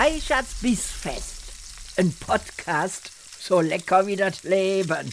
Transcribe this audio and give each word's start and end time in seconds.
Reichards 0.00 0.54
Bissfest. 0.62 1.98
Ein 1.98 2.12
Podcast 2.12 3.10
so 3.40 3.60
lecker 3.60 4.06
wie 4.06 4.14
das 4.14 4.44
Leben. 4.44 5.12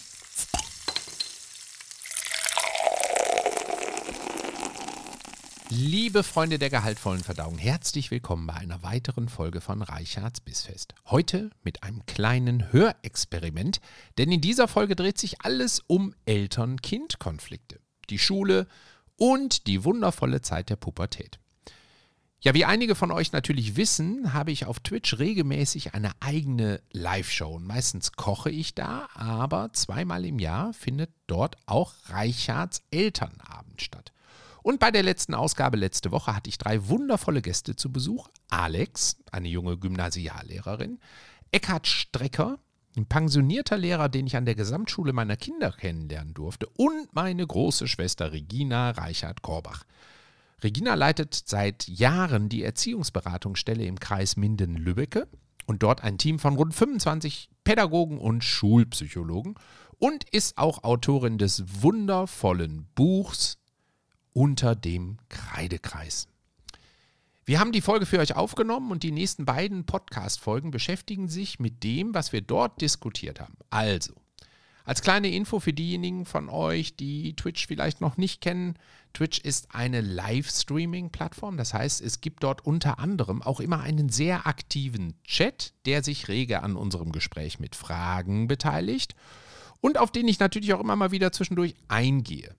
Liebe 5.69 6.21
Freunde 6.21 6.59
der 6.59 6.69
gehaltvollen 6.69 7.23
Verdauung, 7.23 7.57
herzlich 7.57 8.11
willkommen 8.11 8.45
bei 8.45 8.53
einer 8.53 8.83
weiteren 8.83 9.27
Folge 9.27 9.59
von 9.59 9.81
Reichards 9.81 10.41
Bissfest. 10.41 10.93
Heute 11.07 11.49
mit 11.63 11.81
einem 11.81 12.05
kleinen 12.05 12.71
Hörexperiment, 12.71 13.81
denn 14.19 14.31
in 14.31 14.41
dieser 14.41 14.67
Folge 14.67 14.95
dreht 14.95 15.17
sich 15.17 15.41
alles 15.41 15.81
um 15.87 16.13
Eltern-Kind-Konflikte, 16.27 17.79
die 18.11 18.19
Schule 18.19 18.67
und 19.17 19.65
die 19.65 19.83
wundervolle 19.83 20.41
Zeit 20.41 20.69
der 20.69 20.75
Pubertät. 20.75 21.39
Ja, 22.45 22.53
wie 22.53 22.63
einige 22.63 22.93
von 22.93 23.09
euch 23.09 23.31
natürlich 23.31 23.75
wissen, 23.75 24.31
habe 24.31 24.51
ich 24.51 24.67
auf 24.67 24.79
Twitch 24.79 25.17
regelmäßig 25.17 25.95
eine 25.95 26.11
eigene 26.19 26.79
Live-Show. 26.91 27.57
Meistens 27.57 28.11
koche 28.11 28.51
ich 28.51 28.75
da, 28.75 29.07
aber 29.15 29.73
zweimal 29.73 30.25
im 30.25 30.37
Jahr 30.37 30.71
findet 30.73 31.09
dort 31.25 31.55
auch 31.65 31.95
Reichards 32.05 32.83
Elternabend 32.91 33.81
statt. 33.81 34.13
Und 34.61 34.79
bei 34.79 34.91
der 34.91 35.01
letzten 35.01 35.33
Ausgabe 35.33 35.75
letzte 35.75 36.11
Woche 36.11 36.35
hatte 36.35 36.51
ich 36.51 36.59
drei 36.59 36.87
wundervolle 36.87 37.41
Gäste 37.41 37.75
zu 37.75 37.91
Besuch. 37.91 38.27
Alex, 38.47 39.17
eine 39.31 39.47
junge 39.47 39.79
Gymnasiallehrerin, 39.79 40.99
Eckhard 41.49 41.87
Strecker, 41.87 42.59
ein 42.95 43.07
pensionierter 43.07 43.77
Lehrer, 43.79 44.07
den 44.07 44.27
ich 44.27 44.35
an 44.35 44.45
der 44.45 44.53
Gesamtschule 44.53 45.13
meiner 45.13 45.35
Kinder 45.35 45.71
kennenlernen 45.71 46.35
durfte, 46.35 46.67
und 46.77 47.11
meine 47.11 47.47
große 47.47 47.87
Schwester 47.87 48.33
Regina 48.33 48.91
Reichert-Korbach. 48.91 49.83
Regina 50.65 50.95
leitet 50.95 51.43
seit 51.45 51.87
Jahren 51.87 52.49
die 52.49 52.63
Erziehungsberatungsstelle 52.63 53.85
im 53.85 53.99
Kreis 53.99 54.35
Minden-Lübbecke 54.35 55.27
und 55.67 55.83
dort 55.83 56.03
ein 56.03 56.17
Team 56.17 56.39
von 56.39 56.55
rund 56.55 56.73
25 56.73 57.51
Pädagogen 57.63 58.17
und 58.17 58.43
Schulpsychologen 58.43 59.53
und 59.99 60.27
ist 60.31 60.57
auch 60.57 60.83
Autorin 60.83 61.37
des 61.37 61.83
wundervollen 61.83 62.87
Buchs 62.95 63.59
Unter 64.33 64.75
dem 64.75 65.19
Kreidekreis. 65.29 66.27
Wir 67.45 67.59
haben 67.59 67.71
die 67.71 67.81
Folge 67.81 68.07
für 68.07 68.17
euch 68.17 68.35
aufgenommen 68.35 68.89
und 68.89 69.03
die 69.03 69.11
nächsten 69.11 69.45
beiden 69.45 69.85
Podcast-Folgen 69.85 70.71
beschäftigen 70.71 71.27
sich 71.27 71.59
mit 71.59 71.83
dem, 71.83 72.15
was 72.15 72.33
wir 72.33 72.41
dort 72.41 72.81
diskutiert 72.81 73.39
haben. 73.39 73.55
Also, 73.69 74.15
als 74.85 75.01
kleine 75.01 75.29
Info 75.29 75.59
für 75.59 75.73
diejenigen 75.73 76.25
von 76.25 76.47
euch, 76.47 76.95
die 76.95 77.35
Twitch 77.35 77.67
vielleicht 77.67 78.01
noch 78.01 78.17
nicht 78.17 78.39
kennen, 78.39 78.75
Twitch 79.13 79.39
ist 79.39 79.73
eine 79.73 80.01
Livestreaming-Plattform. 80.01 81.57
Das 81.57 81.73
heißt, 81.73 82.01
es 82.01 82.21
gibt 82.21 82.43
dort 82.43 82.65
unter 82.65 82.99
anderem 82.99 83.41
auch 83.41 83.59
immer 83.59 83.79
einen 83.79 84.09
sehr 84.09 84.45
aktiven 84.45 85.15
Chat, 85.23 85.73
der 85.85 86.03
sich 86.03 86.27
rege 86.27 86.61
an 86.61 86.75
unserem 86.75 87.11
Gespräch 87.11 87.59
mit 87.59 87.75
Fragen 87.75 88.47
beteiligt 88.47 89.15
und 89.81 89.97
auf 89.97 90.11
den 90.11 90.27
ich 90.27 90.39
natürlich 90.39 90.73
auch 90.73 90.79
immer 90.79 90.95
mal 90.95 91.11
wieder 91.11 91.31
zwischendurch 91.31 91.75
eingehe. 91.87 92.55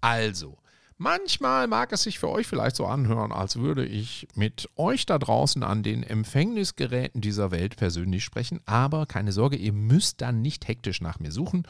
Also, 0.00 0.58
Manchmal 0.98 1.66
mag 1.66 1.92
es 1.92 2.02
sich 2.02 2.18
für 2.18 2.28
euch 2.28 2.46
vielleicht 2.46 2.76
so 2.76 2.86
anhören, 2.86 3.32
als 3.32 3.56
würde 3.56 3.84
ich 3.84 4.28
mit 4.34 4.68
euch 4.76 5.06
da 5.06 5.18
draußen 5.18 5.62
an 5.62 5.82
den 5.82 6.02
Empfängnisgeräten 6.02 7.20
dieser 7.20 7.50
Welt 7.50 7.76
persönlich 7.76 8.24
sprechen, 8.24 8.60
aber 8.66 9.06
keine 9.06 9.32
Sorge, 9.32 9.56
ihr 9.56 9.72
müsst 9.72 10.20
dann 10.20 10.42
nicht 10.42 10.68
hektisch 10.68 11.00
nach 11.00 11.18
mir 11.18 11.32
suchen, 11.32 11.66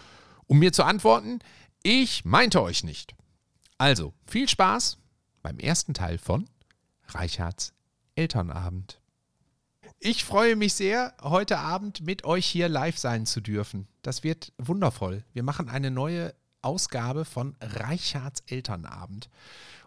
um 0.46 0.58
mir 0.58 0.72
zu 0.72 0.84
antworten, 0.84 1.38
ich 1.82 2.24
meinte 2.24 2.62
euch 2.62 2.84
nicht. 2.84 3.14
Also, 3.78 4.12
viel 4.26 4.48
Spaß 4.48 4.98
beim 5.42 5.58
ersten 5.58 5.94
Teil 5.94 6.18
von 6.18 6.48
Reichards 7.08 7.72
Elternabend. 8.14 9.00
Ich 9.98 10.24
freue 10.24 10.56
mich 10.56 10.74
sehr, 10.74 11.14
heute 11.22 11.58
Abend 11.58 12.00
mit 12.04 12.24
euch 12.24 12.46
hier 12.46 12.68
live 12.68 12.98
sein 12.98 13.24
zu 13.24 13.40
dürfen. 13.40 13.86
Das 14.02 14.24
wird 14.24 14.52
wundervoll. 14.58 15.24
Wir 15.32 15.42
machen 15.42 15.68
eine 15.68 15.90
neue 15.90 16.34
Ausgabe 16.62 17.24
von 17.24 17.56
Reichards 17.60 18.42
Elternabend. 18.46 19.28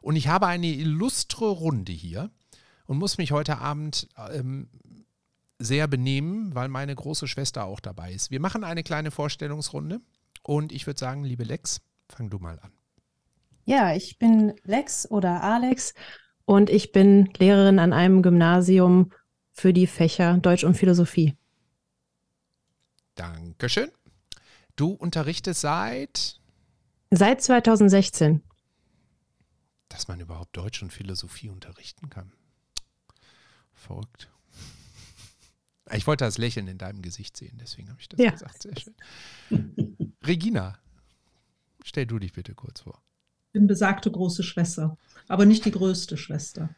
Und 0.02 0.16
ich 0.16 0.28
habe 0.28 0.48
eine 0.48 0.68
illustre 0.68 1.50
Runde 1.50 1.92
hier 1.92 2.30
und 2.86 2.98
muss 2.98 3.18
mich 3.18 3.32
heute 3.32 3.58
Abend 3.58 4.08
ähm, 4.32 4.70
sehr 5.58 5.88
benehmen, 5.88 6.54
weil 6.54 6.68
meine 6.68 6.94
große 6.94 7.28
Schwester 7.28 7.66
auch 7.66 7.80
dabei 7.80 8.14
ist. 8.14 8.32
Wir 8.32 8.40
machen 8.40 8.64
eine 8.64 8.84
kleine 8.84 9.12
Vorstellungsrunde 9.12 10.02
und 10.44 10.72
ich 10.72 10.86
würde 10.86 11.00
sagen, 11.00 11.24
liebe 11.24 11.44
Lex, 11.44 11.82
fang 12.10 12.30
du 12.30 12.40
mal 12.40 12.60
an. 12.60 12.72
Ja, 13.66 13.96
ich 13.96 14.20
bin 14.20 14.54
Lex 14.64 15.10
oder 15.10 15.42
Alex 15.42 15.94
und 16.46 16.70
ich 16.70 16.92
bin 16.92 17.30
Lehrerin 17.38 17.80
an 17.80 17.94
einem 17.94 18.22
Gymnasium 18.22 19.12
für 19.52 19.74
die 19.74 19.88
Fächer 19.88 20.38
Deutsch 20.38 20.64
und 20.64 20.76
Philosophie. 20.76 21.36
Dankeschön. 23.16 23.90
Du 24.76 24.92
unterrichtest 24.92 25.62
seit 25.62 26.40
Seit 27.12 27.42
2016. 27.42 28.42
Dass 29.90 30.08
man 30.08 30.20
überhaupt 30.20 30.58
Deutsch 30.58 30.82
und 30.82 30.92
Philosophie 30.92 31.50
unterrichten 31.50 32.10
kann. 32.10 32.32
Verrückt. 33.74 34.30
Ich 35.94 36.08
wollte 36.08 36.26
das 36.26 36.38
Lächeln 36.38 36.68
in 36.68 36.78
deinem 36.78 37.02
Gesicht 37.02 37.38
sehen, 37.38 37.58
deswegen 37.62 37.90
habe 37.90 38.02
ich 38.02 38.10
das 38.10 38.20
ja. 38.20 38.32
gesagt. 38.32 38.64
Sehr 38.64 38.74
schön. 38.78 40.16
Regina, 40.26 40.80
stell 41.84 42.08
du 42.08 42.18
dich 42.18 42.34
bitte 42.34 42.56
kurz 42.56 42.82
vor. 42.82 43.02
Ich 43.48 43.54
bin 43.54 43.68
besagte 43.68 44.12
große 44.12 44.44
Schwester, 44.44 44.98
aber 45.28 45.46
nicht 45.46 45.64
die 45.64 45.72
größte 45.72 46.18
Schwester. 46.18 46.76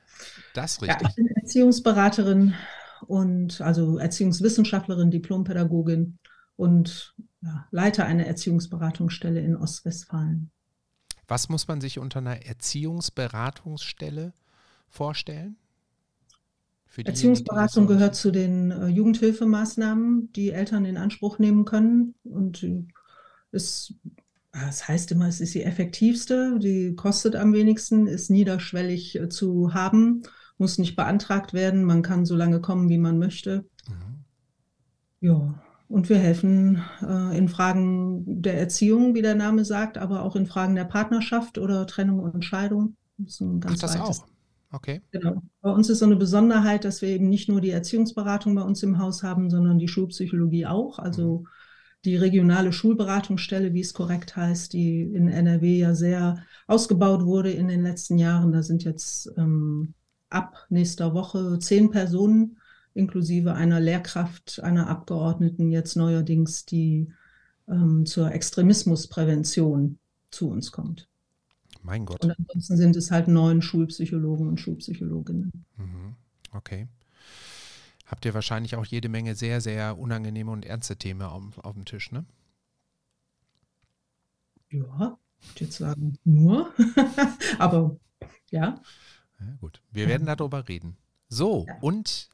Das 0.53 0.81
richtig. 0.81 1.01
Ja, 1.01 1.09
ich 1.09 1.15
bin 1.15 1.27
Erziehungsberaterin 1.27 2.53
und 3.07 3.61
also 3.61 3.97
Erziehungswissenschaftlerin, 3.97 5.09
Diplompädagogin 5.09 6.19
und 6.57 7.15
ja, 7.41 7.67
leite 7.71 8.05
eine 8.05 8.25
Erziehungsberatungsstelle 8.25 9.39
in 9.39 9.55
Ostwestfalen. 9.55 10.51
Was 11.27 11.49
muss 11.49 11.67
man 11.67 11.81
sich 11.81 11.99
unter 11.99 12.19
einer 12.19 12.45
Erziehungsberatungsstelle 12.45 14.33
vorstellen? 14.87 15.57
Erziehungsberatung 16.95 17.85
gehört 17.85 18.15
zu 18.15 18.31
den 18.31 18.71
äh, 18.71 18.87
Jugendhilfemaßnahmen, 18.87 20.31
die 20.33 20.51
Eltern 20.51 20.85
in 20.85 20.97
Anspruch 20.97 21.37
nehmen 21.37 21.65
können. 21.65 22.15
Und 22.23 22.65
es, 23.51 23.93
das 24.51 24.87
heißt 24.87 25.11
immer, 25.11 25.27
es 25.27 25.39
ist 25.41 25.53
die 25.53 25.63
effektivste, 25.63 26.57
die 26.59 26.95
kostet 26.95 27.35
am 27.35 27.53
wenigsten, 27.53 28.07
ist 28.07 28.31
niederschwellig 28.31 29.19
äh, 29.19 29.29
zu 29.29 29.73
haben, 29.73 30.23
muss 30.57 30.79
nicht 30.79 30.95
beantragt 30.95 31.53
werden, 31.53 31.83
man 31.83 32.01
kann 32.01 32.25
so 32.25 32.35
lange 32.35 32.61
kommen, 32.61 32.89
wie 32.89 32.97
man 32.97 33.19
möchte. 33.19 33.65
Mhm. 33.87 34.23
Ja, 35.19 35.61
und 35.89 36.09
wir 36.09 36.17
helfen 36.17 36.83
äh, 37.01 37.37
in 37.37 37.47
Fragen 37.47 38.41
der 38.41 38.57
Erziehung, 38.57 39.15
wie 39.15 39.21
der 39.21 39.35
Name 39.35 39.63
sagt, 39.63 39.97
aber 39.97 40.23
auch 40.23 40.35
in 40.35 40.45
Fragen 40.45 40.75
der 40.75 40.83
Partnerschaft 40.85 41.57
oder 41.57 41.87
Trennung 41.87 42.19
und 42.19 42.43
Scheidung. 42.43 42.97
Das 43.17 43.35
ist 43.35 43.41
ein 43.41 43.59
ganz 43.59 43.75
Ach, 43.77 43.81
das 43.81 43.99
weites. 43.99 44.21
auch. 44.21 44.27
Okay. 44.71 45.01
Genau. 45.11 45.41
Bei 45.61 45.71
uns 45.71 45.89
ist 45.89 45.99
so 45.99 46.05
eine 46.05 46.17
Besonderheit, 46.17 46.83
dass 46.83 47.01
wir 47.01 47.09
eben 47.09 47.29
nicht 47.29 47.47
nur 47.47 47.61
die 47.61 47.69
Erziehungsberatung 47.69 48.53
bei 48.53 48.63
uns 48.63 48.83
im 48.83 48.97
Haus 48.99 49.23
haben, 49.23 49.49
sondern 49.49 49.79
die 49.79 49.87
Schulpsychologie 49.87 50.65
auch. 50.65 50.99
Also 50.99 51.39
mhm. 51.39 51.47
die 52.03 52.17
regionale 52.17 52.73
Schulberatungsstelle, 52.73 53.73
wie 53.73 53.79
es 53.79 53.93
korrekt 53.93 54.35
heißt, 54.35 54.73
die 54.73 55.01
in 55.01 55.29
NRW 55.29 55.79
ja 55.79 55.95
sehr 55.95 56.43
ausgebaut 56.67 57.23
wurde 57.23 57.51
in 57.51 57.69
den 57.69 57.83
letzten 57.83 58.17
Jahren. 58.17 58.51
Da 58.51 58.61
sind 58.61 58.83
jetzt 58.83 59.31
ähm, 59.37 59.93
ab 60.29 60.65
nächster 60.69 61.13
Woche 61.13 61.59
zehn 61.59 61.89
Personen 61.89 62.57
inklusive 62.97 63.53
einer 63.53 63.79
Lehrkraft, 63.79 64.61
einer 64.63 64.87
Abgeordneten 64.87 65.71
jetzt 65.71 65.95
neuerdings, 65.95 66.65
die 66.65 67.11
ähm, 67.67 68.05
zur 68.05 68.31
Extremismusprävention 68.31 69.99
zu 70.31 70.49
uns 70.49 70.71
kommt. 70.71 71.07
Mein 71.83 72.05
Gott. 72.05 72.23
Und 72.23 72.35
ansonsten 72.37 72.77
sind 72.77 72.95
es 72.95 73.11
halt 73.11 73.27
neun 73.27 73.61
Schulpsychologen 73.61 74.47
und 74.47 74.59
Schulpsychologinnen. 74.59 75.51
Mhm. 75.77 76.15
Okay. 76.51 76.87
Habt 78.05 78.25
ihr 78.25 78.33
wahrscheinlich 78.33 78.75
auch 78.75 78.85
jede 78.85 79.09
Menge 79.09 79.35
sehr, 79.35 79.61
sehr 79.61 79.97
unangenehme 79.97 80.51
und 80.51 80.65
ernste 80.65 80.95
Themen 80.95 81.21
auf, 81.21 81.57
auf 81.59 81.73
dem 81.75 81.85
Tisch, 81.85 82.11
ne? 82.11 82.25
Ja, 84.69 85.17
ich 85.39 85.49
würde 85.49 85.65
jetzt 85.65 85.77
sagen, 85.77 86.17
nur. 86.23 86.73
Aber 87.59 87.97
ja. 88.49 88.81
ja. 89.39 89.57
Gut, 89.59 89.81
wir 89.91 90.07
werden 90.07 90.25
darüber 90.25 90.67
reden. 90.67 90.97
So, 91.29 91.65
ja. 91.67 91.77
und 91.81 92.29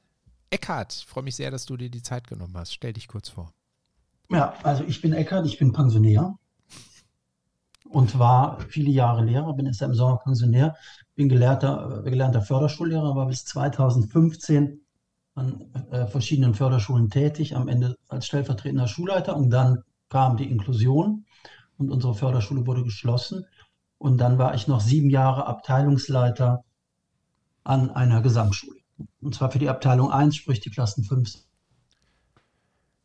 Eckhard, 0.54 0.94
freue 1.08 1.24
mich 1.24 1.36
sehr, 1.36 1.50
dass 1.50 1.66
du 1.66 1.78
dir 1.78 1.90
die 1.90 2.04
Zeit 2.04 2.28
genommen 2.28 2.56
hast. 2.56 2.74
Stell 2.74 2.94
dich 2.94 3.08
kurz 3.08 3.28
vor. 3.28 3.52
Ja, 4.30 4.54
also 4.62 4.84
ich 4.84 5.02
bin 5.02 5.12
Eckhard, 5.12 5.48
ich 5.48 5.58
bin 5.58 5.74
Pensionär 5.74 6.36
und 7.90 8.20
war 8.20 8.60
viele 8.70 8.92
Jahre 8.92 9.26
Lehrer, 9.26 9.52
bin 9.54 9.66
jetzt 9.66 9.82
im 9.82 9.96
Sommer 9.96 10.18
Pensionär, 10.18 10.76
bin 11.16 11.28
gelehrter, 11.28 12.04
äh, 12.06 12.10
gelernter 12.10 12.44
Förderschullehrer, 12.44 13.16
war 13.16 13.26
bis 13.26 13.46
2015 13.46 14.80
an 15.34 15.74
äh, 15.90 16.06
verschiedenen 16.06 16.54
Förderschulen 16.54 17.10
tätig, 17.10 17.56
am 17.56 17.68
Ende 17.68 17.96
als 18.08 18.28
stellvertretender 18.28 18.88
Schulleiter 18.88 19.36
und 19.36 19.50
dann 19.50 19.80
kam 20.10 20.38
die 20.38 20.52
Inklusion 20.52 21.26
und 21.78 21.90
unsere 21.90 22.14
Förderschule 22.14 22.68
wurde 22.68 22.84
geschlossen 22.84 23.48
und 23.98 24.20
dann 24.20 24.38
war 24.38 24.54
ich 24.54 24.68
noch 24.68 24.82
sieben 24.82 25.10
Jahre 25.10 25.48
Abteilungsleiter 25.48 26.64
an 27.64 27.90
einer 27.90 28.22
Gesamtschule 28.22 28.83
Und 29.22 29.36
zwar 29.36 29.52
für 29.52 29.60
die 29.60 29.70
Abteilung 29.70 30.12
1, 30.12 30.36
sprich 30.36 30.60
die 30.60 30.70
Klassen 30.70 31.04
5. 31.04 31.38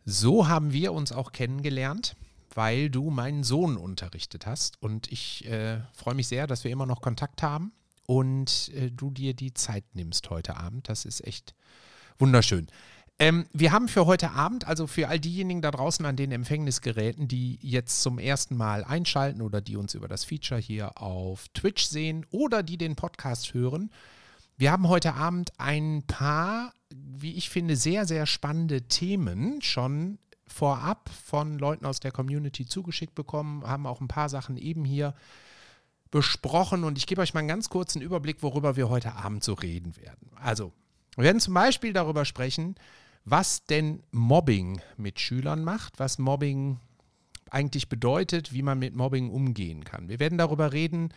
So 0.05 0.49
haben 0.49 0.73
wir 0.73 0.93
uns 0.93 1.13
auch 1.13 1.33
kennengelernt, 1.33 2.17
weil 2.55 2.89
du 2.91 3.11
meinen 3.11 3.45
Sohn 3.45 3.77
unterrichtet 3.77 4.47
hast. 4.47 4.83
Und 4.83 5.13
ich 5.13 5.47
äh, 5.47 5.81
freue 5.93 6.15
mich 6.15 6.29
sehr, 6.29 6.47
dass 6.47 6.65
wir 6.65 6.71
immer 6.71 6.87
noch 6.87 7.03
Kontakt 7.03 7.43
haben 7.43 7.73
und 8.07 8.71
äh, 8.75 8.91
du 8.91 9.11
dir 9.11 9.35
die 9.35 9.53
Zeit 9.53 9.85
nimmst 9.93 10.31
heute 10.31 10.57
Abend. 10.57 10.89
Das 10.89 11.05
ist 11.05 11.27
echt 11.27 11.55
wunderschön. 12.19 12.69
Ähm, 13.21 13.47
wir 13.53 13.73
haben 13.73 13.89
für 13.89 14.07
heute 14.07 14.31
Abend, 14.31 14.67
also 14.67 14.87
für 14.87 15.09
all 15.09 15.19
diejenigen 15.19 15.61
da 15.61 15.73
draußen 15.73 16.07
an 16.07 16.17
den 16.17 16.31
Empfängnisgeräten, 16.31 17.27
die 17.27 17.59
jetzt 17.61 18.01
zum 18.01 18.19
ersten 18.19 18.57
Mal 18.57 18.85
einschalten 18.85 19.43
oder 19.43 19.61
die 19.61 19.77
uns 19.77 19.95
über 19.95 20.07
das 20.07 20.25
Feature 20.25 20.61
hier 20.61 21.03
auf 21.03 21.49
Twitch 21.49 21.85
sehen 21.85 22.25
oder 22.31 22.63
die 22.63 22.79
den 22.79 22.95
Podcast 22.95 23.55
hören, 23.55 23.91
wir 24.59 24.73
haben 24.73 24.89
heute 24.89 25.15
Abend 25.15 25.53
ein 25.59 26.03
paar, 26.07 26.75
wie 26.91 27.35
ich 27.35 27.49
finde, 27.49 27.77
sehr, 27.77 28.07
sehr 28.07 28.27
spannende 28.27 28.83
Themen 28.83 29.63
schon 29.63 30.19
vorab 30.49 31.09
von 31.27 31.59
Leuten 31.59 31.87
aus 31.87 32.01
der 32.01 32.11
Community 32.11 32.67
zugeschickt 32.67 33.15
bekommen, 33.15 33.65
haben 33.65 33.87
auch 33.87 34.01
ein 34.01 34.09
paar 34.09 34.29
Sachen 34.29 34.57
eben 34.57 34.85
hier 34.85 35.15
besprochen 36.11 36.83
und 36.83 36.99
ich 36.99 37.07
gebe 37.07 37.21
euch 37.21 37.35
mal 37.35 37.41
einen 37.41 37.49
ganz 37.49 37.69
kurzen 37.69 38.03
Überblick, 38.03 38.43
worüber 38.43 38.77
wir 38.77 38.89
heute 38.89 39.15
Abend 39.15 39.45
so 39.45 39.53
reden 39.53 39.97
werden. 39.97 40.31
Also, 40.37 40.73
wir 41.15 41.25
werden 41.25 41.41
zum 41.41 41.55
Beispiel 41.55 41.93
darüber 41.93 42.25
sprechen, 42.25 42.75
was 43.25 43.65
denn 43.65 44.03
Mobbing 44.11 44.81
mit 44.97 45.21
Schülern 45.21 45.63
macht, 45.63 46.01
was 46.01 46.19
Mobbing 46.19 46.81
eigentlich 47.51 47.89
bedeutet, 47.89 48.53
wie 48.53 48.63
man 48.63 48.79
mit 48.79 48.97
Mobbing 48.97 49.31
umgehen 49.31 49.85
kann. 49.85 50.09
Wir 50.09 50.19
werden 50.19 50.39
darüber 50.39 50.73
reden, 50.73 51.11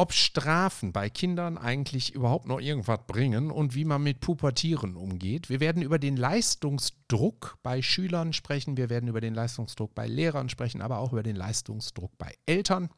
ob 0.00 0.14
Strafen 0.14 0.92
bei 0.92 1.10
Kindern 1.10 1.58
eigentlich 1.58 2.14
überhaupt 2.14 2.46
noch 2.46 2.58
irgendwas 2.58 3.00
bringen 3.06 3.50
und 3.50 3.74
wie 3.74 3.84
man 3.84 4.02
mit 4.02 4.20
Pubertieren 4.20 4.96
umgeht. 4.96 5.50
Wir 5.50 5.60
werden 5.60 5.82
über 5.82 5.98
den 5.98 6.16
Leistungsdruck 6.16 7.58
bei 7.62 7.82
Schülern 7.82 8.32
sprechen, 8.32 8.78
wir 8.78 8.88
werden 8.88 9.10
über 9.10 9.20
den 9.20 9.34
Leistungsdruck 9.34 9.94
bei 9.94 10.06
Lehrern 10.06 10.48
sprechen, 10.48 10.80
aber 10.80 11.00
auch 11.00 11.12
über 11.12 11.22
den 11.22 11.36
Leistungsdruck 11.36 12.16
bei 12.16 12.34
Eltern. 12.46 12.88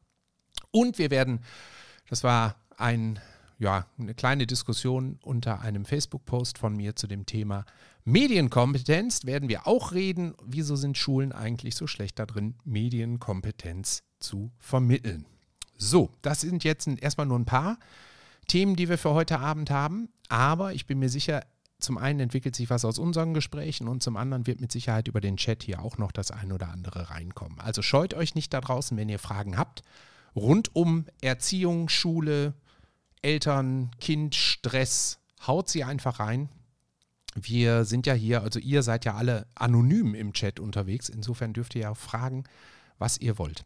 Und 0.71 0.99
wir 0.99 1.11
werden, 1.11 1.41
das 2.09 2.23
war 2.23 2.55
ein, 2.77 3.19
ja, 3.59 3.85
eine 3.99 4.15
kleine 4.15 4.47
Diskussion 4.47 5.19
unter 5.25 5.61
einem 5.61 5.85
Facebook-Post 5.85 6.57
von 6.57 6.77
mir 6.77 6.95
zu 6.95 7.09
dem 7.09 7.27
Thema 7.27 7.65
Medienkompetenz, 8.05 9.27
werden 9.27 9.49
wir 9.49 9.67
auch 9.67 9.91
reden. 9.91 10.35
Wieso 10.45 10.77
sind 10.77 10.97
Schulen 10.97 11.33
eigentlich 11.33 11.75
so 11.75 11.89
schlecht 11.89 12.21
darin, 12.21 12.55
Medienkompetenz 12.63 14.05
zu 14.21 14.53
vermitteln? 14.61 15.27
So, 15.83 16.11
das 16.23 16.43
sind 16.43 16.63
jetzt 16.63 16.87
erstmal 16.87 17.27
nur 17.27 17.39
ein 17.39 17.45
paar 17.45 17.77
Themen, 18.47 18.77
die 18.77 18.89
wir 18.89 18.99
für 18.99 19.15
heute 19.15 19.41
Abend 19.41 19.71
haben. 19.71 20.09
Aber 20.29 20.73
ich 20.75 20.87
bin 20.87 21.01
mir 21.01 21.09
sicher, 21.09 21.45
zum 21.81 21.99
einen 21.99 22.21
entwickelt 22.21 22.55
sich 22.55 22.71
was 22.71 22.85
aus 22.85 23.01
unseren 23.01 23.35
Gesprächen 23.35 23.89
und 23.89 24.01
zum 24.01 24.17
anderen 24.17 24.47
wird 24.47 24.61
mit 24.61 24.71
Sicherheit 24.71 25.09
über 25.09 25.21
den 25.21 25.37
Chat 25.37 25.65
hier 25.65 25.83
auch 25.83 25.99
noch 25.99 26.13
das 26.13 26.31
ein 26.31 26.53
oder 26.53 26.69
andere 26.69 27.11
reinkommen. 27.11 27.59
Also 27.59 27.83
scheut 27.83 28.15
euch 28.15 28.37
nicht 28.37 28.55
da 28.55 28.61
draußen, 28.61 28.97
wenn 28.97 29.09
ihr 29.09 29.19
Fragen 29.19 29.59
habt 29.59 29.83
rund 30.37 30.75
um 30.75 31.07
Erziehung, 31.21 31.89
Schule, 31.89 32.55
Eltern, 33.21 33.91
Kind, 34.01 34.37
Stress. 34.37 35.19
Haut 35.47 35.69
sie 35.69 35.83
einfach 35.83 36.21
rein. 36.21 36.49
Wir 37.35 37.85
sind 37.85 38.07
ja 38.07 38.15
hier, 38.15 38.43
also 38.43 38.61
ihr 38.61 38.85
seid 38.85 39.05
ja 39.05 39.15
alle 39.15 39.47
anonym 39.57 40.15
im 40.15 40.33
Chat 40.33 40.61
unterwegs. 40.61 41.09
Insofern 41.09 41.53
dürft 41.53 41.75
ihr 41.75 41.83
ja 41.83 41.91
auch 41.91 41.97
fragen, 41.97 42.45
was 43.03 43.19
ihr 43.19 43.37
wollt. 43.37 43.65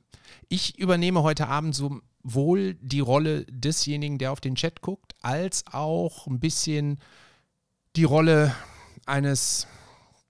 Ich 0.48 0.78
übernehme 0.78 1.22
heute 1.22 1.46
Abend 1.46 1.74
sowohl 1.74 2.74
die 2.80 3.00
Rolle 3.00 3.44
desjenigen, 3.50 4.16
der 4.16 4.32
auf 4.32 4.40
den 4.40 4.54
Chat 4.54 4.80
guckt, 4.80 5.14
als 5.20 5.64
auch 5.70 6.26
ein 6.26 6.40
bisschen 6.40 6.98
die 7.96 8.04
Rolle 8.04 8.54
eines, 9.04 9.66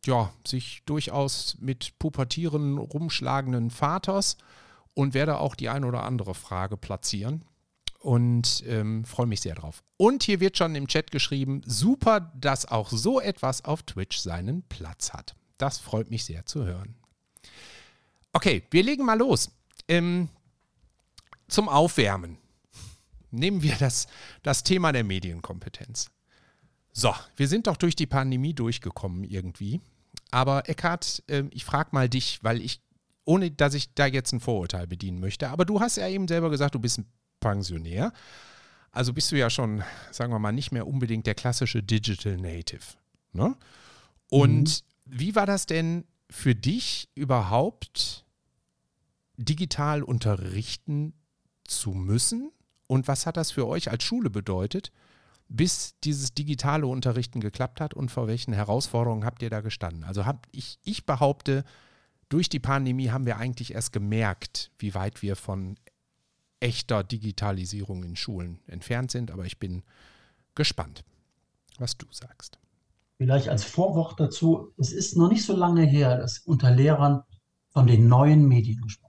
ja, 0.05 0.33
sich 0.45 0.83
durchaus 0.87 1.57
mit 1.61 1.97
Pubertieren 2.01 2.79
rumschlagenden 2.79 3.71
Vaters 3.71 4.37
und 4.93 5.15
werde 5.15 5.39
auch 5.39 5.55
die 5.55 5.69
ein 5.69 5.85
oder 5.85 6.03
andere 6.03 6.35
Frage 6.35 6.77
platzieren 6.77 7.45
und 8.01 8.65
ähm, 8.67 9.05
freue 9.05 9.27
mich 9.27 9.41
sehr 9.41 9.55
drauf. 9.55 9.85
Und 9.97 10.25
hier 10.25 10.41
wird 10.41 10.59
schon 10.59 10.75
im 10.75 10.89
Chat 10.89 11.13
geschrieben, 11.13 11.63
super, 11.65 12.33
dass 12.35 12.67
auch 12.67 12.91
so 12.91 13.21
etwas 13.21 13.65
auf 13.65 13.85
Twitch 13.85 14.19
seinen 14.19 14.65
Platz 14.65 15.13
hat. 15.13 15.37
Das 15.59 15.79
freut 15.79 16.11
mich 16.11 16.25
sehr 16.25 16.45
zu 16.45 16.65
hören. 16.65 16.97
Okay, 18.37 18.65
wir 18.71 18.83
legen 18.83 19.07
mal 19.07 19.19
los. 19.19 19.51
Ähm, 19.89 20.29
zum 21.49 21.71
Aufwärmen 21.71 22.37
nehmen 23.31 23.63
wir 23.63 23.75
das, 23.77 24.09
das 24.43 24.63
Thema 24.63 24.93
der 24.93 25.05
Medienkompetenz. 25.05 26.11
So, 26.93 27.15
wir 27.37 27.49
sind 27.49 27.67
doch 27.67 27.79
durch 27.79 27.97
die 27.97 28.05
Pandemie 28.05 28.53
durchgekommen 28.53 29.25
irgendwie. 29.25 29.81
Aber 30.33 30.69
Eckhard, 30.69 31.23
äh, 31.29 31.45
ich 31.51 31.65
frage 31.65 31.89
mal 31.93 32.11
dich, 32.11 32.41
weil 32.43 32.61
ich 32.61 32.83
ohne 33.25 33.51
dass 33.51 33.73
ich 33.73 33.95
da 33.95 34.05
jetzt 34.05 34.33
ein 34.33 34.41
Vorurteil 34.41 34.87
bedienen 34.87 35.19
möchte. 35.19 35.49
Aber 35.49 35.65
du 35.65 35.81
hast 35.81 35.97
ja 35.97 36.07
eben 36.07 36.29
selber 36.29 36.51
gesagt, 36.51 36.75
du 36.75 36.79
bist 36.79 36.99
ein 36.99 37.07
Pensionär. 37.41 38.13
Also 38.93 39.15
bist 39.15 39.33
du 39.33 39.37
ja 39.37 39.49
schon, 39.49 39.83
sagen 40.11 40.31
wir 40.31 40.39
mal, 40.39 40.53
nicht 40.53 40.73
mehr 40.73 40.87
unbedingt 40.87 41.27
der 41.27 41.35
klassische 41.35 41.83
Digital 41.83 42.37
Native. 42.37 42.99
Ne? 43.33 43.57
Und 44.29 44.85
mhm. 45.07 45.19
wie 45.19 45.35
war 45.35 45.47
das 45.47 45.65
denn 45.65 46.05
für 46.29 46.55
dich 46.55 47.09
überhaupt, 47.15 48.26
digital 49.37 50.03
unterrichten 50.03 51.15
zu 51.65 51.91
müssen? 51.91 52.53
Und 52.89 53.09
was 53.09 53.27
hat 53.27 53.37
das 53.37 53.51
für 53.51 53.67
euch 53.67 53.91
als 53.91 54.05
Schule 54.05 54.31
bedeutet, 54.31 54.93
bis 55.49 55.99
dieses 56.05 56.35
digitale 56.35 56.87
Unterrichten 56.87 57.41
geklappt 57.41 57.81
hat 57.81 57.95
und 57.95 58.11
vor 58.11 58.27
welchen 58.27 58.53
Herausforderungen 58.53 59.25
habt 59.25 59.43
ihr 59.43 59.51
da 59.51 59.61
gestanden? 59.61 60.05
Also 60.05 60.27
hab 60.27 60.47
ich, 60.53 60.79
ich 60.83 61.07
behaupte, 61.07 61.65
durch 62.29 62.49
die 62.49 62.59
Pandemie 62.59 63.11
haben 63.11 63.27
wir 63.27 63.37
eigentlich 63.37 63.75
erst 63.75 63.93
gemerkt, 63.93 64.73
wie 64.79 64.95
weit 64.95 65.23
wir 65.23 65.37
von 65.37 65.77
echter 66.61 67.05
Digitalisierung 67.05 68.03
in 68.03 68.17
Schulen 68.17 68.61
entfernt 68.67 69.11
sind. 69.11 69.31
Aber 69.31 69.45
ich 69.45 69.59
bin 69.59 69.83
gespannt, 70.55 71.05
was 71.79 71.97
du 71.97 72.07
sagst. 72.11 72.59
Vielleicht 73.19 73.49
als 73.49 73.65
Vorwort 73.65 74.19
dazu, 74.19 74.73
es 74.77 74.93
ist 74.93 75.17
noch 75.17 75.31
nicht 75.31 75.45
so 75.45 75.57
lange 75.57 75.85
her, 75.85 76.19
dass 76.19 76.39
unter 76.39 76.71
Lehrern 76.71 77.23
von 77.71 77.87
den 77.87 78.09
neuen 78.09 78.47
Medien 78.47 78.81
gesprochen 78.81 79.06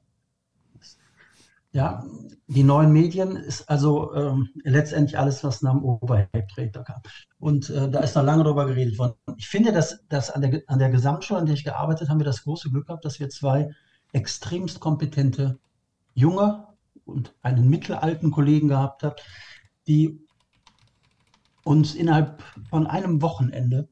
ja, 1.72 2.04
die 2.48 2.64
neuen 2.64 2.94
Medien 2.94 3.36
ist 3.36 3.70
also 3.70 4.14
ähm, 4.14 4.50
letztendlich 4.64 5.20
alles, 5.20 5.44
was 5.44 5.62
nach 5.62 5.74
dem 5.74 5.84
Overhead-Projektor 5.84 6.84
kam. 6.84 7.02
Und 7.40 7.70
äh, 7.70 7.90
da 7.90 8.00
ist 8.00 8.16
noch 8.16 8.24
lange 8.24 8.44
darüber 8.44 8.66
geredet 8.66 8.98
worden. 8.98 9.14
Ich 9.38 9.48
finde, 9.48 9.72
dass, 9.74 10.08
dass 10.08 10.32
an, 10.32 10.42
der, 10.42 10.62
an 10.68 10.80
der 10.80 10.90
Gesamtschule, 10.90 11.40
an 11.40 11.46
der 11.46 11.56
ich 11.56 11.66
gearbeitet 11.66 12.04
habe, 12.04 12.12
haben 12.12 12.20
wir 12.20 12.26
das 12.26 12.44
große 12.44 12.70
Glück 12.70 12.88
gehabt, 12.88 13.06
dass 13.06 13.20
wir 13.20 13.30
zwei 13.30 13.70
extremst 14.14 14.80
kompetente 14.80 15.60
junge 16.14 16.68
und 17.06 17.34
einen 17.42 17.70
mittelalten 17.70 18.32
Kollegen 18.32 18.70
gehabt 18.70 19.04
haben, 19.04 19.16
die 19.88 20.26
uns 21.64 21.96
innerhalb 21.96 22.42
von 22.70 22.88
einem 22.88 23.22
Wochenende 23.22 23.90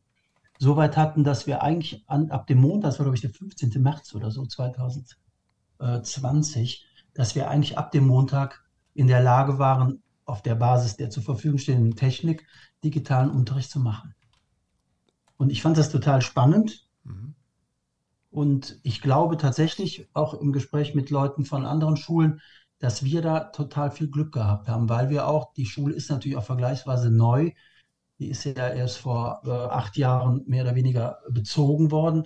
so 0.58 0.77
weit 0.77 0.96
hatten, 0.96 1.25
dass 1.25 1.48
wir 1.48 1.62
eigentlich 1.62 2.05
an, 2.08 2.32
ab 2.32 2.48
dem 2.48 2.62
Montag, 2.62 2.89
das 2.89 3.00
war 3.00 3.03
glaube 3.03 3.17
ich 3.17 3.22
der 3.22 3.32
15. 3.32 3.82
März 3.82 4.15
oder 4.15 4.32
so 4.32 4.46
2020, 4.46 6.86
dass 7.15 7.34
wir 7.34 7.50
eigentlich 7.50 7.77
ab 7.77 7.91
dem 7.91 8.05
Montag 8.05 8.63
in 8.93 9.07
der 9.07 9.22
Lage 9.22 9.57
waren, 9.57 10.03
auf 10.25 10.43
der 10.43 10.55
Basis 10.55 10.98
der 10.98 11.10
zur 11.10 11.24
Verfügung 11.24 11.57
stehenden 11.57 11.95
Technik 11.95 12.45
digitalen 12.84 13.31
Unterricht 13.31 13.72
zu 13.72 13.79
machen. 13.79 14.13
Und 15.38 15.50
ich 15.51 15.62
fand 15.62 15.77
das 15.77 15.89
total 15.89 16.22
spannend. 16.22 16.88
Mhm. 17.03 17.36
Und 18.29 18.79
ich 18.84 19.01
glaube 19.01 19.38
tatsächlich 19.38 20.10
auch 20.13 20.34
im 20.34 20.51
Gespräch 20.51 20.93
mit 20.93 21.10
Leuten 21.10 21.45
von 21.45 21.65
anderen 21.65 21.98
Schulen, 21.98 22.41
dass 22.79 23.03
wir 23.03 23.22
da 23.22 23.39
total 23.39 23.91
viel 23.91 24.10
Glück 24.10 24.34
gehabt 24.34 24.67
haben, 24.67 24.89
weil 24.89 25.10
wir 25.10 25.27
auch, 25.27 25.53
die 25.53 25.65
Schule 25.65 25.95
ist 25.95 26.10
natürlich 26.10 26.38
auch 26.38 26.43
vergleichsweise 26.43 27.10
neu. 27.10 27.51
Die 28.19 28.29
ist 28.29 28.43
ja 28.43 28.69
erst 28.69 28.98
vor 28.98 29.41
äh, 29.45 29.50
acht 29.50 29.98
Jahren 29.98 30.43
mehr 30.48 30.63
oder 30.63 30.75
weniger 30.75 31.19
bezogen 31.29 31.91
worden. 31.91 32.24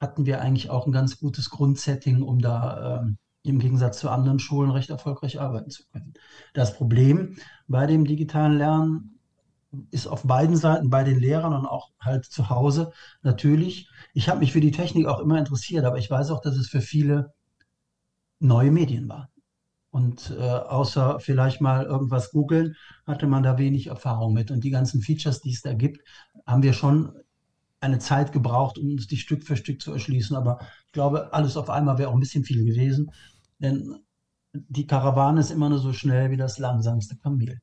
Hatten 0.00 0.26
wir 0.26 0.40
eigentlich 0.40 0.70
auch 0.70 0.86
ein 0.86 0.92
ganz 0.92 1.18
gutes 1.18 1.50
Grundsetting, 1.50 2.22
um 2.22 2.40
da 2.40 3.02
ähm, 3.02 3.18
im 3.44 3.58
Gegensatz 3.58 3.98
zu 3.98 4.10
anderen 4.10 4.38
Schulen 4.38 4.70
recht 4.70 4.90
erfolgreich 4.90 5.40
arbeiten 5.40 5.70
zu 5.70 5.84
können. 5.92 6.14
Das 6.54 6.74
Problem 6.74 7.36
bei 7.68 7.86
dem 7.86 8.04
digitalen 8.06 8.58
Lernen 8.58 9.20
ist 9.90 10.06
auf 10.06 10.22
beiden 10.22 10.56
Seiten, 10.56 10.88
bei 10.88 11.04
den 11.04 11.18
Lehrern 11.18 11.52
und 11.52 11.66
auch 11.66 11.90
halt 12.00 12.24
zu 12.24 12.48
Hause 12.48 12.92
natürlich. 13.22 13.88
Ich 14.14 14.28
habe 14.28 14.40
mich 14.40 14.52
für 14.52 14.60
die 14.60 14.70
Technik 14.70 15.06
auch 15.06 15.20
immer 15.20 15.38
interessiert, 15.38 15.84
aber 15.84 15.98
ich 15.98 16.10
weiß 16.10 16.30
auch, 16.30 16.40
dass 16.40 16.56
es 16.56 16.68
für 16.68 16.80
viele 16.80 17.34
neue 18.40 18.70
Medien 18.70 19.08
war. 19.08 19.30
Und 19.90 20.34
äh, 20.36 20.42
außer 20.42 21.20
vielleicht 21.20 21.60
mal 21.60 21.84
irgendwas 21.84 22.30
googeln, 22.32 22.74
hatte 23.06 23.26
man 23.26 23.42
da 23.42 23.58
wenig 23.58 23.88
Erfahrung 23.88 24.32
mit. 24.32 24.50
Und 24.50 24.64
die 24.64 24.70
ganzen 24.70 25.02
Features, 25.02 25.40
die 25.40 25.52
es 25.52 25.62
da 25.62 25.72
gibt, 25.72 26.00
haben 26.46 26.62
wir 26.62 26.72
schon 26.72 27.12
eine 27.80 27.98
Zeit 27.98 28.32
gebraucht, 28.32 28.78
um 28.78 28.90
uns 28.90 29.06
die 29.06 29.18
Stück 29.18 29.44
für 29.44 29.56
Stück 29.56 29.80
zu 29.80 29.92
erschließen. 29.92 30.34
Aber 30.34 30.58
ich 30.86 30.92
glaube, 30.92 31.32
alles 31.32 31.56
auf 31.56 31.70
einmal 31.70 31.98
wäre 31.98 32.08
auch 32.08 32.14
ein 32.14 32.20
bisschen 32.20 32.44
viel 32.44 32.64
gewesen. 32.64 33.12
Denn 33.58 34.04
die 34.52 34.86
Karawane 34.86 35.40
ist 35.40 35.50
immer 35.50 35.68
nur 35.68 35.78
so 35.78 35.92
schnell 35.92 36.30
wie 36.30 36.36
das 36.36 36.58
langsamste 36.58 37.16
Kamel. 37.16 37.60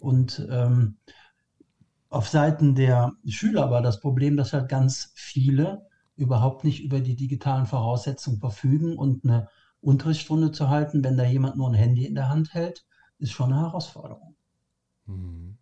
Und 0.00 0.46
ähm, 0.50 0.96
auf 2.08 2.28
Seiten 2.28 2.74
der 2.74 3.12
Schüler 3.26 3.70
war 3.70 3.82
das 3.82 4.00
Problem, 4.00 4.36
dass 4.36 4.52
halt 4.52 4.68
ganz 4.68 5.12
viele 5.14 5.86
überhaupt 6.16 6.64
nicht 6.64 6.82
über 6.82 7.00
die 7.00 7.16
digitalen 7.16 7.66
Voraussetzungen 7.66 8.38
verfügen 8.38 8.96
und 8.96 9.24
eine 9.24 9.48
Unterrichtsstunde 9.80 10.52
zu 10.52 10.68
halten, 10.68 11.02
wenn 11.04 11.16
da 11.16 11.24
jemand 11.24 11.56
nur 11.56 11.68
ein 11.68 11.74
Handy 11.74 12.06
in 12.06 12.14
der 12.14 12.28
Hand 12.28 12.54
hält, 12.54 12.86
ist 13.18 13.32
schon 13.32 13.52
eine 13.52 13.62
Herausforderung. 13.62 14.36
Mhm. 15.06 15.58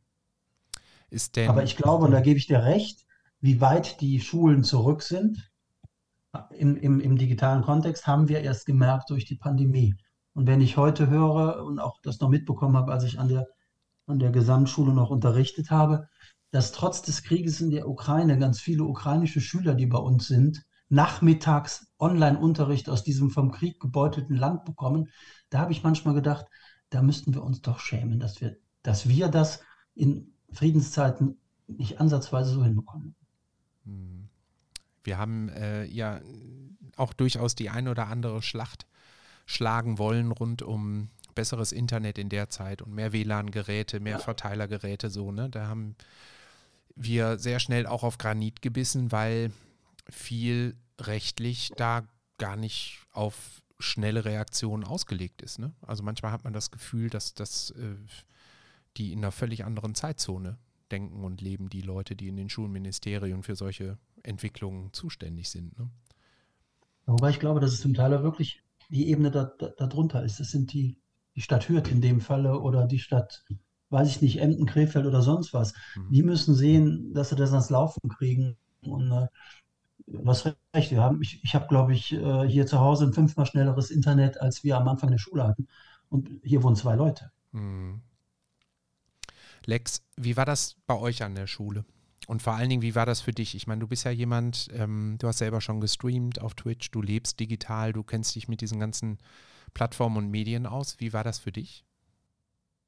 Aber 1.46 1.62
ich 1.62 1.76
glaube, 1.76 2.06
und 2.06 2.12
da 2.12 2.20
gebe 2.20 2.38
ich 2.38 2.46
dir 2.46 2.62
recht, 2.64 3.06
wie 3.40 3.60
weit 3.60 4.00
die 4.00 4.20
Schulen 4.20 4.64
zurück 4.64 5.02
sind 5.02 5.51
im, 6.50 6.76
im, 6.76 7.00
im 7.00 7.16
digitalen 7.16 7.62
Kontext, 7.62 8.06
haben 8.06 8.28
wir 8.28 8.40
erst 8.40 8.66
gemerkt 8.66 9.10
durch 9.10 9.24
die 9.24 9.36
Pandemie. 9.36 9.94
Und 10.34 10.46
wenn 10.46 10.60
ich 10.60 10.76
heute 10.76 11.08
höre 11.08 11.64
und 11.64 11.78
auch 11.78 11.98
das 12.02 12.20
noch 12.20 12.28
mitbekommen 12.28 12.76
habe, 12.76 12.92
als 12.92 13.04
ich 13.04 13.18
an 13.18 13.28
der, 13.28 13.46
an 14.06 14.18
der 14.18 14.30
Gesamtschule 14.30 14.92
noch 14.92 15.10
unterrichtet 15.10 15.70
habe, 15.70 16.08
dass 16.50 16.72
trotz 16.72 17.02
des 17.02 17.22
Krieges 17.22 17.60
in 17.60 17.70
der 17.70 17.88
Ukraine 17.88 18.38
ganz 18.38 18.60
viele 18.60 18.84
ukrainische 18.84 19.40
Schüler, 19.40 19.74
die 19.74 19.86
bei 19.86 19.98
uns 19.98 20.26
sind, 20.26 20.62
nachmittags 20.88 21.86
Online-Unterricht 21.98 22.90
aus 22.90 23.02
diesem 23.02 23.30
vom 23.30 23.50
Krieg 23.50 23.80
gebeutelten 23.80 24.36
Land 24.36 24.64
bekommen, 24.64 25.08
da 25.48 25.60
habe 25.60 25.72
ich 25.72 25.82
manchmal 25.82 26.14
gedacht, 26.14 26.46
da 26.90 27.02
müssten 27.02 27.32
wir 27.32 27.42
uns 27.42 27.62
doch 27.62 27.78
schämen, 27.78 28.20
dass 28.20 28.40
wir, 28.42 28.56
dass 28.82 29.08
wir 29.08 29.28
das 29.28 29.62
in 29.94 30.34
Friedenszeiten 30.50 31.38
nicht 31.66 32.00
ansatzweise 32.00 32.52
so 32.52 32.62
hinbekommen. 32.62 33.14
Hm. 33.84 34.28
Wir 35.04 35.18
haben 35.18 35.48
äh, 35.50 35.84
ja 35.84 36.20
auch 36.96 37.12
durchaus 37.12 37.54
die 37.54 37.70
ein 37.70 37.88
oder 37.88 38.06
andere 38.08 38.42
Schlacht 38.42 38.86
schlagen 39.46 39.98
wollen 39.98 40.30
rund 40.30 40.62
um 40.62 41.10
besseres 41.34 41.72
Internet 41.72 42.18
in 42.18 42.28
der 42.28 42.50
Zeit 42.50 42.82
und 42.82 42.94
mehr 42.94 43.12
WLAN-Geräte, 43.12 44.00
mehr. 44.00 44.18
Verteilergeräte, 44.18 45.10
so, 45.10 45.32
ne? 45.32 45.48
Da 45.48 45.66
haben 45.66 45.96
wir 46.94 47.38
sehr 47.38 47.58
schnell 47.58 47.86
auch 47.86 48.02
auf 48.02 48.18
Granit 48.18 48.60
gebissen, 48.62 49.12
weil 49.12 49.50
viel 50.08 50.76
rechtlich 51.00 51.72
da 51.76 52.02
gar 52.38 52.56
nicht 52.56 53.00
auf 53.12 53.62
schnelle 53.78 54.24
Reaktionen 54.24 54.84
ausgelegt 54.84 55.42
ist. 55.42 55.58
Ne? 55.58 55.72
Also 55.80 56.02
manchmal 56.02 56.32
hat 56.32 56.44
man 56.44 56.52
das 56.52 56.70
Gefühl, 56.70 57.10
dass 57.10 57.34
das 57.34 57.70
äh, 57.70 57.96
die 58.96 59.12
in 59.12 59.20
einer 59.20 59.32
völlig 59.32 59.64
anderen 59.64 59.94
Zeitzone 59.94 60.58
denken 60.90 61.24
und 61.24 61.40
leben, 61.40 61.70
die 61.70 61.80
Leute, 61.80 62.14
die 62.14 62.28
in 62.28 62.36
den 62.36 62.50
Schulministerien 62.50 63.42
für 63.42 63.56
solche 63.56 63.98
Entwicklungen 64.22 64.92
zuständig 64.92 65.50
sind. 65.50 65.78
Ne? 65.78 65.90
Wobei 67.06 67.30
ich 67.30 67.40
glaube, 67.40 67.60
dass 67.60 67.72
es 67.72 67.80
zum 67.80 67.94
Teil 67.94 68.22
wirklich 68.22 68.62
die 68.88 69.08
Ebene 69.08 69.30
darunter 69.30 70.18
da, 70.18 70.20
da 70.20 70.24
ist. 70.24 70.38
Das 70.40 70.50
sind 70.50 70.72
die, 70.72 70.98
die 71.34 71.40
Stadt 71.40 71.68
Hürth 71.68 71.90
in 71.90 72.00
dem 72.00 72.20
Falle 72.20 72.60
oder 72.60 72.86
die 72.86 72.98
Stadt, 72.98 73.44
weiß 73.90 74.08
ich 74.08 74.22
nicht, 74.22 74.40
Emden, 74.40 74.66
Krefeld 74.66 75.06
oder 75.06 75.22
sonst 75.22 75.54
was. 75.54 75.74
Mhm. 75.96 76.10
Die 76.10 76.22
müssen 76.22 76.54
sehen, 76.54 77.14
dass 77.14 77.30
sie 77.30 77.36
das 77.36 77.52
ans 77.52 77.70
Laufen 77.70 78.08
kriegen. 78.08 78.56
Und 78.82 79.10
äh, 79.10 79.26
was 80.06 80.46
recht, 80.74 80.90
wir 80.90 81.02
haben, 81.02 81.22
ich, 81.22 81.42
ich 81.42 81.54
habe, 81.54 81.66
glaube 81.68 81.92
ich, 81.94 82.12
äh, 82.12 82.48
hier 82.48 82.66
zu 82.66 82.80
Hause 82.80 83.06
ein 83.06 83.12
fünfmal 83.12 83.46
schnelleres 83.46 83.90
Internet, 83.90 84.40
als 84.40 84.62
wir 84.62 84.76
am 84.76 84.88
Anfang 84.88 85.10
der 85.10 85.18
Schule 85.18 85.46
hatten. 85.46 85.68
Und 86.08 86.30
hier 86.42 86.62
wohnen 86.62 86.76
zwei 86.76 86.94
Leute. 86.94 87.30
Mhm. 87.52 88.02
Lex, 89.64 90.02
wie 90.16 90.36
war 90.36 90.44
das 90.44 90.76
bei 90.86 90.98
euch 90.98 91.22
an 91.22 91.34
der 91.34 91.46
Schule? 91.46 91.84
Und 92.28 92.42
vor 92.42 92.54
allen 92.54 92.68
Dingen, 92.68 92.82
wie 92.82 92.94
war 92.94 93.06
das 93.06 93.20
für 93.20 93.32
dich? 93.32 93.54
Ich 93.54 93.66
meine, 93.66 93.80
du 93.80 93.88
bist 93.88 94.04
ja 94.04 94.10
jemand, 94.10 94.68
ähm, 94.74 95.16
du 95.18 95.26
hast 95.26 95.38
selber 95.38 95.60
schon 95.60 95.80
gestreamt 95.80 96.40
auf 96.40 96.54
Twitch, 96.54 96.90
du 96.90 97.02
lebst 97.02 97.40
digital, 97.40 97.92
du 97.92 98.02
kennst 98.02 98.34
dich 98.34 98.48
mit 98.48 98.60
diesen 98.60 98.80
ganzen 98.80 99.18
Plattformen 99.74 100.16
und 100.16 100.30
Medien 100.30 100.66
aus. 100.66 101.00
Wie 101.00 101.12
war 101.12 101.24
das 101.24 101.38
für 101.38 101.52
dich? 101.52 101.84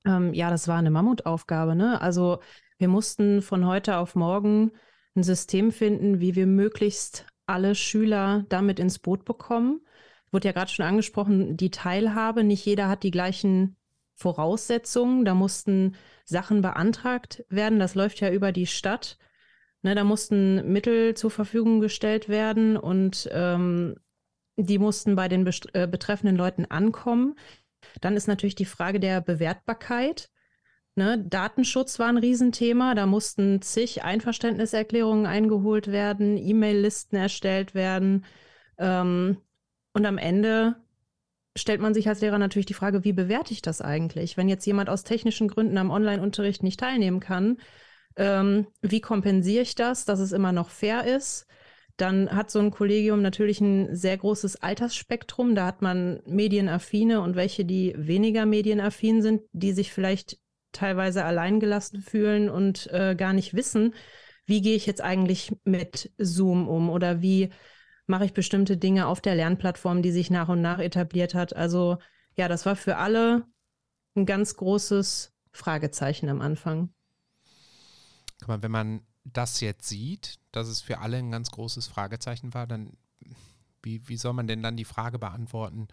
Ähm, 0.07 0.35
ja, 0.35 0.50
das 0.50 0.69
war 0.69 0.79
eine 0.79 0.91
Mammutaufgabe. 0.91 1.75
Ne? 1.75 2.00
Also 2.00 2.41
wir 2.79 2.88
mussten 2.88 3.43
von 3.43 3.67
heute 3.67 3.97
auf 3.97 4.14
morgen 4.14 4.73
ein 5.17 5.23
System 5.23 5.73
finden, 5.73 6.21
wie 6.21 6.35
wir 6.35 6.47
möglichst 6.47 7.26
alle 7.47 7.75
Schüler 7.75 8.45
damit 8.49 8.79
ins 8.79 8.99
Boot 8.99 9.25
bekommen. 9.25 9.81
Wurde 10.31 10.49
ja 10.49 10.53
gerade 10.53 10.71
schon 10.71 10.85
angesprochen, 10.85 11.57
die 11.57 11.71
Teilhabe. 11.71 12.43
Nicht 12.45 12.64
jeder 12.67 12.88
hat 12.88 13.03
die 13.03 13.11
gleichen 13.11 13.76
Voraussetzungen. 14.14 15.25
Da 15.25 15.35
mussten 15.35 15.97
Sachen 16.25 16.62
beantragt 16.62 17.44
werden. 17.49 17.78
Das 17.78 17.94
läuft 17.94 18.21
ja 18.21 18.30
über 18.30 18.52
die 18.52 18.66
Stadt. 18.66 19.18
Ne, 19.83 19.94
da 19.94 20.02
mussten 20.02 20.73
Mittel 20.73 21.14
zur 21.14 21.30
Verfügung 21.30 21.80
gestellt 21.80 22.30
werden 22.30 22.78
und 22.78 23.28
ähm, 23.33 23.97
die 24.56 24.78
mussten 24.78 25.14
bei 25.14 25.28
den 25.28 25.47
äh, 25.75 25.87
betreffenden 25.87 26.37
Leuten 26.37 26.64
ankommen. 26.64 27.35
Dann 28.00 28.16
ist 28.16 28.26
natürlich 28.26 28.54
die 28.54 28.64
Frage 28.64 28.99
der 28.99 29.21
Bewertbarkeit. 29.21 30.30
Ne, 30.97 31.18
Datenschutz 31.18 31.99
war 31.99 32.09
ein 32.09 32.16
Riesenthema. 32.16 32.94
Da 32.94 33.04
mussten 33.04 33.61
zig 33.61 34.04
Einverständniserklärungen 34.04 35.26
eingeholt 35.26 35.88
werden, 35.88 36.38
E-Mail-Listen 36.38 37.16
erstellt 37.16 37.75
werden. 37.75 38.25
Ähm, 38.78 39.38
und 39.92 40.06
am 40.06 40.18
Ende 40.18 40.76
stellt 41.57 41.81
man 41.81 41.95
sich 41.95 42.09
als 42.09 42.21
Lehrer 42.21 42.39
natürlich 42.39 42.67
die 42.67 42.75
Frage, 42.75 43.05
wie 43.05 43.13
bewerte 43.13 43.53
ich 43.53 43.63
das 43.63 43.81
eigentlich? 43.81 44.37
Wenn 44.37 44.49
jetzt 44.49 44.67
jemand 44.67 44.89
aus 44.89 45.05
technischen 45.05 45.49
Gründen 45.49 45.79
am 45.79 45.91
Online-Unterricht 45.91 46.63
nicht 46.63 46.81
teilnehmen 46.81 47.21
kann, 47.21 47.59
ähm, 48.17 48.67
wie 48.83 49.01
kompensiere 49.01 49.63
ich 49.63 49.75
das, 49.75 50.05
dass 50.05 50.21
es 50.21 50.33
immer 50.33 50.53
noch 50.53 50.71
fair 50.71 51.05
ist? 51.05 51.47
Dann 51.97 52.35
hat 52.35 52.51
so 52.51 52.59
ein 52.59 52.73
Kollegium 52.73 53.23
natürlich 53.23 53.61
ein 53.61 53.95
sehr 53.95 54.17
großes 54.17 54.57
Altersspektrum. 54.57 55.55
Da 55.55 55.67
hat 55.67 55.81
man 55.81 56.21
Medienaffine 56.27 57.21
und 57.21 57.37
welche, 57.37 57.65
die 57.65 57.95
weniger 57.97 58.47
medienaffin 58.47 59.23
sind, 59.23 59.43
die 59.53 59.73
sich 59.73 59.93
vielleicht 59.93 60.39
teilweise 60.73 61.25
alleingelassen 61.25 62.01
fühlen 62.03 62.51
und 62.51 62.89
äh, 62.93 63.15
gar 63.15 63.33
nicht 63.33 63.55
wissen, 63.55 63.95
wie 64.45 64.61
gehe 64.61 64.75
ich 64.75 64.87
jetzt 64.87 65.01
eigentlich 65.01 65.53
mit 65.65 66.11
Zoom 66.19 66.69
um 66.69 66.91
oder 66.91 67.23
wie 67.23 67.51
mache 68.07 68.25
ich 68.25 68.35
bestimmte 68.35 68.77
Dinge 68.77 69.07
auf 69.07 69.21
der 69.21 69.35
Lernplattform, 69.35 70.03
die 70.03 70.13
sich 70.13 70.31
nach 70.31 70.49
und 70.49 70.61
nach 70.61 70.79
etabliert 70.79 71.35
hat. 71.35 71.55
Also 71.57 71.99
ja, 72.37 72.49
das 72.49 72.67
war 72.67 72.77
für 72.77 72.97
alle 72.97 73.47
ein 74.15 74.27
ganz 74.27 74.57
großes 74.57 75.33
Fragezeichen 75.53 76.29
am 76.29 76.41
Anfang. 76.41 76.93
Guck 78.41 78.49
mal, 78.49 78.63
wenn 78.63 78.71
man 78.71 79.01
das 79.25 79.61
jetzt 79.61 79.89
sieht, 79.89 80.39
dass 80.53 80.69
es 80.69 80.83
für 80.83 80.99
alle 80.99 81.17
ein 81.17 81.31
ganz 81.31 81.51
großes 81.51 81.87
Fragezeichen 81.87 82.53
war, 82.53 82.67
dann 82.67 82.97
wie, 83.83 84.07
wie 84.09 84.17
soll 84.17 84.33
man 84.33 84.47
denn 84.47 84.63
dann 84.63 84.77
die 84.77 84.85
Frage 84.85 85.19
beantworten, 85.19 85.89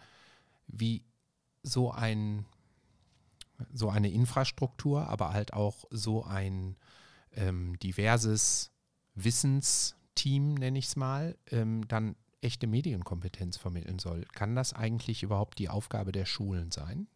wie 0.66 1.04
so 1.62 1.90
ein 1.90 2.46
so 3.72 3.90
eine 3.90 4.10
Infrastruktur, 4.10 5.08
aber 5.08 5.32
halt 5.32 5.52
auch 5.52 5.84
so 5.90 6.24
ein 6.24 6.76
ähm, 7.32 7.78
diverses 7.78 8.72
Wissens 9.14 9.94
Team, 10.14 10.54
nenne 10.54 10.78
ich 10.78 10.86
es 10.86 10.96
mal, 10.96 11.36
ähm, 11.50 11.86
dann 11.88 12.16
echte 12.40 12.66
Medienkompetenz 12.66 13.56
vermitteln 13.56 13.98
soll. 13.98 14.24
Kann 14.34 14.54
das 14.54 14.72
eigentlich 14.72 15.22
überhaupt 15.22 15.58
die 15.58 15.68
Aufgabe 15.68 16.12
der 16.12 16.24
Schulen 16.24 16.70
sein? 16.70 17.06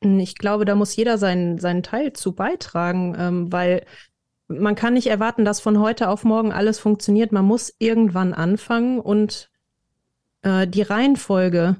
Ich 0.00 0.36
glaube, 0.36 0.64
da 0.64 0.74
muss 0.74 0.96
jeder 0.96 1.16
seinen, 1.16 1.58
seinen 1.58 1.82
Teil 1.82 2.12
zu 2.12 2.32
beitragen, 2.32 3.14
ähm, 3.16 3.52
weil 3.52 3.86
man 4.48 4.74
kann 4.74 4.94
nicht 4.94 5.06
erwarten, 5.06 5.44
dass 5.44 5.60
von 5.60 5.78
heute 5.78 6.08
auf 6.08 6.24
morgen 6.24 6.52
alles 6.52 6.78
funktioniert. 6.78 7.32
Man 7.32 7.44
muss 7.44 7.72
irgendwann 7.78 8.34
anfangen 8.34 9.00
und 9.00 9.50
äh, 10.42 10.66
die 10.66 10.82
Reihenfolge, 10.82 11.76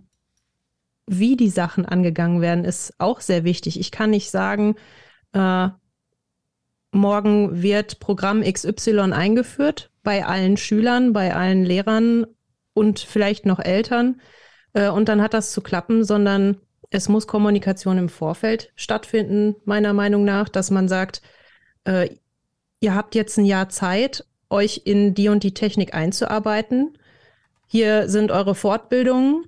wie 1.06 1.36
die 1.36 1.50
Sachen 1.50 1.84
angegangen 1.84 2.40
werden, 2.40 2.64
ist 2.64 2.94
auch 2.98 3.20
sehr 3.20 3.44
wichtig. 3.44 3.78
Ich 3.78 3.90
kann 3.90 4.10
nicht 4.10 4.30
sagen, 4.30 4.76
äh, 5.32 5.68
morgen 6.92 7.62
wird 7.62 7.98
Programm 8.00 8.42
XY 8.42 9.12
eingeführt 9.12 9.90
bei 10.02 10.24
allen 10.24 10.56
Schülern, 10.56 11.12
bei 11.12 11.34
allen 11.34 11.64
Lehrern 11.64 12.26
und 12.74 13.00
vielleicht 13.00 13.46
noch 13.46 13.58
Eltern. 13.58 14.20
Äh, 14.72 14.88
und 14.88 15.08
dann 15.08 15.22
hat 15.22 15.34
das 15.34 15.52
zu 15.52 15.60
klappen, 15.60 16.04
sondern 16.04 16.58
es 16.90 17.08
muss 17.08 17.26
Kommunikation 17.26 17.98
im 17.98 18.08
Vorfeld 18.08 18.70
stattfinden, 18.76 19.56
meiner 19.64 19.92
Meinung 19.92 20.24
nach, 20.24 20.48
dass 20.48 20.70
man 20.70 20.88
sagt, 20.88 21.22
äh, 21.84 22.10
ihr 22.80 22.94
habt 22.94 23.14
jetzt 23.14 23.38
ein 23.38 23.46
Jahr 23.46 23.68
Zeit, 23.68 24.26
euch 24.50 24.82
in 24.84 25.14
die 25.14 25.28
und 25.28 25.42
die 25.42 25.54
Technik 25.54 25.94
einzuarbeiten. 25.94 26.98
Hier 27.66 28.08
sind 28.08 28.30
eure 28.30 28.54
Fortbildungen 28.54 29.46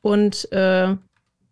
und 0.00 0.50
äh, 0.52 0.96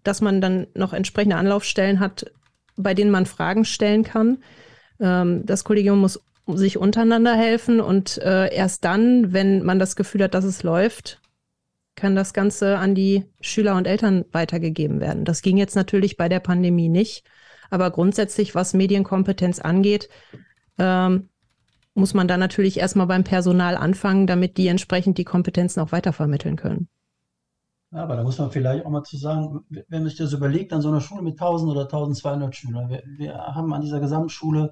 dass 0.03 0.21
man 0.23 0.41
dann 0.41 0.67
noch 0.75 0.95
entsprechende 0.95 1.37
Anlaufstellen 1.37 2.01
hat, 2.01 2.33
bei 2.77 2.95
denen 2.95 3.11
man 3.11 3.27
Fragen 3.27 3.65
stellen 3.67 4.05
kann. 4.05 4.39
Ähm, 5.01 5.45
das 5.45 5.65
Kollegium 5.65 6.01
muss 6.01 6.21
sich 6.47 6.79
untereinander 6.79 7.35
helfen 7.35 7.81
und 7.81 8.19
äh, 8.19 8.55
erst 8.55 8.85
dann, 8.85 9.33
wenn 9.33 9.65
man 9.65 9.79
das 9.79 9.97
Gefühl 9.97 10.23
hat, 10.23 10.35
dass 10.35 10.45
es 10.45 10.63
läuft, 10.63 11.21
kann 11.97 12.15
das 12.15 12.35
Ganze 12.35 12.79
an 12.79 12.95
die 12.95 13.25
Schüler 13.41 13.75
und 13.75 13.87
Eltern 13.87 14.25
weitergegeben 14.31 15.01
werden. 15.01 15.25
Das 15.25 15.43
ging 15.43 15.57
jetzt 15.57 15.75
natürlich 15.75 16.17
bei 16.17 16.29
der 16.29 16.41
Pandemie 16.41 16.89
nicht, 16.89 17.25
aber 17.71 17.91
grundsätzlich, 17.91 18.55
was 18.55 18.75
Medienkompetenz 18.75 19.59
angeht, 19.59 20.09
ähm, 20.79 21.31
muss 21.95 22.15
man 22.15 22.29
dann 22.29 22.39
natürlich 22.39 22.79
erstmal 22.79 23.07
beim 23.07 23.25
Personal 23.25 23.77
anfangen, 23.77 24.27
damit 24.27 24.59
die 24.59 24.69
entsprechend 24.69 25.19
die 25.19 25.25
Kompetenzen 25.25 25.81
auch 25.81 25.93
weitervermitteln 25.93 26.57
können. 26.57 26.89
Ja, 27.97 28.03
aber 28.03 28.17
da 28.17 28.25
muss 28.25 28.37
man 28.37 28.51
vielleicht 28.51 28.85
auch 28.85 28.91
mal 28.91 29.05
zu 29.05 29.17
sagen, 29.17 29.65
wenn 29.71 30.03
man 30.03 30.05
sich 30.11 30.19
das 30.19 30.35
überlegt, 30.35 30.75
an 30.75 30.83
so 30.83 30.89
einer 30.89 31.01
Schule 31.01 31.23
mit 31.23 31.41
1000 31.41 31.71
oder 31.71 31.85
1200 31.85 32.55
Schülern, 32.55 32.91
wir, 32.91 33.03
wir 33.07 33.35
haben 33.35 33.73
an 33.73 33.81
dieser 33.81 34.01
Gesamtschule 34.01 34.71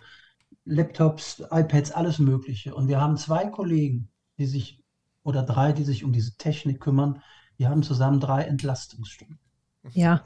Laptops, 0.66 1.42
iPads, 1.50 1.92
alles 1.92 2.18
Mögliche. 2.18 2.74
Und 2.74 2.86
wir 2.86 3.00
haben 3.00 3.16
zwei 3.16 3.46
Kollegen, 3.46 4.10
die 4.36 4.44
sich, 4.44 4.84
oder 5.22 5.42
drei, 5.42 5.72
die 5.72 5.84
sich 5.84 6.04
um 6.04 6.12
diese 6.12 6.36
Technik 6.36 6.80
kümmern. 6.80 7.22
Die 7.58 7.66
haben 7.66 7.82
zusammen 7.82 8.20
drei 8.20 8.42
Entlastungsstunden. 8.42 9.38
Ja. 9.92 10.22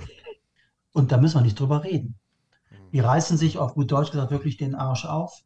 Und 0.92 1.12
da 1.12 1.18
müssen 1.18 1.36
wir 1.36 1.42
nicht 1.42 1.60
drüber 1.60 1.84
reden. 1.84 2.18
Die 2.92 2.98
reißen 2.98 3.36
sich 3.36 3.58
auf 3.58 3.74
gut 3.74 3.92
Deutsch 3.92 4.10
gesagt 4.10 4.32
wirklich 4.32 4.56
den 4.56 4.74
Arsch 4.74 5.04
auf, 5.04 5.44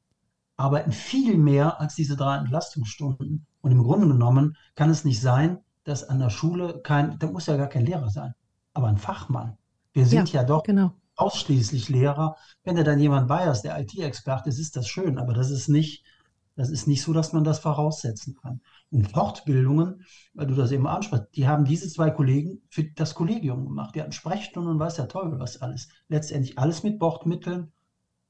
arbeiten 0.56 0.92
viel 0.92 1.36
mehr 1.36 1.82
als 1.82 1.96
diese 1.96 2.16
drei 2.16 2.38
Entlastungsstunden. 2.38 3.46
Und 3.60 3.72
im 3.72 3.82
Grunde 3.82 4.08
genommen 4.08 4.56
kann 4.74 4.88
es 4.88 5.04
nicht 5.04 5.20
sein, 5.20 5.58
dass 5.84 6.04
an 6.04 6.18
der 6.18 6.30
Schule 6.30 6.80
kein, 6.82 7.18
da 7.18 7.26
muss 7.26 7.46
ja 7.46 7.56
gar 7.56 7.68
kein 7.68 7.86
Lehrer 7.86 8.10
sein, 8.10 8.34
aber 8.74 8.88
ein 8.88 8.96
Fachmann. 8.96 9.56
Wir 9.92 10.06
sind 10.06 10.32
ja, 10.32 10.40
ja 10.40 10.46
doch 10.46 10.62
genau. 10.62 10.92
ausschließlich 11.16 11.88
Lehrer. 11.88 12.36
Wenn 12.64 12.76
da 12.76 12.82
dann 12.82 12.98
jemand 12.98 13.28
bei 13.28 13.44
ist, 13.44 13.62
der 13.62 13.78
IT-Experte 13.78 14.48
ist, 14.48 14.58
ist 14.58 14.76
das 14.76 14.88
schön, 14.88 15.18
aber 15.18 15.34
das 15.34 15.50
ist 15.50 15.68
nicht, 15.68 16.04
das 16.56 16.70
ist 16.70 16.86
nicht 16.86 17.02
so, 17.02 17.12
dass 17.12 17.32
man 17.32 17.44
das 17.44 17.58
voraussetzen 17.58 18.34
kann. 18.34 18.60
Und 18.90 19.10
Fortbildungen, 19.10 20.04
weil 20.34 20.46
du 20.46 20.54
das 20.54 20.70
eben 20.72 20.86
ansprichst, 20.86 21.28
die 21.34 21.46
haben 21.46 21.64
diese 21.64 21.88
zwei 21.88 22.10
Kollegen 22.10 22.62
für 22.68 22.84
das 22.84 23.14
Kollegium 23.14 23.64
gemacht. 23.64 23.94
Die 23.94 24.00
hatten 24.00 24.12
Sprechstunden 24.12 24.72
und 24.72 24.78
weiß 24.78 24.96
der 24.96 25.08
Teufel 25.08 25.38
was 25.38 25.60
alles. 25.60 25.88
Letztendlich 26.08 26.58
alles 26.58 26.82
mit 26.82 26.98
Bordmitteln. 26.98 27.72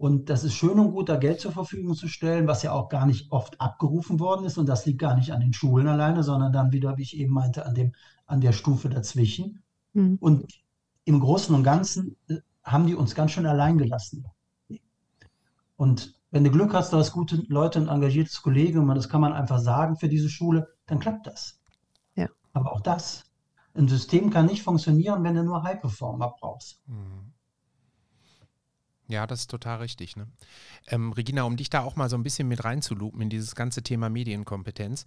Und 0.03 0.31
das 0.31 0.43
ist 0.43 0.55
schön 0.55 0.81
und 0.81 0.91
gut, 0.91 1.09
da 1.09 1.15
Geld 1.15 1.39
zur 1.39 1.53
Verfügung 1.53 1.95
zu 1.95 2.09
stellen, 2.09 2.49
was 2.49 2.65
ja 2.65 2.73
auch 2.73 2.89
gar 2.89 3.07
nicht 3.07 3.31
oft 3.31 3.61
abgerufen 3.61 4.19
worden 4.19 4.45
ist. 4.45 4.59
Und 4.59 4.67
das 4.67 4.85
liegt 4.85 4.99
gar 4.99 5.15
nicht 5.15 5.33
an 5.33 5.39
den 5.39 5.53
Schulen 5.53 5.87
alleine, 5.87 6.25
sondern 6.25 6.53
dann 6.53 6.73
wieder, 6.73 6.99
wie 6.99 7.03
ich 7.03 7.17
eben 7.17 7.33
meinte, 7.33 7.65
an, 7.65 7.77
dem, 7.77 7.93
an 8.27 8.41
der 8.41 8.51
Stufe 8.51 8.89
dazwischen. 8.89 9.63
Mhm. 9.93 10.17
Und 10.19 10.61
im 11.05 11.21
Großen 11.21 11.55
und 11.55 11.63
Ganzen 11.63 12.17
äh, 12.27 12.39
haben 12.65 12.89
die 12.89 12.97
uns 12.97 13.15
ganz 13.15 13.31
schön 13.31 13.47
allein 13.47 13.79
gelassen. 13.79 14.27
Und 15.77 16.21
wenn 16.33 16.43
du 16.43 16.51
Glück 16.51 16.75
hast, 16.75 16.93
du 16.93 16.97
hast 16.97 17.13
gute 17.13 17.37
Leute, 17.47 17.79
ein 17.79 17.87
engagiertes 17.87 18.43
Kollegium, 18.43 18.89
und 18.89 18.97
das 18.97 19.09
kann 19.09 19.21
man 19.21 19.33
einfach 19.33 19.61
sagen 19.61 19.95
für 19.95 20.09
diese 20.09 20.29
Schule, 20.29 20.67
dann 20.87 20.99
klappt 20.99 21.29
das. 21.29 21.61
Ja. 22.17 22.27
Aber 22.55 22.73
auch 22.73 22.81
das, 22.81 23.23
ein 23.75 23.87
System 23.87 24.31
kann 24.31 24.47
nicht 24.47 24.65
funktionieren, 24.65 25.23
wenn 25.23 25.37
du 25.37 25.45
nur 25.45 25.63
High-Performer 25.63 26.35
brauchst. 26.41 26.83
Mhm. 26.89 27.33
Ja, 29.13 29.27
das 29.27 29.41
ist 29.41 29.51
total 29.51 29.79
richtig. 29.79 30.17
Ne? 30.17 30.27
Ähm, 30.89 31.13
Regina, 31.13 31.43
um 31.43 31.57
dich 31.57 31.71
da 31.71 31.83
auch 31.83 31.97
mal 31.97 32.09
so 32.09 32.17
ein 32.17 32.23
bisschen 32.23 32.49
mit 32.49 32.65
reinzulupen 32.65 33.21
in 33.21 33.31
dieses 33.31 33.55
ganze 33.55 33.83
Thema 33.83 34.09
Medienkompetenz. 34.09 35.05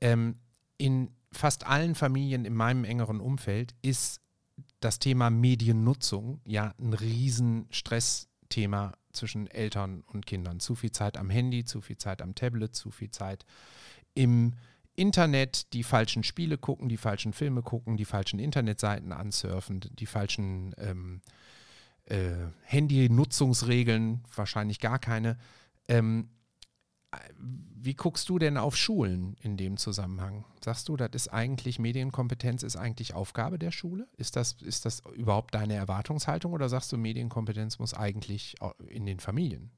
Ähm, 0.00 0.36
in 0.78 1.10
fast 1.32 1.66
allen 1.66 1.94
Familien 1.94 2.44
in 2.44 2.54
meinem 2.54 2.84
engeren 2.84 3.20
Umfeld 3.20 3.74
ist 3.82 4.20
das 4.80 4.98
Thema 4.98 5.30
Mediennutzung 5.30 6.40
ja 6.44 6.74
ein 6.78 6.92
Riesenstressthema 6.92 8.92
zwischen 9.12 9.46
Eltern 9.46 10.02
und 10.06 10.26
Kindern. 10.26 10.60
Zu 10.60 10.74
viel 10.74 10.92
Zeit 10.92 11.16
am 11.16 11.30
Handy, 11.30 11.64
zu 11.64 11.80
viel 11.80 11.96
Zeit 11.96 12.20
am 12.20 12.34
Tablet, 12.34 12.74
zu 12.74 12.90
viel 12.90 13.10
Zeit 13.10 13.46
im 14.14 14.52
Internet, 14.94 15.72
die 15.72 15.82
falschen 15.82 16.22
Spiele 16.22 16.58
gucken, 16.58 16.88
die 16.88 16.96
falschen 16.96 17.32
Filme 17.32 17.62
gucken, 17.62 17.96
die 17.96 18.04
falschen 18.04 18.38
Internetseiten 18.38 19.12
ansurfen, 19.12 19.80
die 19.80 20.06
falschen 20.06 20.74
ähm, 20.78 21.20
äh, 22.06 22.48
Handy-Nutzungsregeln, 22.62 24.24
wahrscheinlich 24.34 24.80
gar 24.80 24.98
keine. 24.98 25.36
Ähm, 25.88 26.28
wie 27.38 27.94
guckst 27.94 28.28
du 28.28 28.38
denn 28.38 28.56
auf 28.56 28.76
Schulen 28.76 29.36
in 29.40 29.56
dem 29.56 29.76
Zusammenhang? 29.76 30.44
Sagst 30.62 30.88
du, 30.88 30.96
das 30.96 31.10
ist 31.14 31.28
eigentlich 31.28 31.78
Medienkompetenz 31.78 32.62
ist 32.62 32.76
eigentlich 32.76 33.14
Aufgabe 33.14 33.58
der 33.58 33.70
Schule? 33.70 34.08
Ist 34.16 34.36
das, 34.36 34.56
ist 34.60 34.84
das 34.84 35.02
überhaupt 35.14 35.54
deine 35.54 35.74
Erwartungshaltung 35.74 36.52
oder 36.52 36.68
sagst 36.68 36.90
du, 36.92 36.96
Medienkompetenz 36.96 37.78
muss 37.78 37.94
eigentlich 37.94 38.56
in 38.88 39.06
den 39.06 39.20
Familien 39.20 39.70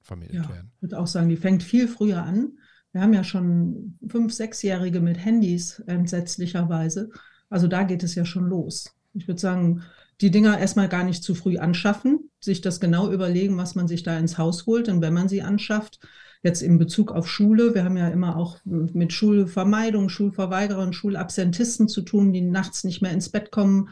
vermittelt 0.00 0.44
ja, 0.44 0.48
werden? 0.48 0.72
Ich 0.76 0.82
würde 0.82 0.98
auch 0.98 1.06
sagen, 1.06 1.28
die 1.28 1.36
fängt 1.36 1.62
viel 1.62 1.86
früher 1.86 2.22
an. 2.22 2.58
Wir 2.92 3.02
haben 3.02 3.12
ja 3.12 3.24
schon 3.24 3.98
fünf, 4.08 4.32
sechsjährige 4.32 5.00
mit 5.00 5.18
Handys 5.18 5.80
entsetzlicherweise. 5.80 7.10
Also 7.50 7.68
da 7.68 7.82
geht 7.82 8.02
es 8.02 8.14
ja 8.14 8.24
schon 8.24 8.46
los. 8.46 8.96
Ich 9.12 9.28
würde 9.28 9.40
sagen, 9.40 9.82
die 10.20 10.30
Dinger 10.30 10.58
erstmal 10.58 10.88
gar 10.88 11.04
nicht 11.04 11.22
zu 11.22 11.34
früh 11.34 11.56
anschaffen, 11.58 12.30
sich 12.40 12.60
das 12.60 12.80
genau 12.80 13.10
überlegen, 13.10 13.56
was 13.56 13.74
man 13.74 13.88
sich 13.88 14.02
da 14.02 14.18
ins 14.18 14.38
Haus 14.38 14.66
holt. 14.66 14.88
Und 14.88 15.00
wenn 15.00 15.14
man 15.14 15.28
sie 15.28 15.42
anschafft, 15.42 16.00
jetzt 16.42 16.62
in 16.62 16.78
Bezug 16.78 17.12
auf 17.12 17.28
Schule, 17.28 17.74
wir 17.74 17.84
haben 17.84 17.96
ja 17.96 18.08
immer 18.08 18.36
auch 18.36 18.58
mit 18.64 19.12
Schulvermeidung, 19.12 20.08
Schulverweigerern, 20.08 20.92
Schulabsentisten 20.92 21.88
zu 21.88 22.02
tun, 22.02 22.32
die 22.32 22.40
nachts 22.40 22.84
nicht 22.84 23.02
mehr 23.02 23.12
ins 23.12 23.28
Bett 23.28 23.50
kommen, 23.50 23.90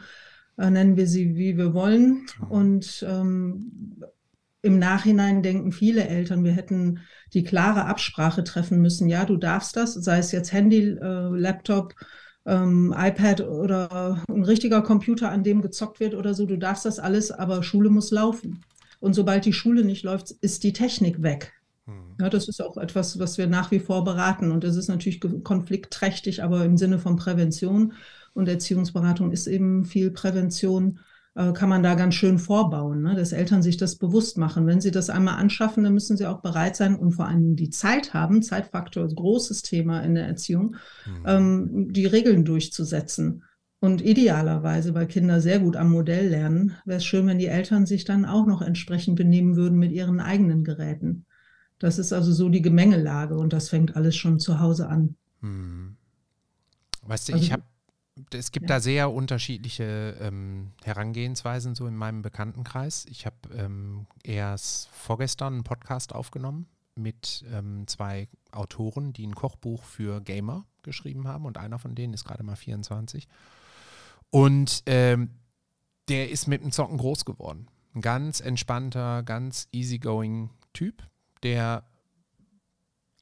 äh, 0.57 0.69
nennen 0.69 0.97
wir 0.97 1.07
sie, 1.07 1.35
wie 1.35 1.57
wir 1.57 1.73
wollen. 1.73 2.25
Und 2.49 3.05
ähm, 3.07 4.01
im 4.61 4.77
Nachhinein 4.77 5.41
denken 5.41 5.71
viele 5.71 6.07
Eltern, 6.07 6.43
wir 6.43 6.51
hätten 6.51 6.99
die 7.33 7.43
klare 7.43 7.85
Absprache 7.85 8.43
treffen 8.43 8.81
müssen. 8.81 9.07
Ja, 9.07 9.25
du 9.25 9.37
darfst 9.37 9.75
das, 9.75 9.93
sei 9.93 10.17
es 10.17 10.31
jetzt 10.31 10.51
Handy, 10.51 10.97
äh, 11.01 11.29
Laptop, 11.29 11.95
ähm, 12.49 12.93
iPad 12.97 13.41
oder 13.41 14.23
ein 14.27 14.43
richtiger 14.43 14.81
Computer, 14.81 15.31
an 15.31 15.43
dem 15.43 15.61
gezockt 15.61 15.99
wird 15.99 16.15
oder 16.15 16.33
so. 16.33 16.45
Du 16.45 16.57
darfst 16.57 16.85
das 16.85 16.99
alles, 16.99 17.31
aber 17.31 17.63
Schule 17.63 17.89
muss 17.89 18.11
laufen. 18.11 18.61
Und 18.99 19.13
sobald 19.13 19.45
die 19.45 19.53
Schule 19.53 19.85
nicht 19.85 20.03
läuft, 20.03 20.31
ist 20.31 20.63
die 20.63 20.73
Technik 20.73 21.21
weg. 21.21 21.53
Hm. 21.85 22.15
Ja, 22.19 22.29
das 22.29 22.47
ist 22.47 22.61
auch 22.61 22.77
etwas, 22.77 23.19
was 23.19 23.37
wir 23.37 23.47
nach 23.47 23.71
wie 23.71 23.79
vor 23.79 24.03
beraten. 24.03 24.51
Und 24.51 24.63
das 24.63 24.75
ist 24.75 24.89
natürlich 24.89 25.21
konfliktträchtig, 25.43 26.43
aber 26.43 26.65
im 26.65 26.77
Sinne 26.77 26.99
von 26.99 27.15
Prävention. 27.15 27.93
Und 28.33 28.47
Erziehungsberatung 28.47 29.31
ist 29.31 29.47
eben 29.47 29.85
viel 29.85 30.11
Prävention 30.11 30.99
kann 31.35 31.69
man 31.69 31.83
da 31.83 31.95
ganz 31.95 32.15
schön 32.15 32.39
vorbauen, 32.39 33.01
ne? 33.01 33.15
dass 33.15 33.31
Eltern 33.31 33.61
sich 33.61 33.77
das 33.77 33.97
bewusst 33.97 34.37
machen. 34.37 34.65
Wenn 34.67 34.81
sie 34.81 34.91
das 34.91 35.09
einmal 35.09 35.35
anschaffen, 35.35 35.83
dann 35.83 35.93
müssen 35.93 36.17
sie 36.17 36.25
auch 36.25 36.41
bereit 36.41 36.75
sein 36.75 36.95
und 36.95 37.11
vor 37.11 37.27
allem 37.27 37.55
die 37.55 37.69
Zeit 37.69 38.13
haben. 38.13 38.41
Zeitfaktor 38.41 39.05
ist 39.05 39.13
ein 39.13 39.15
großes 39.15 39.61
Thema 39.61 40.01
in 40.01 40.15
der 40.15 40.27
Erziehung, 40.27 40.75
mhm. 41.05 41.23
ähm, 41.25 41.93
die 41.93 42.07
Regeln 42.07 42.45
durchzusetzen. 42.45 43.43
Und 43.81 44.01
idealerweise, 44.01 44.93
weil 44.93 45.07
Kinder 45.07 45.39
sehr 45.39 45.59
gut 45.59 45.77
am 45.77 45.91
Modell 45.91 46.27
lernen, 46.27 46.73
wäre 46.83 46.97
es 46.97 47.05
schön, 47.05 47.27
wenn 47.27 47.39
die 47.39 47.45
Eltern 47.45 47.85
sich 47.85 48.03
dann 48.03 48.25
auch 48.25 48.45
noch 48.45 48.61
entsprechend 48.61 49.15
benehmen 49.15 49.55
würden 49.55 49.79
mit 49.79 49.93
ihren 49.93 50.19
eigenen 50.19 50.65
Geräten. 50.65 51.25
Das 51.79 51.97
ist 51.97 52.11
also 52.11 52.33
so 52.33 52.49
die 52.49 52.61
Gemengelage 52.61 53.37
und 53.37 53.53
das 53.53 53.69
fängt 53.69 53.95
alles 53.95 54.17
schon 54.17 54.39
zu 54.39 54.59
Hause 54.59 54.89
an. 54.89 55.15
Hm. 55.41 55.95
Weißt 57.03 57.29
du, 57.29 57.33
also, 57.33 57.45
ich 57.45 57.53
habe 57.53 57.63
es 58.33 58.51
gibt 58.51 58.69
ja. 58.69 58.75
da 58.75 58.79
sehr 58.79 59.11
unterschiedliche 59.11 60.17
ähm, 60.19 60.71
Herangehensweisen 60.83 61.75
so 61.75 61.87
in 61.87 61.95
meinem 61.95 62.21
Bekanntenkreis. 62.21 63.05
Ich 63.09 63.25
habe 63.25 63.37
ähm, 63.55 64.07
erst 64.23 64.89
vorgestern 64.89 65.53
einen 65.53 65.63
Podcast 65.63 66.13
aufgenommen 66.13 66.67
mit 66.95 67.45
ähm, 67.51 67.87
zwei 67.87 68.27
Autoren, 68.51 69.13
die 69.13 69.25
ein 69.25 69.35
Kochbuch 69.35 69.83
für 69.83 70.21
Gamer 70.21 70.65
geschrieben 70.83 71.27
haben 71.27 71.45
und 71.45 71.57
einer 71.57 71.79
von 71.79 71.95
denen 71.95 72.13
ist 72.13 72.25
gerade 72.25 72.43
mal 72.43 72.55
24. 72.55 73.27
Und 74.31 74.83
ähm, 74.85 75.31
der 76.07 76.29
ist 76.29 76.47
mit 76.47 76.63
dem 76.63 76.71
Zocken 76.71 76.97
groß 76.97 77.25
geworden. 77.25 77.67
Ein 77.93 78.01
ganz 78.01 78.39
entspannter, 78.39 79.23
ganz 79.23 79.67
easygoing 79.71 80.49
Typ, 80.73 81.03
der 81.43 81.83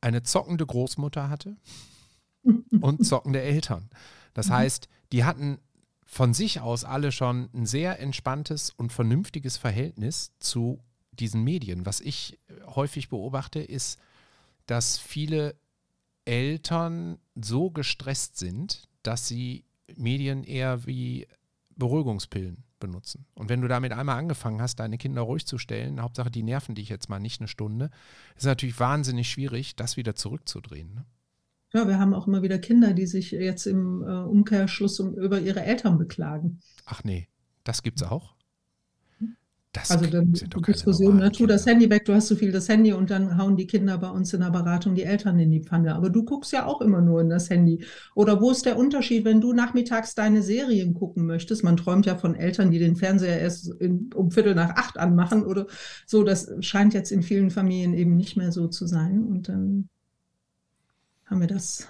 eine 0.01 0.23
zockende 0.23 0.65
Großmutter 0.65 1.29
hatte 1.29 1.57
und 2.81 3.05
zockende 3.05 3.41
Eltern. 3.41 3.89
Das 4.37 4.49
mhm. 4.49 4.53
heißt, 4.53 4.87
die 5.11 5.25
hatten 5.25 5.57
von 6.05 6.33
sich 6.35 6.59
aus 6.59 6.85
alle 6.85 7.11
schon 7.11 7.49
ein 7.53 7.65
sehr 7.65 7.99
entspanntes 7.99 8.69
und 8.69 8.93
vernünftiges 8.93 9.57
Verhältnis 9.57 10.31
zu 10.39 10.79
diesen 11.11 11.43
Medien. 11.43 11.87
Was 11.87 12.01
ich 12.01 12.39
häufig 12.67 13.09
beobachte, 13.09 13.59
ist, 13.59 13.99
dass 14.67 14.99
viele 14.99 15.55
Eltern 16.23 17.17
so 17.33 17.71
gestresst 17.71 18.37
sind, 18.37 18.87
dass 19.01 19.27
sie 19.27 19.65
Medien 19.95 20.43
eher 20.43 20.85
wie 20.85 21.27
Beruhigungspillen 21.75 22.63
benutzen. 22.79 23.25
Und 23.33 23.49
wenn 23.49 23.61
du 23.61 23.67
damit 23.67 23.91
einmal 23.91 24.19
angefangen 24.19 24.61
hast, 24.61 24.75
deine 24.75 24.99
Kinder 24.99 25.21
ruhig 25.21 25.47
zu 25.47 25.57
stellen, 25.57 25.99
Hauptsache 25.99 26.29
die 26.29 26.43
nerven 26.43 26.75
dich 26.75 26.89
jetzt 26.89 27.09
mal 27.09 27.19
nicht 27.19 27.41
eine 27.41 27.47
Stunde, 27.47 27.89
ist 28.35 28.45
natürlich 28.45 28.79
wahnsinnig 28.79 29.31
schwierig, 29.31 29.75
das 29.75 29.97
wieder 29.97 30.15
zurückzudrehen. 30.15 30.93
Ne? 30.93 31.05
Ja, 31.73 31.87
wir 31.87 31.99
haben 31.99 32.13
auch 32.13 32.27
immer 32.27 32.41
wieder 32.41 32.59
Kinder, 32.59 32.93
die 32.93 33.07
sich 33.07 33.31
jetzt 33.31 33.65
im 33.65 34.01
äh, 34.01 34.05
Umkehrschluss 34.05 34.99
um, 34.99 35.13
über 35.15 35.39
ihre 35.39 35.63
Eltern 35.63 35.97
beklagen. 35.97 36.59
Ach 36.85 37.03
nee, 37.03 37.27
das 37.63 37.83
gibt's 37.83 38.03
auch? 38.03 38.37
Das 39.73 39.91
also 39.91 40.07
dann 40.07 40.31
die 40.31 40.47
Diskussion, 40.47 41.17
ne, 41.17 41.31
tu 41.31 41.45
das 41.45 41.65
Handy 41.65 41.89
weg, 41.89 42.05
du 42.05 42.13
hast 42.13 42.27
so 42.27 42.35
viel 42.35 42.51
das 42.51 42.67
Handy 42.67 42.93
und 42.93 43.11
dann 43.11 43.37
hauen 43.37 43.57
die 43.57 43.67
Kinder 43.67 43.97
bei 43.97 44.09
uns 44.09 44.33
in 44.33 44.39
der 44.39 44.49
Beratung 44.49 44.95
die 44.95 45.03
Eltern 45.03 45.37
in 45.39 45.51
die 45.51 45.61
Pfanne. 45.61 45.93
Aber 45.93 46.09
du 46.09 46.23
guckst 46.23 46.51
ja 46.51 46.65
auch 46.65 46.81
immer 46.81 47.01
nur 47.01 47.21
in 47.21 47.29
das 47.29 47.49
Handy. 47.49 47.83
Oder 48.15 48.41
wo 48.41 48.49
ist 48.49 48.65
der 48.65 48.77
Unterschied, 48.77 49.25
wenn 49.25 49.41
du 49.41 49.53
nachmittags 49.53 50.15
deine 50.15 50.41
Serien 50.41 50.93
gucken 50.93 51.25
möchtest? 51.25 51.63
Man 51.63 51.77
träumt 51.77 52.05
ja 52.05 52.15
von 52.15 52.33
Eltern, 52.33 52.71
die 52.71 52.79
den 52.79 52.95
Fernseher 52.95 53.39
erst 53.39 53.69
in, 53.79 54.09
um 54.15 54.31
Viertel 54.31 54.55
nach 54.55 54.71
acht 54.71 54.97
anmachen 54.97 55.43
oder 55.43 55.67
so. 56.05 56.23
Das 56.23 56.49
scheint 56.61 56.93
jetzt 56.93 57.11
in 57.11 57.21
vielen 57.21 57.51
Familien 57.51 57.93
eben 57.93 58.15
nicht 58.15 58.37
mehr 58.37 58.51
so 58.51 58.67
zu 58.67 58.87
sein. 58.87 59.25
Und 59.25 59.49
dann 59.49 59.89
haben 61.27 61.39
wir 61.39 61.47
das 61.47 61.87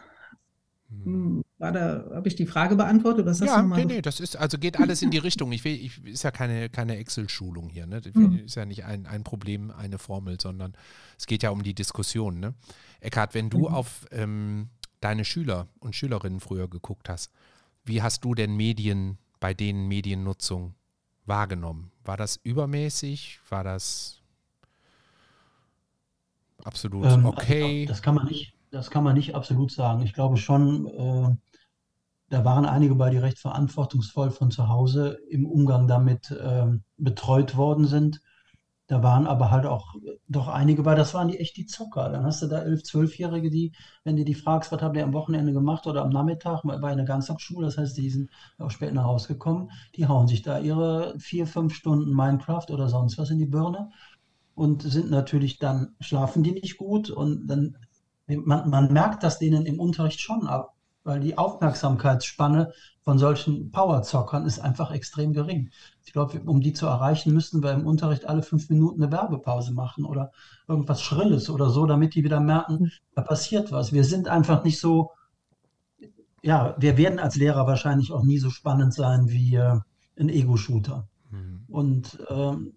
Hm, 0.89 1.43
war 1.57 1.73
da, 1.73 2.05
habe 2.13 2.27
ich 2.29 2.35
die 2.35 2.45
Frage 2.45 2.75
beantwortet? 2.75 3.25
Was 3.25 3.39
ja, 3.39 3.61
nee, 3.61 3.83
nee, 3.83 4.01
das 4.01 4.21
ist, 4.21 4.37
also 4.37 4.57
geht 4.57 4.79
alles 4.79 5.01
in 5.01 5.11
die 5.11 5.17
Richtung. 5.17 5.51
Ich 5.51 5.65
will, 5.65 5.73
ich, 5.73 6.03
ist 6.05 6.23
ja 6.23 6.31
keine, 6.31 6.69
keine 6.69 6.95
Excel-Schulung 6.97 7.69
hier, 7.69 7.85
ne? 7.85 8.01
Mhm. 8.13 8.45
Ist 8.45 8.55
ja 8.55 8.65
nicht 8.65 8.85
ein, 8.85 9.05
ein 9.05 9.23
Problem, 9.23 9.71
eine 9.71 9.97
Formel, 9.97 10.39
sondern 10.39 10.75
es 11.17 11.25
geht 11.25 11.43
ja 11.43 11.49
um 11.49 11.63
die 11.63 11.73
Diskussion, 11.73 12.39
ne? 12.39 12.53
Eckhard, 13.01 13.33
wenn 13.33 13.49
du 13.49 13.59
mhm. 13.59 13.67
auf 13.67 14.05
ähm, 14.11 14.69
deine 15.01 15.25
Schüler 15.25 15.67
und 15.79 15.95
Schülerinnen 15.95 16.39
früher 16.39 16.69
geguckt 16.69 17.09
hast, 17.09 17.31
wie 17.83 18.01
hast 18.01 18.23
du 18.23 18.33
denn 18.33 18.55
Medien 18.55 19.17
bei 19.41 19.53
denen 19.53 19.89
Mediennutzung 19.89 20.73
wahrgenommen? 21.25 21.91
War 22.05 22.15
das 22.15 22.37
übermäßig? 22.43 23.41
War 23.49 23.65
das 23.65 24.21
absolut 26.63 27.07
ähm, 27.07 27.25
okay? 27.25 27.81
Also 27.81 27.91
das 27.91 28.01
kann 28.01 28.15
man 28.15 28.27
nicht, 28.27 28.53
das 28.71 28.89
kann 28.89 29.03
man 29.03 29.15
nicht 29.15 29.35
absolut 29.35 29.71
sagen. 29.71 30.01
Ich 30.03 30.13
glaube 30.13 30.37
schon, 30.37 30.87
äh, 30.87 31.35
da 32.29 32.43
waren 32.43 32.65
einige 32.65 32.95
bei, 32.95 33.09
die 33.09 33.17
recht 33.17 33.39
verantwortungsvoll 33.39 34.31
von 34.31 34.51
zu 34.51 34.67
Hause 34.67 35.17
im 35.29 35.45
Umgang 35.45 35.87
damit 35.87 36.31
äh, 36.31 36.67
betreut 36.97 37.55
worden 37.55 37.85
sind. 37.85 38.21
Da 38.87 39.03
waren 39.03 39.27
aber 39.27 39.51
halt 39.51 39.65
auch 39.65 39.95
doch 40.29 40.47
einige 40.47 40.83
bei, 40.83 40.95
das 40.95 41.13
waren 41.13 41.27
die 41.27 41.39
echt 41.39 41.57
die 41.57 41.65
Zocker. 41.65 42.09
Dann 42.09 42.25
hast 42.25 42.41
du 42.41 42.47
da 42.47 42.59
elf, 42.59 42.83
zwölfjährige, 42.83 43.49
die, 43.49 43.73
wenn 44.05 44.15
du 44.15 44.23
die 44.23 44.33
fragst, 44.33 44.71
was 44.71 44.81
habt 44.81 44.95
ihr 44.95 45.03
am 45.03 45.13
Wochenende 45.13 45.51
gemacht 45.51 45.87
oder 45.87 46.03
am 46.03 46.09
Nachmittag, 46.09 46.63
bei 46.63 46.89
einer 46.89 47.03
Ganztagsschule, 47.03 47.65
das 47.65 47.77
heißt, 47.77 47.97
die 47.97 48.09
sind 48.09 48.29
auch 48.57 48.71
spät 48.71 48.93
nach 48.93 49.03
Hause 49.03 49.27
gekommen, 49.27 49.71
die 49.95 50.07
hauen 50.07 50.27
sich 50.27 50.41
da 50.41 50.59
ihre 50.59 51.15
vier, 51.19 51.47
fünf 51.47 51.73
Stunden 51.73 52.13
Minecraft 52.13 52.67
oder 52.69 52.87
sonst 52.87 53.17
was 53.17 53.29
in 53.29 53.39
die 53.39 53.45
Birne 53.45 53.89
und 54.55 54.81
sind 54.81 55.11
natürlich 55.11 55.59
dann, 55.59 55.95
schlafen 55.99 56.43
die 56.43 56.51
nicht 56.51 56.77
gut 56.77 57.09
und 57.09 57.47
dann, 57.47 57.77
man, 58.27 58.69
man 58.69 58.91
merkt 58.91 59.23
das 59.23 59.39
denen 59.39 59.65
im 59.65 59.79
Unterricht 59.79 60.21
schon 60.21 60.47
ab, 60.47 60.73
weil 61.03 61.19
die 61.19 61.37
Aufmerksamkeitsspanne 61.37 62.73
von 63.01 63.17
solchen 63.17 63.71
Powerzockern 63.71 64.45
ist 64.45 64.59
einfach 64.59 64.91
extrem 64.91 65.31
gering. 65.31 65.71
Ich 66.03 66.11
glaube, 66.11 66.41
um 66.41 66.59
die 66.59 66.73
zu 66.73 66.85
erreichen, 66.85 67.33
müssten 67.33 67.63
wir 67.63 67.71
im 67.71 67.87
Unterricht 67.87 68.27
alle 68.27 68.43
fünf 68.43 68.69
Minuten 68.69 69.01
eine 69.01 69.11
Werbepause 69.11 69.73
machen 69.73 70.03
oder 70.03 70.31
irgendwas 70.67 71.01
Schrilles 71.01 71.49
oder 71.49 71.69
so, 71.69 71.85
damit 71.85 72.15
die 72.15 72.25
wieder 72.25 72.41
merken, 72.41 72.79
hm. 72.79 72.91
da 73.15 73.21
passiert 73.21 73.71
was. 73.71 73.93
Wir 73.93 74.03
sind 74.03 74.27
einfach 74.27 74.65
nicht 74.65 74.79
so, 74.79 75.11
ja, 76.41 76.75
wir 76.77 76.97
werden 76.97 77.19
als 77.19 77.37
Lehrer 77.37 77.65
wahrscheinlich 77.65 78.11
auch 78.11 78.23
nie 78.23 78.39
so 78.39 78.49
spannend 78.49 78.93
sein 78.93 79.29
wie 79.29 79.55
äh, 79.55 79.79
ein 80.19 80.29
Ego-Shooter. 80.29 81.07
Mhm. 81.29 81.65
Und 81.67 82.19
ähm, 82.29 82.73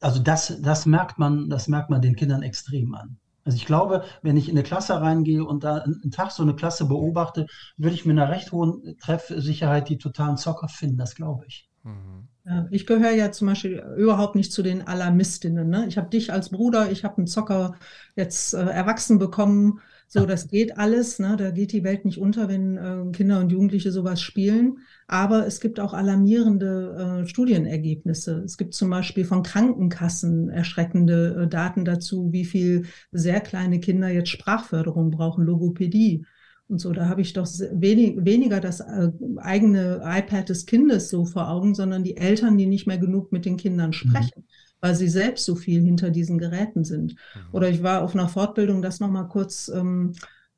also 0.00 0.22
das, 0.22 0.60
das 0.60 0.86
merkt 0.86 1.18
man, 1.18 1.48
das 1.48 1.68
merkt 1.68 1.90
man 1.90 2.02
den 2.02 2.16
Kindern 2.16 2.42
extrem 2.42 2.94
an. 2.94 3.18
Also 3.46 3.56
ich 3.56 3.64
glaube, 3.66 4.04
wenn 4.22 4.36
ich 4.36 4.48
in 4.48 4.56
eine 4.56 4.64
Klasse 4.64 5.00
reingehe 5.00 5.44
und 5.44 5.64
da 5.64 5.76
einen 5.78 6.10
Tag 6.10 6.32
so 6.32 6.42
eine 6.42 6.54
Klasse 6.56 6.86
beobachte, 6.86 7.46
würde 7.76 7.94
ich 7.94 8.04
mit 8.04 8.18
einer 8.18 8.30
recht 8.30 8.52
hohen 8.52 8.98
Treffsicherheit 9.00 9.88
die 9.88 9.98
totalen 9.98 10.36
Zocker 10.36 10.68
finden, 10.68 10.98
das 10.98 11.14
glaube 11.14 11.46
ich. 11.46 11.68
Mhm. 11.86 12.28
Ich 12.70 12.86
gehöre 12.86 13.10
ja 13.10 13.32
zum 13.32 13.48
Beispiel 13.48 13.82
überhaupt 13.96 14.36
nicht 14.36 14.52
zu 14.52 14.62
den 14.62 14.86
Alarmistinnen. 14.86 15.68
Ne? 15.68 15.86
Ich 15.88 15.98
habe 15.98 16.10
dich 16.10 16.32
als 16.32 16.50
Bruder, 16.50 16.92
ich 16.92 17.02
habe 17.02 17.18
einen 17.18 17.26
Zocker 17.26 17.74
jetzt 18.14 18.54
äh, 18.54 18.58
erwachsen 18.58 19.18
bekommen. 19.18 19.80
So, 20.06 20.26
das 20.26 20.46
geht 20.46 20.78
alles. 20.78 21.18
Ne? 21.18 21.36
Da 21.36 21.50
geht 21.50 21.72
die 21.72 21.82
Welt 21.82 22.04
nicht 22.04 22.18
unter, 22.18 22.48
wenn 22.48 22.76
äh, 22.76 23.10
Kinder 23.10 23.40
und 23.40 23.50
Jugendliche 23.50 23.90
sowas 23.90 24.22
spielen. 24.22 24.78
Aber 25.08 25.44
es 25.44 25.60
gibt 25.60 25.80
auch 25.80 25.92
alarmierende 25.92 27.22
äh, 27.24 27.26
Studienergebnisse. 27.26 28.42
Es 28.44 28.56
gibt 28.56 28.74
zum 28.74 28.90
Beispiel 28.90 29.24
von 29.24 29.42
Krankenkassen 29.42 30.48
erschreckende 30.48 31.42
äh, 31.42 31.48
Daten 31.48 31.84
dazu, 31.84 32.32
wie 32.32 32.44
viel 32.44 32.86
sehr 33.10 33.40
kleine 33.40 33.80
Kinder 33.80 34.08
jetzt 34.08 34.30
Sprachförderung 34.30 35.10
brauchen, 35.10 35.44
Logopädie 35.44 36.24
und 36.68 36.78
so. 36.78 36.92
Da 36.92 37.08
habe 37.08 37.20
ich 37.20 37.32
doch 37.32 37.46
wenig, 37.72 38.16
weniger 38.24 38.60
das 38.60 38.80
äh, 38.80 39.10
eigene 39.36 40.02
iPad 40.04 40.48
des 40.48 40.66
Kindes 40.66 41.08
so 41.08 41.24
vor 41.24 41.48
Augen, 41.48 41.74
sondern 41.74 42.04
die 42.04 42.16
Eltern, 42.16 42.58
die 42.58 42.66
nicht 42.66 42.86
mehr 42.86 42.98
genug 42.98 43.32
mit 43.32 43.44
den 43.44 43.56
Kindern 43.56 43.88
mhm. 43.88 43.94
sprechen. 43.94 44.42
Mhm 44.42 44.44
weil 44.78 44.94
sie 44.94 45.08
selbst 45.08 45.46
so 45.46 45.56
viel 45.56 45.82
hinter 45.82 46.10
diesen 46.10 46.36
Geräten 46.36 46.84
sind. 46.84 47.14
Mhm. 47.14 47.40
Oder 47.52 47.70
ich 47.70 47.82
war 47.82 48.02
auf 48.02 48.14
einer 48.14 48.28
Fortbildung, 48.28 48.82
das 48.82 49.00
nochmal 49.00 49.26
kurz 49.26 49.68
ähm, 49.74 50.12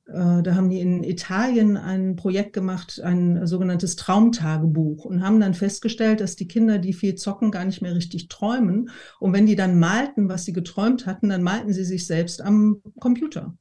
äh, 0.08 0.42
da 0.42 0.54
haben 0.54 0.70
die 0.70 0.80
in 0.80 1.04
Italien 1.04 1.76
ein 1.76 2.16
Projekt 2.16 2.54
gemacht, 2.54 3.00
ein 3.02 3.46
sogenanntes 3.46 3.96
Traumtagebuch 3.96 5.04
und 5.04 5.22
haben 5.22 5.38
dann 5.38 5.54
festgestellt, 5.54 6.20
dass 6.20 6.34
die 6.34 6.48
Kinder, 6.48 6.78
die 6.78 6.94
viel 6.94 7.14
zocken, 7.14 7.50
gar 7.50 7.64
nicht 7.64 7.82
mehr 7.82 7.94
richtig 7.94 8.28
träumen. 8.28 8.90
Und 9.20 9.34
wenn 9.34 9.46
die 9.46 9.56
dann 9.56 9.78
malten, 9.78 10.28
was 10.28 10.44
sie 10.44 10.54
geträumt 10.54 11.06
hatten, 11.06 11.28
dann 11.28 11.42
malten 11.42 11.72
sie 11.72 11.84
sich 11.84 12.06
selbst 12.06 12.40
am 12.40 12.82
Computer. 12.98 13.54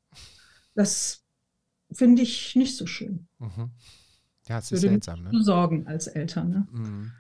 Das 0.74 1.24
finde 1.92 2.22
ich 2.22 2.56
nicht 2.56 2.76
so 2.78 2.86
schön. 2.86 3.28
Mhm. 3.40 3.72
Ja, 4.48 4.60
es 4.60 4.72
ist 4.72 4.84
Würde 4.84 4.90
seltsam. 4.90 5.24
Ne? 5.24 5.44
Sorgen 5.44 5.88
als 5.88 6.08
Eltern. 6.08 6.50
Ne? 6.50 6.68
Mhm. 6.72 7.12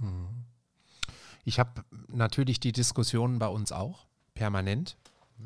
Mhm. 0.00 0.28
Ich 1.44 1.58
habe 1.58 1.84
natürlich 2.08 2.60
die 2.60 2.72
Diskussionen 2.72 3.38
bei 3.38 3.48
uns 3.48 3.72
auch 3.72 4.06
permanent. 4.34 4.96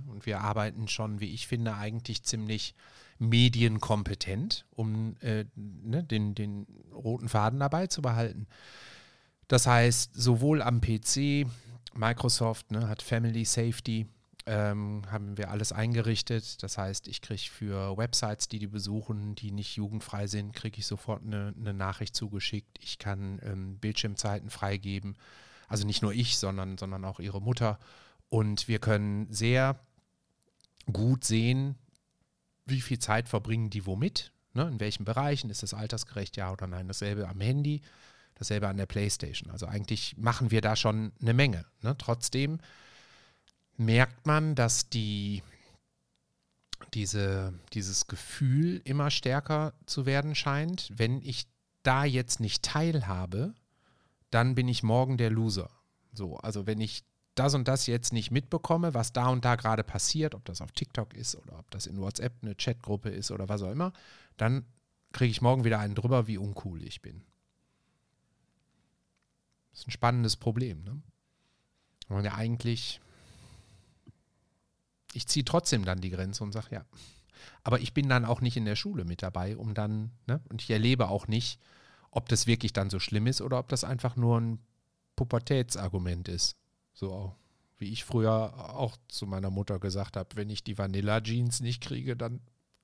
Und 0.09 0.27
wir 0.27 0.41
arbeiten 0.41 0.89
schon, 0.89 1.21
wie 1.21 1.33
ich 1.33 1.47
finde, 1.47 1.77
eigentlich 1.77 2.25
ziemlich 2.25 2.75
medienkompetent, 3.19 4.67
um 4.71 5.17
äh, 5.21 5.45
ne, 5.55 6.03
den, 6.03 6.35
den 6.35 6.67
roten 6.93 7.29
Faden 7.29 7.61
dabei 7.61 7.87
zu 7.87 8.03
behalten. 8.03 8.47
Das 9.47 9.67
heißt, 9.67 10.11
sowohl 10.15 10.63
am 10.63 10.81
PC, 10.81 11.47
Microsoft 11.95 12.73
ne, 12.73 12.89
hat 12.89 13.03
Family 13.03 13.45
Safety, 13.45 14.07
ähm, 14.47 15.03
haben 15.11 15.39
wir 15.39 15.51
alles 15.51 15.73
eingerichtet. 15.73 16.63
Das 16.63 16.77
heißt, 16.77 17.09
ich 17.09 17.23
kriege 17.23 17.43
für 17.51 17.97
Websites, 17.97 18.49
die 18.49 18.59
die 18.59 18.67
besuchen, 18.67 19.35
die 19.35 19.51
nicht 19.51 19.77
jugendfrei 19.77 20.27
sind, 20.27 20.53
kriege 20.53 20.79
ich 20.79 20.87
sofort 20.87 21.23
eine, 21.23 21.55
eine, 21.59 21.73
Nachricht 21.73 22.15
zugeschickt. 22.15 22.79
Ich 22.83 22.99
kann 22.99 23.41
ähm, 23.43 23.79
Bildschirmzeiten 23.79 24.51
freigeben. 24.51 25.17
Also 25.69 25.87
nicht 25.87 26.03
nur 26.03 26.13
ich, 26.13 26.37
sondern, 26.37 26.77
sondern 26.77 27.05
auch 27.05 27.21
ihre 27.21 27.41
Mutter 27.41 27.79
und 28.35 28.67
wir 28.67 28.81
können 28.81 29.33
sehr 29.33 29.79
gut 30.93 31.25
sehen, 31.25 31.77
wie 32.67 32.81
viel 32.81 32.99
Zeit 32.99 33.29
verbringen 33.29 33.71
die 33.71 33.87
womit, 33.87 34.33
ne? 34.55 34.67
in 34.67 34.81
welchen 34.81 35.05
Bereichen, 35.05 35.51
ist 35.51 35.63
das 35.63 35.73
altersgerecht, 35.73 36.37
ja 36.37 36.53
oder 36.53 36.67
nein. 36.67 36.89
Dasselbe 36.89 37.29
am 37.29 37.41
Handy, 37.41 37.83
dasselbe 38.35 38.69
an 38.69 38.77
der 38.77 38.87
Playstation. 38.87 39.51
Also 39.51 39.67
eigentlich 39.67 40.17
machen 40.17 40.51
wir 40.51 40.61
da 40.61 40.77
schon 40.77 41.13
eine 41.21 41.33
Menge. 41.35 41.65
Ne? 41.83 41.97
Trotzdem 41.97 42.59
merkt 43.77 44.27
man, 44.27 44.55
dass 44.55 44.89
die, 44.89 45.43
diese, 46.95 47.55
dieses 47.73 48.07
Gefühl 48.07 48.81
immer 48.85 49.11
stärker 49.11 49.75
zu 49.87 50.07
werden 50.07 50.35
scheint. 50.35 50.91
Wenn 50.95 51.21
ich 51.23 51.47
da 51.83 52.05
jetzt 52.05 52.41
nicht 52.41 52.63
teilhabe, 52.63 53.55
dann 54.31 54.55
bin 54.55 54.69
ich 54.69 54.83
morgen 54.83 55.17
der 55.17 55.31
Loser. 55.31 55.71
So, 56.13 56.37
also 56.39 56.67
wenn 56.67 56.81
ich 56.81 57.05
das 57.35 57.55
und 57.55 57.67
das 57.67 57.87
jetzt 57.87 58.13
nicht 58.13 58.31
mitbekomme, 58.31 58.95
was 58.95 59.13
da 59.13 59.29
und 59.29 59.45
da 59.45 59.57
gerade 59.57 59.83
passiert, 59.83 60.35
ob 60.35 60.45
das 60.45 60.61
auf 60.61 60.73
TikTok 60.73 61.15
ist 61.15 61.35
oder 61.37 61.59
ob 61.59 61.71
das 61.71 61.87
in 61.87 62.01
WhatsApp 62.01 62.33
eine 62.43 62.55
Chatgruppe 62.55 63.11
ist 63.11 63.31
oder 63.31 63.49
was 63.49 63.63
auch 63.63 63.73
immer, 63.73 63.93
dann 64.37 64.65
kriege 65.13 65.31
ich 65.31 65.43
morgen 65.43 65.65
wieder 65.65 65.79
einen 65.79 65.95
drüber, 65.95 66.27
wie 66.27 66.39
uncool 66.39 66.83
ich 66.83 67.03
bin. 67.03 67.23
Das 69.73 69.81
ist 69.81 69.89
ein 69.89 69.93
spannendes 69.93 70.37
Problem. 70.37 70.85
Ne? 70.85 71.03
Und 72.09 72.25
ja 72.25 72.35
eigentlich, 72.35 73.01
ich 75.15 75.27
ziehe 75.27 75.45
trotzdem 75.45 75.85
dann 75.85 76.01
die 76.01 76.11
Grenze 76.11 76.45
und 76.45 76.53
sage, 76.53 76.69
ja, 76.71 76.85
aber 77.63 77.81
ich 77.81 77.95
bin 77.95 78.09
dann 78.09 78.25
auch 78.25 78.41
nicht 78.41 78.57
in 78.57 78.65
der 78.65 78.77
Schule 78.77 79.05
mit 79.05 79.23
dabei, 79.23 79.57
um 79.57 79.75
dann, 79.75 80.11
ne? 80.27 80.41
und 80.49 80.63
ich 80.63 80.71
erlebe 80.71 81.09
auch 81.09 81.29
nicht, 81.29 81.61
ob 82.11 82.29
das 82.29 82.47
wirklich 82.47 82.73
dann 82.73 82.91
so 82.91 82.99
schlimm 82.99 83.27
ist 83.27 83.41
oder 83.41 83.59
ob 83.59 83.69
das 83.69 83.85
einfach 83.85 84.17
nur 84.17 84.41
ein 84.41 84.59
Pubertätsargument 85.17 86.29
ist. 86.29 86.57
So 86.93 87.35
wie 87.79 87.91
ich 87.91 88.05
früher 88.05 88.77
auch 88.77 88.97
zu 89.09 89.27
meiner 89.27 89.51
Mutter 89.51 89.79
gesagt 89.79 90.17
habe, 90.17 90.37
wenn 90.37 90.49
ich 90.49 90.63
die 90.63 90.79
Vanilla 90.79 91.21
Jeans 91.21 91.61
nicht 91.61 91.83
kriege, 91.83 92.17
dann 92.17 92.41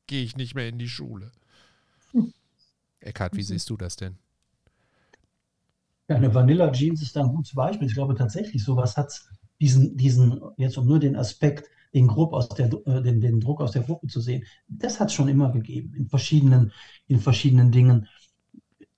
gehe 0.07 0.25
ich 0.25 0.37
nicht 0.37 0.55
mehr 0.55 0.69
in 0.69 0.79
die 0.79 0.89
Schule. 0.89 1.31
Hm. 2.11 2.33
Eckhard, 2.99 3.35
wie 3.35 3.41
mhm. 3.41 3.45
siehst 3.45 3.71
du 3.71 3.77
das 3.77 3.97
denn? 3.97 4.19
Ja, 6.09 6.17
eine 6.17 6.35
Vanilla 6.35 6.73
Jeans 6.73 7.03
ist 7.03 7.15
da 7.15 7.21
ein 7.21 7.29
gutes 7.29 7.55
Beispiel. 7.55 7.87
Ich 7.87 7.95
glaube 7.95 8.17
tatsächlich, 8.17 8.65
sowas 8.65 8.97
hat 8.97 9.23
diesen, 9.61 9.97
diesen, 9.97 10.41
jetzt 10.57 10.77
um 10.77 10.87
nur 10.87 10.99
den 10.99 11.15
Aspekt, 11.15 11.71
den, 11.95 12.07
Grupp 12.07 12.33
aus 12.33 12.49
der, 12.51 12.71
äh, 12.87 13.03
den, 13.03 13.21
den 13.21 13.41
Druck 13.41 13.61
aus 13.61 13.73
der 13.73 13.83
Gruppe 13.83 14.07
zu 14.07 14.21
sehen, 14.21 14.45
das 14.69 15.01
hat 15.01 15.09
es 15.09 15.15
schon 15.15 15.29
immer 15.29 15.51
gegeben, 15.51 15.95
in 15.95 16.09
verschiedenen, 16.09 16.73
in 17.07 17.21
verschiedenen 17.21 17.71
Dingen 17.73 18.07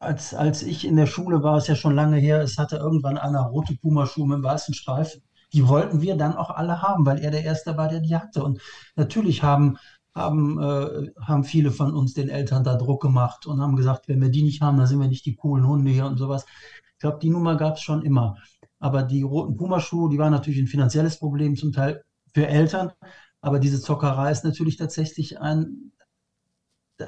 als, 0.03 0.35
als 0.35 0.63
ich 0.63 0.87
in 0.87 0.97
der 0.97 1.07
Schule 1.07 1.43
war, 1.43 1.59
ist 1.59 1.69
ja 1.69 1.77
schon 1.77 1.95
lange 1.95 2.19
her, 2.19 2.41
es 2.43 2.59
hatte 2.59 2.77
irgendwann 2.77 3.19
einer 3.19 3.43
rote 3.43 3.77
Pumaschuhe 3.77 4.27
mit 4.27 4.43
weißen 4.43 4.75
Streifen. 4.75 5.23
Die 5.53 5.69
wollten 5.69 6.01
wir 6.01 6.17
dann 6.17 6.35
auch 6.35 6.51
alle 6.51 6.83
haben, 6.83 7.07
weil 7.07 7.19
er 7.21 7.31
der 7.31 7.45
Erste 7.45 7.77
war, 7.77 7.89
der 7.89 8.01
die 8.01 8.17
hatte. 8.17 8.43
Und 8.43 8.61
natürlich 8.97 9.43
haben, 9.43 9.77
haben, 10.15 10.59
äh, 10.61 11.11
haben 11.21 11.45
viele 11.45 11.71
von 11.71 11.95
uns 11.95 12.15
den 12.15 12.29
Eltern 12.29 12.65
da 12.65 12.75
Druck 12.77 13.03
gemacht 13.03 13.47
und 13.47 13.61
haben 13.61 13.77
gesagt, 13.77 14.09
wenn 14.09 14.21
wir 14.21 14.31
die 14.31 14.43
nicht 14.43 14.63
haben, 14.63 14.79
dann 14.79 14.87
sind 14.87 15.01
wir 15.01 15.09
nicht 15.09 15.27
die 15.27 15.37
coolen 15.37 15.67
Hunde 15.67 15.91
hier 15.91 16.07
und 16.07 16.19
sowas. 16.19 16.47
Ich 16.95 16.99
glaube, 16.99 17.19
die 17.21 17.31
Nummer 17.31 17.57
gab 17.57 17.77
es 17.77 17.83
schon 17.83 18.03
immer. 18.03 18.37
Aber 18.79 19.03
die 19.03 19.23
roten 19.23 19.57
Pumaschuhe, 19.57 20.11
die 20.11 20.19
waren 20.19 20.33
natürlich 20.33 20.61
ein 20.61 20.67
finanzielles 20.67 21.19
Problem, 21.19 21.57
zum 21.57 21.73
Teil 21.73 22.03
für 22.35 22.47
Eltern. 22.47 22.93
Aber 23.41 23.59
diese 23.59 23.81
Zockerei 23.81 24.31
ist 24.31 24.45
natürlich 24.45 24.77
tatsächlich 24.77 25.41
ein, 25.41 25.93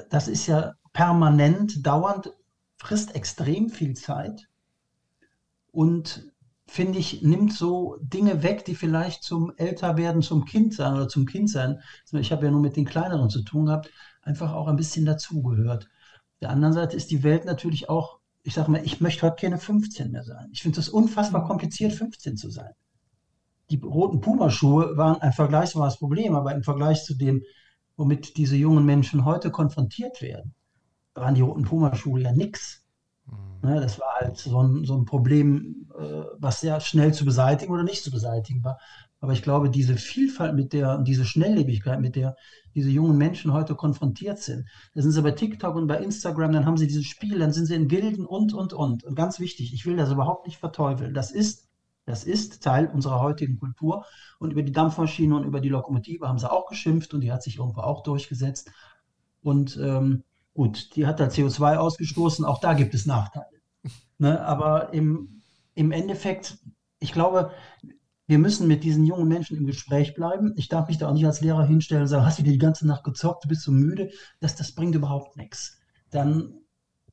das 0.09 0.27
ist 0.27 0.47
ja 0.47 0.73
permanent, 0.93 1.85
dauernd, 1.85 2.31
frisst 2.77 3.15
extrem 3.15 3.69
viel 3.69 3.95
Zeit 3.95 4.47
und 5.71 6.31
finde 6.67 6.99
ich, 6.99 7.21
nimmt 7.21 7.53
so 7.53 7.97
Dinge 8.01 8.43
weg, 8.43 8.65
die 8.65 8.75
vielleicht 8.75 9.23
zum 9.23 9.53
Älterwerden, 9.55 10.21
zum 10.21 10.45
Kind 10.45 10.73
sein 10.73 10.95
oder 10.95 11.07
zum 11.07 11.25
Kind 11.25 11.49
sein. 11.49 11.79
Ich 12.11 12.31
habe 12.31 12.45
ja 12.45 12.51
nur 12.51 12.61
mit 12.61 12.75
den 12.75 12.85
Kleineren 12.85 13.29
zu 13.29 13.43
tun 13.43 13.67
gehabt, 13.67 13.91
einfach 14.21 14.53
auch 14.53 14.67
ein 14.67 14.75
bisschen 14.75 15.05
dazugehört. 15.05 15.87
Der 16.41 16.49
anderen 16.49 16.73
Seite 16.73 16.97
ist 16.97 17.11
die 17.11 17.23
Welt 17.23 17.45
natürlich 17.45 17.89
auch, 17.89 18.19
ich 18.43 18.53
sage 18.53 18.71
mal, 18.71 18.83
ich 18.83 18.99
möchte 18.99 19.23
heute 19.23 19.41
keine 19.41 19.57
15 19.57 20.11
mehr 20.11 20.23
sein. 20.23 20.49
Ich 20.51 20.61
finde 20.61 20.79
es 20.79 20.89
unfassbar 20.89 21.45
kompliziert, 21.45 21.93
15 21.93 22.37
zu 22.37 22.49
sein. 22.49 22.73
Die 23.69 23.77
roten 23.77 24.21
Pumaschuhe 24.21 24.95
waren 24.95 25.21
ein 25.21 25.33
vergleichbares 25.33 25.97
Problem, 25.97 26.35
aber 26.35 26.53
im 26.53 26.63
Vergleich 26.63 27.03
zu 27.03 27.15
dem, 27.15 27.43
womit 27.97 28.37
diese 28.37 28.55
jungen 28.55 28.85
Menschen 28.85 29.25
heute 29.25 29.51
konfrontiert 29.51 30.21
werden, 30.21 30.53
waren 31.13 31.35
die 31.35 31.41
roten 31.41 31.63
Pumaschuhe 31.63 32.21
ja 32.21 32.31
nichts. 32.31 32.83
Mhm. 33.25 33.69
Ne, 33.69 33.81
das 33.81 33.99
war 33.99 34.15
halt 34.19 34.37
so 34.37 34.61
ein, 34.61 34.83
so 34.83 34.95
ein 34.95 35.05
Problem, 35.05 35.87
äh, 35.97 36.23
was 36.37 36.61
sehr 36.61 36.79
schnell 36.79 37.13
zu 37.13 37.25
beseitigen 37.25 37.73
oder 37.73 37.83
nicht 37.83 38.03
zu 38.03 38.11
beseitigen 38.11 38.63
war. 38.63 38.77
Aber 39.21 39.33
ich 39.33 39.41
glaube, 39.41 39.71
diese 39.71 39.95
Vielfalt 39.95 40.53
mit 40.53 40.71
der 40.73 40.97
und 40.97 41.07
diese 41.07 41.25
Schnelllebigkeit, 41.25 41.99
mit 41.99 42.15
der 42.15 42.35
diese 42.75 42.89
jungen 42.89 43.17
Menschen 43.17 43.53
heute 43.53 43.73
konfrontiert 43.73 44.37
sind, 44.37 44.67
da 44.93 45.01
sind 45.01 45.11
sie 45.11 45.21
bei 45.21 45.31
TikTok 45.31 45.75
und 45.75 45.87
bei 45.87 45.97
Instagram, 45.97 46.51
dann 46.51 46.65
haben 46.65 46.77
sie 46.77 46.85
dieses 46.85 47.05
Spiel, 47.05 47.39
dann 47.39 47.53
sind 47.53 47.65
sie 47.65 47.75
in 47.75 47.89
Wilden 47.89 48.25
und, 48.25 48.53
und, 48.53 48.73
und. 48.73 49.03
Und 49.03 49.15
ganz 49.15 49.39
wichtig, 49.39 49.73
ich 49.73 49.85
will 49.85 49.95
das 49.95 50.11
überhaupt 50.11 50.45
nicht 50.45 50.59
verteufeln. 50.59 51.13
Das 51.13 51.31
ist, 51.31 51.64
das 52.05 52.23
ist 52.23 52.63
Teil 52.63 52.87
unserer 52.87 53.21
heutigen 53.21 53.59
Kultur. 53.59 54.05
Und 54.39 54.51
über 54.51 54.63
die 54.63 54.71
Dampfmaschine 54.71 55.35
und 55.35 55.43
über 55.43 55.59
die 55.59 55.69
Lokomotive 55.69 56.27
haben 56.27 56.39
sie 56.39 56.51
auch 56.51 56.67
geschimpft 56.67 57.13
und 57.13 57.21
die 57.21 57.31
hat 57.31 57.43
sich 57.43 57.57
irgendwo 57.57 57.81
auch 57.81 58.03
durchgesetzt. 58.03 58.71
Und 59.41 59.77
ähm, 59.77 60.23
Gut, 60.55 60.95
die 60.95 61.05
hat 61.05 61.19
da 61.19 61.25
CO2 61.25 61.75
ausgestoßen, 61.75 62.45
auch 62.45 62.61
da 62.61 62.73
gibt 62.73 62.95
es 62.95 63.05
Nachteile. 63.05 63.59
Ne? 64.17 64.39
Aber 64.45 64.93
im, 64.93 65.41
im 65.73 65.91
Endeffekt, 65.91 66.57
ich 66.99 67.11
glaube, 67.11 67.51
wir 68.25 68.39
müssen 68.39 68.65
mit 68.65 68.85
diesen 68.85 69.05
jungen 69.05 69.27
Menschen 69.27 69.57
im 69.57 69.65
Gespräch 69.65 70.15
bleiben. 70.15 70.53
Ich 70.55 70.69
darf 70.69 70.87
mich 70.87 70.97
da 70.97 71.09
auch 71.09 71.13
nicht 71.13 71.25
als 71.25 71.41
Lehrer 71.41 71.65
hinstellen 71.65 72.03
und 72.03 72.07
sagen, 72.07 72.25
hast 72.25 72.39
du 72.39 72.43
dir 72.43 72.53
die 72.53 72.57
ganze 72.57 72.87
Nacht 72.87 73.03
gezockt, 73.03 73.43
du 73.43 73.49
bist 73.49 73.63
so 73.63 73.73
müde. 73.73 74.11
Das, 74.39 74.55
das 74.55 74.71
bringt 74.71 74.95
überhaupt 74.95 75.35
nichts. 75.35 75.77
Dann, 76.09 76.53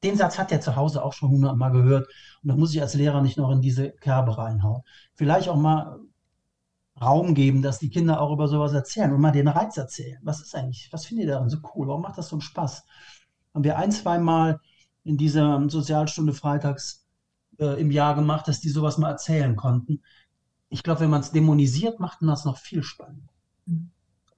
den 0.02 0.16
Satz 0.16 0.38
hat 0.38 0.52
er 0.52 0.60
zu 0.60 0.76
Hause 0.76 1.04
auch 1.04 1.12
schon 1.12 1.30
hundertmal 1.30 1.72
gehört. 1.72 2.08
Und 2.42 2.48
da 2.48 2.56
muss 2.56 2.74
ich 2.74 2.80
als 2.80 2.94
Lehrer 2.94 3.22
nicht 3.22 3.38
noch 3.38 3.50
in 3.50 3.60
diese 3.60 3.90
Kerbe 3.90 4.36
reinhauen. 4.36 4.82
Vielleicht 5.14 5.48
auch 5.48 5.56
mal 5.56 6.00
Raum 7.00 7.34
geben, 7.34 7.62
dass 7.62 7.78
die 7.78 7.90
Kinder 7.90 8.20
auch 8.20 8.32
über 8.32 8.48
sowas 8.48 8.72
erzählen 8.72 9.12
und 9.12 9.20
mal 9.20 9.32
den 9.32 9.48
Reiz 9.48 9.76
erzählen. 9.76 10.18
Was 10.22 10.40
ist 10.40 10.54
eigentlich, 10.54 10.88
was 10.92 11.06
findet 11.06 11.26
ihr 11.26 11.32
daran 11.32 11.48
so 11.48 11.58
cool? 11.74 11.88
Warum 11.88 12.02
macht 12.02 12.18
das 12.18 12.28
so 12.28 12.36
einen 12.36 12.42
Spaß? 12.42 12.84
haben 13.54 13.64
wir 13.64 13.78
ein, 13.78 13.92
zwei 13.92 14.18
Mal 14.18 14.60
in 15.04 15.16
dieser 15.16 15.68
Sozialstunde 15.68 16.32
freitags 16.32 17.06
äh, 17.58 17.80
im 17.80 17.90
Jahr 17.90 18.14
gemacht, 18.14 18.48
dass 18.48 18.60
die 18.60 18.68
sowas 18.68 18.98
mal 18.98 19.10
erzählen 19.10 19.56
konnten. 19.56 20.02
Ich 20.68 20.82
glaube, 20.82 21.00
wenn 21.00 21.10
man 21.10 21.20
es 21.20 21.32
dämonisiert, 21.32 22.00
macht 22.00 22.22
man 22.22 22.30
das 22.30 22.44
noch 22.44 22.58
viel 22.58 22.82
spannender. 22.82 23.28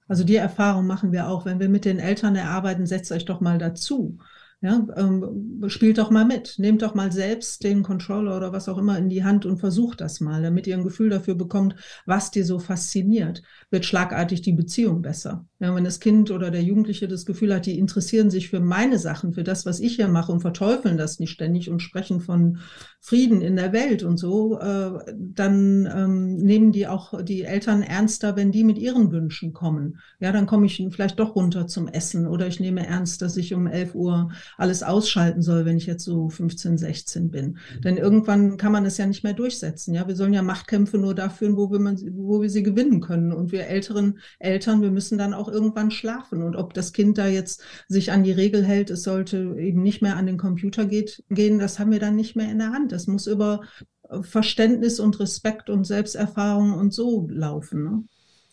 Also 0.07 0.23
die 0.23 0.35
Erfahrung 0.35 0.85
machen 0.85 1.11
wir 1.11 1.29
auch, 1.29 1.45
wenn 1.45 1.59
wir 1.59 1.69
mit 1.69 1.85
den 1.85 1.99
Eltern 1.99 2.35
erarbeiten, 2.35 2.85
setzt 2.85 3.11
euch 3.11 3.25
doch 3.25 3.41
mal 3.41 3.57
dazu. 3.57 4.19
Ja, 4.61 4.85
ähm, 4.95 5.63
spielt 5.67 5.97
doch 5.97 6.09
mal 6.09 6.25
mit. 6.25 6.55
Nehmt 6.57 6.81
doch 6.81 6.95
mal 6.95 7.11
selbst 7.11 7.63
den 7.63 7.83
Controller 7.83 8.35
oder 8.35 8.51
was 8.51 8.67
auch 8.67 8.77
immer 8.77 8.97
in 8.97 9.09
die 9.09 9.23
Hand 9.23 9.45
und 9.45 9.59
versucht 9.59 10.01
das 10.01 10.21
mal, 10.21 10.41
damit 10.41 10.65
ihr 10.65 10.75
ein 10.75 10.83
Gefühl 10.83 11.09
dafür 11.09 11.35
bekommt, 11.35 11.75
was 12.05 12.31
dir 12.31 12.45
so 12.45 12.57
fasziniert. 12.57 13.43
Wird 13.69 13.85
schlagartig 13.85 14.41
die 14.41 14.53
Beziehung 14.53 15.01
besser. 15.01 15.45
Ja, 15.65 15.73
wenn 15.73 15.83
das 15.83 15.99
Kind 15.99 16.29
oder 16.29 16.51
der 16.51 16.61
Jugendliche 16.61 17.07
das 17.07 17.25
Gefühl 17.25 17.51
hat, 17.51 17.65
die 17.65 17.79
interessieren 17.79 18.29
sich 18.29 18.49
für 18.49 18.59
meine 18.59 18.99
Sachen, 18.99 19.33
für 19.33 19.43
das, 19.43 19.65
was 19.65 19.79
ich 19.79 19.95
hier 19.95 20.07
mache 20.07 20.31
und 20.31 20.41
verteufeln 20.41 20.95
das 20.95 21.17
nicht 21.17 21.31
ständig 21.31 21.71
und 21.71 21.81
sprechen 21.81 22.21
von 22.21 22.59
Frieden 22.99 23.41
in 23.41 23.55
der 23.55 23.73
Welt 23.73 24.03
und 24.03 24.17
so, 24.17 24.59
äh, 24.59 24.91
dann 25.17 25.89
ähm, 25.91 26.35
nehmen 26.37 26.71
die 26.71 26.85
auch 26.85 27.23
die 27.23 27.43
Eltern 27.43 27.81
ernster, 27.81 28.35
wenn 28.35 28.51
die 28.51 28.63
mit 28.63 28.77
ihren 28.77 29.11
Wünschen 29.11 29.53
kommen. 29.53 29.99
Ja, 30.19 30.31
dann 30.31 30.45
komme 30.45 30.67
ich 30.67 30.83
vielleicht 30.91 31.19
doch 31.19 31.35
runter 31.35 31.65
zum 31.65 31.87
Essen 31.87 32.27
oder 32.27 32.45
ich 32.45 32.59
nehme 32.59 32.85
ernst, 32.85 33.23
dass 33.23 33.35
ich 33.35 33.55
um 33.55 33.65
11 33.65 33.95
Uhr 33.95 34.31
alles 34.57 34.83
ausschalten 34.83 35.41
soll, 35.41 35.65
wenn 35.65 35.77
ich 35.77 35.87
jetzt 35.87 36.03
so 36.03 36.29
15, 36.29 36.77
16 36.77 37.31
bin. 37.31 37.45
Mhm. 37.47 37.81
Denn 37.81 37.97
irgendwann 37.97 38.57
kann 38.57 38.71
man 38.71 38.85
es 38.85 38.97
ja 38.97 39.07
nicht 39.07 39.23
mehr 39.23 39.33
durchsetzen. 39.33 39.95
Ja, 39.95 40.07
wir 40.07 40.15
sollen 40.15 40.33
ja 40.33 40.43
Machtkämpfe 40.43 40.99
nur 40.99 41.15
da 41.15 41.29
führen, 41.29 41.57
wo 41.57 41.71
wir, 41.71 41.79
man, 41.79 41.99
wo 42.13 42.41
wir 42.43 42.51
sie 42.51 42.61
gewinnen 42.61 43.01
können. 43.01 43.31
Und 43.31 43.51
wir 43.51 43.65
älteren 43.65 44.19
Eltern, 44.37 44.83
wir 44.83 44.91
müssen 44.91 45.17
dann 45.17 45.33
auch 45.33 45.49
irgendwann 45.55 45.89
schlafen. 45.89 46.43
Und 46.43 46.55
ob 46.55 46.73
das 46.73 46.93
Kind 46.93 47.17
da 47.17 47.27
jetzt 47.27 47.63
sich 47.87 48.11
an 48.11 48.23
die 48.23 48.33
Regel 48.33 48.63
hält, 48.63 48.89
es 48.89 49.03
sollte 49.03 49.55
eben 49.57 49.81
nicht 49.81 50.01
mehr 50.01 50.17
an 50.17 50.25
den 50.25 50.37
Computer 50.37 50.85
geht, 50.85 51.23
gehen, 51.29 51.57
das 51.57 51.79
haben 51.79 51.91
wir 51.91 51.99
dann 51.99 52.15
nicht 52.15 52.35
mehr 52.35 52.51
in 52.51 52.59
der 52.59 52.71
Hand. 52.71 52.91
Das 52.91 53.07
muss 53.07 53.25
über 53.27 53.61
äh, 54.09 54.21
Verständnis 54.21 54.99
und 54.99 55.19
Respekt 55.19 55.69
und 55.69 55.85
Selbsterfahrung 55.85 56.73
und 56.73 56.93
so 56.93 57.27
laufen. 57.29 57.83
Ne? 57.83 58.03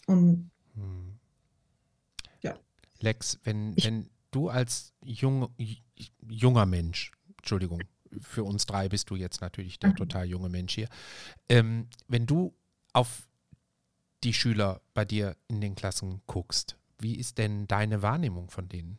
Und 0.06 0.50
hm. 0.74 1.18
ja. 2.42 2.54
Lex, 3.00 3.40
wenn, 3.42 3.74
wenn 3.82 4.08
du 4.30 4.48
als 4.48 4.92
jung, 5.04 5.48
junger 6.28 6.66
Mensch, 6.66 7.10
Entschuldigung, 7.38 7.82
für 8.20 8.44
uns 8.44 8.66
drei 8.66 8.88
bist 8.88 9.10
du 9.10 9.16
jetzt 9.16 9.40
natürlich 9.40 9.78
der 9.78 9.94
total 9.94 10.26
junge 10.26 10.48
Mensch 10.48 10.74
hier, 10.74 10.88
ähm, 11.48 11.88
wenn 12.08 12.26
du 12.26 12.54
auf 12.92 13.26
die 14.22 14.32
Schüler 14.32 14.80
bei 14.94 15.04
dir 15.04 15.36
in 15.48 15.60
den 15.60 15.74
Klassen 15.74 16.22
guckst, 16.26 16.76
wie 17.02 17.16
ist 17.16 17.38
denn 17.38 17.66
deine 17.66 18.02
Wahrnehmung 18.02 18.50
von 18.50 18.68
denen? 18.68 18.98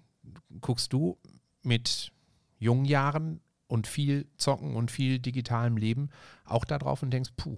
Guckst 0.61 0.93
du 0.93 1.17
mit 1.61 2.11
jungen 2.59 2.85
Jahren 2.85 3.41
und 3.67 3.87
viel 3.87 4.27
Zocken 4.37 4.75
und 4.75 4.91
viel 4.91 5.19
digitalem 5.19 5.77
Leben 5.77 6.09
auch 6.45 6.65
da 6.65 6.77
drauf 6.77 7.01
und 7.01 7.11
denkst, 7.11 7.31
puh, 7.35 7.57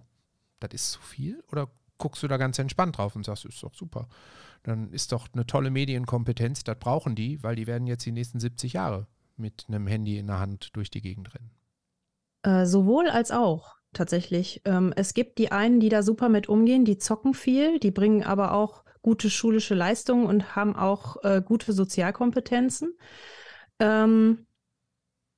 das 0.59 0.73
ist 0.73 0.91
zu 0.91 1.01
viel? 1.01 1.43
Oder 1.51 1.69
guckst 1.97 2.23
du 2.23 2.27
da 2.27 2.37
ganz 2.37 2.59
entspannt 2.59 2.97
drauf 2.97 3.15
und 3.15 3.25
sagst, 3.25 3.45
ist 3.45 3.63
doch 3.63 3.73
super. 3.73 4.07
Dann 4.63 4.91
ist 4.91 5.11
doch 5.11 5.27
eine 5.33 5.45
tolle 5.45 5.69
Medienkompetenz, 5.69 6.63
das 6.63 6.79
brauchen 6.79 7.15
die, 7.15 7.41
weil 7.43 7.55
die 7.55 7.67
werden 7.67 7.87
jetzt 7.87 8.05
die 8.05 8.11
nächsten 8.11 8.39
70 8.39 8.73
Jahre 8.73 9.07
mit 9.37 9.65
einem 9.67 9.87
Handy 9.87 10.17
in 10.17 10.27
der 10.27 10.39
Hand 10.39 10.75
durch 10.75 10.89
die 10.89 11.01
Gegend 11.01 11.33
rennen. 11.35 11.51
Äh, 12.43 12.65
sowohl 12.65 13.09
als 13.09 13.31
auch 13.31 13.75
tatsächlich. 13.93 14.61
Ähm, 14.65 14.93
es 14.95 15.13
gibt 15.13 15.37
die 15.37 15.51
einen, 15.51 15.79
die 15.79 15.89
da 15.89 16.03
super 16.03 16.29
mit 16.29 16.47
umgehen, 16.47 16.85
die 16.85 16.97
zocken 16.97 17.33
viel, 17.33 17.79
die 17.79 17.91
bringen 17.91 18.23
aber 18.23 18.53
auch 18.53 18.84
gute 19.05 19.29
schulische 19.29 19.75
Leistungen 19.75 20.25
und 20.25 20.55
haben 20.55 20.75
auch 20.75 21.23
äh, 21.23 21.39
gute 21.39 21.73
Sozialkompetenzen. 21.73 22.97
Ähm, 23.77 24.47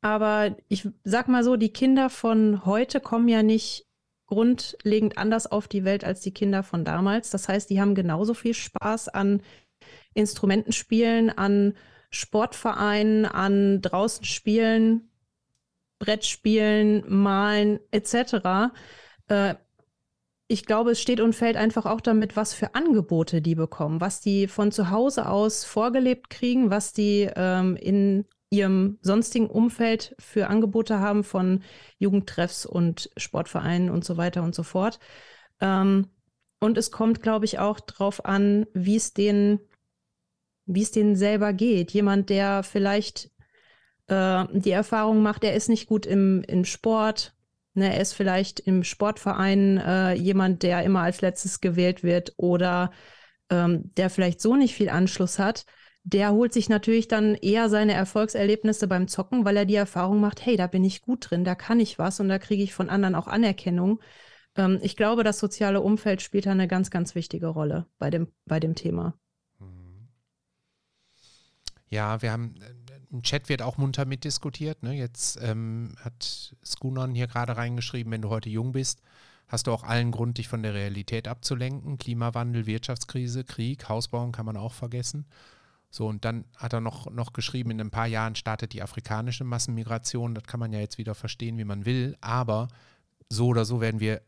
aber 0.01 0.56
ich 0.69 0.88
sag 1.03 1.27
mal 1.27 1.43
so, 1.43 1.58
die 1.58 1.73
Kinder 1.73 2.10
von 2.10 2.65
heute 2.65 3.01
kommen 3.01 3.27
ja 3.27 3.43
nicht 3.43 3.86
grundlegend 4.25 5.17
anders 5.17 5.51
auf 5.51 5.67
die 5.67 5.84
Welt 5.84 6.06
als 6.06 6.21
die 6.21 6.34
Kinder 6.34 6.63
von 6.63 6.86
damals. 6.86 7.30
Das 7.30 7.49
heißt, 7.49 7.69
die 7.69 7.82
haben 7.82 7.93
genauso 7.93 8.34
viel 8.34 8.53
Spaß 8.53 9.10
an 9.10 9.41
Instrumentenspielen, 10.13 11.30
an 11.30 11.75
Sportvereinen, 12.10 13.25
an 13.25 13.82
draußen 13.82 14.23
spielen, 14.23 15.12
Brettspielen, 15.99 17.03
malen 17.06 17.82
etc. 17.91 18.71
Äh, 19.27 19.56
ich 20.47 20.65
glaube, 20.65 20.91
es 20.91 21.01
steht 21.01 21.19
und 21.19 21.36
fällt 21.36 21.57
einfach 21.57 21.86
auch 21.86 21.99
damit, 21.99 22.36
was 22.36 22.53
für 22.53 22.73
Angebote 22.73 23.41
die 23.41 23.55
bekommen, 23.55 23.99
was 23.99 24.21
die 24.21 24.47
von 24.47 24.71
zu 24.71 24.89
Hause 24.89 25.29
aus 25.29 25.65
vorgelebt 25.65 26.29
kriegen, 26.29 26.69
was 26.69 26.93
die 26.93 27.29
ähm, 27.36 27.75
in 27.75 28.25
ihrem 28.49 28.97
sonstigen 29.01 29.47
Umfeld 29.47 30.15
für 30.19 30.47
Angebote 30.47 30.99
haben 30.99 31.25
von 31.25 31.63
Jugendtreffs 31.99 32.65
und 32.65 33.10
Sportvereinen 33.17 33.89
und 33.89 34.05
so 34.05 34.15
weiter 34.15 34.41
und 34.43 34.55
so 34.55 34.63
fort. 34.63 34.99
Ähm, 35.60 36.07
und 36.60 36.77
es 36.77 36.91
kommt, 36.91 37.21
glaube 37.21 37.45
ich, 37.45 37.60
auch 37.60 37.81
darauf 37.81 38.23
an, 38.23 38.65
wie 38.73 38.95
es 38.95 39.13
denen, 39.13 39.60
wie 40.65 40.81
es 40.81 40.91
denen 40.91 41.17
selber 41.17 41.51
geht. 41.51 41.91
Jemand, 41.91 42.29
der 42.29 42.63
vielleicht 42.63 43.31
äh, 44.07 44.45
die 44.53 44.71
Erfahrung 44.71 45.21
macht, 45.21 45.43
er 45.43 45.55
ist 45.55 45.67
nicht 45.67 45.88
gut 45.88 46.05
im, 46.05 46.41
im 46.47 46.63
Sport, 46.63 47.37
ne, 47.78 47.94
er 47.94 48.02
ist 48.02 48.13
vielleicht 48.13 48.60
im 48.60 48.84
Sportverein 48.84 49.78
äh, 49.78 50.13
jemand, 50.13 50.63
der 50.63 50.84
immer 50.84 51.02
als 51.02 51.22
letztes 51.22 51.62
gewählt 51.62 52.04
wird 52.04 52.34
oder 52.38 52.92
ähm, 53.50 53.92
der 53.96 54.10
vielleicht 54.10 54.42
so 54.42 54.56
nicht 54.56 54.76
viel 54.76 54.90
Anschluss 54.90 55.40
hat 55.40 55.66
der 56.10 56.32
holt 56.32 56.54
sich 56.54 56.70
natürlich 56.70 57.10
dann 57.10 57.36
eher 57.36 57.68
seine 57.68 57.92
Erfolgserlebnisse 57.92 58.88
beim 58.88 59.10
Zocken, 59.10 59.44
weil 59.44 59.58
er 59.58 59.66
die 59.66 59.76
Erfahrung 59.76 60.22
macht, 60.22 60.46
hey, 60.46 60.56
da 60.56 60.66
bin 60.66 60.86
ich 60.86 61.02
gut 61.02 61.30
drin, 61.30 61.44
da 61.44 61.54
kann 61.54 61.82
ich 61.82 62.00
was 62.00 62.22
und 62.22 62.30
da 62.30 62.40
kriege 62.40 62.63
ich 62.63 62.74
von 62.74 62.90
anderen 62.90 63.13
auch 63.13 63.28
Anerkennung. 63.28 64.00
Ähm, 64.56 64.80
ich 64.82 64.96
glaube, 64.96 65.26
das 65.26 65.38
soziale 65.38 65.82
Umfeld 65.82 66.22
spielt 66.22 66.46
da 66.46 66.52
eine 66.52 66.70
ganz, 66.70 66.92
ganz 66.92 67.13
wichtige 67.13 67.48
Rolle 67.48 67.88
bei 68.00 68.10
dem, 68.10 68.32
bei 68.46 68.62
dem 68.62 68.74
Thema. 68.74 69.16
Mhm. 69.60 70.08
Ja, 71.90 72.22
wir 72.22 72.32
haben, 72.32 72.56
äh, 72.62 72.87
im 73.12 73.22
Chat 73.22 73.50
wird 73.50 73.62
auch 73.62 73.78
munter 73.78 74.06
mitdiskutiert. 74.06 74.84
Ne? 74.84 74.93
Jetzt 74.93 75.39
ähm, 75.41 75.96
hat 76.04 76.56
Skunon 76.65 77.15
hier 77.15 77.28
gerade 77.28 77.58
reingeschrieben, 77.58 78.12
wenn 78.12 78.22
du 78.22 78.30
heute 78.30 78.50
jung 78.50 78.72
bist, 78.72 79.02
hast 79.48 79.67
du 79.67 79.72
auch 79.72 79.84
allen 79.84 80.12
Grund, 80.12 80.38
dich 80.38 80.48
von 80.48 80.63
der 80.63 80.74
Realität 80.74 81.28
abzulenken. 81.28 81.98
Klimawandel, 81.98 82.65
Wirtschaftskrise, 82.65 83.43
Krieg, 83.43 83.88
Hausbauen 83.88 84.32
kann 84.32 84.46
man 84.46 84.58
auch 84.58 84.74
vergessen. 84.74 85.26
So, 85.89 86.08
und 86.08 86.26
dann 86.26 86.46
hat 86.58 86.74
er 86.74 86.82
noch, 86.82 87.10
noch 87.12 87.32
geschrieben, 87.32 87.72
in 87.72 87.80
ein 87.80 87.91
paar 87.91 88.08
Jahren 88.08 88.36
startet 88.36 88.74
die 88.74 88.82
afrikanische 88.82 89.46
Massenmigration. 89.46 90.36
Das 90.36 90.43
kann 90.43 90.60
man 90.60 90.74
ja 90.74 90.80
jetzt 90.80 90.98
wieder 90.98 91.15
verstehen, 91.15 91.58
wie 91.58 91.63
man 91.63 91.86
will. 91.86 92.17
Aber 92.20 92.67
so 93.30 93.48
oder 93.48 93.63
so 93.63 93.80
werden 93.80 94.02
wir 94.02 94.22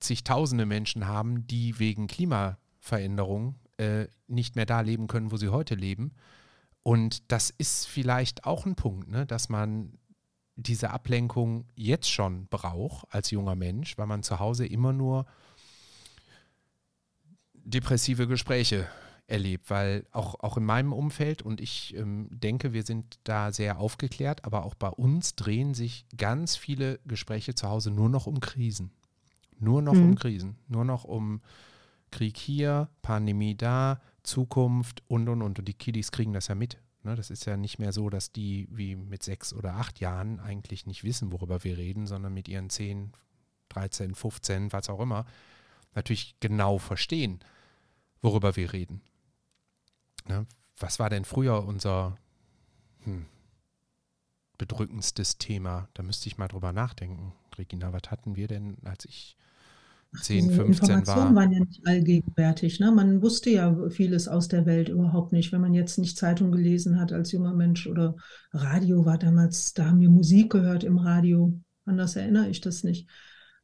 zigtausende 0.00 0.66
Menschen 0.66 1.06
haben, 1.06 1.46
die 1.46 1.78
wegen 1.78 2.06
Klimaveränderung 2.06 3.56
äh, 3.76 4.06
nicht 4.26 4.56
mehr 4.56 4.66
da 4.66 4.80
leben 4.80 5.06
können, 5.06 5.30
wo 5.30 5.36
sie 5.36 5.50
heute 5.50 5.74
leben. 5.74 6.12
Und 6.82 7.30
das 7.30 7.50
ist 7.50 7.86
vielleicht 7.86 8.44
auch 8.44 8.66
ein 8.66 8.74
Punkt, 8.74 9.08
ne, 9.08 9.26
dass 9.26 9.48
man 9.48 9.98
diese 10.56 10.90
Ablenkung 10.90 11.66
jetzt 11.74 12.10
schon 12.10 12.46
braucht 12.48 13.06
als 13.12 13.30
junger 13.30 13.54
Mensch, 13.54 13.96
weil 13.98 14.06
man 14.06 14.22
zu 14.22 14.38
Hause 14.38 14.66
immer 14.66 14.92
nur 14.92 15.26
depressive 17.54 18.26
Gespräche 18.26 18.88
erlebt, 19.26 19.70
weil 19.70 20.04
auch, 20.10 20.40
auch 20.40 20.56
in 20.56 20.64
meinem 20.64 20.92
Umfeld 20.92 21.42
und 21.42 21.60
ich 21.60 21.96
ähm, 21.96 22.28
denke, 22.30 22.72
wir 22.72 22.82
sind 22.82 23.18
da 23.24 23.52
sehr 23.52 23.78
aufgeklärt, 23.78 24.44
aber 24.44 24.64
auch 24.64 24.74
bei 24.74 24.88
uns 24.88 25.36
drehen 25.36 25.74
sich 25.74 26.04
ganz 26.16 26.56
viele 26.56 26.98
Gespräche 27.06 27.54
zu 27.54 27.68
Hause 27.68 27.90
nur 27.90 28.08
noch 28.08 28.26
um 28.26 28.40
Krisen. 28.40 28.90
Nur 29.58 29.80
noch 29.80 29.94
mhm. 29.94 30.04
um 30.04 30.14
Krisen, 30.16 30.56
nur 30.66 30.84
noch 30.84 31.04
um 31.04 31.40
Krieg 32.10 32.36
hier, 32.36 32.88
Pandemie 33.00 33.56
da, 33.56 34.00
Zukunft 34.22 35.02
und 35.08 35.28
und 35.28 35.42
und. 35.42 35.58
Und 35.58 35.68
die 35.68 35.74
Kiddies 35.74 36.12
kriegen 36.12 36.32
das 36.32 36.48
ja 36.48 36.54
mit. 36.54 36.78
Ne? 37.02 37.14
Das 37.14 37.30
ist 37.30 37.44
ja 37.44 37.56
nicht 37.56 37.78
mehr 37.78 37.92
so, 37.92 38.10
dass 38.10 38.32
die 38.32 38.68
wie 38.70 38.96
mit 38.96 39.22
sechs 39.22 39.52
oder 39.52 39.74
acht 39.74 40.00
Jahren 40.00 40.40
eigentlich 40.40 40.86
nicht 40.86 41.04
wissen, 41.04 41.32
worüber 41.32 41.64
wir 41.64 41.76
reden, 41.76 42.06
sondern 42.06 42.32
mit 42.32 42.48
ihren 42.48 42.70
zehn, 42.70 43.12
13, 43.70 44.14
15, 44.14 44.72
was 44.72 44.88
auch 44.88 45.00
immer, 45.00 45.26
natürlich 45.94 46.36
genau 46.40 46.78
verstehen, 46.78 47.40
worüber 48.20 48.56
wir 48.56 48.72
reden. 48.72 49.02
Ne? 50.26 50.46
Was 50.78 50.98
war 50.98 51.10
denn 51.10 51.24
früher 51.24 51.64
unser 51.64 52.16
hm, 53.04 53.26
bedrückendstes 54.58 55.38
Thema? 55.38 55.88
Da 55.94 56.02
müsste 56.02 56.28
ich 56.28 56.38
mal 56.38 56.48
drüber 56.48 56.72
nachdenken. 56.72 57.32
Regina, 57.58 57.92
was 57.92 58.10
hatten 58.10 58.36
wir 58.36 58.48
denn, 58.48 58.78
als 58.84 59.04
ich 59.04 59.36
10, 60.20 60.50
15 60.50 60.66
Informationen 60.66 61.06
war. 61.06 61.34
waren 61.34 61.52
ja 61.52 61.60
nicht 61.60 61.86
allgegenwärtig. 61.86 62.80
Ne? 62.80 62.92
Man 62.92 63.22
wusste 63.22 63.50
ja 63.50 63.88
vieles 63.88 64.28
aus 64.28 64.48
der 64.48 64.66
Welt 64.66 64.88
überhaupt 64.90 65.32
nicht. 65.32 65.52
Wenn 65.52 65.62
man 65.62 65.72
jetzt 65.72 65.98
nicht 65.98 66.18
Zeitung 66.18 66.52
gelesen 66.52 67.00
hat 67.00 67.12
als 67.12 67.32
junger 67.32 67.54
Mensch 67.54 67.86
oder 67.86 68.16
Radio 68.52 69.06
war 69.06 69.16
damals, 69.16 69.72
da 69.72 69.86
haben 69.86 70.00
wir 70.00 70.10
Musik 70.10 70.52
gehört 70.52 70.84
im 70.84 70.98
Radio. 70.98 71.58
Anders 71.86 72.16
erinnere 72.16 72.48
ich 72.48 72.60
das 72.60 72.84
nicht. 72.84 73.08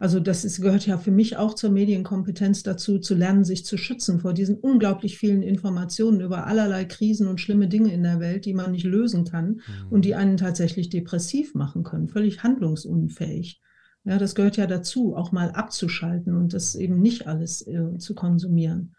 Also 0.00 0.20
das 0.20 0.44
ist, 0.44 0.62
gehört 0.62 0.87
ja 0.87 0.96
für 0.96 1.11
mich 1.11 1.37
auch 1.37 1.54
zur 1.54 1.70
Medienkompetenz 1.70 2.62
dazu, 2.62 2.98
zu 3.00 3.14
lernen, 3.14 3.44
sich 3.44 3.64
zu 3.64 3.76
schützen 3.76 4.20
vor 4.20 4.32
diesen 4.32 4.56
unglaublich 4.56 5.18
vielen 5.18 5.42
Informationen 5.42 6.20
über 6.20 6.46
allerlei 6.46 6.84
Krisen 6.84 7.26
und 7.26 7.40
schlimme 7.40 7.66
Dinge 7.66 7.92
in 7.92 8.04
der 8.04 8.20
Welt, 8.20 8.44
die 8.44 8.54
man 8.54 8.70
nicht 8.70 8.84
lösen 8.84 9.24
kann 9.24 9.48
mhm. 9.48 9.62
und 9.90 10.04
die 10.04 10.14
einen 10.14 10.37
tatsächlich 10.37 10.88
depressiv 10.88 11.54
machen 11.54 11.82
können, 11.82 12.08
völlig 12.08 12.44
handlungsunfähig. 12.44 13.61
Ja, 14.08 14.16
das 14.16 14.34
gehört 14.34 14.56
ja 14.56 14.66
dazu, 14.66 15.14
auch 15.14 15.32
mal 15.32 15.50
abzuschalten 15.50 16.34
und 16.34 16.54
das 16.54 16.74
eben 16.74 16.98
nicht 16.98 17.26
alles 17.26 17.66
äh, 17.66 17.98
zu 17.98 18.14
konsumieren. 18.14 18.96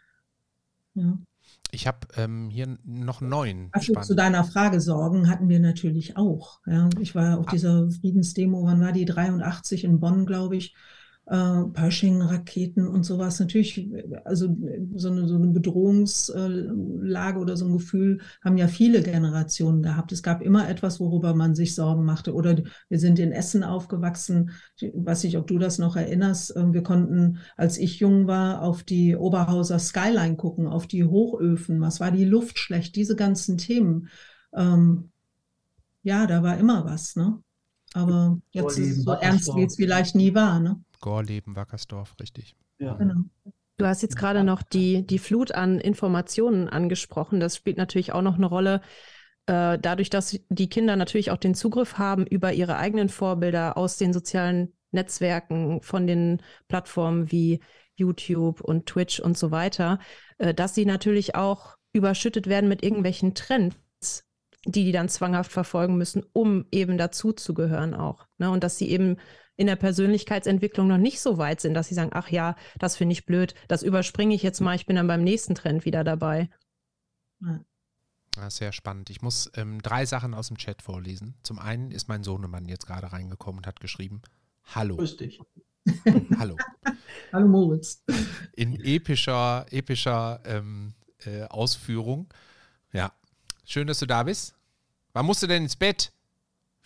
Ja. 0.93 1.17
Ich 1.71 1.87
habe 1.87 2.07
ähm, 2.15 2.51
hier 2.51 2.77
noch 2.83 3.19
neun. 3.19 3.69
Also 3.71 3.93
zu 4.01 4.13
deiner 4.13 4.43
Frage 4.43 4.79
Sorgen 4.79 5.27
hatten 5.27 5.49
wir 5.49 5.59
natürlich 5.59 6.15
auch. 6.15 6.59
Ja. 6.67 6.89
Ich 6.99 7.15
war 7.15 7.39
auf 7.39 7.47
ah. 7.47 7.51
dieser 7.51 7.89
Friedensdemo, 7.89 8.63
wann 8.65 8.81
war 8.81 8.91
die? 8.91 9.05
83 9.05 9.83
in 9.83 9.99
Bonn, 9.99 10.27
glaube 10.27 10.57
ich 10.57 10.75
äh, 11.29 11.63
Pershing-Raketen 11.73 12.87
und 12.87 13.03
sowas. 13.03 13.39
Natürlich, 13.39 13.87
also 14.25 14.55
so 14.95 15.11
eine, 15.11 15.27
so 15.27 15.35
eine 15.35 15.47
Bedrohungslage 15.47 17.39
oder 17.39 17.55
so 17.55 17.65
ein 17.65 17.73
Gefühl 17.73 18.19
haben 18.43 18.57
ja 18.57 18.67
viele 18.67 19.03
Generationen 19.03 19.83
gehabt. 19.83 20.11
Es 20.11 20.23
gab 20.23 20.41
immer 20.41 20.67
etwas, 20.67 20.99
worüber 20.99 21.35
man 21.35 21.53
sich 21.53 21.75
Sorgen 21.75 22.03
machte. 22.03 22.33
Oder 22.33 22.57
wir 22.89 22.99
sind 22.99 23.19
in 23.19 23.31
Essen 23.31 23.63
aufgewachsen. 23.63 24.51
Ich 24.77 24.91
weiß 24.93 25.23
nicht, 25.23 25.37
ob 25.37 25.45
du 25.45 25.59
das 25.59 25.77
noch 25.77 25.95
erinnerst. 25.95 26.55
Ähm, 26.55 26.73
wir 26.73 26.83
konnten, 26.83 27.37
als 27.55 27.77
ich 27.77 27.99
jung 27.99 28.25
war, 28.25 28.63
auf 28.63 28.81
die 28.81 29.15
Oberhauser 29.15 29.77
Skyline 29.77 30.35
gucken, 30.35 30.67
auf 30.67 30.87
die 30.87 31.03
Hochöfen. 31.03 31.79
Was 31.79 31.99
war 31.99 32.11
die 32.11 32.25
Luft 32.25 32.57
schlecht? 32.57 32.95
Diese 32.95 33.15
ganzen 33.15 33.57
Themen. 33.59 34.07
Ähm, 34.53 35.11
ja, 36.01 36.25
da 36.25 36.41
war 36.41 36.57
immer 36.57 36.85
was, 36.85 37.15
ne? 37.15 37.39
Aber 37.93 38.39
jetzt 38.51 38.77
ist 38.77 38.97
es 38.97 39.03
so 39.03 39.11
ernst, 39.11 39.55
wie 39.55 39.63
es 39.63 39.75
vielleicht 39.75 40.15
nie 40.15 40.33
war, 40.33 40.59
ne? 40.59 40.79
Gorleben, 40.99 41.55
Wackersdorf, 41.55 42.15
richtig. 42.19 42.55
Ja. 42.79 42.93
Genau. 42.95 43.21
Du 43.77 43.85
hast 43.85 44.01
jetzt 44.01 44.17
gerade 44.17 44.43
noch 44.43 44.62
die, 44.62 45.05
die 45.05 45.19
Flut 45.19 45.53
an 45.53 45.79
Informationen 45.79 46.67
angesprochen. 46.67 47.39
Das 47.39 47.55
spielt 47.55 47.77
natürlich 47.77 48.12
auch 48.12 48.21
noch 48.21 48.35
eine 48.35 48.45
Rolle. 48.45 48.81
Äh, 49.45 49.79
dadurch, 49.79 50.09
dass 50.09 50.38
die 50.49 50.69
Kinder 50.69 50.97
natürlich 50.97 51.31
auch 51.31 51.38
den 51.38 51.55
Zugriff 51.55 51.97
haben 51.97 52.27
über 52.27 52.51
ihre 52.53 52.75
eigenen 52.75 53.07
Vorbilder 53.07 53.77
aus 53.77 53.97
den 53.97 54.12
sozialen 54.12 54.73
Netzwerken, 54.91 55.81
von 55.81 56.07
den 56.07 56.41
Plattformen 56.67 57.31
wie 57.31 57.62
YouTube 57.95 58.62
und 58.62 58.85
Twitch 58.85 59.19
und 59.19 59.38
so 59.38 59.51
weiter, 59.51 59.99
äh, 60.39 60.53
dass 60.53 60.75
sie 60.75 60.85
natürlich 60.85 61.35
auch 61.35 61.77
überschüttet 61.93 62.47
werden 62.47 62.69
mit 62.69 62.83
irgendwelchen 62.83 63.33
Trends, 63.33 64.25
die 64.65 64.83
die 64.83 64.91
dann 64.91 65.09
zwanghaft 65.09 65.51
verfolgen 65.51 65.97
müssen, 65.97 66.25
um 66.33 66.65
eben 66.71 66.97
dazuzugehören 66.97 67.93
auch. 67.93 68.27
Ne? 68.38 68.51
Und 68.51 68.63
dass 68.63 68.77
sie 68.77 68.89
eben 68.89 69.17
in 69.59 69.67
der 69.67 69.75
Persönlichkeitsentwicklung 69.75 70.87
noch 70.87 70.97
nicht 70.97 71.19
so 71.19 71.37
weit 71.37 71.59
sind, 71.59 71.73
dass 71.73 71.89
sie 71.89 71.93
sagen, 71.93 72.11
ach 72.13 72.29
ja, 72.29 72.55
das 72.79 72.95
finde 72.95 73.11
ich 73.11 73.25
blöd, 73.25 73.55
das 73.67 73.83
überspringe 73.83 74.33
ich 74.33 74.41
jetzt 74.41 74.61
mal, 74.61 74.73
ich 74.73 74.85
bin 74.85 74.95
dann 74.95 75.07
beim 75.07 75.21
nächsten 75.21 75.53
Trend 75.53 75.83
wieder 75.83 76.05
dabei. 76.05 76.49
Ja, 78.37 78.49
sehr 78.49 78.71
spannend. 78.71 79.09
Ich 79.09 79.21
muss 79.21 79.51
ähm, 79.55 79.81
drei 79.81 80.05
Sachen 80.05 80.33
aus 80.33 80.47
dem 80.47 80.57
Chat 80.57 80.81
vorlesen. 80.81 81.35
Zum 81.43 81.59
einen 81.59 81.91
ist 81.91 82.07
mein 82.07 82.23
Sohnemann 82.23 82.69
jetzt 82.69 82.87
gerade 82.87 83.11
reingekommen 83.11 83.59
und 83.59 83.67
hat 83.67 83.81
geschrieben, 83.81 84.21
Hallo. 84.63 84.95
Grüß 84.95 85.17
dich. 85.17 85.41
Hallo. 86.37 86.55
Hallo 87.33 87.47
Moritz. 87.47 88.05
In 88.55 88.79
epischer, 88.79 89.65
epischer 89.71 90.39
ähm, 90.45 90.93
äh, 91.25 91.43
Ausführung. 91.43 92.33
Ja, 92.93 93.11
schön, 93.65 93.87
dass 93.87 93.99
du 93.99 94.05
da 94.05 94.23
bist. 94.23 94.55
Wann 95.11 95.25
musst 95.25 95.43
du 95.43 95.47
denn 95.47 95.63
ins 95.63 95.75
Bett? 95.75 96.13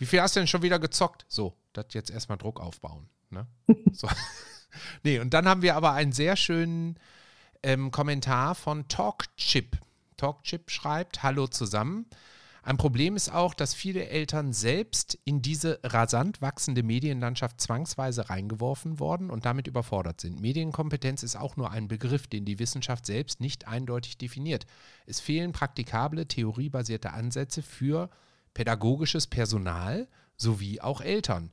Wie 0.04 0.08
viel 0.08 0.22
hast 0.22 0.36
du 0.36 0.42
denn 0.42 0.48
schon 0.48 0.64
wieder 0.64 0.80
gezockt? 0.80 1.24
So, 1.30 1.56
das 1.72 1.86
jetzt 1.92 2.12
erstmal 2.12 2.38
Druck 2.38 2.60
aufbauen. 2.60 3.08
Ne? 3.30 3.48
So. 3.94 4.10
nee, 5.04 5.20
und 5.20 5.34
dann 5.34 5.48
haben 5.48 5.62
wir 5.62 5.78
aber 5.78 5.94
einen 5.94 6.12
sehr 6.12 6.36
schönen 6.36 7.00
ähm, 7.62 7.90
Kommentar 7.90 8.54
von 8.54 8.90
Talkchip. 8.90 9.78
Talkchip 10.18 10.70
schreibt: 10.72 11.24
Hallo 11.24 11.48
zusammen. 11.48 12.06
Ein 12.64 12.76
Problem 12.76 13.16
ist 13.16 13.32
auch, 13.32 13.54
dass 13.54 13.74
viele 13.74 14.10
Eltern 14.10 14.52
selbst 14.52 15.18
in 15.24 15.42
diese 15.42 15.80
rasant 15.86 16.42
wachsende 16.42 16.84
Medienlandschaft 16.84 17.62
zwangsweise 17.62 18.30
reingeworfen 18.30 19.00
worden 19.00 19.30
und 19.30 19.46
damit 19.46 19.68
überfordert 19.68 20.20
sind. 20.20 20.42
Medienkompetenz 20.42 21.24
ist 21.24 21.38
auch 21.38 21.56
nur 21.56 21.72
ein 21.72 21.88
Begriff, 21.88 22.28
den 22.28 22.44
die 22.44 22.60
Wissenschaft 22.60 23.06
selbst 23.06 23.40
nicht 23.40 23.70
eindeutig 23.70 24.18
definiert. 24.18 24.66
Es 25.06 25.22
fehlen 25.22 25.54
praktikable, 25.54 26.28
theoriebasierte 26.28 27.14
Ansätze 27.14 27.62
für 27.62 28.10
pädagogisches 28.54 29.28
Personal 29.28 30.08
sowie 30.38 30.82
auch 30.82 31.02
Eltern. 31.02 31.52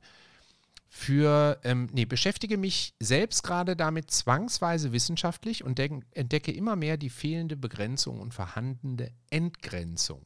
Für, 0.93 1.59
ähm, 1.63 1.89
nee, 1.93 2.05
beschäftige 2.05 2.57
mich 2.57 2.95
selbst 2.99 3.43
gerade 3.43 3.77
damit 3.77 4.11
zwangsweise 4.11 4.91
wissenschaftlich 4.91 5.63
und 5.63 5.79
entdecke 5.79 6.51
immer 6.51 6.75
mehr 6.75 6.97
die 6.97 7.09
fehlende 7.09 7.55
Begrenzung 7.55 8.19
und 8.19 8.33
vorhandene 8.33 9.11
Entgrenzung. 9.29 10.21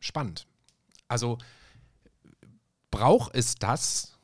Spannend. 0.00 0.46
Also 1.08 1.38
braucht 2.90 3.34
es 3.34 3.56
das, 3.56 4.18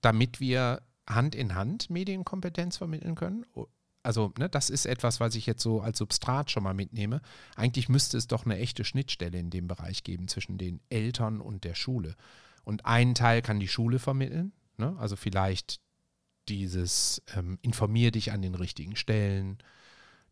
damit 0.00 0.40
wir 0.40 0.82
Hand 1.08 1.34
in 1.34 1.54
Hand 1.54 1.88
Medienkompetenz 1.90 2.78
vermitteln 2.78 3.14
können? 3.14 3.46
Also 4.02 4.32
ne, 4.38 4.48
das 4.48 4.70
ist 4.70 4.86
etwas, 4.86 5.20
was 5.20 5.34
ich 5.34 5.46
jetzt 5.46 5.62
so 5.62 5.80
als 5.80 5.98
Substrat 5.98 6.50
schon 6.50 6.62
mal 6.62 6.74
mitnehme. 6.74 7.20
Eigentlich 7.56 7.88
müsste 7.88 8.16
es 8.16 8.26
doch 8.26 8.44
eine 8.44 8.58
echte 8.58 8.84
Schnittstelle 8.84 9.38
in 9.38 9.50
dem 9.50 9.68
Bereich 9.68 10.02
geben 10.02 10.28
zwischen 10.28 10.58
den 10.58 10.80
Eltern 10.88 11.40
und 11.40 11.64
der 11.64 11.74
Schule. 11.74 12.16
Und 12.64 12.86
einen 12.86 13.14
Teil 13.14 13.42
kann 13.42 13.60
die 13.60 13.68
Schule 13.68 13.98
vermitteln, 13.98 14.52
ne? 14.76 14.96
also 14.98 15.16
vielleicht 15.16 15.80
dieses 16.48 17.22
ähm, 17.36 17.58
informier 17.62 18.10
dich 18.10 18.32
an 18.32 18.42
den 18.42 18.54
richtigen 18.54 18.96
Stellen, 18.96 19.58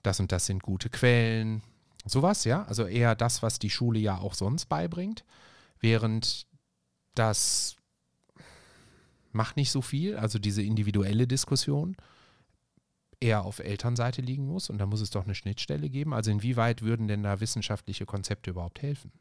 das 0.02 0.20
und 0.20 0.32
das 0.32 0.46
sind 0.46 0.62
gute 0.62 0.90
Quellen, 0.90 1.62
sowas, 2.04 2.44
ja, 2.44 2.64
also 2.64 2.86
eher 2.86 3.14
das, 3.14 3.42
was 3.42 3.58
die 3.58 3.70
Schule 3.70 3.98
ja 3.98 4.18
auch 4.18 4.34
sonst 4.34 4.66
beibringt, 4.66 5.24
während 5.80 6.46
das 7.14 7.76
macht 9.32 9.56
nicht 9.56 9.70
so 9.70 9.82
viel, 9.82 10.16
also 10.16 10.38
diese 10.38 10.62
individuelle 10.62 11.26
Diskussion 11.26 11.96
eher 13.20 13.44
auf 13.44 13.58
Elternseite 13.58 14.22
liegen 14.22 14.46
muss 14.46 14.70
und 14.70 14.78
da 14.78 14.86
muss 14.86 15.00
es 15.00 15.10
doch 15.10 15.24
eine 15.24 15.34
Schnittstelle 15.34 15.90
geben. 15.90 16.14
Also 16.14 16.30
inwieweit 16.30 16.82
würden 16.82 17.06
denn 17.06 17.22
da 17.22 17.40
wissenschaftliche 17.40 18.06
Konzepte 18.06 18.50
überhaupt 18.50 18.82
helfen? 18.82 19.12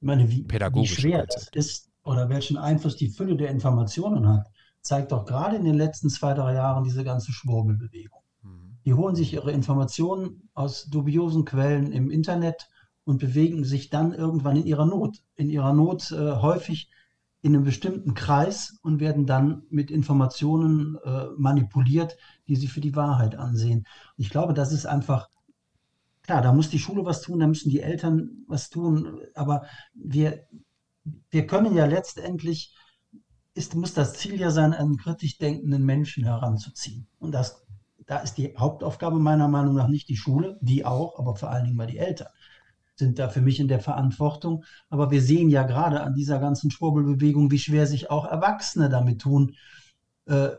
Ich 0.00 0.06
meine, 0.06 0.30
wie, 0.30 0.46
wie 0.48 0.86
schwer 0.86 1.26
Konzepte. 1.26 1.50
das 1.52 1.66
ist 1.66 1.90
oder 2.02 2.28
welchen 2.30 2.56
Einfluss 2.56 2.96
die 2.96 3.10
Fülle 3.10 3.36
der 3.36 3.50
Informationen 3.50 4.26
hat, 4.26 4.50
zeigt 4.80 5.12
doch 5.12 5.26
gerade 5.26 5.56
in 5.56 5.64
den 5.64 5.74
letzten 5.74 6.08
zwei, 6.08 6.32
drei 6.32 6.54
Jahren 6.54 6.84
diese 6.84 7.04
ganze 7.04 7.32
Schwurbelbewegung. 7.32 8.22
Mhm. 8.42 8.78
Die 8.86 8.94
holen 8.94 9.14
sich 9.14 9.34
ihre 9.34 9.52
Informationen 9.52 10.48
aus 10.54 10.86
dubiosen 10.86 11.44
Quellen 11.44 11.92
im 11.92 12.10
Internet 12.10 12.68
und 13.04 13.18
bewegen 13.18 13.64
sich 13.64 13.90
dann 13.90 14.14
irgendwann 14.14 14.56
in 14.56 14.66
ihrer 14.66 14.86
Not. 14.86 15.22
In 15.36 15.50
ihrer 15.50 15.74
Not 15.74 16.10
äh, 16.12 16.36
häufig 16.36 16.90
in 17.42 17.54
einem 17.54 17.64
bestimmten 17.64 18.14
Kreis 18.14 18.78
und 18.82 19.00
werden 19.00 19.26
dann 19.26 19.62
mit 19.70 19.90
Informationen 19.90 20.98
äh, 21.04 21.26
manipuliert, 21.36 22.16
die 22.48 22.56
sie 22.56 22.68
für 22.68 22.80
die 22.80 22.96
Wahrheit 22.96 23.34
ansehen. 23.34 23.78
Und 23.78 24.24
ich 24.24 24.30
glaube, 24.30 24.52
das 24.52 24.72
ist 24.72 24.86
einfach, 24.86 25.28
klar, 26.22 26.42
da 26.42 26.52
muss 26.52 26.68
die 26.68 26.78
Schule 26.78 27.04
was 27.04 27.22
tun, 27.22 27.40
da 27.40 27.46
müssen 27.46 27.70
die 27.70 27.80
Eltern 27.80 28.44
was 28.46 28.68
tun, 28.68 29.20
aber 29.34 29.64
wir, 29.94 30.46
wir 31.30 31.46
können 31.46 31.74
ja 31.74 31.86
letztendlich, 31.86 32.74
ist, 33.54 33.74
muss 33.74 33.94
das 33.94 34.14
Ziel 34.14 34.38
ja 34.38 34.50
sein, 34.50 34.74
einen 34.74 34.98
kritisch 34.98 35.38
denkenden 35.38 35.84
Menschen 35.84 36.24
heranzuziehen. 36.24 37.08
Und 37.18 37.32
das, 37.32 37.64
da 38.06 38.18
ist 38.18 38.34
die 38.34 38.54
Hauptaufgabe 38.56 39.18
meiner 39.18 39.48
Meinung 39.48 39.74
nach 39.74 39.88
nicht 39.88 40.08
die 40.08 40.16
Schule, 40.16 40.58
die 40.60 40.84
auch, 40.84 41.18
aber 41.18 41.36
vor 41.36 41.50
allen 41.50 41.64
Dingen 41.64 41.76
mal 41.76 41.86
die 41.86 41.98
Eltern 41.98 42.28
sind 43.00 43.18
da 43.18 43.28
für 43.28 43.40
mich 43.40 43.58
in 43.58 43.66
der 43.66 43.80
Verantwortung. 43.80 44.64
Aber 44.88 45.10
wir 45.10 45.20
sehen 45.20 45.50
ja 45.50 45.64
gerade 45.64 46.02
an 46.02 46.14
dieser 46.14 46.38
ganzen 46.38 46.70
Schwurbelbewegung, 46.70 47.50
wie 47.50 47.58
schwer 47.58 47.88
sich 47.88 48.10
auch 48.10 48.24
Erwachsene 48.24 48.88
damit 48.88 49.20
tun, 49.20 49.56
äh, 50.26 50.50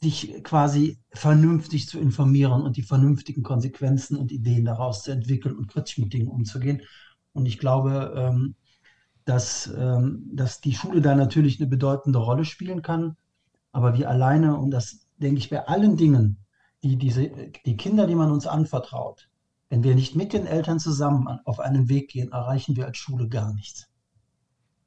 sich 0.00 0.42
quasi 0.42 0.98
vernünftig 1.10 1.88
zu 1.88 1.98
informieren 1.98 2.62
und 2.62 2.76
die 2.76 2.82
vernünftigen 2.82 3.42
Konsequenzen 3.42 4.16
und 4.16 4.32
Ideen 4.32 4.66
daraus 4.66 5.02
zu 5.02 5.12
entwickeln 5.12 5.56
und 5.56 5.68
kritisch 5.68 5.98
mit 5.98 6.12
Dingen 6.12 6.28
umzugehen. 6.28 6.82
Und 7.32 7.46
ich 7.46 7.58
glaube, 7.58 8.12
ähm, 8.16 8.54
dass, 9.24 9.72
ähm, 9.76 10.28
dass 10.32 10.60
die 10.60 10.74
Schule 10.74 11.00
da 11.00 11.14
natürlich 11.14 11.60
eine 11.60 11.68
bedeutende 11.68 12.18
Rolle 12.18 12.44
spielen 12.44 12.82
kann. 12.82 13.16
Aber 13.70 13.96
wir 13.96 14.10
alleine, 14.10 14.56
und 14.56 14.70
das 14.70 15.06
denke 15.18 15.38
ich 15.38 15.50
bei 15.50 15.66
allen 15.66 15.96
Dingen, 15.96 16.38
die, 16.82 16.96
diese, 16.96 17.30
die 17.64 17.76
Kinder, 17.76 18.06
die 18.06 18.14
man 18.14 18.30
uns 18.30 18.46
anvertraut, 18.46 19.28
wenn 19.72 19.84
wir 19.84 19.94
nicht 19.94 20.14
mit 20.14 20.34
den 20.34 20.46
Eltern 20.46 20.78
zusammen 20.78 21.26
auf 21.46 21.58
einen 21.58 21.88
Weg 21.88 22.10
gehen, 22.10 22.30
erreichen 22.30 22.76
wir 22.76 22.84
als 22.84 22.98
Schule 22.98 23.26
gar 23.26 23.54
nichts. 23.54 23.88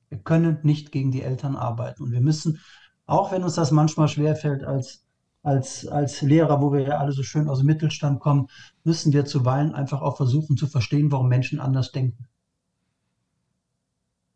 Wir 0.09 0.19
können 0.19 0.59
nicht 0.61 0.91
gegen 0.91 1.09
die 1.09 1.23
Eltern 1.23 1.55
arbeiten. 1.55 2.03
Und 2.03 2.11
wir 2.11 2.21
müssen, 2.21 2.59
auch 3.07 3.31
wenn 3.31 3.43
uns 3.43 3.55
das 3.55 3.71
manchmal 3.71 4.09
schwerfällt 4.09 4.63
als, 4.63 5.03
als, 5.41 5.87
als 5.87 6.21
Lehrer, 6.21 6.61
wo 6.61 6.71
wir 6.71 6.81
ja 6.81 6.97
alle 6.99 7.13
so 7.13 7.23
schön 7.23 7.49
aus 7.49 7.57
dem 7.57 7.65
Mittelstand 7.65 8.19
kommen, 8.19 8.47
müssen 8.83 9.11
wir 9.11 9.25
zuweilen 9.25 9.73
einfach 9.73 10.03
auch 10.03 10.17
versuchen 10.17 10.55
zu 10.55 10.67
verstehen, 10.67 11.11
warum 11.11 11.29
Menschen 11.29 11.59
anders 11.59 11.91
denken. 11.91 12.27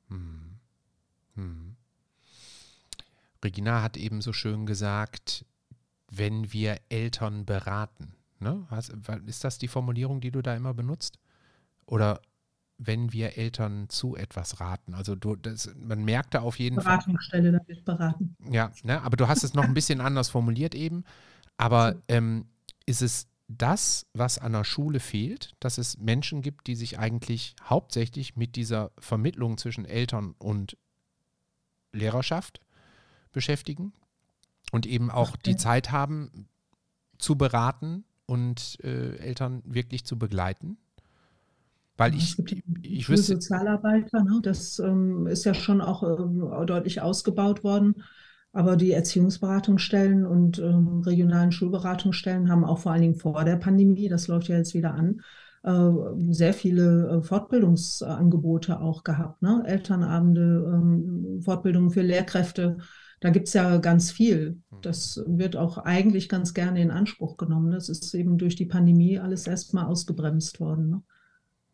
Hm. 0.07 0.57
Hm. 1.35 1.75
Regina 3.43 3.83
hat 3.83 3.97
eben 3.97 4.21
so 4.21 4.33
schön 4.33 4.65
gesagt, 4.65 5.45
wenn 6.09 6.51
wir 6.51 6.79
Eltern 6.89 7.45
beraten. 7.45 8.15
Ne? 8.39 8.65
Ist 9.25 9.43
das 9.43 9.57
die 9.57 9.67
Formulierung, 9.67 10.21
die 10.21 10.31
du 10.31 10.41
da 10.41 10.55
immer 10.55 10.73
benutzt? 10.73 11.19
Oder 11.85 12.21
wenn 12.79 13.11
wir 13.11 13.37
Eltern 13.37 13.89
zu 13.89 14.15
etwas 14.15 14.61
raten. 14.61 14.93
Also 14.93 15.13
du, 15.13 15.35
das, 15.35 15.69
man 15.75 16.03
merkt 16.05 16.33
da 16.33 16.41
auf 16.41 16.57
jeden 16.57 16.77
Beratungsstelle, 16.77 17.51
Fall. 17.51 17.51
Beratungsstelle, 17.51 17.83
da 17.85 17.93
beraten. 17.97 18.35
Ja, 18.49 18.71
ne? 18.83 19.01
aber 19.01 19.17
du 19.17 19.27
hast 19.27 19.43
es 19.43 19.53
noch 19.53 19.65
ein 19.65 19.73
bisschen 19.73 19.99
anders 19.99 20.29
formuliert 20.29 20.73
eben. 20.73 21.03
Aber 21.57 22.01
ähm, 22.07 22.45
ist 22.85 23.01
es 23.01 23.27
das, 23.49 24.05
was 24.13 24.39
an 24.39 24.53
der 24.53 24.63
Schule 24.63 25.01
fehlt, 25.01 25.55
dass 25.59 25.77
es 25.77 25.97
Menschen 25.97 26.41
gibt, 26.41 26.67
die 26.67 26.75
sich 26.75 26.99
eigentlich 26.99 27.55
hauptsächlich 27.63 28.37
mit 28.37 28.55
dieser 28.55 28.91
Vermittlung 28.97 29.57
zwischen 29.57 29.83
Eltern 29.83 30.35
und 30.37 30.77
Lehrerschaft 31.91 32.61
beschäftigen 33.33 33.91
und 34.71 34.85
eben 34.85 35.11
auch 35.11 35.31
okay. 35.31 35.41
die 35.47 35.55
Zeit 35.57 35.91
haben 35.91 36.47
zu 37.17 37.35
beraten 37.35 38.05
und 38.29 38.77
äh, 38.83 39.17
Eltern 39.17 39.61
wirklich 39.65 40.05
zu 40.05 40.17
begleiten? 40.17 40.77
Weil 41.97 42.15
ich, 42.15 42.37
ich 42.81 43.09
wüsste. 43.09 43.33
Sozialarbeiter, 43.33 44.23
ne? 44.23 44.39
das 44.41 44.79
ähm, 44.79 45.27
ist 45.27 45.43
ja 45.43 45.53
schon 45.53 45.81
auch 45.81 46.03
äh, 46.03 46.65
deutlich 46.65 47.01
ausgebaut 47.01 47.63
worden. 47.63 48.03
Aber 48.53 48.77
die 48.77 48.93
Erziehungsberatungsstellen 48.93 50.25
und 50.25 50.59
ähm, 50.59 51.01
regionalen 51.05 51.51
Schulberatungsstellen 51.51 52.49
haben 52.49 52.63
auch 52.63 52.79
vor 52.79 52.93
allen 52.93 53.01
Dingen 53.01 53.15
vor 53.15 53.43
der 53.43 53.57
Pandemie, 53.57 54.07
das 54.07 54.27
läuft 54.27 54.47
ja 54.47 54.57
jetzt 54.57 54.73
wieder 54.73 54.93
an, 54.93 55.21
äh, 55.63 55.91
sehr 56.29 56.53
viele 56.53 57.09
äh, 57.09 57.21
Fortbildungsangebote 57.21 58.79
auch 58.79 59.03
gehabt. 59.03 59.41
Ne? 59.41 59.63
Elternabende, 59.65 60.71
ähm, 60.73 61.41
Fortbildungen 61.43 61.91
für 61.91 62.01
Lehrkräfte, 62.01 62.77
da 63.19 63.29
gibt 63.29 63.47
es 63.47 63.53
ja 63.53 63.77
ganz 63.77 64.11
viel. 64.11 64.61
Hm. 64.69 64.81
Das 64.81 65.21
wird 65.25 65.55
auch 65.55 65.77
eigentlich 65.77 66.29
ganz 66.29 66.53
gerne 66.53 66.81
in 66.81 66.91
Anspruch 66.91 67.37
genommen. 67.37 67.71
Das 67.71 67.89
ist 67.89 68.13
eben 68.13 68.37
durch 68.37 68.55
die 68.55 68.65
Pandemie 68.65 69.19
alles 69.19 69.47
erstmal 69.47 69.85
ausgebremst 69.85 70.59
worden. 70.59 70.89
Ne? 70.89 71.01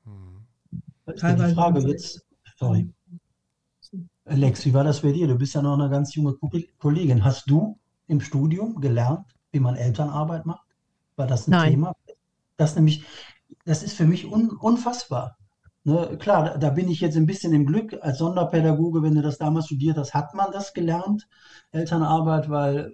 Hm. 0.05 1.15
Teilweise. 1.17 1.49
Die 1.49 1.55
Frage 1.55 1.87
jetzt, 1.87 2.25
sorry. 2.57 2.89
Lex, 4.27 4.65
wie 4.65 4.73
war 4.73 4.83
das 4.83 5.01
bei 5.01 5.11
dir? 5.11 5.27
Du 5.27 5.37
bist 5.37 5.53
ja 5.53 5.61
noch 5.61 5.77
eine 5.77 5.89
ganz 5.89 6.15
junge 6.15 6.35
Kollegin. 6.79 7.23
Hast 7.23 7.49
du 7.49 7.77
im 8.07 8.21
Studium 8.21 8.81
gelernt, 8.81 9.25
wie 9.51 9.59
man 9.59 9.75
Elternarbeit 9.75 10.47
macht? 10.47 10.65
War 11.15 11.27
das 11.27 11.47
ein 11.47 11.51
Nein. 11.51 11.71
Thema? 11.71 11.95
Das 12.57 12.75
nämlich, 12.75 13.03
das 13.65 13.83
ist 13.83 13.95
für 13.95 14.05
mich 14.05 14.25
un, 14.25 14.49
unfassbar. 14.49 15.37
Ne, 15.87 16.17
klar, 16.17 16.57
da, 16.57 16.71
bin 16.71 16.89
ich 16.89 16.99
jetzt 16.99 17.15
ein 17.15 17.27
bisschen 17.27 17.53
im 17.53 17.67
Glück 17.67 17.95
als 18.01 18.17
Sonderpädagoge, 18.17 19.03
wenn 19.03 19.13
du 19.13 19.21
das 19.21 19.37
damals 19.37 19.67
studiert 19.67 19.97
hast, 19.97 20.15
hat 20.15 20.33
man 20.33 20.51
das 20.51 20.73
gelernt, 20.73 21.27
Elternarbeit, 21.71 22.49
weil, 22.49 22.93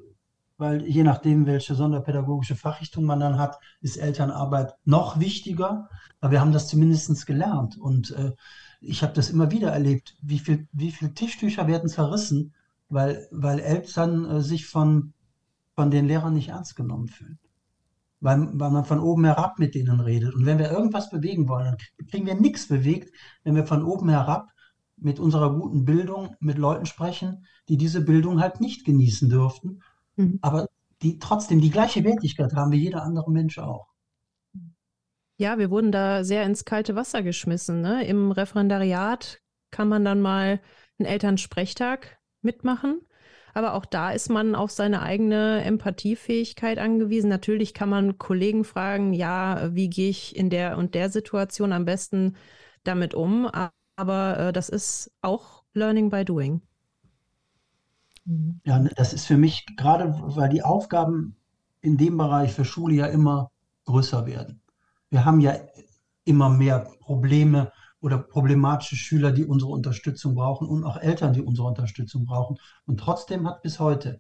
weil 0.58 0.86
je 0.86 1.04
nachdem, 1.04 1.46
welche 1.46 1.74
sonderpädagogische 1.74 2.58
Fachrichtung 2.58 3.06
man 3.06 3.22
dann 3.22 3.40
hat, 3.40 3.60
ist 3.80 3.96
Elternarbeit 3.96 4.74
noch 4.84 5.22
wichtiger. 5.22 5.90
Aber 6.20 6.32
wir 6.32 6.42
haben 6.42 6.52
das 6.52 6.68
zumindest 6.68 7.26
gelernt. 7.26 7.78
Und 7.78 8.12
äh, 8.12 8.34
ich 8.82 9.04
habe 9.04 9.14
das 9.14 9.30
immer 9.30 9.52
wieder 9.52 9.72
erlebt, 9.72 10.18
wie 10.22 10.40
viel, 10.40 10.68
wie 10.74 10.92
viel 10.92 11.14
Tischtücher 11.14 11.68
werden 11.68 11.88
zerrissen, 11.88 12.54
weil, 12.90 13.26
weil 13.32 13.60
Eltern 13.62 14.26
äh, 14.26 14.42
sich 14.42 14.66
von, 14.68 15.14
von 15.76 15.92
den 15.92 16.08
Lehrern 16.08 16.34
nicht 16.34 16.50
ernst 16.50 16.76
genommen 16.76 17.08
fühlen 17.08 17.40
weil, 18.22 18.48
weil 18.54 18.72
man 18.72 18.86
von 18.86 19.00
oben 19.00 19.26
herab 19.26 19.60
mit 19.60 19.76
denen 19.76 20.00
redet. 20.00 20.34
Und 20.34 20.46
wenn 20.46 20.60
wir 20.60 20.72
irgendwas 20.72 21.10
bewegen 21.10 21.50
wollen, 21.50 21.66
dann 21.66 22.08
kriegen 22.08 22.26
wir 22.26 22.36
nichts 22.36 22.68
bewegt, 22.68 23.14
wenn 23.44 23.56
wir 23.56 23.66
von 23.66 23.84
oben 23.84 24.10
herab 24.10 24.52
mit 24.98 25.20
unserer 25.20 25.54
guten 25.54 25.84
Bildung 25.84 26.36
mit 26.40 26.58
Leuten 26.58 26.86
sprechen, 26.86 27.46
die 27.68 27.78
diese 27.78 28.02
Bildung 28.02 28.40
halt 28.40 28.62
nicht 28.62 28.86
genießen 28.86 29.30
dürften, 29.30 29.82
mhm. 30.16 30.38
aber 30.42 30.68
die 31.02 31.18
trotzdem 31.18 31.60
die 31.60 31.72
gleiche 31.72 32.04
Wertigkeit 32.04 32.54
haben 32.54 32.72
wie 32.72 32.78
jeder 32.78 33.04
andere 33.04 33.32
Mensch 33.32 33.58
auch. 33.58 33.88
Ja, 35.38 35.58
wir 35.58 35.72
wurden 35.72 35.92
da 35.92 36.24
sehr 36.24 36.46
ins 36.46 36.66
kalte 36.66 36.96
Wasser 36.96 37.24
geschmissen. 37.24 37.82
Ne? 37.82 38.06
Im 38.06 38.32
Referendariat 38.32 39.42
kann 39.72 39.90
man 39.90 40.06
dann 40.06 40.22
mal 40.22 40.62
einen 41.00 41.08
Elternsprechtag 41.08 42.20
mitmachen. 42.44 43.02
Aber 43.54 43.74
auch 43.74 43.86
da 43.86 44.12
ist 44.12 44.30
man 44.30 44.56
auf 44.56 44.72
seine 44.72 45.02
eigene 45.02 45.64
Empathiefähigkeit 45.64 46.80
angewiesen. 46.80 47.30
Natürlich 47.30 47.74
kann 47.74 47.90
man 47.90 48.18
Kollegen 48.18 48.64
fragen, 48.64 49.14
ja, 49.14 49.74
wie 49.76 49.90
gehe 49.90 50.10
ich 50.10 50.36
in 50.36 50.50
der 50.50 50.78
und 50.78 50.96
der 50.96 51.10
Situation 51.10 51.74
am 51.74 51.86
besten 51.86 52.36
damit 52.84 53.14
um? 53.14 53.50
Aber 53.96 54.40
äh, 54.40 54.54
das 54.54 54.70
ist 54.70 55.12
auch 55.22 55.64
Learning 55.74 56.10
by 56.10 56.26
Doing. 56.26 56.62
Ja, 58.66 58.80
das 58.96 59.14
ist 59.14 59.26
für 59.26 59.38
mich 59.38 59.66
gerade, 59.78 60.14
weil 60.18 60.50
die 60.50 60.64
Aufgaben 60.64 61.36
in 61.82 61.98
dem 61.98 62.18
Bereich 62.18 62.54
für 62.54 62.66
Schule 62.66 62.96
ja 62.96 63.08
immer 63.08 63.52
größer 63.86 64.26
werden. 64.26 64.62
Wir 65.10 65.26
haben 65.26 65.40
ja 65.42 65.56
immer 66.24 66.50
mehr 66.50 66.88
Probleme 67.02 67.72
oder 68.02 68.18
problematische 68.18 68.96
Schüler, 68.96 69.32
die 69.32 69.46
unsere 69.46 69.72
Unterstützung 69.72 70.36
brauchen 70.36 70.68
und 70.68 70.84
auch 70.84 70.98
Eltern, 70.98 71.34
die 71.34 71.42
unsere 71.42 71.68
Unterstützung 71.68 72.26
brauchen. 72.26 72.58
Und 72.86 73.00
trotzdem 73.00 73.48
hat 73.48 73.62
bis 73.62 73.80
heute 73.80 74.20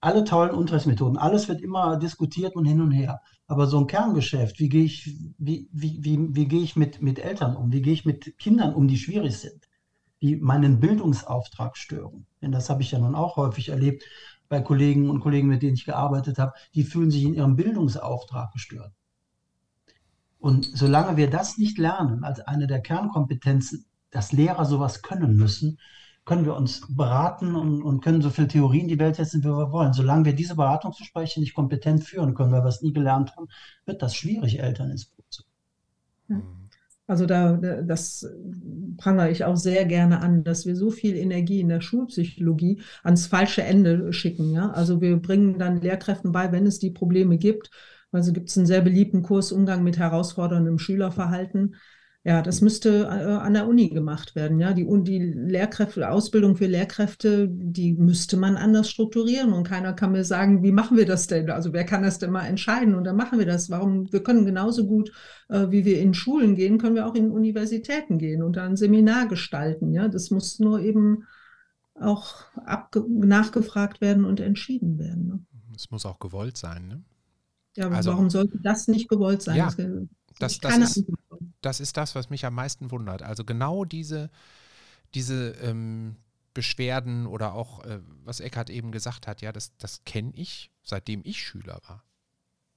alle 0.00 0.24
tollen 0.24 0.54
Unterrichtsmethoden, 0.54 1.18
alles 1.18 1.48
wird 1.48 1.60
immer 1.60 1.98
diskutiert 1.98 2.56
und 2.56 2.64
hin 2.64 2.80
und 2.80 2.92
her. 2.92 3.20
Aber 3.46 3.66
so 3.66 3.78
ein 3.78 3.86
Kerngeschäft, 3.86 4.58
wie 4.58 4.68
gehe 4.68 4.84
ich, 4.84 5.14
wie, 5.36 5.68
wie, 5.72 5.98
wie, 6.00 6.34
wie 6.34 6.46
gehe 6.46 6.62
ich 6.62 6.76
mit, 6.76 7.02
mit 7.02 7.18
Eltern 7.18 7.56
um? 7.56 7.72
Wie 7.72 7.82
gehe 7.82 7.92
ich 7.92 8.06
mit 8.06 8.38
Kindern 8.38 8.74
um, 8.74 8.88
die 8.88 8.96
schwierig 8.96 9.36
sind, 9.36 9.68
die 10.22 10.36
meinen 10.36 10.80
Bildungsauftrag 10.80 11.76
stören? 11.76 12.26
Denn 12.40 12.52
das 12.52 12.70
habe 12.70 12.82
ich 12.82 12.92
ja 12.92 12.98
nun 12.98 13.14
auch 13.14 13.36
häufig 13.36 13.68
erlebt 13.68 14.04
bei 14.48 14.60
Kollegen 14.60 15.10
und 15.10 15.20
Kollegen, 15.20 15.48
mit 15.48 15.62
denen 15.62 15.74
ich 15.74 15.84
gearbeitet 15.84 16.38
habe, 16.38 16.52
die 16.74 16.84
fühlen 16.84 17.10
sich 17.10 17.24
in 17.24 17.34
ihrem 17.34 17.56
Bildungsauftrag 17.56 18.52
gestört. 18.52 18.92
Und 20.40 20.68
solange 20.74 21.16
wir 21.16 21.30
das 21.30 21.58
nicht 21.58 21.78
lernen, 21.78 22.24
als 22.24 22.40
eine 22.40 22.66
der 22.66 22.80
Kernkompetenzen, 22.80 23.84
dass 24.10 24.32
Lehrer 24.32 24.64
sowas 24.64 25.02
können 25.02 25.36
müssen, 25.36 25.78
können 26.24 26.44
wir 26.44 26.56
uns 26.56 26.82
beraten 26.88 27.54
und, 27.54 27.82
und 27.82 28.02
können 28.02 28.22
so 28.22 28.30
viel 28.30 28.48
Theorien 28.48 28.82
in 28.82 28.88
die 28.88 28.98
Welt 28.98 29.16
setzen, 29.16 29.42
wie 29.42 29.48
wir 29.48 29.72
wollen. 29.72 29.92
Solange 29.92 30.24
wir 30.24 30.34
diese 30.34 30.54
Beratungsgespräche 30.54 31.40
nicht 31.40 31.54
kompetent 31.54 32.04
führen 32.04 32.34
können, 32.34 32.52
weil 32.52 32.62
wir 32.62 32.68
es 32.68 32.82
nie 32.82 32.92
gelernt 32.92 33.36
haben, 33.36 33.48
wird 33.84 34.02
das 34.02 34.14
schwierig, 34.14 34.60
Eltern 34.60 34.90
ins 34.90 35.06
Boot 35.06 35.24
zu. 35.28 35.42
Also 37.06 37.26
da, 37.26 37.56
das 37.82 38.24
prangere 38.96 39.30
ich 39.30 39.44
auch 39.44 39.56
sehr 39.56 39.84
gerne 39.84 40.20
an, 40.20 40.44
dass 40.44 40.64
wir 40.66 40.76
so 40.76 40.90
viel 40.90 41.16
Energie 41.16 41.58
in 41.58 41.68
der 41.68 41.80
Schulpsychologie 41.80 42.80
ans 43.02 43.26
falsche 43.26 43.62
Ende 43.62 44.12
schicken. 44.12 44.52
Ja? 44.52 44.70
Also 44.70 45.00
wir 45.00 45.16
bringen 45.16 45.58
dann 45.58 45.80
Lehrkräften 45.80 46.30
bei, 46.30 46.52
wenn 46.52 46.66
es 46.66 46.78
die 46.78 46.90
Probleme 46.90 47.36
gibt. 47.36 47.70
Also 48.12 48.32
gibt 48.32 48.48
es 48.48 48.56
einen 48.56 48.66
sehr 48.66 48.80
beliebten 48.80 49.22
Kurs 49.22 49.52
Umgang 49.52 49.82
mit 49.82 49.98
herausforderndem 49.98 50.78
Schülerverhalten. 50.78 51.76
Ja, 52.22 52.42
das 52.42 52.60
müsste 52.60 53.04
äh, 53.04 53.06
an 53.06 53.54
der 53.54 53.66
Uni 53.66 53.88
gemacht 53.88 54.34
werden. 54.34 54.60
Ja, 54.60 54.74
die, 54.74 54.86
die 55.04 55.18
Lehrkräfte, 55.18 56.10
Ausbildung 56.10 56.54
für 56.54 56.66
Lehrkräfte, 56.66 57.48
die 57.50 57.94
müsste 57.94 58.36
man 58.36 58.56
anders 58.56 58.90
strukturieren. 58.90 59.54
Und 59.54 59.66
keiner 59.66 59.94
kann 59.94 60.12
mir 60.12 60.24
sagen, 60.24 60.62
wie 60.62 60.72
machen 60.72 60.98
wir 60.98 61.06
das 61.06 61.28
denn? 61.28 61.48
Also 61.48 61.72
wer 61.72 61.84
kann 61.84 62.02
das 62.02 62.18
denn 62.18 62.30
mal 62.30 62.44
entscheiden? 62.44 62.94
Und 62.94 63.04
dann 63.04 63.16
machen 63.16 63.38
wir 63.38 63.46
das. 63.46 63.70
Warum? 63.70 64.12
Wir 64.12 64.22
können 64.22 64.44
genauso 64.44 64.86
gut, 64.86 65.10
äh, 65.48 65.70
wie 65.70 65.86
wir 65.86 65.98
in 65.98 66.12
Schulen 66.12 66.56
gehen, 66.56 66.76
können 66.76 66.94
wir 66.94 67.06
auch 67.06 67.14
in 67.14 67.30
Universitäten 67.30 68.18
gehen 68.18 68.42
und 68.42 68.56
dann 68.56 68.72
ein 68.72 68.76
Seminar 68.76 69.26
gestalten. 69.26 69.94
Ja, 69.94 70.08
das 70.08 70.30
muss 70.30 70.58
nur 70.58 70.80
eben 70.80 71.24
auch 71.94 72.44
nachgefragt 73.08 74.02
werden 74.02 74.26
und 74.26 74.40
entschieden 74.40 74.98
werden. 74.98 75.26
Ne? 75.26 75.40
Es 75.74 75.90
muss 75.90 76.04
auch 76.04 76.18
gewollt 76.18 76.58
sein. 76.58 76.86
Ne? 76.86 77.02
Ja, 77.76 77.86
aber 77.86 77.96
also, 77.96 78.10
warum 78.12 78.30
sollte 78.30 78.58
das 78.60 78.88
nicht 78.88 79.08
gewollt 79.08 79.42
sein? 79.42 79.56
Ja, 79.56 79.70
das, 80.38 80.58
das, 80.58 80.78
das, 80.78 80.96
ist, 80.96 81.06
das 81.60 81.80
ist 81.80 81.96
das, 81.96 82.14
was 82.14 82.30
mich 82.30 82.44
am 82.46 82.54
meisten 82.54 82.90
wundert. 82.90 83.22
Also 83.22 83.44
genau 83.44 83.84
diese, 83.84 84.30
diese 85.14 85.50
ähm, 85.62 86.16
Beschwerden 86.54 87.26
oder 87.26 87.54
auch, 87.54 87.84
äh, 87.84 88.00
was 88.24 88.40
Eckhard 88.40 88.70
eben 88.70 88.90
gesagt 88.90 89.26
hat, 89.26 89.42
ja, 89.42 89.52
das, 89.52 89.76
das 89.76 90.04
kenne 90.04 90.32
ich, 90.34 90.70
seitdem 90.82 91.20
ich 91.24 91.42
Schüler 91.42 91.80
war. 91.86 92.04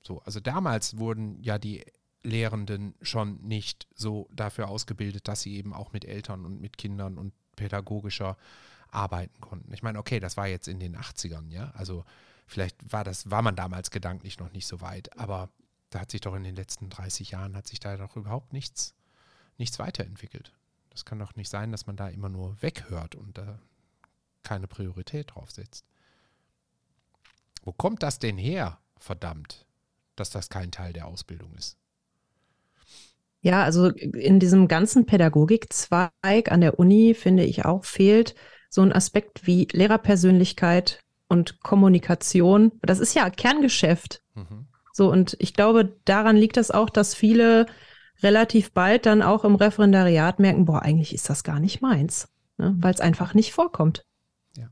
So, 0.02 0.20
also 0.22 0.39
damals 0.39 0.98
wurden 0.98 1.41
ja 1.41 1.58
die 1.58 1.84
Lehrenden 2.24 2.96
schon 3.02 3.41
nicht 3.41 3.88
so 3.96 4.30
dafür 4.32 4.70
ausgebildet, 4.70 5.28
dass 5.28 5.41
sie 5.41 5.56
eben 5.56 5.74
auch 5.74 5.91
mit 5.91 6.06
Eltern 6.06 6.46
und 6.46 6.62
mit 6.62 6.78
Kindern 6.78 7.18
und 7.18 7.34
pädagogischer 7.56 8.38
arbeiten 8.89 9.41
konnten. 9.41 9.74
Ich 9.74 9.84
meine, 9.84 10.00
okay, 10.00 10.20
das 10.20 10.38
war 10.38 10.48
jetzt 10.48 10.68
in 10.68 10.80
den 10.80 10.96
80ern, 10.96 11.50
ja. 11.50 11.72
Also 11.76 12.06
vielleicht 12.54 12.93
war 12.93 13.04
das, 13.04 13.30
war 13.32 13.41
man 13.41 13.56
damals 13.56 13.89
gedanklich 13.91 14.39
noch 14.39 14.51
nicht 14.54 14.68
so 14.68 14.80
weit, 14.80 15.18
aber 15.18 15.49
da 15.89 15.99
hat 16.01 16.12
sich 16.12 16.22
doch 16.22 16.36
in 16.36 16.43
den 16.43 16.56
letzten 16.56 16.89
30 16.89 17.32
Jahren, 17.32 17.56
hat 17.56 17.68
sich 17.68 17.80
da 17.80 17.97
doch 17.97 18.16
überhaupt 18.16 18.54
nichts, 18.54 18.93
nichts 19.58 19.80
weiterentwickelt. 19.80 20.54
Das 20.91 21.04
kann 21.04 21.20
doch 21.20 21.36
nicht 21.36 21.49
sein, 21.49 21.72
dass 21.72 21.88
man 21.88 21.95
da 21.95 22.08
immer 22.08 22.30
nur 22.30 22.62
weghört 22.62 23.16
und 23.16 23.38
da 23.38 23.60
keine 24.43 24.68
Priorität 24.68 25.34
drauf 25.34 25.49
setzt. 25.51 25.86
Wo 27.64 27.72
kommt 27.72 28.04
das 28.04 28.20
denn 28.20 28.38
her, 28.38 28.78
verdammt, 28.97 29.66
dass 30.16 30.30
das 30.30 30.49
kein 30.49 30.72
Teil 30.72 30.93
der 30.93 31.08
Ausbildung 31.08 31.54
ist? 31.56 31.78
Ja, 33.41 33.64
also 33.64 33.88
in 33.88 34.39
diesem 34.39 34.68
ganzen 34.68 35.06
Pädagogikzweig 35.06 36.51
an 36.51 36.62
der 36.62 36.80
Uni, 36.80 37.14
finde 37.14 37.43
ich 37.43 37.66
auch, 37.66 37.84
fehlt 37.84 38.36
so 38.70 38.82
ein 38.82 38.93
Aspekt 38.93 39.47
wie 39.47 39.68
Lehrerpersönlichkeit 39.72 41.04
und 41.28 41.62
Kommunikation. 41.62 42.72
Das 42.82 43.00
ist 43.00 43.14
ja 43.14 43.30
Kerngeschäft. 43.30 44.22
Mhm. 44.36 44.68
So, 44.92 45.12
und 45.12 45.36
ich 45.40 45.54
glaube, 45.54 45.98
daran 46.06 46.38
liegt 46.38 46.58
das 46.58 46.70
auch, 46.72 46.90
dass 46.90 47.16
viele 47.16 47.66
relativ 48.22 48.72
bald 48.72 49.06
dann 49.06 49.22
auch 49.22 49.44
im 49.44 49.56
Referendariat 49.56 50.40
merken, 50.40 50.66
boah, 50.66 50.82
eigentlich 50.82 51.14
ist 51.14 51.30
das 51.30 51.44
gar 51.44 51.60
nicht 51.60 51.82
meins, 51.82 52.30
ne? 52.58 52.76
weil 52.78 52.94
es 52.94 53.02
einfach 53.02 53.34
nicht 53.34 53.54
vorkommt. 53.54 54.06
Ja. 54.56 54.70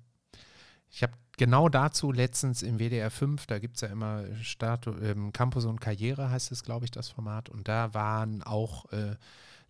Ich 0.90 1.02
habe 1.02 1.14
genau 1.38 1.70
dazu 1.70 2.12
letztens 2.12 2.62
im 2.62 2.78
WDR 2.78 3.10
5, 3.10 3.48
da 3.48 3.58
gibt 3.58 3.76
es 3.76 3.82
ja 3.82 3.88
immer 3.88 4.26
Statu 4.42 4.92
ähm, 5.02 5.34
Campus 5.34 5.66
und 5.66 5.82
Karriere, 5.82 6.30
heißt 6.30 6.52
es, 6.52 6.64
glaube 6.64 6.86
ich, 6.86 6.92
das 6.92 7.10
Format. 7.10 7.50
Und 7.50 7.68
da 7.68 7.94
waren 7.96 8.44
auch 8.44 8.92
äh, 8.92 9.16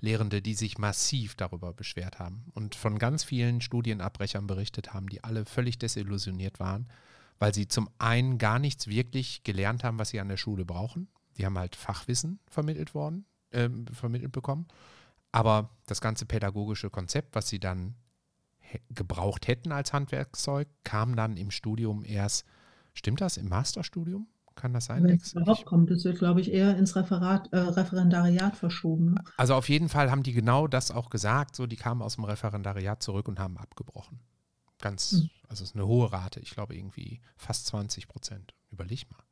Lehrende, 0.02 0.42
die 0.42 0.56
sich 0.56 0.78
massiv 0.78 1.36
darüber 1.36 1.74
beschwert 1.74 2.20
haben 2.20 2.46
und 2.54 2.76
von 2.76 3.00
ganz 3.00 3.24
vielen 3.24 3.62
Studienabbrechern 3.62 4.48
berichtet 4.48 4.94
haben, 4.94 5.08
die 5.08 5.24
alle 5.24 5.46
völlig 5.46 5.80
desillusioniert 5.80 6.60
waren 6.60 6.88
weil 7.42 7.56
sie 7.56 7.68
zum 7.68 7.90
einen 7.98 8.38
gar 8.38 8.60
nichts 8.60 8.86
wirklich 8.86 9.44
gelernt 9.44 9.84
haben, 9.84 9.98
was 9.98 10.10
sie 10.10 10.20
an 10.20 10.30
der 10.30 10.38
Schule 10.38 10.64
brauchen. 10.64 11.08
Die 11.38 11.46
haben 11.46 11.58
halt 11.58 11.76
Fachwissen 11.76 12.40
vermittelt 12.46 12.94
worden, 12.94 13.26
äh, 13.50 13.68
vermittelt 13.92 14.32
bekommen. 14.32 14.68
Aber 15.32 15.72
das 15.88 16.02
ganze 16.02 16.28
pädagogische 16.28 16.92
Konzept, 16.92 17.34
was 17.34 17.50
sie 17.50 17.60
dann 17.60 17.96
gebraucht 18.92 19.48
hätten 19.48 19.72
als 19.72 19.92
Handwerkszeug, 19.92 20.68
kam 20.84 21.16
dann 21.16 21.36
im 21.36 21.50
Studium 21.50 22.06
erst, 22.06 22.46
stimmt 22.94 23.22
das, 23.22 23.38
im 23.38 23.50
Masterstudium? 23.50 24.28
Kann 24.56 24.74
das 24.74 24.86
sein? 24.86 25.04
Wenn 25.04 25.18
es 25.18 25.34
überhaupt 25.34 25.66
kommt, 25.66 25.90
das 25.90 26.04
wird, 26.04 26.20
glaube 26.20 26.42
ich, 26.42 26.52
eher 26.52 26.78
ins 26.78 26.96
Referat, 26.96 27.52
äh, 27.54 27.58
Referendariat 27.58 28.56
verschoben. 28.56 29.16
Also 29.38 29.56
auf 29.56 29.70
jeden 29.70 29.90
Fall 29.90 30.12
haben 30.12 30.24
die 30.24 30.34
genau 30.34 30.68
das 30.68 30.92
auch 30.92 31.10
gesagt. 31.10 31.56
So, 31.56 31.68
die 31.68 31.78
kamen 31.78 32.02
aus 32.02 32.16
dem 32.16 32.26
Referendariat 32.26 33.02
zurück 33.02 33.28
und 33.28 33.40
haben 33.40 33.58
abgebrochen. 33.58 34.20
Ganz, 34.80 35.14
mhm. 35.14 35.30
also 35.48 35.64
es 35.64 35.72
ist 35.72 35.76
eine 35.76 35.88
hohe 35.88 36.12
Rate, 36.12 36.40
ich 36.40 36.52
glaube 36.52 36.76
irgendwie 36.76 37.22
fast 37.38 37.68
20 37.68 38.08
Prozent. 38.08 38.54
Überleg 38.72 39.10
mal. 39.10 39.24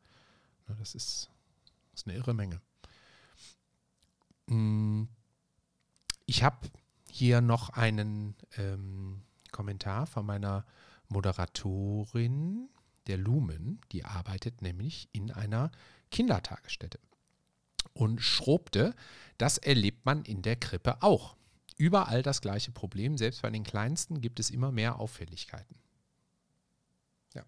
Ne, 0.67 0.75
das 0.79 0.95
ist, 0.95 1.29
das 1.91 2.01
ist 2.01 2.07
eine 2.07 2.15
irre 2.15 2.33
Menge. 2.33 2.61
Hm, 4.47 5.09
ich 6.25 6.43
habe 6.43 6.57
hier 7.11 7.41
noch 7.41 7.69
einen 7.69 8.35
ähm, 8.57 9.21
Kommentar 9.51 10.05
von 10.05 10.25
meiner 10.25 10.65
Moderatorin, 11.07 12.69
der 13.09 13.17
Lumen, 13.17 13.81
die 13.91 14.05
arbeitet 14.05 14.61
nämlich 14.61 15.09
in 15.11 15.31
einer 15.31 15.71
Kindertagesstätte 16.11 16.99
und 17.93 18.21
schrobte, 18.21 18.95
das 19.37 19.57
erlebt 19.57 20.05
man 20.05 20.23
in 20.23 20.41
der 20.41 20.55
Krippe 20.55 21.01
auch 21.01 21.35
überall 21.77 22.21
das 22.21 22.41
gleiche 22.41 22.71
Problem. 22.71 23.17
Selbst 23.17 23.41
bei 23.41 23.49
den 23.49 23.63
kleinsten 23.63 24.21
gibt 24.21 24.39
es 24.39 24.51
immer 24.51 24.71
mehr 24.71 24.99
Auffälligkeiten. 24.99 25.75
Ja. 27.33 27.43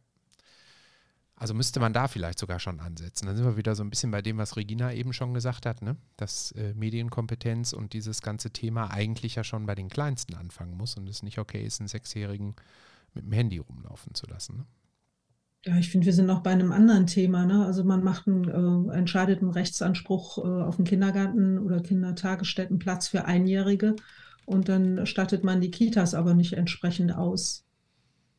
Also 1.36 1.54
müsste 1.54 1.80
man 1.80 1.94
da 1.94 2.08
vielleicht 2.08 2.40
sogar 2.40 2.60
schon 2.60 2.80
ansetzen. 2.80 3.28
Dann 3.28 3.36
sind 3.36 3.46
wir 3.46 3.58
wieder 3.58 3.76
so 3.76 3.84
ein 3.84 3.90
bisschen 3.90 4.12
bei 4.12 4.22
dem, 4.22 4.38
was 4.38 4.56
Regina 4.56 4.94
eben 4.94 5.14
schon 5.14 5.34
gesagt 5.34 5.66
hat, 5.66 5.82
ne? 5.82 5.98
dass 6.18 6.54
äh, 6.54 6.74
Medienkompetenz 6.74 7.74
und 7.74 7.94
dieses 7.94 8.22
ganze 8.22 8.52
Thema 8.52 8.90
eigentlich 8.90 9.36
ja 9.36 9.44
schon 9.44 9.66
bei 9.66 9.76
den 9.76 9.90
Kleinsten 9.90 10.36
anfangen 10.36 10.78
muss 10.78 10.96
und 10.96 11.08
es 11.10 11.24
nicht 11.24 11.38
okay 11.38 11.66
ist, 11.66 11.82
einen 11.82 11.90
Sechsjährigen 11.90 12.56
mit 13.14 13.26
dem 13.26 13.34
Handy 13.34 13.58
rumlaufen 13.58 14.16
zu 14.16 14.26
lassen. 14.28 14.58
Ne? 14.60 14.66
Ja, 15.66 15.78
ich 15.78 15.90
finde, 15.90 16.08
wir 16.08 16.14
sind 16.14 16.26
noch 16.26 16.42
bei 16.42 16.52
einem 16.52 16.72
anderen 16.72 17.06
Thema. 17.06 17.46
Ne? 17.46 17.66
Also 17.66 17.84
man 17.84 18.04
macht 18.04 18.28
einen, 18.28 18.90
äh, 18.90 18.98
entscheidet 18.98 19.42
einen 19.42 19.52
Rechtsanspruch 19.52 20.40
äh, 20.40 20.42
auf 20.42 20.78
einen 20.78 20.88
Kindergarten 20.88 21.60
oder 21.60 21.82
Kindertagesstättenplatz 21.82 23.08
für 23.08 23.26
Einjährige 23.26 23.96
und 24.46 24.70
dann 24.70 25.06
stattet 25.06 25.44
man 25.44 25.62
die 25.62 25.72
Kitas 25.72 26.16
aber 26.16 26.34
nicht 26.34 26.54
entsprechend 26.54 27.16
aus. 27.16 27.64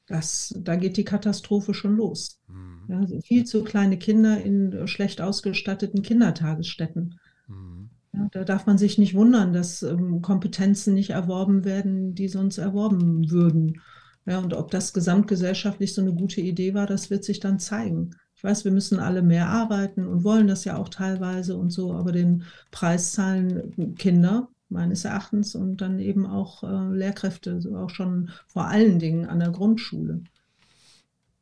Das, 0.06 0.52
da 0.58 0.74
geht 0.74 0.96
die 0.96 1.04
Katastrophe 1.04 1.74
schon 1.74 1.96
los. 1.96 2.40
Mhm. 2.48 2.82
Ja, 2.88 2.98
also 2.98 3.20
viel 3.20 3.44
zu 3.44 3.62
kleine 3.62 3.98
Kinder 3.98 4.42
in 4.42 4.88
schlecht 4.88 5.20
ausgestatteten 5.20 6.02
Kindertagesstätten. 6.02 7.20
Mhm. 7.46 7.88
Ja, 8.12 8.28
da 8.32 8.44
darf 8.44 8.66
man 8.66 8.78
sich 8.78 8.98
nicht 8.98 9.14
wundern, 9.14 9.52
dass 9.52 9.82
ähm, 9.82 10.20
Kompetenzen 10.22 10.94
nicht 10.94 11.10
erworben 11.10 11.64
werden, 11.64 12.14
die 12.14 12.28
sonst 12.28 12.58
erworben 12.58 13.30
würden. 13.30 13.80
Ja, 14.24 14.38
und 14.38 14.54
ob 14.54 14.70
das 14.70 14.92
gesamtgesellschaftlich 14.92 15.94
so 15.94 16.00
eine 16.00 16.12
gute 16.12 16.40
Idee 16.40 16.74
war, 16.74 16.86
das 16.86 17.10
wird 17.10 17.24
sich 17.24 17.40
dann 17.40 17.58
zeigen. 17.58 18.10
Ich 18.36 18.44
weiß, 18.44 18.64
wir 18.64 18.72
müssen 18.72 18.98
alle 18.98 19.22
mehr 19.22 19.48
arbeiten 19.48 20.06
und 20.06 20.24
wollen 20.24 20.46
das 20.46 20.64
ja 20.64 20.76
auch 20.76 20.88
teilweise 20.88 21.56
und 21.56 21.70
so, 21.70 21.92
aber 21.92 22.12
den 22.12 22.44
Preis 22.70 23.12
zahlen 23.12 23.94
Kinder 23.96 24.48
meines 24.68 25.04
Erachtens 25.04 25.54
und 25.54 25.80
dann 25.80 25.98
eben 25.98 26.26
auch 26.26 26.62
äh, 26.62 26.94
Lehrkräfte, 26.94 27.60
so 27.60 27.76
auch 27.76 27.90
schon 27.90 28.30
vor 28.46 28.66
allen 28.66 28.98
Dingen 28.98 29.26
an 29.26 29.38
der 29.38 29.50
Grundschule. 29.50 30.22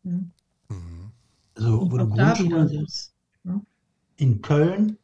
Ja. 0.03 0.13
Mhm. 0.13 1.13
Also, 1.55 1.91
wo 1.91 1.97
du 1.99 2.09
Grundschulen 2.09 2.85
ist, 2.85 3.15
ja. 3.45 3.61
in 4.17 4.41
Köln 4.43 4.97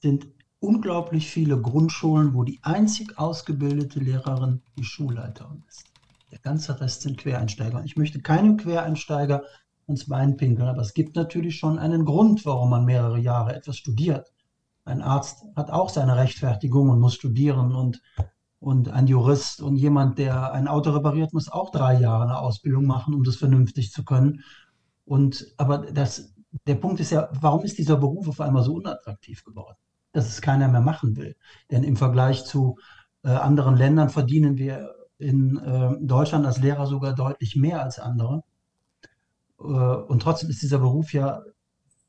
sind 0.00 0.26
unglaublich 0.60 1.28
viele 1.28 1.60
Grundschulen, 1.60 2.34
wo 2.34 2.44
die 2.44 2.60
einzig 2.62 3.18
ausgebildete 3.18 4.00
Lehrerin 4.00 4.62
die 4.78 4.84
Schulleiterin 4.84 5.62
ist. 5.68 5.91
Der 6.32 6.38
ganze 6.38 6.80
Rest 6.80 7.02
sind 7.02 7.18
Quereinsteiger. 7.18 7.84
Ich 7.84 7.96
möchte 7.96 8.22
keinem 8.22 8.56
Quereinsteiger 8.56 9.42
ins 9.86 10.08
Bein 10.08 10.38
pinkeln, 10.38 10.66
aber 10.66 10.80
es 10.80 10.94
gibt 10.94 11.14
natürlich 11.14 11.58
schon 11.58 11.78
einen 11.78 12.06
Grund, 12.06 12.46
warum 12.46 12.70
man 12.70 12.86
mehrere 12.86 13.18
Jahre 13.18 13.54
etwas 13.54 13.76
studiert. 13.76 14.32
Ein 14.86 15.02
Arzt 15.02 15.44
hat 15.54 15.70
auch 15.70 15.90
seine 15.90 16.16
Rechtfertigung 16.16 16.88
und 16.88 17.00
muss 17.00 17.14
studieren 17.14 17.74
und, 17.74 18.00
und 18.60 18.88
ein 18.88 19.06
Jurist 19.08 19.60
und 19.60 19.76
jemand, 19.76 20.18
der 20.18 20.52
ein 20.52 20.68
Auto 20.68 20.92
repariert, 20.92 21.34
muss 21.34 21.52
auch 21.52 21.70
drei 21.70 22.00
Jahre 22.00 22.24
eine 22.24 22.38
Ausbildung 22.38 22.86
machen, 22.86 23.12
um 23.12 23.24
das 23.24 23.36
vernünftig 23.36 23.92
zu 23.92 24.02
können. 24.02 24.42
Und, 25.04 25.52
aber 25.58 25.78
das, 25.92 26.34
der 26.66 26.76
Punkt 26.76 26.98
ist 27.00 27.10
ja, 27.10 27.28
warum 27.42 27.62
ist 27.62 27.76
dieser 27.76 27.98
Beruf 27.98 28.26
auf 28.26 28.40
einmal 28.40 28.62
so 28.62 28.72
unattraktiv 28.72 29.44
geworden? 29.44 29.76
Dass 30.12 30.28
es 30.28 30.40
keiner 30.40 30.68
mehr 30.68 30.80
machen 30.80 31.14
will. 31.14 31.36
Denn 31.70 31.84
im 31.84 31.96
Vergleich 31.96 32.46
zu 32.46 32.78
äh, 33.22 33.28
anderen 33.28 33.76
Ländern 33.76 34.08
verdienen 34.08 34.56
wir 34.56 34.94
in 35.22 35.56
äh, 35.58 35.96
Deutschland 36.00 36.44
als 36.46 36.58
Lehrer 36.58 36.86
sogar 36.86 37.14
deutlich 37.14 37.56
mehr 37.56 37.82
als 37.82 37.98
andere. 37.98 38.42
Äh, 39.60 39.64
und 39.64 40.22
trotzdem 40.22 40.50
ist 40.50 40.62
dieser 40.62 40.78
Beruf 40.78 41.12
ja 41.12 41.42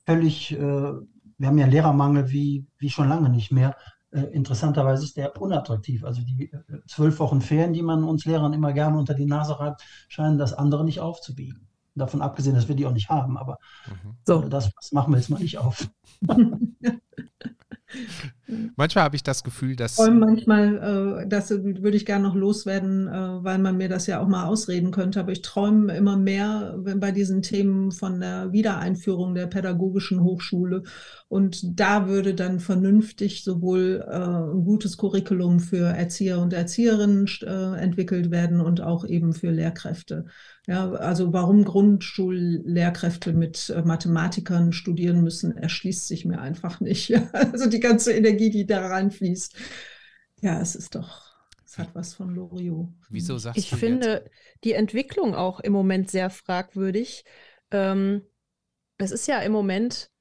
völlig, 0.06 0.52
äh, 0.52 0.58
wir 0.58 1.48
haben 1.48 1.58
ja 1.58 1.68
Lehrermangel 1.68 2.32
wie, 2.32 2.66
wie 2.78 2.90
schon 2.90 3.10
lange 3.10 3.30
nicht 3.30 3.52
mehr. 3.52 3.76
äh, 4.12 4.22
interessanterweise 4.32 5.04
ist 5.04 5.18
der 5.18 5.42
unattraktiv. 5.42 6.04
Also 6.04 6.22
die 6.22 6.52
äh, 6.52 6.82
zwölf 6.88 7.20
Wochen 7.20 7.42
Ferien, 7.42 7.74
die 7.74 7.82
man 7.82 8.04
uns 8.04 8.26
Lehrern 8.26 8.54
immer 8.54 8.74
gerne 8.74 8.98
unter 8.98 9.14
die 9.14 9.26
Nase 9.26 9.60
reibt, 9.60 9.84
scheinen 10.08 10.38
das 10.38 10.54
andere 10.54 10.86
nicht 10.86 11.00
aufzubiegen. 11.00 11.68
Davon 11.96 12.22
abgesehen, 12.22 12.56
dass 12.56 12.68
wir 12.68 12.76
die 12.76 12.86
auch 12.86 12.94
nicht 12.94 13.10
haben, 13.10 13.38
aber 13.38 13.60
mhm. 13.88 14.16
so. 14.26 14.42
Das, 14.42 14.72
das 14.74 14.92
machen 14.92 15.14
wir 15.14 15.18
jetzt 15.18 15.30
mal 15.30 15.40
nicht 15.40 15.58
auf. 15.60 15.88
Manchmal 18.76 19.06
habe 19.06 19.16
ich 19.16 19.24
das 19.24 19.44
Gefühl, 19.44 19.76
dass. 19.76 19.98
Manchmal, 19.98 21.24
äh, 21.24 21.28
das 21.28 21.50
würde 21.50 21.98
ich 21.98 22.06
gerne 22.06 22.24
noch 22.24 22.36
loswerden, 22.36 23.08
äh, 23.08 23.44
weil 23.44 23.60
man 23.60 23.78
mir 23.78 23.90
das 23.90 24.08
ja 24.08 24.20
auch 24.20 24.28
mal 24.28 24.46
ausreden 24.46 24.92
könnte, 24.92 25.20
aber 25.20 25.32
ich 25.32 25.42
träume 25.42 25.96
immer 25.96 26.18
mehr 26.18 26.78
bei 26.98 27.12
diesen 27.12 27.42
Themen 27.42 27.92
von 27.92 28.20
der 28.20 28.52
Wiedereinführung 28.52 29.34
der 29.36 29.48
pädagogischen 29.48 30.22
Hochschule. 30.22 30.84
Und 31.28 31.80
da 31.80 32.08
würde 32.08 32.36
dann 32.36 32.60
vernünftig 32.60 33.44
sowohl 33.44 34.06
äh, 34.08 34.14
ein 34.14 34.64
gutes 34.64 34.98
Curriculum 34.98 35.60
für 35.60 35.86
Erzieher 35.86 36.40
und 36.40 36.54
Erzieherinnen 36.54 37.28
äh, 37.42 37.80
entwickelt 37.80 38.30
werden 38.30 38.62
und 38.62 38.82
auch 38.82 39.06
eben 39.06 39.34
für 39.34 39.50
Lehrkräfte. 39.50 40.26
Ja, 40.66 40.92
also 40.94 41.34
warum 41.34 41.66
Grundschullehrkräfte 41.66 43.34
mit 43.34 43.70
äh, 43.70 43.82
Mathematikern 43.82 44.72
studieren 44.72 45.22
müssen, 45.22 45.58
erschließt 45.58 46.08
sich 46.08 46.24
mir 46.26 46.40
einfach 46.42 46.80
nicht. 46.80 47.12
Also 47.34 47.68
die 47.70 47.82
ganze 47.82 48.14
Energie, 48.14 48.50
die 48.50 48.66
da 48.66 48.88
reinfließt. 48.88 49.56
Ja, 50.42 50.62
es 50.62 50.76
ist 50.76 50.96
doch, 50.96 51.34
es 51.66 51.78
hat 51.78 51.94
was 51.96 52.14
von 52.14 52.34
Loriot. 52.34 52.90
Wieso 53.10 53.38
sagst 53.38 53.66
ich 53.66 53.70
du 53.72 53.76
Ich 53.76 53.80
finde 53.80 54.08
jetzt? 54.10 54.32
die 54.64 54.74
Entwicklung 54.74 55.36
auch 55.36 55.60
im 55.60 55.74
Moment 55.74 56.10
sehr 56.12 56.30
fragwürdig. 56.30 57.26
Ähm, 57.72 58.24
es 58.98 59.12
ist 59.12 59.28
ja 59.28 59.40
im 59.42 59.52
Moment 59.52 60.12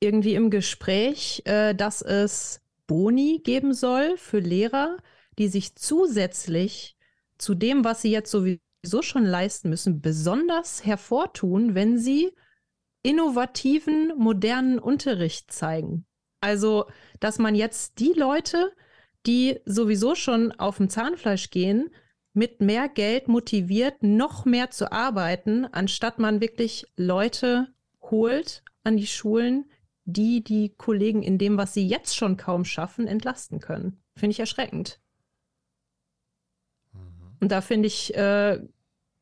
irgendwie 0.00 0.34
im 0.34 0.50
Gespräch, 0.50 1.42
äh, 1.46 1.74
dass 1.74 2.02
es 2.02 2.60
Boni 2.86 3.40
geben 3.44 3.74
soll 3.74 4.16
für 4.18 4.38
Lehrer, 4.38 4.98
die 5.38 5.48
sich 5.48 5.74
zusätzlich 5.76 6.96
zu 7.38 7.54
dem, 7.54 7.84
was 7.84 8.02
sie 8.02 8.10
jetzt 8.10 8.30
sowieso 8.30 8.60
sowieso 8.86 9.02
schon 9.02 9.24
leisten 9.24 9.68
müssen, 9.68 10.00
besonders 10.00 10.84
hervortun, 10.84 11.74
wenn 11.74 11.98
sie 11.98 12.32
innovativen, 13.02 14.12
modernen 14.16 14.78
Unterricht 14.78 15.52
zeigen. 15.52 16.06
Also, 16.40 16.86
dass 17.18 17.38
man 17.38 17.54
jetzt 17.54 17.98
die 17.98 18.12
Leute, 18.12 18.72
die 19.26 19.58
sowieso 19.64 20.14
schon 20.14 20.52
auf 20.52 20.76
dem 20.76 20.88
Zahnfleisch 20.88 21.50
gehen, 21.50 21.90
mit 22.32 22.60
mehr 22.60 22.88
Geld 22.88 23.28
motiviert, 23.28 24.02
noch 24.02 24.44
mehr 24.44 24.70
zu 24.70 24.92
arbeiten, 24.92 25.64
anstatt 25.64 26.18
man 26.18 26.40
wirklich 26.40 26.86
Leute 26.96 27.68
holt 28.00 28.62
an 28.84 28.96
die 28.96 29.06
Schulen, 29.06 29.70
die 30.04 30.44
die 30.44 30.74
Kollegen 30.76 31.22
in 31.22 31.38
dem, 31.38 31.56
was 31.56 31.74
sie 31.74 31.86
jetzt 31.86 32.14
schon 32.14 32.36
kaum 32.36 32.64
schaffen, 32.64 33.08
entlasten 33.08 33.58
können. 33.58 34.00
Finde 34.14 34.32
ich 34.32 34.40
erschreckend. 34.40 35.00
Mhm. 36.92 37.36
Und 37.40 37.50
da 37.50 37.60
finde 37.60 37.88
ich, 37.88 38.14
äh, 38.14 38.60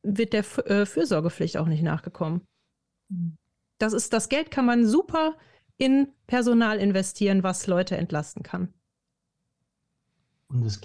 wird 0.05 0.33
der 0.33 0.45
äh, 0.65 0.85
Fürsorgepflicht 0.85 1.57
auch 1.57 1.67
nicht 1.67 1.83
nachgekommen. 1.83 2.41
Mhm. 3.09 3.37
Das 3.77 3.93
ist, 3.93 4.13
das 4.13 4.29
Geld 4.29 4.51
kann 4.51 4.65
man 4.65 4.85
super 4.85 5.35
in 5.77 6.07
Personal 6.27 6.79
investieren, 6.79 7.43
was 7.43 7.67
Leute 7.67 7.97
entlasten 7.97 8.43
kann. 8.43 8.73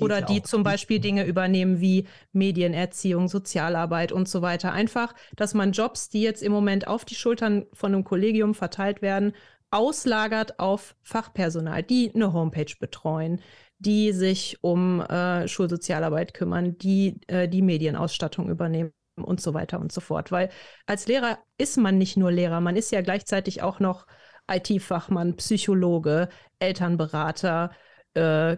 Oder 0.01 0.21
ja 0.21 0.27
die 0.27 0.43
zum 0.43 0.63
Beispiel 0.63 1.01
Dinge 1.01 1.27
übernehmen 1.27 1.81
wie 1.81 2.07
Medienerziehung, 2.33 3.29
Sozialarbeit 3.29 4.11
und 4.11 4.29
so 4.29 4.43
weiter. 4.43 4.73
Einfach, 4.73 5.15
dass 5.37 5.55
man 5.55 5.73
Jobs, 5.73 6.09
die 6.09 6.23
jetzt 6.23 6.43
im 6.43 6.51
Moment 6.51 6.89
auf 6.89 7.05
die 7.05 7.15
Schultern 7.15 7.67
von 7.73 7.95
einem 7.95 8.05
Kollegium 8.05 8.55
verteilt 8.55 9.03
werden, 9.03 9.35
auslagert 9.71 10.59
auf 10.59 10.97
Fachpersonal, 11.03 11.83
die 11.83 12.13
eine 12.15 12.33
Homepage 12.33 12.75
betreuen, 12.81 13.41
die 13.79 14.13
sich 14.13 14.59
um 14.63 15.01
äh, 15.03 15.47
Schulsozialarbeit 15.47 16.35
kümmern, 16.35 16.77
die 16.79 17.21
äh, 17.29 17.49
die 17.49 17.63
Medienausstattung 17.63 18.49
übernehmen 18.49 18.93
und 19.25 19.41
so 19.41 19.55
weiter 19.55 19.81
und 19.81 19.93
so 19.93 20.01
fort. 20.01 20.33
Weil 20.33 20.51
als 20.87 21.07
Lehrer 21.07 21.39
ist 21.59 21.77
man 21.77 21.99
nicht 21.99 22.17
nur 22.17 22.33
Lehrer, 22.33 22.61
man 22.61 22.77
ist 22.77 22.93
ja 22.93 23.01
gleichzeitig 23.01 23.63
auch 23.63 23.81
noch 23.81 24.07
IT-Fachmann, 24.51 25.37
Psychologe, 25.37 26.29
Elternberater, 26.59 27.71
äh, 28.15 28.57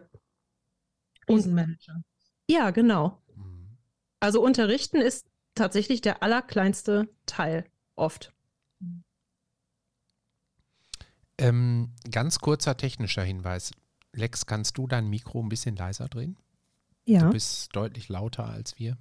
Krisenmanager. 1.26 2.02
Ja, 2.48 2.70
genau. 2.70 3.22
Mhm. 3.34 3.78
Also 4.20 4.42
unterrichten 4.42 5.00
ist 5.00 5.26
tatsächlich 5.54 6.00
der 6.00 6.22
allerkleinste 6.22 7.08
Teil 7.26 7.64
oft. 7.94 8.32
Ähm, 11.38 11.92
ganz 12.10 12.38
kurzer 12.38 12.76
technischer 12.76 13.22
Hinweis. 13.22 13.72
Lex, 14.12 14.46
kannst 14.46 14.78
du 14.78 14.86
dein 14.86 15.08
Mikro 15.08 15.42
ein 15.42 15.48
bisschen 15.48 15.76
leiser 15.76 16.08
drehen? 16.08 16.36
Ja. 17.04 17.20
Du 17.20 17.30
bist 17.30 17.74
deutlich 17.74 18.08
lauter 18.08 18.48
als 18.48 18.78
wir. 18.78 18.96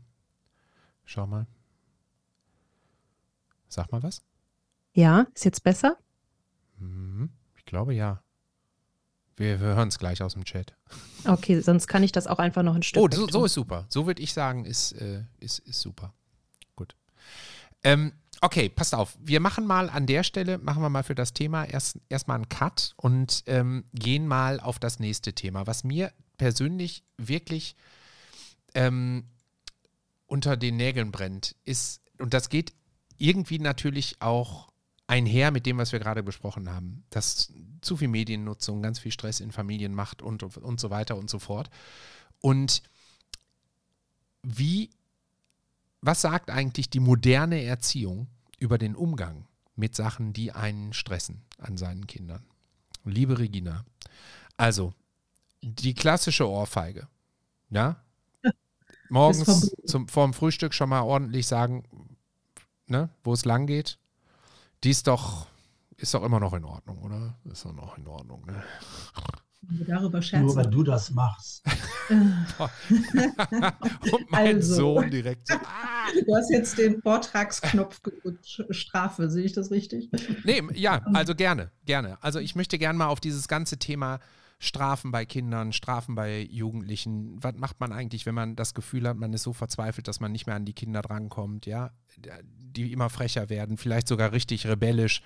Schau 1.12 1.28
mal. 1.28 1.46
Sag 3.68 3.92
mal 3.92 4.02
was. 4.02 4.22
Ja, 4.94 5.28
ist 5.36 5.44
jetzt 5.44 5.62
besser? 5.62 5.98
Mhm, 6.78 7.32
ich 7.58 7.66
glaube 7.66 7.94
ja. 7.94 8.24
Wir, 9.36 9.60
wir 9.60 9.76
hören 9.76 9.90
es 9.90 10.00
gleich 10.00 10.24
aus 10.24 10.36
dem 10.36 10.46
Chat. 10.46 10.74
Okay, 11.26 11.60
sonst 11.60 11.88
kann 11.88 12.04
ich 12.04 12.14
das 12.14 12.28
auch 12.28 12.40
einfach 12.40 12.64
noch 12.64 12.76
ein 12.76 12.84
Stück. 12.84 13.04
Oh, 13.04 13.10
so, 13.12 13.28
so, 13.28 13.44
ist 13.44 13.56
super. 13.56 13.88
So 13.90 14.08
würde 14.08 14.22
ich 14.22 14.32
sagen, 14.32 14.64
ist, 14.64 14.94
äh, 14.94 15.26
ist, 15.42 15.60
ist 15.60 15.82
super. 15.82 16.14
Gut. 16.78 16.96
Ähm, 17.84 18.14
okay, 18.40 18.70
passt 18.70 18.96
auf. 18.96 19.18
Wir 19.20 19.42
machen 19.42 19.68
mal 19.68 19.90
an 19.90 20.06
der 20.06 20.24
Stelle, 20.24 20.60
machen 20.60 20.82
wir 20.82 20.90
mal 20.90 21.04
für 21.04 21.16
das 21.16 21.34
Thema 21.34 21.66
erst 21.66 22.00
erstmal 22.08 22.36
einen 22.36 22.48
Cut 22.48 22.94
und 22.96 23.44
ähm, 23.48 23.84
gehen 23.92 24.28
mal 24.28 24.62
auf 24.62 24.80
das 24.80 25.00
nächste 25.00 25.34
Thema, 25.34 25.68
was 25.68 25.84
mir 25.84 26.14
persönlich 26.38 27.04
wirklich 27.18 27.76
ähm, 28.74 29.26
unter 30.32 30.56
den 30.56 30.78
Nägeln 30.78 31.12
brennt, 31.12 31.58
ist, 31.66 32.02
und 32.18 32.34
das 32.34 32.48
geht 32.48 32.72
irgendwie 33.18 33.60
natürlich 33.60 34.22
auch 34.22 34.72
einher 35.06 35.52
mit 35.52 35.66
dem, 35.66 35.78
was 35.78 35.92
wir 35.92 36.00
gerade 36.00 36.24
besprochen 36.24 36.70
haben, 36.70 37.04
dass 37.10 37.52
zu 37.82 37.98
viel 37.98 38.08
Mediennutzung 38.08 38.82
ganz 38.82 38.98
viel 38.98 39.12
Stress 39.12 39.42
in 39.42 39.52
Familien 39.52 39.94
macht 39.94 40.22
und, 40.22 40.42
und, 40.42 40.56
und 40.56 40.80
so 40.80 40.90
weiter 40.90 41.18
und 41.18 41.30
so 41.30 41.38
fort. 41.38 41.70
Und 42.40 42.82
wie, 44.42 44.90
was 46.00 46.22
sagt 46.22 46.50
eigentlich 46.50 46.90
die 46.90 47.02
moderne 47.02 47.62
Erziehung 47.64 48.28
über 48.58 48.78
den 48.78 48.96
Umgang 48.96 49.50
mit 49.76 49.98
Sachen, 49.98 50.32
die 50.32 50.54
einen 50.54 50.94
stressen 50.94 51.42
an 51.58 51.76
seinen 51.76 52.08
Kindern? 52.08 52.46
Liebe 53.04 53.38
Regina, 53.38 53.84
also 54.56 54.94
die 55.62 55.94
klassische 55.94 56.48
Ohrfeige, 56.48 57.10
ja, 57.70 58.02
morgens 59.12 59.72
zum, 59.86 60.08
vorm 60.08 60.34
Frühstück 60.34 60.74
schon 60.74 60.90
mal 60.90 61.02
ordentlich 61.02 61.48
sagen, 61.48 61.84
ne, 62.88 63.10
wo 63.24 63.34
es 63.34 63.46
lang 63.46 63.68
geht. 63.68 64.00
Die 64.84 64.90
ist 64.90 65.08
doch, 65.08 65.48
ist 65.98 66.14
doch 66.14 66.24
immer 66.24 66.40
noch 66.40 66.54
in 66.54 66.66
Ordnung, 66.66 67.02
oder? 67.04 67.38
Ist 67.46 67.66
doch 67.66 67.74
noch 67.74 67.98
in 67.98 68.08
Ordnung, 68.08 68.46
ne? 68.46 68.64
Darüber 69.88 70.24
scherzen. 70.24 70.48
Nur 70.48 70.56
weil 70.56 70.68
du 70.68 70.82
das 70.82 71.12
machst. 71.12 71.64
Und 72.10 72.48
mein 74.32 74.56
also, 74.56 74.76
Sohn 74.76 75.12
direkt 75.12 75.48
so, 75.48 75.54
ah. 75.56 76.08
Du 76.26 76.36
hast 76.36 76.50
jetzt 76.50 76.80
den 76.80 77.00
Vortragsknopf 77.02 78.02
gedrückt, 78.02 78.64
Strafe, 78.72 79.30
sehe 79.30 79.44
ich 79.44 79.54
das 79.54 79.70
richtig? 79.70 80.10
Nee, 80.44 80.64
ja, 80.74 81.04
also 81.14 81.36
gerne, 81.36 81.70
gerne. 81.86 82.18
Also 82.22 82.40
ich 82.40 82.56
möchte 82.56 82.80
gerne 82.80 82.98
mal 82.98 83.08
auf 83.08 83.20
dieses 83.20 83.48
ganze 83.48 83.78
Thema 83.78 84.20
Strafen 84.64 85.12
bei 85.12 85.26
Kindern, 85.26 85.74
Strafen 85.74 86.14
bei 86.14 86.44
Jugendlichen. 86.44 87.42
Was 87.42 87.56
macht 87.56 87.80
man 87.80 87.92
eigentlich, 87.92 88.28
wenn 88.28 88.36
man 88.36 88.56
das 88.56 88.76
Gefühl 88.76 89.08
hat, 89.08 89.18
man 89.18 89.34
ist 89.34 89.42
so 89.42 89.54
verzweifelt, 89.54 90.08
dass 90.08 90.20
man 90.20 90.32
nicht 90.32 90.46
mehr 90.46 90.56
an 90.56 90.66
die 90.66 90.74
Kinder 90.74 91.02
drankommt, 91.02 91.66
ja? 91.66 91.90
Die 92.16 92.92
immer 92.94 93.10
frecher 93.10 93.50
werden, 93.50 93.78
vielleicht 93.78 94.08
sogar 94.08 94.32
richtig 94.34 94.68
rebellisch. 94.68 95.24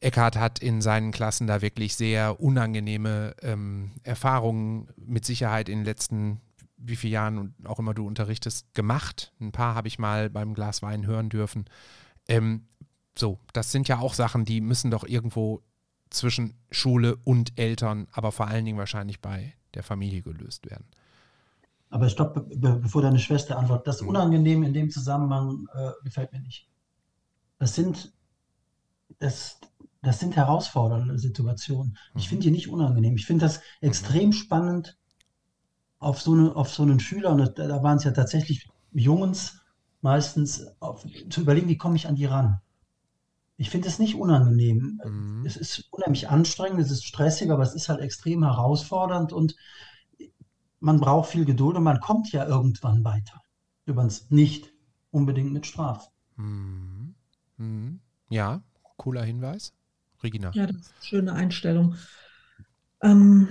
Eckhart 0.00 0.36
hat 0.36 0.58
in 0.58 0.82
seinen 0.82 1.12
Klassen 1.12 1.46
da 1.46 1.62
wirklich 1.62 1.94
sehr 1.94 2.40
unangenehme 2.40 3.36
ähm, 3.40 3.92
Erfahrungen 4.02 4.88
mit 4.96 5.24
Sicherheit 5.24 5.68
in 5.68 5.78
den 5.78 5.84
letzten 5.84 6.40
wie 6.76 6.96
viele 6.96 7.12
Jahren 7.12 7.38
und 7.38 7.54
auch 7.66 7.78
immer 7.78 7.94
du 7.94 8.04
unterrichtest, 8.06 8.74
gemacht. 8.74 9.32
Ein 9.38 9.52
paar 9.52 9.76
habe 9.76 9.86
ich 9.86 9.98
mal 9.98 10.28
beim 10.28 10.54
Glas 10.54 10.82
Wein 10.82 11.06
hören 11.06 11.28
dürfen. 11.28 11.66
Ähm, 12.26 12.66
so, 13.16 13.38
das 13.52 13.70
sind 13.70 13.86
ja 13.86 13.98
auch 13.98 14.14
Sachen, 14.14 14.44
die 14.44 14.60
müssen 14.60 14.90
doch 14.90 15.04
irgendwo 15.04 15.62
zwischen 16.10 16.54
Schule 16.70 17.16
und 17.24 17.58
Eltern, 17.58 18.06
aber 18.12 18.32
vor 18.32 18.48
allen 18.48 18.64
Dingen 18.64 18.78
wahrscheinlich 18.78 19.20
bei 19.20 19.54
der 19.74 19.82
Familie 19.82 20.22
gelöst 20.22 20.68
werden. 20.68 20.86
Aber 21.88 22.08
stopp, 22.08 22.34
be 22.34 22.76
bevor 22.76 23.02
deine 23.02 23.18
Schwester 23.18 23.58
antwortet. 23.58 23.86
Das 23.86 24.02
mhm. 24.02 24.08
Unangenehm 24.08 24.62
in 24.62 24.72
dem 24.72 24.90
Zusammenhang 24.90 25.66
äh, 25.74 25.90
gefällt 26.04 26.32
mir 26.32 26.40
nicht. 26.40 26.68
Das 27.58 27.74
sind, 27.74 28.12
das, 29.18 29.58
das 30.02 30.20
sind 30.20 30.36
herausfordernde 30.36 31.18
Situationen. 31.18 31.96
Ich 32.14 32.28
finde 32.28 32.44
die 32.44 32.50
nicht 32.50 32.68
unangenehm. 32.68 33.16
Ich 33.16 33.26
finde 33.26 33.44
das 33.44 33.58
mhm. 33.58 33.88
extrem 33.88 34.32
spannend 34.32 34.96
auf 35.98 36.20
so, 36.20 36.32
eine, 36.32 36.54
auf 36.56 36.72
so 36.72 36.82
einen 36.82 37.00
Schüler, 37.00 37.32
und 37.32 37.58
da 37.58 37.82
waren 37.82 37.98
es 37.98 38.04
ja 38.04 38.12
tatsächlich 38.12 38.68
Jungs 38.92 39.60
meistens, 40.00 40.66
auf, 40.80 41.04
zu 41.28 41.42
überlegen, 41.42 41.68
wie 41.68 41.76
komme 41.76 41.96
ich 41.96 42.08
an 42.08 42.14
die 42.14 42.24
ran 42.24 42.60
ich 43.60 43.68
finde 43.68 43.88
es 43.88 43.98
nicht 43.98 44.14
unangenehm. 44.14 45.02
Mhm. 45.04 45.44
Es 45.44 45.58
ist 45.58 45.86
unheimlich 45.90 46.30
anstrengend, 46.30 46.80
es 46.80 46.90
ist 46.90 47.04
stressig, 47.04 47.50
aber 47.50 47.62
es 47.62 47.74
ist 47.74 47.90
halt 47.90 48.00
extrem 48.00 48.42
herausfordernd 48.42 49.34
und 49.34 49.54
man 50.80 50.98
braucht 50.98 51.28
viel 51.28 51.44
Geduld 51.44 51.76
und 51.76 51.82
man 51.82 52.00
kommt 52.00 52.32
ja 52.32 52.46
irgendwann 52.46 53.04
weiter. 53.04 53.42
Übrigens 53.84 54.30
nicht 54.30 54.72
unbedingt 55.10 55.52
mit 55.52 55.66
Strafen. 55.66 56.10
Mhm. 56.36 57.14
Mhm. 57.58 58.00
Ja, 58.30 58.62
cooler 58.96 59.24
Hinweis. 59.24 59.74
Regina. 60.22 60.52
Ja, 60.54 60.66
das 60.66 60.76
ist 60.76 60.92
eine 60.94 61.04
schöne 61.04 61.32
Einstellung. 61.34 61.96
Ähm, 63.02 63.48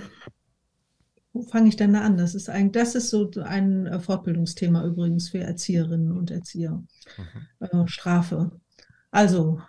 wo 1.32 1.42
fange 1.42 1.68
ich 1.68 1.76
denn 1.76 1.92
da 1.92 2.00
an? 2.00 2.16
Das 2.16 2.34
ist 2.34 2.50
ein, 2.50 2.72
das 2.72 2.96
ist 2.96 3.10
so 3.10 3.30
ein 3.44 3.86
äh, 3.86 4.00
Fortbildungsthema 4.00 4.84
übrigens 4.84 5.28
für 5.28 5.38
Erzieherinnen 5.38 6.10
und 6.10 6.32
Erzieher. 6.32 6.82
Mhm. 7.16 7.46
Äh, 7.60 7.86
Strafe. 7.86 8.50
Also, 9.12 9.60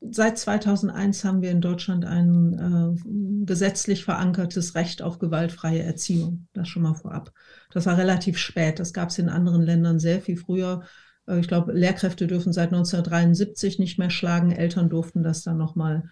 seit 0.00 0.38
2001 0.38 1.24
haben 1.24 1.42
wir 1.42 1.50
in 1.50 1.60
Deutschland 1.60 2.04
ein 2.04 2.54
äh, 2.54 3.44
gesetzlich 3.46 4.04
verankertes 4.04 4.74
Recht 4.74 5.02
auf 5.02 5.18
gewaltfreie 5.18 5.82
Erziehung. 5.82 6.48
Das 6.52 6.68
schon 6.68 6.82
mal 6.82 6.94
vorab. 6.94 7.32
Das 7.72 7.86
war 7.86 7.96
relativ 7.96 8.38
spät. 8.38 8.78
Das 8.78 8.92
gab 8.92 9.10
es 9.10 9.18
in 9.18 9.28
anderen 9.28 9.62
Ländern 9.62 9.98
sehr 9.98 10.20
viel 10.20 10.36
früher. 10.36 10.82
Äh, 11.26 11.40
ich 11.40 11.48
glaube, 11.48 11.72
Lehrkräfte 11.72 12.26
dürfen 12.26 12.52
seit 12.52 12.72
1973 12.72 13.78
nicht 13.78 13.98
mehr 13.98 14.10
schlagen. 14.10 14.52
Eltern 14.52 14.88
durften 14.88 15.22
das 15.22 15.42
dann 15.42 15.58
noch 15.58 15.74
mal 15.74 16.10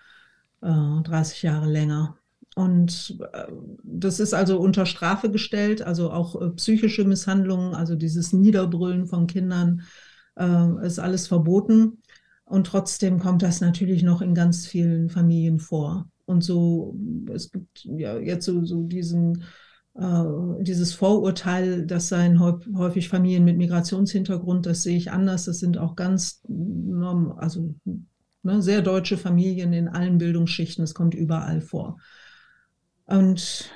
äh, 0.62 1.03
30 1.03 1.43
Jahre 1.43 1.70
länger. 1.70 2.16
Und 2.55 3.18
äh, 3.32 3.47
das 3.82 4.20
ist 4.20 4.32
also 4.32 4.59
unter 4.59 4.87
Strafe 4.87 5.30
gestellt, 5.30 5.82
also 5.82 6.11
auch 6.11 6.41
äh, 6.41 6.51
psychische 6.51 7.05
Misshandlungen, 7.05 7.74
also 7.74 7.97
dieses 7.97 8.32
Niederbrüllen 8.32 9.07
von 9.07 9.26
Kindern 9.26 9.82
äh, 10.39 10.87
ist 10.87 10.99
alles 10.99 11.26
verboten. 11.26 12.03
Und 12.55 12.69
trotzdem 12.69 13.19
kommt 13.19 13.43
das 13.43 13.61
natürlich 13.61 14.05
noch 14.05 14.23
in 14.23 14.33
ganz 14.33 14.65
vielen 14.65 15.11
Familien 15.11 15.59
vor. 15.59 16.09
Und 16.25 16.45
so, 16.45 16.97
es 17.35 17.51
gibt 17.51 17.85
ja 17.85 18.17
jetzt 18.17 18.47
so, 18.47 18.65
so 18.65 18.85
diesen, 18.85 19.43
äh, 19.97 20.23
dieses 20.61 20.95
Vorurteil, 20.95 21.85
das 21.85 22.09
seien 22.09 22.39
häufig 22.39 23.09
Familien 23.09 23.45
mit 23.45 23.57
Migrationshintergrund, 23.57 24.67
das 24.67 24.85
sehe 24.85 24.97
ich 24.97 25.11
anders. 25.11 25.47
Das 25.47 25.59
sind 25.59 25.79
auch 25.79 25.97
ganz, 25.97 26.43
also 27.39 27.75
ne, 28.45 28.63
sehr 28.63 28.83
deutsche 28.83 29.19
Familien 29.19 29.73
in 29.73 29.89
allen 29.89 30.19
Bildungsschichten. 30.19 30.85
Es 30.85 30.95
kommt 30.95 31.17
überall 31.17 31.61
vor. 31.61 31.99
Und 33.07 33.69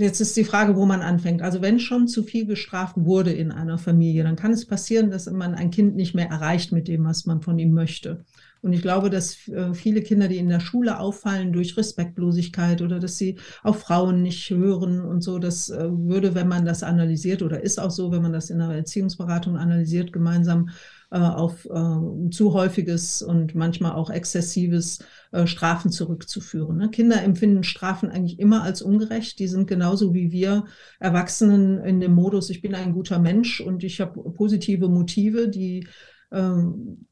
jetzt 0.00 0.20
ist 0.20 0.36
die 0.36 0.44
Frage, 0.44 0.76
wo 0.76 0.86
man 0.86 1.02
anfängt. 1.02 1.42
Also 1.42 1.62
wenn 1.62 1.78
schon 1.78 2.08
zu 2.08 2.22
viel 2.22 2.46
gestraft 2.46 2.96
wurde 2.96 3.32
in 3.32 3.52
einer 3.52 3.78
Familie, 3.78 4.24
dann 4.24 4.36
kann 4.36 4.52
es 4.52 4.66
passieren, 4.66 5.10
dass 5.10 5.30
man 5.30 5.54
ein 5.54 5.70
Kind 5.70 5.96
nicht 5.96 6.14
mehr 6.14 6.28
erreicht 6.28 6.72
mit 6.72 6.88
dem, 6.88 7.04
was 7.04 7.26
man 7.26 7.40
von 7.40 7.58
ihm 7.58 7.72
möchte. 7.72 8.24
Und 8.62 8.72
ich 8.72 8.82
glaube, 8.82 9.10
dass 9.10 9.46
äh, 9.48 9.74
viele 9.74 10.02
Kinder, 10.02 10.28
die 10.28 10.38
in 10.38 10.48
der 10.48 10.60
Schule 10.60 10.98
auffallen 10.98 11.52
durch 11.52 11.76
Respektlosigkeit 11.76 12.82
oder 12.82 12.98
dass 12.98 13.16
sie 13.16 13.36
auf 13.62 13.80
Frauen 13.80 14.22
nicht 14.22 14.50
hören 14.50 15.00
und 15.02 15.22
so, 15.22 15.38
das 15.38 15.70
äh, 15.70 15.88
würde, 15.88 16.34
wenn 16.34 16.48
man 16.48 16.64
das 16.64 16.82
analysiert 16.82 17.42
oder 17.42 17.62
ist 17.62 17.78
auch 17.78 17.92
so, 17.92 18.10
wenn 18.10 18.22
man 18.22 18.32
das 18.32 18.50
in 18.50 18.58
der 18.58 18.70
Erziehungsberatung 18.70 19.56
analysiert, 19.56 20.12
gemeinsam 20.12 20.70
auf 21.16 21.66
äh, 21.66 22.30
zu 22.30 22.52
häufiges 22.52 23.22
und 23.22 23.54
manchmal 23.54 23.92
auch 23.92 24.10
exzessives 24.10 24.98
äh, 25.32 25.46
Strafen 25.46 25.90
zurückzuführen. 25.90 26.76
Ne? 26.78 26.90
Kinder 26.90 27.22
empfinden 27.22 27.62
Strafen 27.62 28.10
eigentlich 28.10 28.38
immer 28.38 28.62
als 28.62 28.82
ungerecht. 28.82 29.38
Die 29.38 29.48
sind 29.48 29.68
genauso 29.68 30.14
wie 30.14 30.32
wir 30.32 30.64
Erwachsenen 30.98 31.78
in 31.84 32.00
dem 32.00 32.12
Modus, 32.12 32.50
ich 32.50 32.60
bin 32.60 32.74
ein 32.74 32.92
guter 32.92 33.18
Mensch 33.18 33.60
und 33.60 33.84
ich 33.84 34.00
habe 34.00 34.20
positive 34.32 34.88
Motive, 34.88 35.48
die 35.48 35.86
ähm, 36.32 37.06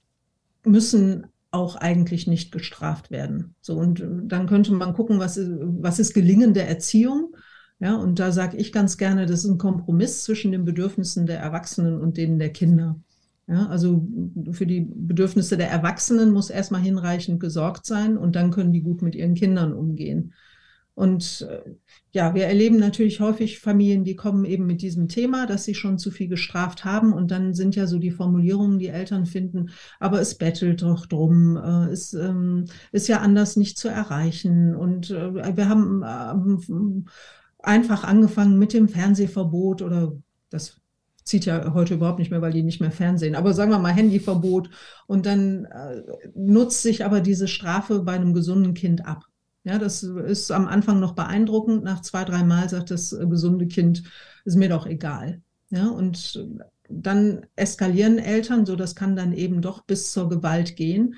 müssen 0.64 1.26
auch 1.50 1.76
eigentlich 1.76 2.26
nicht 2.26 2.50
gestraft 2.50 3.12
werden. 3.12 3.54
So, 3.60 3.76
und 3.76 4.04
dann 4.24 4.48
könnte 4.48 4.72
man 4.72 4.92
gucken, 4.92 5.20
was 5.20 5.38
was 5.38 6.00
ist 6.00 6.12
gelingende 6.14 6.62
Erziehung? 6.62 7.36
Ja, 7.78 7.96
und 7.96 8.18
da 8.18 8.32
sage 8.32 8.56
ich 8.56 8.72
ganz 8.72 8.96
gerne, 8.96 9.26
das 9.26 9.44
ist 9.44 9.50
ein 9.50 9.58
Kompromiss 9.58 10.24
zwischen 10.24 10.52
den 10.52 10.64
Bedürfnissen 10.64 11.26
der 11.26 11.38
Erwachsenen 11.38 12.00
und 12.00 12.16
denen 12.16 12.38
der 12.38 12.52
Kinder. 12.52 13.00
Ja, 13.46 13.66
also 13.66 14.06
für 14.52 14.66
die 14.66 14.80
Bedürfnisse 14.80 15.58
der 15.58 15.70
Erwachsenen 15.70 16.30
muss 16.30 16.48
erstmal 16.48 16.80
hinreichend 16.80 17.40
gesorgt 17.40 17.84
sein 17.84 18.16
und 18.16 18.36
dann 18.36 18.50
können 18.50 18.72
die 18.72 18.80
gut 18.80 19.02
mit 19.02 19.14
ihren 19.14 19.34
Kindern 19.34 19.74
umgehen. 19.74 20.32
Und 20.94 21.46
äh, 21.50 21.74
ja, 22.12 22.34
wir 22.34 22.46
erleben 22.46 22.76
natürlich 22.78 23.18
häufig 23.18 23.58
Familien, 23.58 24.04
die 24.04 24.14
kommen 24.14 24.44
eben 24.44 24.64
mit 24.64 24.80
diesem 24.80 25.08
Thema, 25.08 25.46
dass 25.46 25.64
sie 25.64 25.74
schon 25.74 25.98
zu 25.98 26.12
viel 26.12 26.28
gestraft 26.28 26.84
haben. 26.84 27.12
Und 27.12 27.32
dann 27.32 27.52
sind 27.52 27.74
ja 27.74 27.86
so 27.88 27.98
die 27.98 28.12
Formulierungen, 28.12 28.78
die 28.78 28.88
Eltern 28.88 29.26
finden, 29.26 29.70
aber 29.98 30.20
es 30.20 30.36
bettelt 30.36 30.82
doch 30.82 31.06
drum, 31.06 31.56
äh, 31.56 31.90
es 31.90 32.14
ähm, 32.14 32.66
ist 32.92 33.08
ja 33.08 33.20
anders 33.20 33.56
nicht 33.56 33.76
zu 33.76 33.88
erreichen. 33.88 34.76
Und 34.76 35.10
äh, 35.10 35.56
wir 35.56 35.68
haben 35.68 36.02
äh, 36.02 37.10
einfach 37.58 38.04
angefangen 38.04 38.58
mit 38.58 38.72
dem 38.72 38.88
Fernsehverbot 38.88 39.82
oder 39.82 40.12
das 40.48 40.80
zieht 41.24 41.46
ja 41.46 41.72
heute 41.74 41.94
überhaupt 41.94 42.18
nicht 42.18 42.30
mehr, 42.30 42.42
weil 42.42 42.52
die 42.52 42.62
nicht 42.62 42.80
mehr 42.80 42.90
Fernsehen. 42.90 43.34
Aber 43.34 43.54
sagen 43.54 43.70
wir 43.70 43.78
mal 43.78 43.92
Handyverbot. 43.92 44.70
Und 45.06 45.26
dann 45.26 45.64
äh, 45.64 46.02
nutzt 46.34 46.82
sich 46.82 47.04
aber 47.04 47.20
diese 47.20 47.48
Strafe 47.48 48.00
bei 48.00 48.12
einem 48.12 48.34
gesunden 48.34 48.74
Kind 48.74 49.06
ab. 49.06 49.24
Ja, 49.64 49.78
das 49.78 50.02
ist 50.02 50.50
am 50.50 50.66
Anfang 50.68 51.00
noch 51.00 51.14
beeindruckend. 51.14 51.82
Nach 51.82 52.02
zwei, 52.02 52.24
drei 52.24 52.44
Mal 52.44 52.68
sagt 52.68 52.90
das 52.90 53.12
äh, 53.12 53.26
gesunde 53.26 53.66
Kind, 53.66 54.02
ist 54.44 54.56
mir 54.56 54.68
doch 54.68 54.86
egal. 54.86 55.40
Ja, 55.70 55.88
und 55.88 56.46
dann 56.90 57.46
eskalieren 57.56 58.18
Eltern, 58.18 58.66
so 58.66 58.76
das 58.76 58.94
kann 58.94 59.16
dann 59.16 59.32
eben 59.32 59.62
doch 59.62 59.82
bis 59.84 60.12
zur 60.12 60.28
Gewalt 60.28 60.76
gehen. 60.76 61.16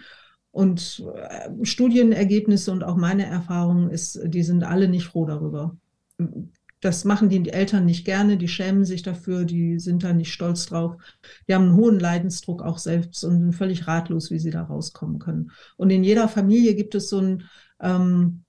Und 0.53 1.05
äh, 1.15 1.65
Studienergebnisse 1.65 2.71
und 2.71 2.85
auch 2.85 2.97
meine 2.97 3.27
Erfahrung 3.27 3.91
ist, 3.91 4.21
die 4.25 4.45
sind 4.45 4.63
alle 4.63 4.89
nicht 4.89 5.05
froh 5.07 5.27
darüber 5.27 5.77
das 6.81 7.05
machen 7.05 7.29
die 7.29 7.49
Eltern 7.49 7.87
nicht 7.87 8.05
gerne, 8.05 8.37
die 8.37 8.49
schämen 8.49 8.85
sich 8.85 9.03
dafür, 9.03 9.45
die 9.45 9.79
sind 9.79 10.05
da 10.05 10.13
nicht 10.13 10.33
stolz 10.33 10.67
drauf. 10.67 10.97
Die 11.49 11.55
haben 11.55 11.65
einen 11.65 11.77
hohen 11.77 11.99
Leidensdruck 11.99 12.63
auch 12.63 12.79
selbst 12.79 13.25
und 13.25 13.41
sind 13.41 13.55
völlig 13.55 13.87
ratlos, 13.87 14.31
wie 14.31 14.39
sie 14.39 14.51
da 14.51 14.63
rauskommen 14.63 15.19
können. 15.19 15.51
Und 15.77 15.91
in 15.91 16.05
jeder 16.05 16.29
Familie 16.29 16.75
gibt 16.75 16.95
es 16.95 17.09
so 17.09 17.21
ein, 17.21 17.45
ähm, 17.81 18.43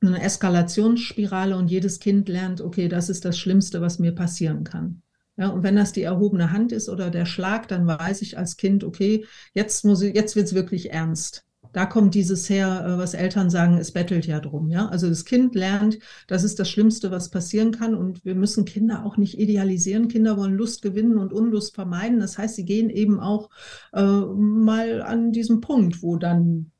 eine 0.00 0.22
Eskalationsspirale 0.22 1.56
und 1.56 1.70
jedes 1.70 2.00
Kind 2.00 2.28
lernt, 2.28 2.60
okay, 2.60 2.88
das 2.88 3.10
ist 3.10 3.24
das 3.24 3.38
Schlimmste, 3.38 3.80
was 3.80 3.98
mir 3.98 4.12
passieren 4.12 4.64
kann. 4.64 5.02
Ja, 5.36 5.48
und 5.48 5.62
wenn 5.62 5.76
das 5.76 5.92
die 5.92 6.02
erhobene 6.02 6.50
Hand 6.52 6.72
ist 6.72 6.88
oder 6.88 7.10
der 7.10 7.26
Schlag, 7.26 7.68
dann 7.68 7.86
weiß 7.86 8.22
ich 8.22 8.38
als 8.38 8.56
Kind, 8.56 8.82
okay, 8.82 9.26
jetzt 9.54 9.84
muss 9.84 10.02
ich, 10.02 10.14
jetzt 10.14 10.36
wird 10.36 10.46
es 10.46 10.54
wirklich 10.54 10.90
ernst 10.90 11.47
da 11.72 11.86
kommt 11.86 12.14
dieses 12.14 12.48
her, 12.48 12.84
äh, 12.86 12.98
was 12.98 13.14
Eltern 13.14 13.50
sagen, 13.50 13.78
es 13.78 13.92
bettelt 13.92 14.26
ja 14.26 14.40
drum. 14.40 14.70
Ja? 14.70 14.88
Also 14.88 15.08
das 15.08 15.24
Kind 15.24 15.54
lernt, 15.54 15.98
das 16.26 16.44
ist 16.44 16.58
das 16.58 16.70
Schlimmste, 16.70 17.10
was 17.10 17.30
passieren 17.30 17.72
kann. 17.72 17.94
Und 17.94 18.24
wir 18.24 18.34
müssen 18.34 18.64
Kinder 18.64 19.04
auch 19.04 19.16
nicht 19.16 19.38
idealisieren. 19.38 20.08
Kinder 20.08 20.36
wollen 20.36 20.54
Lust 20.54 20.82
gewinnen 20.82 21.18
und 21.18 21.32
Unlust 21.32 21.74
vermeiden. 21.74 22.20
Das 22.20 22.38
heißt, 22.38 22.56
sie 22.56 22.64
gehen 22.64 22.90
eben 22.90 23.20
auch 23.20 23.50
äh, 23.92 24.02
mal 24.02 25.02
an 25.02 25.32
diesem 25.32 25.60
Punkt, 25.60 26.02
wo 26.02 26.16
dann 26.16 26.72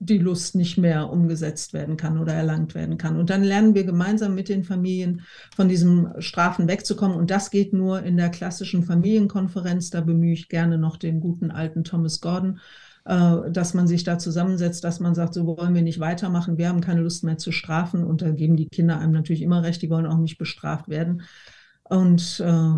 die 0.00 0.18
Lust 0.18 0.54
nicht 0.54 0.78
mehr 0.78 1.10
umgesetzt 1.10 1.72
werden 1.72 1.96
kann 1.96 2.18
oder 2.18 2.32
erlangt 2.32 2.74
werden 2.74 2.98
kann. 2.98 3.16
Und 3.16 3.30
dann 3.30 3.42
lernen 3.42 3.74
wir 3.74 3.84
gemeinsam 3.84 4.34
mit 4.34 4.48
den 4.48 4.62
Familien 4.62 5.22
von 5.56 5.68
diesen 5.68 6.08
Strafen 6.20 6.68
wegzukommen. 6.68 7.16
Und 7.16 7.30
das 7.30 7.50
geht 7.50 7.72
nur 7.72 8.02
in 8.02 8.16
der 8.16 8.28
klassischen 8.28 8.84
Familienkonferenz. 8.84 9.90
Da 9.90 10.00
bemühe 10.00 10.34
ich 10.34 10.48
gerne 10.48 10.78
noch 10.78 10.98
den 10.98 11.20
guten 11.20 11.50
alten 11.50 11.82
Thomas 11.82 12.20
Gordon 12.20 12.60
dass 13.08 13.72
man 13.72 13.88
sich 13.88 14.04
da 14.04 14.18
zusammensetzt, 14.18 14.84
dass 14.84 15.00
man 15.00 15.14
sagt, 15.14 15.32
so 15.32 15.46
wollen 15.46 15.74
wir 15.74 15.80
nicht 15.80 15.98
weitermachen, 15.98 16.58
wir 16.58 16.68
haben 16.68 16.82
keine 16.82 17.00
Lust 17.00 17.24
mehr 17.24 17.38
zu 17.38 17.52
strafen. 17.52 18.04
Und 18.04 18.20
da 18.20 18.30
geben 18.30 18.56
die 18.56 18.68
Kinder 18.68 18.98
einem 18.98 19.12
natürlich 19.12 19.40
immer 19.40 19.62
recht, 19.62 19.80
die 19.80 19.88
wollen 19.88 20.06
auch 20.06 20.18
nicht 20.18 20.36
bestraft 20.36 20.88
werden. 20.88 21.22
Und 21.84 22.40
äh, 22.40 22.72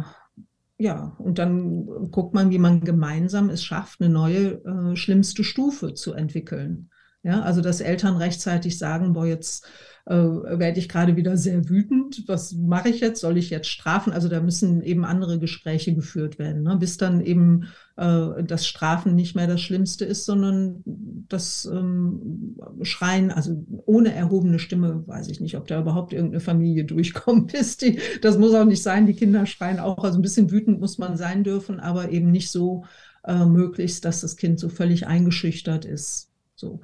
ja, 0.78 1.16
und 1.18 1.38
dann 1.38 2.10
guckt 2.10 2.32
man, 2.32 2.50
wie 2.50 2.58
man 2.58 2.80
gemeinsam 2.80 3.50
es 3.50 3.64
schafft, 3.64 4.00
eine 4.00 4.08
neue 4.08 4.64
äh, 4.64 4.96
schlimmste 4.96 5.42
Stufe 5.42 5.94
zu 5.94 6.14
entwickeln. 6.14 6.90
Ja, 7.22 7.42
also 7.42 7.60
dass 7.60 7.82
Eltern 7.82 8.16
rechtzeitig 8.16 8.78
sagen, 8.78 9.12
boah, 9.12 9.26
jetzt 9.26 9.66
äh, 10.06 10.14
werde 10.14 10.78
ich 10.78 10.88
gerade 10.88 11.16
wieder 11.16 11.36
sehr 11.36 11.68
wütend. 11.68 12.24
Was 12.26 12.52
mache 12.52 12.88
ich 12.88 13.00
jetzt? 13.00 13.20
Soll 13.20 13.36
ich 13.36 13.50
jetzt 13.50 13.68
strafen? 13.68 14.12
Also 14.12 14.28
da 14.28 14.40
müssen 14.40 14.82
eben 14.82 15.04
andere 15.04 15.38
Gespräche 15.38 15.94
geführt 15.94 16.38
werden, 16.38 16.62
ne? 16.62 16.76
bis 16.78 16.96
dann 16.96 17.20
eben 17.20 17.68
äh, 17.96 18.42
das 18.42 18.66
Strafen 18.66 19.14
nicht 19.14 19.36
mehr 19.36 19.46
das 19.46 19.60
Schlimmste 19.60 20.06
ist, 20.06 20.24
sondern 20.24 20.82
das 21.28 21.66
ähm, 21.70 22.56
Schreien, 22.82 23.30
also 23.30 23.64
ohne 23.84 24.14
erhobene 24.14 24.58
Stimme, 24.58 25.06
weiß 25.06 25.28
ich 25.28 25.40
nicht, 25.40 25.56
ob 25.56 25.66
da 25.66 25.80
überhaupt 25.80 26.14
irgendeine 26.14 26.40
Familie 26.40 26.84
durchkommt. 26.86 27.52
Ist 27.52 27.82
die, 27.82 28.00
das 28.22 28.38
muss 28.38 28.54
auch 28.54 28.64
nicht 28.64 28.82
sein. 28.82 29.06
Die 29.06 29.14
Kinder 29.14 29.44
schreien 29.44 29.78
auch, 29.78 30.02
also 30.02 30.18
ein 30.18 30.22
bisschen 30.22 30.50
wütend 30.50 30.80
muss 30.80 30.96
man 30.96 31.18
sein 31.18 31.44
dürfen, 31.44 31.80
aber 31.80 32.10
eben 32.10 32.30
nicht 32.30 32.50
so 32.50 32.84
äh, 33.24 33.44
möglichst, 33.44 34.06
dass 34.06 34.22
das 34.22 34.36
Kind 34.36 34.58
so 34.58 34.70
völlig 34.70 35.06
eingeschüchtert 35.06 35.84
ist. 35.84 36.30
So. 36.56 36.80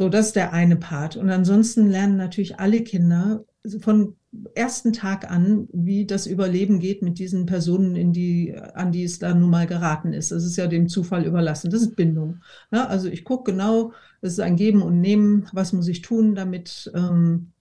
So, 0.00 0.08
das 0.08 0.28
ist 0.28 0.36
der 0.36 0.54
eine 0.54 0.76
Part. 0.76 1.18
Und 1.18 1.28
ansonsten 1.28 1.86
lernen 1.90 2.16
natürlich 2.16 2.58
alle 2.58 2.80
Kinder 2.80 3.44
von 3.80 4.16
ersten 4.54 4.94
Tag 4.94 5.30
an, 5.30 5.68
wie 5.74 6.06
das 6.06 6.26
Überleben 6.26 6.78
geht 6.80 7.02
mit 7.02 7.18
diesen 7.18 7.44
Personen, 7.44 7.96
in 7.96 8.14
die, 8.14 8.56
an 8.72 8.92
die 8.92 9.04
es 9.04 9.18
da 9.18 9.34
nun 9.34 9.50
mal 9.50 9.66
geraten 9.66 10.14
ist. 10.14 10.32
Das 10.32 10.42
ist 10.42 10.56
ja 10.56 10.68
dem 10.68 10.88
Zufall 10.88 11.26
überlassen. 11.26 11.70
Das 11.70 11.82
ist 11.82 11.96
Bindung. 11.96 12.38
Ja, 12.72 12.86
also 12.86 13.08
ich 13.08 13.24
gucke 13.24 13.52
genau, 13.52 13.92
es 14.22 14.32
ist 14.32 14.40
ein 14.40 14.56
Geben 14.56 14.80
und 14.80 15.02
Nehmen. 15.02 15.44
Was 15.52 15.74
muss 15.74 15.86
ich 15.86 16.00
tun, 16.00 16.34
damit, 16.34 16.90
ähm, 16.94 17.52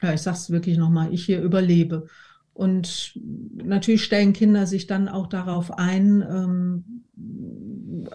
ja, 0.00 0.14
ich 0.14 0.22
sage 0.22 0.38
es 0.38 0.48
wirklich 0.48 0.78
nochmal, 0.78 1.12
ich 1.12 1.26
hier 1.26 1.42
überlebe. 1.42 2.06
Und 2.54 3.20
natürlich 3.62 4.04
stellen 4.04 4.32
Kinder 4.32 4.66
sich 4.66 4.86
dann 4.86 5.10
auch 5.10 5.26
darauf 5.26 5.70
ein, 5.76 6.22
ähm, 6.22 7.03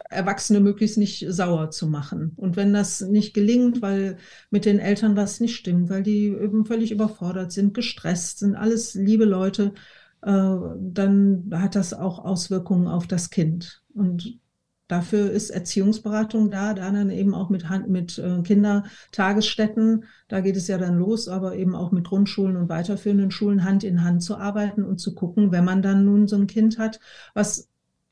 Erwachsene 0.10 0.60
möglichst 0.60 0.97
nicht 0.97 1.26
sauer 1.30 1.72
zu 1.72 1.88
machen. 1.88 2.34
Und 2.36 2.55
wenn 2.55 2.74
das 2.74 3.01
nicht 3.01 3.34
gelingt, 3.34 3.82
weil 3.82 4.18
mit 4.49 4.66
den 4.66 4.80
Eltern 4.80 5.16
was 5.16 5.39
nicht 5.39 5.55
stimmt, 5.55 5.89
weil 5.89 6.03
die 6.03 6.28
eben 6.28 6.66
völlig 6.66 6.91
überfordert 6.91 7.51
sind, 7.51 7.74
gestresst 7.74 8.39
sind, 8.39 8.55
alles 8.55 8.95
liebe 8.95 9.26
Leute, 9.26 9.74
äh, 10.22 10.55
dann 10.80 11.49
hat 11.53 11.76
das 11.76 11.93
auch 11.93 12.20
Auswirkungen 12.26 12.88
auf 12.88 13.07
das 13.07 13.30
Kind. 13.30 13.84
Und 13.93 14.39
Dafür 14.89 15.30
ist 15.30 15.51
Erziehungsberatung 15.51 16.49
da, 16.49 16.74
da 16.74 16.91
dann 16.91 17.12
eben 17.12 17.36
auch 17.36 17.51
mit, 17.51 17.70
Hand, 17.70 17.89
mit 17.89 18.18
äh, 18.18 18.41
Kindertagesstätten, 18.41 20.05
da 20.28 20.41
geht 20.41 20.55
es 20.55 20.68
ja 20.68 20.80
dann 20.80 20.97
los, 20.97 21.28
aber 21.28 21.55
eben 21.55 21.76
auch 21.76 21.91
mit 21.91 22.05
Grundschulen 22.05 22.55
und 22.57 22.70
weiterführenden 22.70 23.30
Schulen 23.30 23.64
Hand 23.64 23.84
in 23.84 24.03
Hand 24.03 24.24
zu 24.24 24.36
arbeiten 24.36 24.84
und 24.84 24.97
zu 24.97 25.14
gucken, 25.14 25.51
wenn 25.51 25.64
man 25.64 25.84
dann 25.84 26.05
nun 26.05 26.28
so 26.28 26.38
ein 26.38 26.47
Kind 26.47 26.80
hat, 26.80 26.99
was 27.36 27.70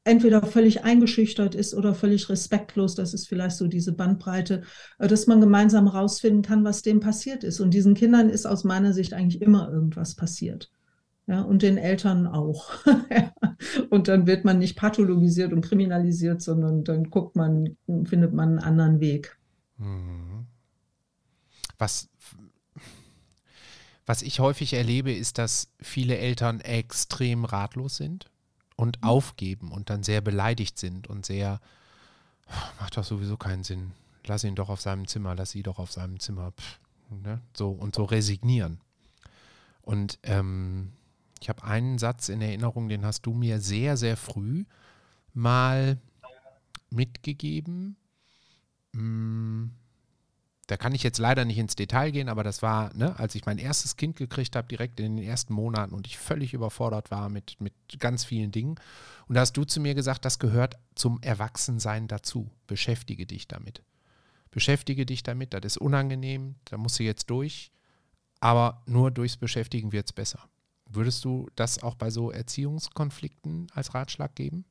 entweder 0.07 0.41
völlig 0.41 0.83
eingeschüchtert 0.83 1.53
ist 1.53 1.75
oder 1.75 1.93
völlig 1.93 2.29
respektlos, 2.29 2.95
das 2.95 3.13
ist 3.13 3.27
vielleicht 3.27 3.57
so 3.57 3.67
diese 3.67 3.93
Bandbreite, 3.93 4.63
äh, 4.99 5.07
dass 5.07 5.27
man 5.27 5.41
gemeinsam 5.41 5.87
rausfinden 5.87 6.41
kann, 6.41 6.63
was 6.63 6.81
dem 6.81 6.99
passiert 6.99 7.43
ist. 7.43 7.59
Und 7.59 7.73
diesen 7.73 7.93
Kindern 7.93 8.29
ist 8.29 8.45
aus 8.45 8.63
meiner 8.63 8.93
Sicht 8.93 9.13
eigentlich 9.13 9.41
immer 9.41 9.69
irgendwas 9.71 10.15
passiert 10.15 10.71
ja, 11.27 11.41
und 11.41 11.61
den 11.61 11.77
Eltern 11.77 12.25
auch. 12.25 12.71
und 13.89 14.07
dann 14.07 14.25
wird 14.27 14.45
man 14.45 14.59
nicht 14.59 14.77
pathologisiert 14.77 15.51
und 15.51 15.61
kriminalisiert, 15.61 16.41
sondern 16.41 16.83
dann 16.83 17.09
guckt 17.09 17.35
man, 17.35 17.77
findet 18.05 18.33
man 18.33 18.49
einen 18.49 18.59
anderen 18.59 18.99
Weg. 19.01 19.37
Mhm. 19.77 20.47
Was, 21.77 22.09
was 24.05 24.21
ich 24.21 24.39
häufig 24.39 24.73
erlebe, 24.73 25.11
ist, 25.11 25.37
dass 25.37 25.73
viele 25.79 26.17
Eltern 26.17 26.61
extrem 26.61 27.45
ratlos 27.45 27.97
sind 27.97 28.31
und 28.77 29.01
mhm. 29.01 29.09
aufgeben 29.09 29.71
und 29.71 29.89
dann 29.89 30.03
sehr 30.03 30.21
beleidigt 30.21 30.77
sind 30.77 31.07
und 31.07 31.25
sehr, 31.25 31.59
macht 32.79 32.95
doch 32.95 33.03
sowieso 33.03 33.35
keinen 33.35 33.65
Sinn. 33.65 33.91
Lass 34.25 34.45
ihn 34.45 34.55
doch 34.55 34.69
auf 34.69 34.79
seinem 34.79 35.07
Zimmer, 35.07 35.35
lass 35.35 35.51
sie 35.51 35.63
doch 35.63 35.79
auf 35.79 35.91
seinem 35.91 36.19
Zimmer. 36.19 36.51
Pff, 36.51 36.79
ne? 37.09 37.41
So 37.55 37.71
und 37.71 37.95
so 37.95 38.05
resignieren. 38.05 38.79
Und 39.81 40.19
ähm, 40.23 40.93
ich 41.41 41.49
habe 41.49 41.63
einen 41.63 41.97
Satz 41.97 42.29
in 42.29 42.41
Erinnerung, 42.41 42.89
den 42.89 43.05
hast 43.05 43.25
du 43.25 43.33
mir 43.33 43.59
sehr, 43.59 43.97
sehr 43.97 44.17
früh 44.17 44.65
mal 45.33 45.97
mitgegeben. 46.89 47.95
Hm, 48.93 49.71
da 50.67 50.75
kann 50.75 50.93
ich 50.93 51.01
jetzt 51.01 51.17
leider 51.17 51.45
nicht 51.45 51.57
ins 51.57 51.75
Detail 51.75 52.11
gehen, 52.11 52.27
aber 52.27 52.43
das 52.43 52.61
war, 52.61 52.93
ne, 52.93 53.17
als 53.17 53.35
ich 53.35 53.45
mein 53.45 53.57
erstes 53.57 53.95
Kind 53.95 54.17
gekriegt 54.17 54.55
habe, 54.55 54.67
direkt 54.67 54.99
in 54.99 55.15
den 55.15 55.25
ersten 55.25 55.53
Monaten 55.53 55.93
und 55.93 56.05
ich 56.07 56.17
völlig 56.17 56.53
überfordert 56.53 57.09
war 57.09 57.29
mit, 57.29 57.59
mit 57.59 57.73
ganz 57.99 58.25
vielen 58.25 58.51
Dingen. 58.51 58.75
Und 59.27 59.35
da 59.35 59.41
hast 59.41 59.53
du 59.53 59.63
zu 59.63 59.79
mir 59.79 59.95
gesagt, 59.95 60.25
das 60.25 60.39
gehört 60.39 60.77
zum 60.93 61.21
Erwachsensein 61.21 62.09
dazu. 62.09 62.51
Beschäftige 62.67 63.25
dich 63.25 63.47
damit. 63.47 63.81
Beschäftige 64.51 65.05
dich 65.05 65.23
damit, 65.23 65.53
das 65.53 65.63
ist 65.63 65.77
unangenehm, 65.77 66.55
da 66.65 66.77
musst 66.77 66.99
du 66.99 67.03
jetzt 67.03 67.29
durch, 67.29 67.71
aber 68.39 68.81
nur 68.85 69.11
durchs 69.11 69.37
Beschäftigen 69.37 69.91
wird 69.91 70.07
es 70.07 70.13
besser. 70.13 70.39
Würdest 70.89 71.23
du 71.23 71.47
das 71.55 71.81
auch 71.81 71.95
bei 71.95 72.09
so 72.09 72.31
Erziehungskonflikten 72.31 73.67
als 73.73 73.93
Ratschlag 73.93 74.35
geben? 74.35 74.65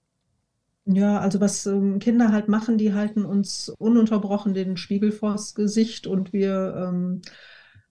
Ja, 0.87 1.19
also 1.19 1.41
was 1.41 1.67
ähm, 1.67 1.99
Kinder 1.99 2.31
halt 2.31 2.49
machen, 2.49 2.79
die 2.79 2.95
halten 2.95 3.25
uns 3.25 3.69
ununterbrochen 3.71 4.55
den 4.55 4.77
Spiegel 4.77 5.11
vors 5.11 5.55
Gesicht 5.57 6.07
und 6.07 6.33
wir 6.33 6.75
ähm, 6.89 7.23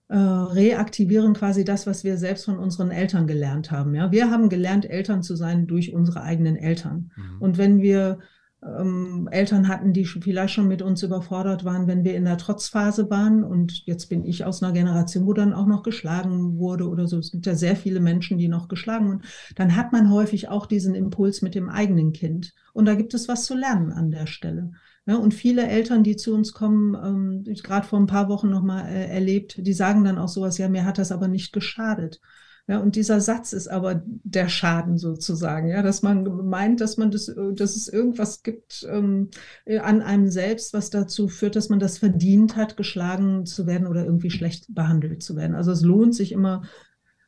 äh, 0.07 0.17
reaktivieren 0.17 1.33
quasi 1.33 1.65
das, 1.65 1.87
was 1.87 2.05
wir 2.05 2.17
selbst 2.17 2.45
von 2.45 2.57
unseren 2.57 2.91
Eltern 2.91 3.27
gelernt 3.27 3.69
haben. 3.69 3.95
Ja, 3.95 4.11
wir 4.11 4.31
haben 4.31 4.47
gelernt, 4.47 4.89
Eltern 4.89 5.23
zu 5.23 5.35
sein 5.35 5.67
durch 5.67 5.93
unsere 5.93 6.21
eigenen 6.21 6.55
Eltern. 6.55 7.11
Mhm. 7.15 7.41
Und 7.41 7.57
wenn 7.57 7.81
wir 7.81 8.19
ähm, 8.65 9.27
Eltern 9.31 9.67
hatten, 9.67 9.93
die 9.93 10.05
vielleicht 10.05 10.53
schon 10.53 10.67
mit 10.67 10.81
uns 10.81 11.03
überfordert 11.03 11.65
waren, 11.65 11.87
wenn 11.87 12.03
wir 12.03 12.15
in 12.15 12.25
der 12.25 12.37
Trotzphase 12.37 13.09
waren. 13.09 13.43
Und 13.43 13.85
jetzt 13.85 14.07
bin 14.07 14.23
ich 14.23 14.45
aus 14.45 14.63
einer 14.63 14.73
Generation, 14.73 15.25
wo 15.25 15.33
dann 15.33 15.53
auch 15.53 15.67
noch 15.67 15.83
geschlagen 15.83 16.57
wurde 16.57 16.89
oder 16.89 17.07
so. 17.07 17.19
Es 17.19 17.31
gibt 17.31 17.45
ja 17.45 17.55
sehr 17.55 17.75
viele 17.75 17.99
Menschen, 17.99 18.37
die 18.37 18.47
noch 18.47 18.67
geschlagen 18.67 19.07
wurden. 19.07 19.23
Dann 19.55 19.75
hat 19.75 19.91
man 19.91 20.11
häufig 20.11 20.49
auch 20.49 20.65
diesen 20.65 20.95
Impuls 20.95 21.41
mit 21.41 21.55
dem 21.55 21.69
eigenen 21.69 22.13
Kind. 22.13 22.53
Und 22.73 22.85
da 22.85 22.95
gibt 22.95 23.13
es 23.13 23.27
was 23.27 23.45
zu 23.45 23.55
lernen 23.55 23.91
an 23.91 24.11
der 24.11 24.27
Stelle. 24.27 24.71
Ja, 25.07 25.17
und 25.17 25.35
viele 25.35 25.67
Eltern, 25.67 26.03
die 26.03 26.15
zu 26.15 26.33
uns 26.33 26.51
kommen, 26.51 26.95
ähm, 26.95 27.43
ich 27.47 27.61
gerade 27.61 27.85
vor 27.85 27.99
ein 27.99 28.07
paar 28.07 28.27
Wochen 28.27 28.49
nochmal 28.49 28.87
äh, 28.87 29.07
erlebt, 29.07 29.55
die 29.59 29.73
sagen 29.73 30.03
dann 30.03 30.17
auch 30.17 30.27
sowas, 30.27 30.57
ja, 30.57 30.67
mir 30.67 30.83
hat 30.83 30.97
das 30.97 31.11
aber 31.11 31.27
nicht 31.27 31.53
geschadet. 31.53 32.19
Ja, 32.67 32.79
und 32.79 32.95
dieser 32.95 33.21
Satz 33.21 33.53
ist 33.53 33.67
aber 33.67 34.01
der 34.05 34.49
Schaden 34.49 34.97
sozusagen, 34.97 35.67
ja, 35.67 35.83
dass 35.83 36.01
man 36.01 36.47
meint, 36.47 36.81
dass 36.81 36.97
man 36.97 37.11
das, 37.11 37.31
dass 37.53 37.75
es 37.75 37.87
irgendwas 37.87 38.41
gibt 38.41 38.87
ähm, 38.89 39.29
an 39.67 40.01
einem 40.01 40.31
selbst, 40.31 40.73
was 40.73 40.89
dazu 40.89 41.27
führt, 41.27 41.55
dass 41.55 41.69
man 41.69 41.79
das 41.79 41.99
verdient 41.99 42.55
hat, 42.55 42.75
geschlagen 42.75 43.45
zu 43.45 43.67
werden 43.67 43.85
oder 43.85 44.03
irgendwie 44.03 44.31
schlecht 44.31 44.73
behandelt 44.73 45.21
zu 45.21 45.35
werden. 45.35 45.55
Also 45.55 45.71
es 45.71 45.83
lohnt 45.83 46.15
sich 46.15 46.31
immer, 46.31 46.63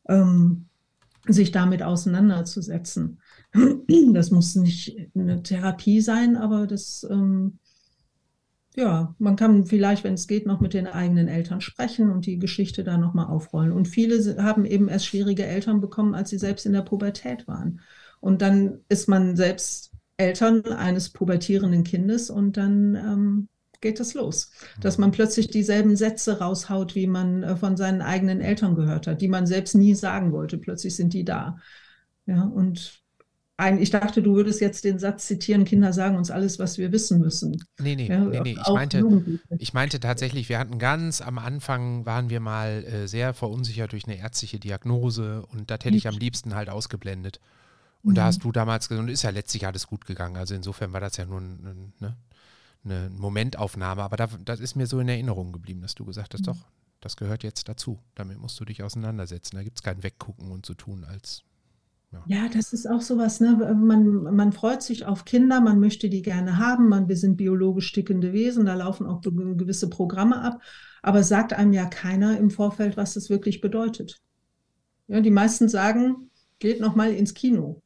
ähm, 0.10 0.66
sich 1.28 1.52
damit 1.52 1.84
auseinanderzusetzen. 1.84 3.20
Das 4.12 4.32
muss 4.32 4.56
nicht 4.56 4.98
eine 5.16 5.44
Therapie 5.44 6.02
sein, 6.02 6.36
aber 6.36 6.66
das 6.66 7.06
ähm, 7.10 7.60
ja, 8.78 9.16
man 9.18 9.36
kann 9.36 9.66
vielleicht, 9.66 10.04
wenn 10.04 10.14
es 10.14 10.28
geht, 10.28 10.46
noch 10.46 10.60
mit 10.60 10.76
den 10.76 10.86
eigenen 10.86 11.28
Eltern 11.28 11.62
sprechen 11.62 12.12
und 12.12 12.28
die 12.28 12.38
Geschichte 12.38 12.84
da 12.84 13.00
nochmal 13.00 13.26
aufrollen. 13.26 13.72
Und 13.72 13.88
viele 13.88 14.44
haben 14.44 14.66
eben 14.66 14.88
erst 14.88 15.08
schwierige 15.08 15.48
Eltern 15.48 15.82
bekommen, 15.82 16.14
als 16.14 16.30
sie 16.30 16.38
selbst 16.38 16.68
in 16.68 16.74
der 16.74 16.84
Pubertät 16.84 17.48
waren. 17.48 17.82
Und 18.20 18.44
dann 18.44 18.82
ist 18.88 19.10
man 19.10 19.36
selbst 19.36 19.92
Eltern 20.18 20.64
eines 20.66 21.10
pubertierenden 21.10 21.84
Kindes 21.84 22.30
und 22.30 22.56
dann 22.56 22.94
ähm, 22.96 23.48
geht 23.82 24.00
es 24.00 24.14
los, 24.14 24.52
dass 24.80 25.00
man 25.00 25.12
plötzlich 25.12 25.48
dieselben 25.48 25.96
Sätze 25.96 26.38
raushaut, 26.38 26.94
wie 26.94 27.08
man 27.08 27.42
äh, 27.42 27.56
von 27.56 27.78
seinen 27.78 28.04
eigenen 28.04 28.42
Eltern 28.42 28.76
gehört 28.76 29.08
hat, 29.08 29.22
die 29.22 29.28
man 29.28 29.48
selbst 29.48 29.74
nie 29.74 29.96
sagen 29.96 30.32
wollte. 30.32 30.60
Plötzlich 30.60 30.96
sind 30.96 31.14
die 31.14 31.26
da. 31.26 31.58
Ja, 32.28 32.44
und 32.44 33.02
ein, 33.58 33.82
ich 33.82 33.90
dachte, 33.90 34.22
du 34.22 34.36
würdest 34.36 34.62
jetzt 34.62 34.84
den 34.84 35.00
Satz 35.00 35.26
zitieren, 35.26 35.66
Kinder 35.66 35.92
sagen 35.92 36.16
uns 36.16 36.30
alles, 36.30 36.60
was 36.60 36.78
wir 36.78 36.92
wissen 36.92 37.20
müssen. 37.20 37.58
Nee, 37.80 37.96
nee, 37.96 38.08
ja, 38.08 38.20
nee, 38.20 38.40
nee. 38.42 38.58
Ich, 38.62 38.74
meinte, 38.74 39.40
ich 39.58 39.74
meinte 39.74 40.00
tatsächlich, 40.00 40.48
wir 40.48 40.60
hatten 40.60 40.78
ganz 40.78 41.22
am 41.22 41.40
Anfang, 41.40 42.06
waren 42.06 42.30
wir 42.30 42.40
mal 42.40 42.84
äh, 42.84 43.08
sehr 43.08 43.34
verunsichert 43.34 43.94
durch 43.94 44.06
eine 44.06 44.20
ärztliche 44.20 44.60
Diagnose 44.60 45.44
und 45.48 45.72
das 45.72 45.80
hätte 45.84 45.98
ich 45.98 46.08
am 46.08 46.16
liebsten 46.16 46.54
halt 46.54 46.70
ausgeblendet. 46.70 47.40
Und 48.04 48.12
mhm. 48.12 48.16
da 48.16 48.26
hast 48.26 48.44
du 48.44 48.52
damals 48.52 48.90
gesagt, 48.90 49.08
und 49.08 49.12
ist 49.12 49.24
ja 49.24 49.32
letztlich 49.32 49.66
alles 49.66 49.88
gut 49.88 50.06
gegangen. 50.06 50.38
Also 50.38 50.54
insofern 50.54 50.94
war 50.94 51.02
das 51.02 51.18
ja 51.18 51.26
nur 51.26 51.42
ein, 51.42 51.94
ne, 52.00 52.16
eine 52.86 53.10
Momentaufnahme, 53.10 54.04
aber 54.04 54.18
da, 54.18 54.28
das 54.46 54.60
ist 54.60 54.76
mir 54.76 54.86
so 54.86 55.00
in 55.00 55.10
Erinnerung 55.10 55.52
geblieben, 55.52 55.82
dass 55.82 55.96
du 55.96 56.06
gesagt 56.06 56.36
hast, 56.36 56.42
mhm. 56.42 56.46
doch, 56.46 56.68
das 57.02 57.18
gehört 57.18 57.44
jetzt 57.44 57.68
dazu. 57.70 58.00
Damit 58.14 58.38
musst 58.38 58.60
du 58.60 58.66
dich 58.66 58.84
auseinandersetzen. 58.84 59.56
Da 59.56 59.64
gibt 59.64 59.80
es 59.80 59.84
kein 59.84 60.04
Weggucken 60.04 60.52
und 60.52 60.64
zu 60.64 60.74
so 60.74 60.76
tun, 60.76 61.04
als 61.04 61.44
ja. 62.28 62.50
das 62.50 62.74
ist 62.74 62.90
auch 62.90 63.02
sowas. 63.02 63.40
Ne? 63.40 63.56
Man, 63.76 64.36
man 64.36 64.54
freut 64.54 64.82
sich 64.82 65.06
auf 65.06 65.26
Kinder, 65.26 65.62
man 65.62 65.80
möchte 65.80 66.10
die 66.10 66.22
gerne 66.22 66.58
haben. 66.58 66.90
Man, 66.90 67.08
wir 67.08 67.18
sind 67.18 67.38
biologisch 67.38 67.88
stickende 67.88 68.34
Wesen, 68.34 68.66
da 68.66 68.76
laufen 68.76 69.06
auch 69.06 69.22
gewisse 69.22 69.90
Programme 69.90 70.42
ab. 70.42 70.62
Aber 71.02 71.24
sagt 71.24 71.54
einem 71.54 71.74
ja 71.74 71.86
keiner 71.86 72.38
im 72.38 72.50
Vorfeld, 72.50 72.98
was 72.98 73.14
das 73.14 73.30
wirklich 73.30 73.62
bedeutet. 73.62 74.22
Ja, 75.08 75.22
die 75.22 75.32
meisten 75.32 75.70
sagen, 75.70 76.30
geht 76.60 76.82
noch 76.82 76.96
mal 76.96 77.12
ins 77.14 77.34
Kino. 77.34 77.82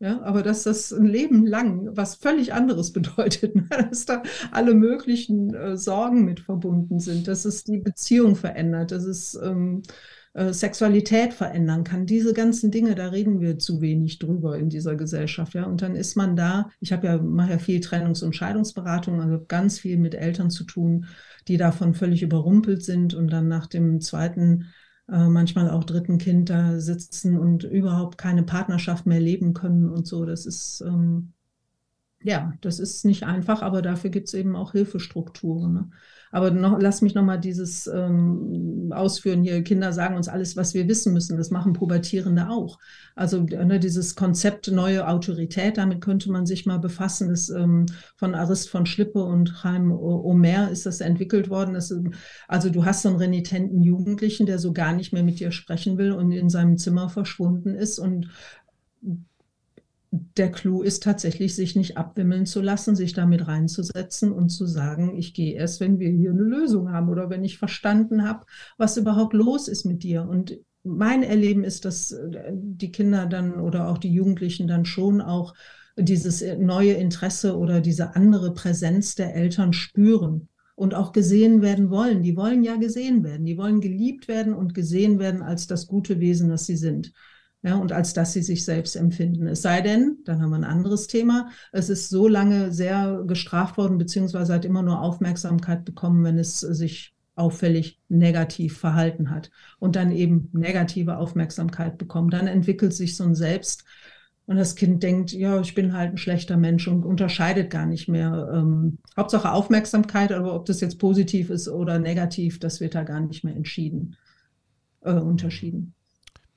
Ja, 0.00 0.22
aber 0.22 0.42
dass 0.42 0.62
das 0.62 0.92
ein 0.92 1.04
Leben 1.04 1.46
lang 1.46 1.94
was 1.94 2.14
völlig 2.14 2.54
anderes 2.54 2.92
bedeutet, 2.94 3.54
ne? 3.54 3.68
dass 3.68 4.06
da 4.06 4.22
alle 4.50 4.74
möglichen 4.74 5.54
äh, 5.54 5.76
Sorgen 5.76 6.24
mit 6.24 6.40
verbunden 6.40 7.00
sind, 7.00 7.28
dass 7.28 7.44
es 7.44 7.64
die 7.64 7.78
Beziehung 7.78 8.34
verändert, 8.34 8.92
dass 8.92 9.04
es 9.04 9.34
ähm, 9.34 9.82
äh, 10.32 10.52
Sexualität 10.52 11.34
verändern 11.34 11.84
kann. 11.84 12.06
Diese 12.06 12.32
ganzen 12.34 12.70
Dinge, 12.70 12.94
da 12.94 13.08
reden 13.08 13.40
wir 13.40 13.58
zu 13.58 13.80
wenig 13.80 14.18
drüber 14.18 14.58
in 14.58 14.68
dieser 14.68 14.96
Gesellschaft. 14.96 15.54
Ja? 15.54 15.64
Und 15.64 15.82
dann 15.82 15.96
ist 15.96 16.16
man 16.16 16.36
da, 16.36 16.70
ich 16.80 16.92
habe 16.92 17.06
ja, 17.06 17.18
mache 17.18 17.52
ja 17.52 17.58
viel 17.58 17.80
Trennungs- 17.80 18.24
und 18.24 18.36
Scheidungsberatung, 18.36 19.20
also 19.20 19.44
ganz 19.46 19.78
viel 19.80 19.98
mit 19.98 20.14
Eltern 20.14 20.50
zu 20.50 20.64
tun, 20.64 21.06
die 21.48 21.56
davon 21.56 21.94
völlig 21.94 22.22
überrumpelt 22.22 22.82
sind 22.84 23.14
und 23.14 23.28
dann 23.32 23.48
nach 23.48 23.66
dem 23.66 24.00
zweiten 24.00 24.66
äh, 25.08 25.28
manchmal 25.28 25.70
auch 25.70 25.84
dritten 25.84 26.18
Kind 26.18 26.50
da 26.50 26.78
sitzen 26.80 27.38
und 27.38 27.64
überhaupt 27.64 28.18
keine 28.18 28.42
Partnerschaft 28.44 29.06
mehr 29.06 29.20
leben 29.20 29.54
können 29.54 29.88
und 29.88 30.06
so. 30.06 30.24
Das 30.24 30.46
ist 30.46 30.82
ähm, 30.86 31.32
Ja, 32.22 32.52
das 32.60 32.78
ist 32.78 33.04
nicht 33.04 33.22
einfach, 33.24 33.62
aber 33.62 33.80
dafür 33.82 34.10
gibt 34.10 34.28
es 34.28 34.34
eben 34.34 34.54
auch 34.54 34.72
Hilfestrukturen. 34.72 35.72
Ne? 35.72 35.90
Aber 36.30 36.50
noch, 36.50 36.78
lass 36.80 37.02
mich 37.02 37.14
nochmal 37.14 37.40
dieses 37.40 37.86
ähm, 37.88 38.92
ausführen 38.94 39.42
hier. 39.42 39.62
Kinder 39.62 39.92
sagen 39.92 40.16
uns 40.16 40.28
alles, 40.28 40.56
was 40.56 40.74
wir 40.74 40.86
wissen 40.88 41.12
müssen. 41.12 41.36
Das 41.36 41.50
machen 41.50 41.72
Pubertierende 41.72 42.48
auch. 42.48 42.78
Also 43.16 43.42
ne, 43.42 43.80
dieses 43.80 44.14
Konzept 44.14 44.70
neue 44.70 45.08
Autorität, 45.08 45.76
damit 45.76 46.00
könnte 46.00 46.30
man 46.30 46.46
sich 46.46 46.66
mal 46.66 46.78
befassen. 46.78 47.28
Das, 47.28 47.48
ähm, 47.50 47.86
von 48.16 48.34
Arist 48.34 48.70
von 48.70 48.86
Schlippe 48.86 49.22
und 49.22 49.52
Chaim 49.62 49.90
Omer 49.90 50.70
ist 50.70 50.86
das 50.86 51.00
entwickelt 51.00 51.50
worden. 51.50 51.74
Das, 51.74 51.92
also 52.46 52.70
du 52.70 52.84
hast 52.84 53.02
so 53.02 53.08
einen 53.08 53.18
renitenten 53.18 53.82
Jugendlichen, 53.82 54.46
der 54.46 54.58
so 54.58 54.72
gar 54.72 54.92
nicht 54.92 55.12
mehr 55.12 55.24
mit 55.24 55.40
dir 55.40 55.50
sprechen 55.50 55.98
will 55.98 56.12
und 56.12 56.30
in 56.30 56.48
seinem 56.48 56.78
Zimmer 56.78 57.08
verschwunden 57.08 57.74
ist 57.74 57.98
und 57.98 58.28
der 60.12 60.50
Clou 60.50 60.82
ist 60.82 61.04
tatsächlich, 61.04 61.54
sich 61.54 61.76
nicht 61.76 61.96
abwimmeln 61.96 62.44
zu 62.44 62.60
lassen, 62.60 62.96
sich 62.96 63.12
damit 63.12 63.46
reinzusetzen 63.46 64.32
und 64.32 64.48
zu 64.48 64.66
sagen, 64.66 65.16
ich 65.16 65.34
gehe 65.34 65.54
erst, 65.54 65.80
wenn 65.80 66.00
wir 66.00 66.10
hier 66.10 66.30
eine 66.30 66.42
Lösung 66.42 66.90
haben 66.90 67.08
oder 67.08 67.30
wenn 67.30 67.44
ich 67.44 67.58
verstanden 67.58 68.26
habe, 68.26 68.44
was 68.76 68.96
überhaupt 68.96 69.34
los 69.34 69.68
ist 69.68 69.84
mit 69.84 70.02
dir. 70.02 70.26
Und 70.28 70.58
mein 70.82 71.22
Erleben 71.22 71.62
ist, 71.62 71.84
dass 71.84 72.10
äh, 72.10 72.52
die 72.52 72.90
Kinder 72.90 73.26
dann 73.26 73.60
oder 73.60 73.88
auch 73.88 73.98
die 73.98 74.12
Jugendlichen 74.12 74.66
dann 74.66 74.84
schon 74.84 75.20
auch 75.20 75.54
dieses 75.96 76.42
neue 76.58 76.94
Interesse 76.94 77.56
oder 77.56 77.80
diese 77.80 78.16
andere 78.16 78.52
Präsenz 78.52 79.14
der 79.14 79.34
Eltern 79.36 79.72
spüren 79.72 80.48
und 80.74 80.94
auch 80.94 81.12
gesehen 81.12 81.62
werden 81.62 81.90
wollen. 81.90 82.22
Die 82.22 82.36
wollen 82.36 82.64
ja 82.64 82.76
gesehen 82.76 83.22
werden, 83.22 83.44
die 83.44 83.58
wollen 83.58 83.80
geliebt 83.80 84.26
werden 84.26 84.54
und 84.54 84.74
gesehen 84.74 85.20
werden 85.20 85.42
als 85.42 85.66
das 85.66 85.86
gute 85.86 86.18
Wesen, 86.18 86.48
das 86.48 86.66
sie 86.66 86.76
sind 86.76 87.12
ja, 87.62 87.76
und 87.76 87.92
als 87.92 88.14
dass 88.14 88.32
sie 88.32 88.42
sich 88.42 88.64
selbst 88.64 88.96
empfinden. 88.96 89.46
Es 89.46 89.62
sei 89.62 89.82
denn, 89.82 90.18
dann 90.24 90.40
haben 90.40 90.50
wir 90.50 90.56
ein 90.56 90.64
anderes 90.64 91.06
Thema, 91.06 91.50
es 91.72 91.90
ist 91.90 92.08
so 92.08 92.26
lange 92.26 92.72
sehr 92.72 93.24
gestraft 93.26 93.76
worden, 93.76 93.98
beziehungsweise 93.98 94.54
hat 94.54 94.64
immer 94.64 94.82
nur 94.82 95.00
Aufmerksamkeit 95.00 95.84
bekommen, 95.84 96.24
wenn 96.24 96.38
es 96.38 96.60
sich 96.60 97.14
auffällig 97.34 97.98
negativ 98.08 98.78
verhalten 98.78 99.30
hat 99.30 99.50
und 99.78 99.96
dann 99.96 100.10
eben 100.10 100.48
negative 100.52 101.18
Aufmerksamkeit 101.18 101.98
bekommen. 101.98 102.30
Dann 102.30 102.46
entwickelt 102.46 102.92
sich 102.94 103.16
so 103.16 103.24
ein 103.24 103.34
Selbst 103.34 103.84
und 104.46 104.56
das 104.56 104.74
Kind 104.74 105.02
denkt, 105.02 105.32
ja, 105.32 105.60
ich 105.60 105.74
bin 105.74 105.92
halt 105.92 106.12
ein 106.12 106.18
schlechter 106.18 106.56
Mensch 106.56 106.88
und 106.88 107.04
unterscheidet 107.04 107.70
gar 107.70 107.86
nicht 107.86 108.08
mehr. 108.08 108.50
Ähm, 108.52 108.98
Hauptsache 109.16 109.52
Aufmerksamkeit, 109.52 110.32
aber 110.32 110.54
ob 110.54 110.66
das 110.66 110.80
jetzt 110.80 110.98
positiv 110.98 111.50
ist 111.50 111.68
oder 111.68 111.98
negativ, 111.98 112.58
das 112.58 112.80
wird 112.80 112.94
da 112.94 113.04
gar 113.04 113.20
nicht 113.20 113.44
mehr 113.44 113.54
entschieden, 113.54 114.16
äh, 115.02 115.12
unterschieden. 115.12 115.94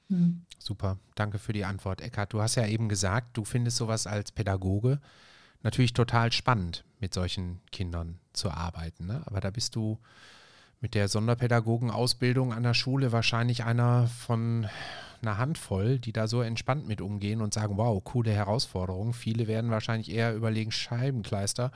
Hm. 0.09 0.41
Super, 0.63 0.97
danke 1.15 1.39
für 1.39 1.51
die 1.51 1.65
Antwort. 1.65 1.99
Eckhard, 1.99 2.31
du 2.31 2.41
hast 2.41 2.55
ja 2.55 2.65
eben 2.65 2.87
gesagt, 2.87 3.35
du 3.35 3.43
findest 3.43 3.75
sowas 3.75 4.07
als 4.07 4.31
Pädagoge 4.31 5.01
natürlich 5.61 5.91
total 5.91 6.31
spannend, 6.31 6.85
mit 7.01 7.13
solchen 7.13 7.59
Kindern 7.73 8.17
zu 8.31 8.49
arbeiten. 8.49 9.05
Ne? 9.05 9.23
Aber 9.25 9.41
da 9.41 9.49
bist 9.49 9.75
du 9.75 9.99
mit 10.79 10.95
der 10.95 11.09
Sonderpädagogenausbildung 11.09 12.53
an 12.53 12.63
der 12.63 12.75
Schule 12.75 13.11
wahrscheinlich 13.11 13.65
einer 13.65 14.07
von 14.07 14.69
einer 15.21 15.37
Handvoll, 15.37 15.99
die 15.99 16.13
da 16.13 16.27
so 16.27 16.41
entspannt 16.41 16.87
mit 16.87 17.01
umgehen 17.01 17.41
und 17.41 17.53
sagen, 17.53 17.75
wow, 17.75 18.01
coole 18.01 18.31
Herausforderung. 18.31 19.11
Viele 19.11 19.47
werden 19.47 19.69
wahrscheinlich 19.69 20.11
eher 20.11 20.33
überlegen, 20.33 20.71
Scheibenkleister 20.71 21.73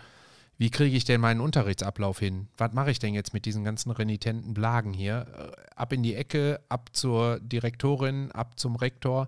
wie 0.57 0.71
kriege 0.71 0.97
ich 0.97 1.05
denn 1.05 1.21
meinen 1.21 1.39
Unterrichtsablauf 1.39 2.19
hin? 2.19 2.47
Was 2.57 2.73
mache 2.73 2.89
ich 2.89 2.99
denn 2.99 3.13
jetzt 3.13 3.33
mit 3.33 3.45
diesen 3.45 3.63
ganzen 3.63 3.91
renitenten 3.91 4.53
Blagen 4.53 4.91
hier? 4.93 5.27
Äh, 5.37 5.75
ab 5.75 5.93
in 5.93 6.01
die 6.01 6.15
Ecke, 6.15 6.59
ab 6.67 6.89
zur 6.93 7.39
Direktorin, 7.39 8.31
ab 8.31 8.59
zum 8.59 8.75
Rektor. 8.75 9.27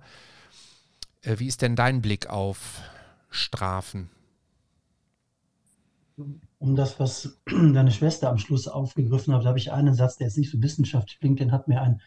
Äh, 1.21 1.37
wie 1.37 1.47
ist 1.47 1.61
denn 1.61 1.75
dein 1.75 2.01
Blick 2.01 2.29
auf 2.29 2.81
Strafen? 3.29 4.09
Um 6.57 6.75
das, 6.75 6.99
was 6.99 7.39
deine 7.45 7.91
Schwester 7.91 8.29
am 8.29 8.39
Schluss 8.39 8.67
aufgegriffen 8.67 9.33
hat, 9.33 9.45
habe 9.45 9.59
ich 9.59 9.71
einen 9.71 9.93
Satz, 9.93 10.17
der 10.17 10.27
jetzt 10.27 10.37
nicht 10.37 10.51
so 10.51 10.61
wissenschaftlich 10.61 11.19
klingt, 11.19 11.39
den 11.39 11.51
hat 11.51 11.67
mir 11.67 11.81
ein, 11.81 12.01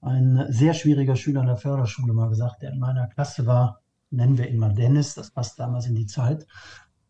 ein 0.00 0.46
sehr 0.48 0.72
schwieriger 0.72 1.16
Schüler 1.16 1.42
in 1.42 1.48
der 1.48 1.58
Förderschule 1.58 2.14
mal 2.14 2.30
gesagt, 2.30 2.62
der 2.62 2.72
in 2.72 2.78
meiner 2.78 3.08
Klasse 3.08 3.44
war, 3.44 3.82
nennen 4.10 4.38
wir 4.38 4.48
ihn 4.48 4.58
mal 4.58 4.74
Dennis, 4.74 5.14
das 5.14 5.30
passt 5.30 5.58
damals 5.58 5.86
in 5.86 5.94
die 5.94 6.06
Zeit. 6.06 6.46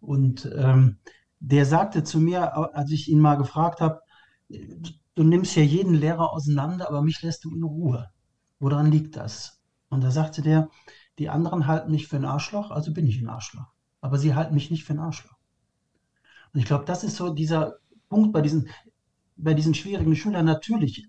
Und 0.00 0.50
ähm, 0.56 0.98
der 1.46 1.66
sagte 1.66 2.04
zu 2.04 2.20
mir, 2.20 2.56
als 2.74 2.90
ich 2.90 3.08
ihn 3.08 3.20
mal 3.20 3.36
gefragt 3.36 3.82
habe, 3.82 4.00
du 4.48 5.22
nimmst 5.22 5.54
ja 5.56 5.62
jeden 5.62 5.94
Lehrer 5.94 6.32
auseinander, 6.32 6.88
aber 6.88 7.02
mich 7.02 7.20
lässt 7.20 7.44
du 7.44 7.54
in 7.54 7.62
Ruhe. 7.62 8.08
Woran 8.60 8.90
liegt 8.90 9.16
das? 9.16 9.60
Und 9.90 10.02
da 10.02 10.10
sagte 10.10 10.40
der, 10.40 10.70
die 11.18 11.28
anderen 11.28 11.66
halten 11.66 11.90
mich 11.90 12.08
für 12.08 12.16
ein 12.16 12.24
Arschloch, 12.24 12.70
also 12.70 12.94
bin 12.94 13.06
ich 13.06 13.20
ein 13.20 13.28
Arschloch. 13.28 13.66
Aber 14.00 14.18
sie 14.18 14.34
halten 14.34 14.54
mich 14.54 14.70
nicht 14.70 14.84
für 14.84 14.94
ein 14.94 15.00
Arschloch. 15.00 15.36
Und 16.54 16.60
ich 16.60 16.66
glaube, 16.66 16.86
das 16.86 17.04
ist 17.04 17.16
so 17.16 17.34
dieser 17.34 17.74
Punkt 18.08 18.32
bei 18.32 18.40
diesen, 18.40 18.68
bei 19.36 19.52
diesen 19.52 19.74
schwierigen 19.74 20.16
Schülern. 20.16 20.46
Natürlich 20.46 21.08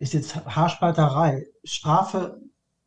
ist 0.00 0.12
jetzt 0.12 0.44
Haarspalterei, 0.44 1.46
Strafe. 1.62 2.40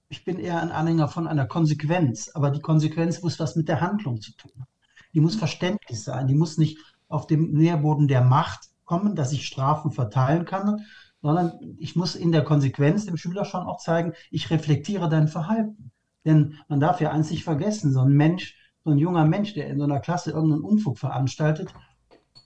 Ich 0.09 0.25
bin 0.25 0.39
eher 0.39 0.61
ein 0.61 0.71
Anhänger 0.71 1.07
von 1.07 1.25
einer 1.25 1.47
Konsequenz, 1.47 2.29
aber 2.33 2.51
die 2.51 2.61
Konsequenz 2.61 3.21
muss 3.21 3.39
was 3.39 3.55
mit 3.55 3.69
der 3.69 3.79
Handlung 3.79 4.19
zu 4.19 4.33
tun 4.35 4.51
haben 4.59 4.78
die 5.13 5.21
muss 5.21 5.35
verständlich 5.35 6.03
sein, 6.03 6.27
die 6.27 6.35
muss 6.35 6.57
nicht 6.57 6.77
auf 7.07 7.27
dem 7.27 7.51
Nährboden 7.51 8.07
der 8.07 8.21
Macht 8.21 8.69
kommen, 8.85 9.15
dass 9.15 9.31
ich 9.31 9.45
Strafen 9.45 9.91
verteilen 9.91 10.45
kann, 10.45 10.85
sondern 11.21 11.53
ich 11.77 11.95
muss 11.95 12.15
in 12.15 12.31
der 12.31 12.43
Konsequenz 12.43 13.05
dem 13.05 13.17
Schüler 13.17 13.45
schon 13.45 13.61
auch 13.61 13.79
zeigen, 13.79 14.13
ich 14.31 14.49
reflektiere 14.49 15.09
dein 15.09 15.27
Verhalten. 15.27 15.91
Denn 16.25 16.55
man 16.67 16.79
darf 16.79 17.01
ja 17.01 17.11
eins 17.11 17.31
nicht 17.31 17.43
vergessen, 17.43 17.91
so 17.91 18.01
ein 18.01 18.13
Mensch, 18.13 18.55
so 18.83 18.91
ein 18.91 18.97
junger 18.97 19.25
Mensch, 19.25 19.53
der 19.53 19.67
in 19.67 19.77
so 19.77 19.83
einer 19.83 19.99
Klasse 19.99 20.31
irgendeinen 20.31 20.63
Unfug 20.63 20.97
veranstaltet, 20.97 21.73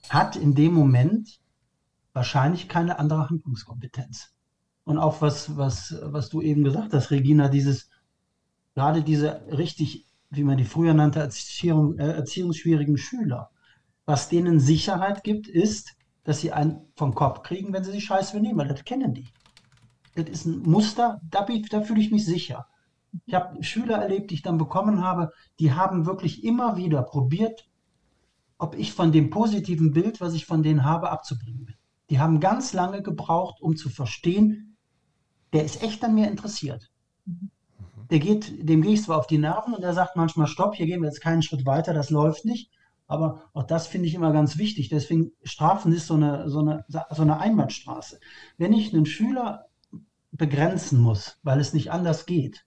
hat 0.08 0.36
in 0.36 0.54
dem 0.54 0.74
Moment 0.74 1.40
wahrscheinlich 2.12 2.68
keine 2.68 2.98
andere 2.98 3.28
Handlungskompetenz. 3.28 4.34
Und 4.84 4.98
auch 4.98 5.22
was, 5.22 5.56
was, 5.56 5.96
was 6.02 6.28
du 6.28 6.42
eben 6.42 6.62
gesagt 6.62 6.92
hast, 6.92 7.10
Regina, 7.10 7.48
dieses, 7.48 7.88
gerade 8.74 9.02
diese 9.02 9.46
richtig 9.50 10.06
wie 10.36 10.44
man 10.44 10.56
die 10.56 10.64
früher 10.64 10.94
nannte, 10.94 11.20
Erziehung, 11.20 11.98
äh, 11.98 12.12
erziehungsschwierigen 12.12 12.98
Schüler. 12.98 13.50
Was 14.06 14.28
denen 14.28 14.60
Sicherheit 14.60 15.24
gibt, 15.24 15.48
ist, 15.48 15.96
dass 16.24 16.40
sie 16.40 16.52
einen 16.52 16.80
vom 16.96 17.14
Kopf 17.14 17.42
kriegen, 17.42 17.72
wenn 17.72 17.84
sie 17.84 17.92
sich 17.92 18.04
scheiße 18.04 18.34
benehmen, 18.34 18.58
weil 18.58 18.68
das 18.68 18.84
kennen 18.84 19.14
die. 19.14 19.28
Das 20.14 20.28
ist 20.28 20.46
ein 20.46 20.62
Muster, 20.62 21.20
da, 21.30 21.46
da 21.70 21.80
fühle 21.82 22.00
ich 22.00 22.10
mich 22.10 22.24
sicher. 22.24 22.66
Ich 23.26 23.34
habe 23.34 23.62
Schüler 23.62 23.98
erlebt, 23.98 24.30
die 24.30 24.34
ich 24.34 24.42
dann 24.42 24.58
bekommen 24.58 25.02
habe, 25.02 25.32
die 25.58 25.72
haben 25.72 26.06
wirklich 26.06 26.44
immer 26.44 26.76
wieder 26.76 27.02
probiert, 27.02 27.68
ob 28.58 28.76
ich 28.76 28.92
von 28.92 29.12
dem 29.12 29.30
positiven 29.30 29.92
Bild, 29.92 30.20
was 30.20 30.34
ich 30.34 30.46
von 30.46 30.62
denen 30.62 30.84
habe, 30.84 31.10
abzubringen 31.10 31.64
bin. 31.64 31.76
Die 32.10 32.18
haben 32.18 32.40
ganz 32.40 32.72
lange 32.72 33.02
gebraucht, 33.02 33.60
um 33.60 33.76
zu 33.76 33.88
verstehen, 33.88 34.76
der 35.52 35.64
ist 35.64 35.82
echt 35.82 36.04
an 36.04 36.14
mir 36.14 36.28
interessiert. 36.28 36.90
Mhm 37.24 37.50
der 38.10 38.18
geht, 38.18 38.68
dem 38.68 38.82
gehe 38.82 38.94
ich 38.94 39.02
zwar 39.02 39.18
auf 39.18 39.26
die 39.26 39.38
Nerven 39.38 39.74
und 39.74 39.82
er 39.82 39.94
sagt 39.94 40.16
manchmal, 40.16 40.46
stopp, 40.46 40.74
hier 40.74 40.86
gehen 40.86 41.00
wir 41.00 41.08
jetzt 41.08 41.20
keinen 41.20 41.42
Schritt 41.42 41.66
weiter, 41.66 41.94
das 41.94 42.10
läuft 42.10 42.44
nicht. 42.44 42.70
Aber 43.06 43.42
auch 43.52 43.64
das 43.64 43.86
finde 43.86 44.08
ich 44.08 44.14
immer 44.14 44.32
ganz 44.32 44.56
wichtig. 44.56 44.88
Deswegen 44.88 45.32
Strafen 45.42 45.92
ist 45.92 46.06
so 46.06 46.14
eine, 46.14 46.48
so 46.48 46.60
eine, 46.60 46.84
so 46.88 47.22
eine 47.22 47.38
Einbahnstraße. 47.38 48.18
Wenn 48.56 48.72
ich 48.72 48.94
einen 48.94 49.06
Schüler 49.06 49.66
begrenzen 50.32 50.98
muss, 51.00 51.38
weil 51.42 51.60
es 51.60 51.74
nicht 51.74 51.92
anders 51.92 52.26
geht, 52.26 52.64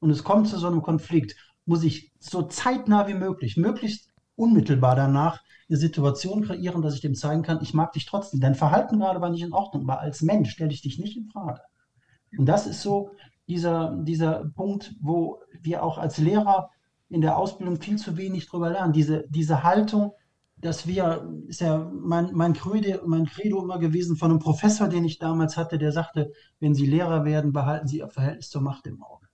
und 0.00 0.10
es 0.10 0.24
kommt 0.24 0.48
zu 0.48 0.58
so 0.58 0.66
einem 0.66 0.82
Konflikt, 0.82 1.34
muss 1.64 1.82
ich 1.82 2.12
so 2.18 2.42
zeitnah 2.42 3.08
wie 3.08 3.14
möglich, 3.14 3.56
möglichst 3.56 4.10
unmittelbar 4.36 4.94
danach 4.94 5.42
eine 5.68 5.78
Situation 5.78 6.44
kreieren, 6.44 6.82
dass 6.82 6.94
ich 6.94 7.00
dem 7.00 7.14
zeigen 7.14 7.42
kann, 7.42 7.58
ich 7.62 7.74
mag 7.74 7.92
dich 7.92 8.06
trotzdem. 8.06 8.40
Dein 8.40 8.54
Verhalten 8.54 9.00
gerade 9.00 9.20
war 9.20 9.30
nicht 9.30 9.42
in 9.42 9.52
Ordnung, 9.52 9.82
aber 9.82 10.00
als 10.00 10.22
Mensch 10.22 10.50
stelle 10.50 10.70
ich 10.70 10.82
dich 10.82 10.98
nicht 10.98 11.16
in 11.16 11.28
Frage. 11.28 11.60
Und 12.36 12.46
das 12.46 12.66
ist 12.66 12.82
so, 12.82 13.10
dieser, 13.48 13.96
dieser 14.02 14.44
Punkt, 14.54 14.94
wo 15.00 15.40
wir 15.60 15.82
auch 15.82 15.98
als 15.98 16.18
Lehrer 16.18 16.70
in 17.08 17.20
der 17.20 17.38
Ausbildung 17.38 17.80
viel 17.80 17.96
zu 17.96 18.16
wenig 18.16 18.48
drüber 18.48 18.70
lernen. 18.70 18.92
Diese, 18.92 19.24
diese 19.30 19.62
Haltung, 19.62 20.12
dass 20.56 20.86
wir, 20.86 21.32
ist 21.46 21.60
ja 21.60 21.90
mein, 21.92 22.30
mein, 22.32 22.52
Credo, 22.52 23.06
mein 23.06 23.26
Credo 23.26 23.62
immer 23.62 23.78
gewesen 23.78 24.16
von 24.16 24.30
einem 24.30 24.40
Professor, 24.40 24.88
den 24.88 25.04
ich 25.04 25.18
damals 25.18 25.56
hatte, 25.56 25.78
der 25.78 25.92
sagte, 25.92 26.32
wenn 26.60 26.74
Sie 26.74 26.86
Lehrer 26.86 27.24
werden, 27.24 27.52
behalten 27.52 27.86
Sie 27.86 27.98
Ihr 27.98 28.08
Verhältnis 28.08 28.50
zur 28.50 28.62
Macht 28.62 28.86
im 28.86 29.02
Auge. 29.02 29.26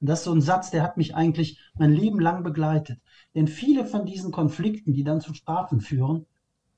Und 0.00 0.08
das 0.08 0.20
ist 0.20 0.24
so 0.26 0.32
ein 0.32 0.42
Satz, 0.42 0.70
der 0.70 0.82
hat 0.82 0.96
mich 0.96 1.14
eigentlich 1.14 1.58
mein 1.74 1.92
Leben 1.92 2.20
lang 2.20 2.44
begleitet. 2.44 3.00
Denn 3.34 3.48
viele 3.48 3.86
von 3.86 4.04
diesen 4.04 4.30
Konflikten, 4.30 4.92
die 4.92 5.04
dann 5.04 5.20
zu 5.20 5.34
Strafen 5.34 5.80
führen, 5.80 6.26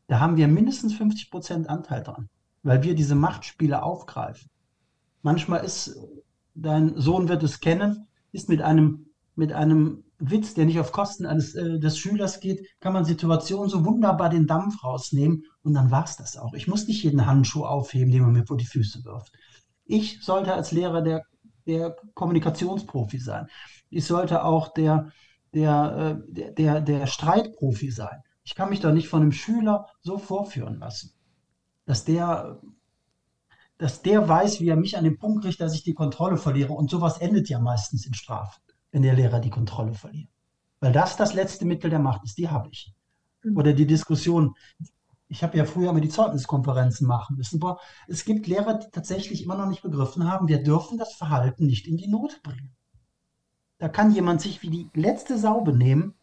da 0.07 0.21
haben 0.21 0.37
wir 0.37 0.49
mindestens 0.49 0.95
50 0.95 1.31
Prozent 1.31 1.69
Anteil 1.69 2.03
dran, 2.03 2.31
weil 2.63 2.83
wir 2.83 2.95
diese 2.95 3.15
Machtspiele 3.15 3.83
aufgreifen. 3.83 4.49
Manchmal 5.23 5.65
ist 5.65 5.99
dein 6.61 7.01
Sohn 7.01 7.29
wird 7.29 7.43
es 7.43 7.61
kennen, 7.61 8.07
ist 8.33 8.49
mit 8.49 8.63
einem, 8.63 9.07
mit 9.35 9.53
einem 9.53 10.05
Witz, 10.19 10.55
der 10.55 10.67
nicht 10.67 10.81
auf 10.81 10.93
Kosten 10.93 11.27
eines, 11.27 11.55
äh, 11.55 11.79
des 11.79 11.99
Schülers 11.99 12.41
geht, 12.41 12.67
kann 12.81 12.93
man 12.93 13.05
Situationen 13.05 13.71
so 13.71 13.85
wunderbar 13.85 14.29
den 14.29 14.47
Dampf 14.47 14.83
rausnehmen 14.83 15.45
und 15.63 15.75
dann 15.75 15.91
war 15.91 16.05
es 16.05 16.17
das 16.17 16.37
auch. 16.37 16.55
Ich 16.55 16.67
muss 16.67 16.89
nicht 16.89 17.05
jeden 17.05 17.27
Handschuh 17.27 17.65
aufheben, 17.65 18.11
den 18.11 18.23
man 18.23 18.33
mir 18.33 18.47
vor 18.47 18.57
die 18.57 18.67
Füße 18.67 19.05
wirft. 19.05 19.33
Ich 19.85 20.23
sollte 20.23 20.55
als 20.55 20.73
Lehrer 20.73 21.03
der, 21.03 21.23
der 21.67 21.97
Kommunikationsprofi 22.15 23.19
sein. 23.19 23.47
Ich 23.91 24.07
sollte 24.07 24.45
auch 24.45 24.69
der, 24.69 25.13
der, 25.55 26.25
äh, 26.37 26.53
der, 26.55 26.81
der 26.81 27.07
Streitprofi 27.07 27.91
sein. 27.91 28.23
Ich 28.43 28.55
kann 28.55 28.71
mich 28.71 28.81
doch 28.81 28.93
nicht 28.93 29.09
von 29.09 29.23
einem 29.23 29.33
Schüler 29.33 29.87
so 30.01 30.19
vorführen 30.19 30.79
lassen, 30.79 31.13
dass 31.85 32.05
der, 32.05 32.61
dass 33.79 34.03
der 34.03 34.29
weiß, 34.29 34.61
wie 34.61 34.69
er 34.69 34.77
mich 34.77 34.99
an 34.99 35.05
den 35.05 35.19
Punkt 35.19 35.45
kriegt, 35.45 35.61
dass 35.61 35.75
ich 35.75 35.85
die 35.85 35.95
Kontrolle 35.95 36.37
verliere. 36.37 36.73
Und 36.73 36.91
sowas 36.91 37.19
endet 37.19 37.49
ja 37.49 37.61
meistens 37.61 38.07
in 38.07 38.15
Strafen, 38.15 38.61
wenn 38.91 39.03
der 39.03 39.15
Lehrer 39.15 39.41
die 39.41 39.51
Kontrolle 39.51 39.95
verliert. 39.95 40.29
Weil 40.81 40.93
das 40.93 41.17
das 41.17 41.33
letzte 41.33 41.65
Mittel 41.65 41.89
der 41.89 42.01
Macht 42.01 42.25
ist, 42.25 42.39
die 42.39 42.49
habe 42.49 42.69
ich. 42.71 42.93
Mhm. 43.43 43.57
Oder 43.57 43.73
die 43.73 43.87
Diskussion, 43.87 44.55
ich 45.29 45.43
habe 45.43 45.57
ja 45.57 45.65
früher 45.65 45.93
mal 45.93 46.01
die 46.01 46.09
Zeugniskonferenzen 46.09 47.07
machen 47.07 47.37
müssen. 47.37 47.63
Aber 47.63 47.79
es 48.09 48.25
gibt 48.25 48.49
Lehrer, 48.49 48.75
die 48.75 48.91
tatsächlich 48.91 49.45
immer 49.45 49.57
noch 49.57 49.69
nicht 49.69 49.83
begriffen 49.83 50.31
haben, 50.31 50.49
wir 50.49 50.63
dürfen 50.63 50.99
das 50.99 51.15
Verhalten 51.15 51.67
nicht 51.67 51.87
in 51.87 51.97
die 51.97 52.09
Not 52.09 52.41
bringen. 52.43 52.75
Da 53.79 53.89
kann 53.89 54.13
jemand 54.13 54.41
sich 54.41 54.61
wie 54.63 54.71
die 54.71 54.91
letzte 54.95 55.39
Sau 55.39 55.61
benehmen. 55.61 56.15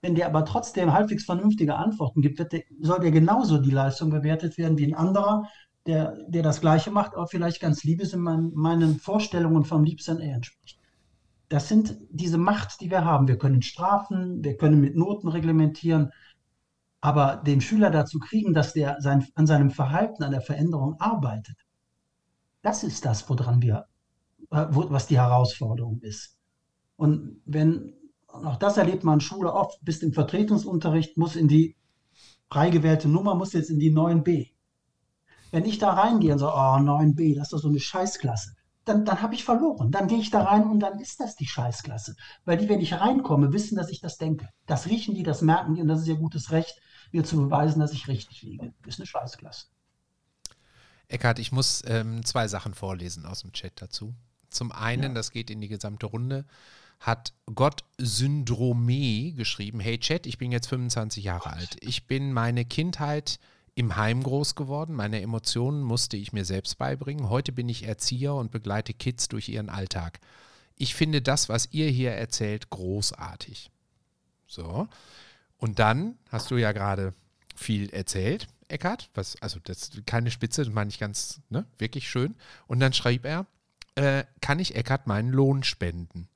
Wenn 0.00 0.14
der 0.14 0.26
aber 0.26 0.44
trotzdem 0.44 0.92
halbwegs 0.92 1.24
vernünftige 1.24 1.74
Antworten 1.74 2.22
gibt, 2.22 2.38
der, 2.52 2.62
soll 2.80 3.00
der 3.00 3.10
genauso 3.10 3.58
die 3.58 3.72
Leistung 3.72 4.10
bewertet 4.10 4.56
werden 4.56 4.78
wie 4.78 4.86
ein 4.86 4.94
anderer, 4.94 5.48
der, 5.88 6.18
der 6.28 6.42
das 6.42 6.60
Gleiche 6.60 6.90
macht, 6.90 7.14
aber 7.14 7.26
vielleicht 7.26 7.60
ganz 7.60 7.82
liebes 7.82 8.12
in 8.12 8.20
mein, 8.20 8.52
meinen 8.54 8.98
Vorstellungen 9.00 9.64
vom 9.64 9.84
Liebsten 9.84 10.20
entspricht. 10.20 10.78
Das 11.48 11.66
sind 11.66 11.96
diese 12.10 12.36
Macht, 12.36 12.82
die 12.82 12.90
wir 12.90 13.06
haben. 13.06 13.26
Wir 13.26 13.38
können 13.38 13.62
strafen, 13.62 14.44
wir 14.44 14.58
können 14.58 14.82
mit 14.82 14.96
Noten 14.96 15.28
reglementieren, 15.28 16.12
aber 17.00 17.36
den 17.36 17.62
Schüler 17.62 17.88
dazu 17.88 18.18
kriegen, 18.18 18.52
dass 18.52 18.74
der 18.74 19.00
sein, 19.00 19.26
an 19.34 19.46
seinem 19.46 19.70
Verhalten, 19.70 20.22
an 20.22 20.32
der 20.32 20.42
Veränderung 20.42 21.00
arbeitet, 21.00 21.56
das 22.60 22.84
ist 22.84 23.06
das, 23.06 23.26
woran 23.30 23.62
wir, 23.62 23.86
äh, 24.50 24.66
wo, 24.70 24.90
was 24.90 25.06
die 25.06 25.18
Herausforderung 25.18 26.00
ist. 26.02 26.36
Und 26.96 27.40
wenn, 27.46 27.94
auch 28.26 28.56
das 28.56 28.76
erlebt 28.76 29.04
man 29.04 29.14
in 29.14 29.20
Schule 29.22 29.54
oft, 29.54 29.82
bist 29.82 30.02
im 30.02 30.12
Vertretungsunterricht, 30.12 31.16
muss 31.16 31.34
in 31.34 31.48
die 31.48 31.76
frei 32.50 32.68
gewählte 32.68 33.08
Nummer, 33.08 33.34
muss 33.34 33.54
jetzt 33.54 33.70
in 33.70 33.78
die 33.78 33.90
9b. 33.90 34.50
Wenn 35.50 35.64
ich 35.64 35.78
da 35.78 35.92
reingehe 35.92 36.32
und 36.32 36.38
so, 36.38 36.48
oh, 36.48 36.52
9b, 36.52 37.36
das 37.36 37.48
ist 37.48 37.52
doch 37.52 37.58
so 37.58 37.68
eine 37.68 37.80
Scheißklasse, 37.80 38.54
dann, 38.84 39.04
dann 39.04 39.22
habe 39.22 39.34
ich 39.34 39.44
verloren. 39.44 39.90
Dann 39.90 40.08
gehe 40.08 40.18
ich 40.18 40.30
da 40.30 40.44
rein 40.44 40.64
und 40.64 40.80
dann 40.80 40.98
ist 40.98 41.20
das 41.20 41.36
die 41.36 41.46
Scheißklasse. 41.46 42.16
Weil 42.44 42.58
die, 42.58 42.68
wenn 42.68 42.80
ich 42.80 42.94
reinkomme, 42.94 43.52
wissen, 43.52 43.76
dass 43.76 43.90
ich 43.90 44.00
das 44.00 44.16
denke. 44.18 44.48
Das 44.66 44.86
riechen 44.86 45.14
die, 45.14 45.22
das 45.22 45.42
merken 45.42 45.74
die 45.74 45.82
und 45.82 45.88
das 45.88 46.00
ist 46.00 46.08
ihr 46.08 46.16
gutes 46.16 46.50
Recht, 46.50 46.80
mir 47.12 47.24
zu 47.24 47.36
beweisen, 47.36 47.80
dass 47.80 47.92
ich 47.92 48.08
richtig 48.08 48.42
liege. 48.42 48.72
Das 48.82 48.94
ist 48.94 49.00
eine 49.00 49.06
Scheißklasse. 49.06 49.66
Eckhard, 51.08 51.38
ich 51.38 51.52
muss 51.52 51.82
ähm, 51.86 52.24
zwei 52.24 52.48
Sachen 52.48 52.74
vorlesen 52.74 53.24
aus 53.24 53.40
dem 53.40 53.52
Chat 53.52 53.80
dazu. 53.80 54.14
Zum 54.50 54.72
einen, 54.72 55.02
ja. 55.02 55.14
das 55.14 55.30
geht 55.30 55.50
in 55.50 55.60
die 55.60 55.68
gesamte 55.68 56.06
Runde, 56.06 56.44
hat 57.00 57.32
Gott 57.54 57.84
Syndrome 57.98 59.32
geschrieben. 59.32 59.80
Hey 59.80 59.98
Chat, 59.98 60.26
ich 60.26 60.38
bin 60.38 60.52
jetzt 60.52 60.66
25 60.66 61.24
Jahre 61.24 61.52
alt. 61.52 61.76
Ich 61.80 62.06
bin 62.06 62.32
meine 62.32 62.64
Kindheit 62.64 63.38
im 63.78 63.96
Heim 63.96 64.24
groß 64.24 64.56
geworden. 64.56 64.92
Meine 64.92 65.22
Emotionen 65.22 65.82
musste 65.82 66.16
ich 66.16 66.32
mir 66.32 66.44
selbst 66.44 66.78
beibringen. 66.78 67.28
Heute 67.28 67.52
bin 67.52 67.68
ich 67.68 67.84
Erzieher 67.84 68.34
und 68.34 68.50
begleite 68.50 68.92
Kids 68.92 69.28
durch 69.28 69.48
ihren 69.48 69.68
Alltag. 69.68 70.18
Ich 70.74 70.96
finde 70.96 71.22
das, 71.22 71.48
was 71.48 71.68
ihr 71.70 71.88
hier 71.88 72.10
erzählt, 72.10 72.70
großartig. 72.70 73.70
So. 74.48 74.88
Und 75.58 75.78
dann 75.78 76.18
hast 76.28 76.50
du 76.50 76.56
ja 76.56 76.72
gerade 76.72 77.14
viel 77.54 77.88
erzählt, 77.90 78.48
Eckart. 78.66 79.10
Was, 79.14 79.40
also 79.40 79.60
das 79.62 79.92
keine 80.06 80.32
Spitze, 80.32 80.64
das 80.64 80.74
meine 80.74 80.90
ich 80.90 80.98
ganz, 80.98 81.40
ne, 81.48 81.64
wirklich 81.78 82.10
schön. 82.10 82.34
Und 82.66 82.80
dann 82.80 82.92
schrieb 82.92 83.24
er, 83.24 83.46
äh, 83.94 84.24
kann 84.40 84.58
ich 84.58 84.74
Eckart 84.74 85.06
meinen 85.06 85.30
Lohn 85.30 85.62
spenden? 85.62 86.26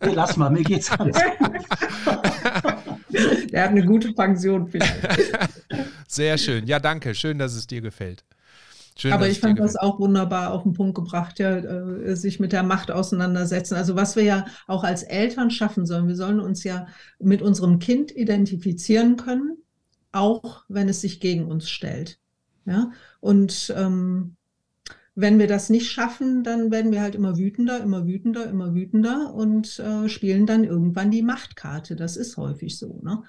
Hey, 0.00 0.14
lass 0.14 0.38
mal, 0.38 0.48
mir 0.48 0.62
geht's 0.62 0.88
ganz 0.96 1.18
Er 3.52 3.64
hat 3.64 3.70
eine 3.70 3.84
gute 3.84 4.14
Pension 4.14 4.66
vielleicht. 4.66 5.52
Sehr 6.08 6.38
schön. 6.38 6.66
Ja, 6.66 6.78
danke. 6.78 7.14
Schön, 7.14 7.38
dass 7.38 7.54
es 7.54 7.66
dir 7.66 7.80
gefällt. 7.80 8.24
Schön, 8.98 9.12
Aber 9.12 9.28
ich 9.28 9.40
fand 9.40 9.58
das 9.58 9.76
auch 9.76 10.00
wunderbar 10.00 10.52
auf 10.52 10.62
den 10.62 10.72
Punkt 10.72 10.94
gebracht, 10.94 11.38
ja, 11.38 11.58
äh, 11.58 12.16
sich 12.16 12.40
mit 12.40 12.52
der 12.52 12.62
Macht 12.62 12.90
auseinandersetzen. 12.90 13.74
Also 13.74 13.94
was 13.94 14.16
wir 14.16 14.22
ja 14.22 14.46
auch 14.66 14.84
als 14.84 15.02
Eltern 15.02 15.50
schaffen 15.50 15.84
sollen, 15.84 16.08
wir 16.08 16.16
sollen 16.16 16.40
uns 16.40 16.64
ja 16.64 16.86
mit 17.18 17.42
unserem 17.42 17.78
Kind 17.78 18.10
identifizieren 18.10 19.16
können, 19.16 19.58
auch 20.12 20.64
wenn 20.68 20.88
es 20.88 21.02
sich 21.02 21.20
gegen 21.20 21.44
uns 21.44 21.68
stellt. 21.68 22.18
Ja, 22.64 22.90
und 23.20 23.72
ähm, 23.76 24.36
wenn 25.14 25.38
wir 25.38 25.46
das 25.46 25.68
nicht 25.68 25.90
schaffen, 25.90 26.42
dann 26.42 26.70
werden 26.70 26.90
wir 26.90 27.02
halt 27.02 27.14
immer 27.14 27.36
wütender, 27.36 27.80
immer 27.80 28.06
wütender, 28.06 28.48
immer 28.48 28.74
wütender 28.74 29.34
und 29.34 29.78
äh, 29.78 30.08
spielen 30.08 30.46
dann 30.46 30.64
irgendwann 30.64 31.10
die 31.10 31.22
Machtkarte. 31.22 31.96
Das 31.96 32.16
ist 32.16 32.38
häufig 32.38 32.78
so. 32.78 33.00
Ne? 33.02 33.22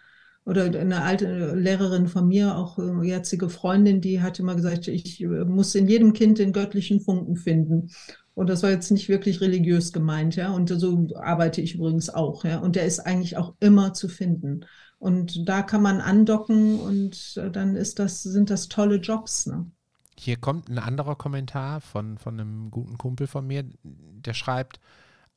Oder 0.47 0.63
eine 0.79 1.03
alte 1.03 1.55
Lehrerin 1.55 2.07
von 2.07 2.25
mir, 2.29 2.55
auch 2.55 2.79
äh, 2.79 3.05
jetzige 3.05 3.49
Freundin, 3.49 3.99
die 3.99 4.21
hat 4.21 4.39
immer 4.39 4.55
gesagt, 4.55 4.87
ich 4.87 5.21
äh, 5.21 5.25
muss 5.27 5.75
in 5.75 5.89
jedem 5.89 6.13
Kind 6.13 6.39
den 6.39 6.53
göttlichen 6.53 7.01
Funken 7.01 7.35
finden. 7.35 7.91
Und 8.33 8.49
das 8.49 8.63
war 8.63 8.69
jetzt 8.69 8.89
nicht 8.89 9.09
wirklich 9.09 9.41
religiös 9.41 9.91
gemeint, 9.91 10.37
ja. 10.37 10.51
Und 10.51 10.69
so 10.69 11.09
arbeite 11.15 11.59
ich 11.59 11.75
übrigens 11.75 12.09
auch, 12.09 12.45
ja. 12.45 12.59
Und 12.59 12.77
der 12.77 12.85
ist 12.85 12.99
eigentlich 13.01 13.35
auch 13.35 13.55
immer 13.59 13.93
zu 13.93 14.07
finden. 14.07 14.61
Und 14.99 15.49
da 15.49 15.63
kann 15.63 15.81
man 15.81 15.99
andocken 15.99 16.79
und 16.79 17.35
äh, 17.35 17.51
dann 17.51 17.75
ist 17.75 17.99
das, 17.99 18.23
sind 18.23 18.49
das 18.49 18.69
tolle 18.69 18.97
Jobs, 18.97 19.47
ne? 19.47 19.69
Hier 20.17 20.37
kommt 20.37 20.69
ein 20.69 20.79
anderer 20.79 21.15
Kommentar 21.15 21.81
von, 21.81 22.17
von 22.17 22.39
einem 22.39 22.71
guten 22.71 22.97
Kumpel 22.97 23.27
von 23.27 23.45
mir, 23.45 23.65
der 23.83 24.33
schreibt, 24.33 24.79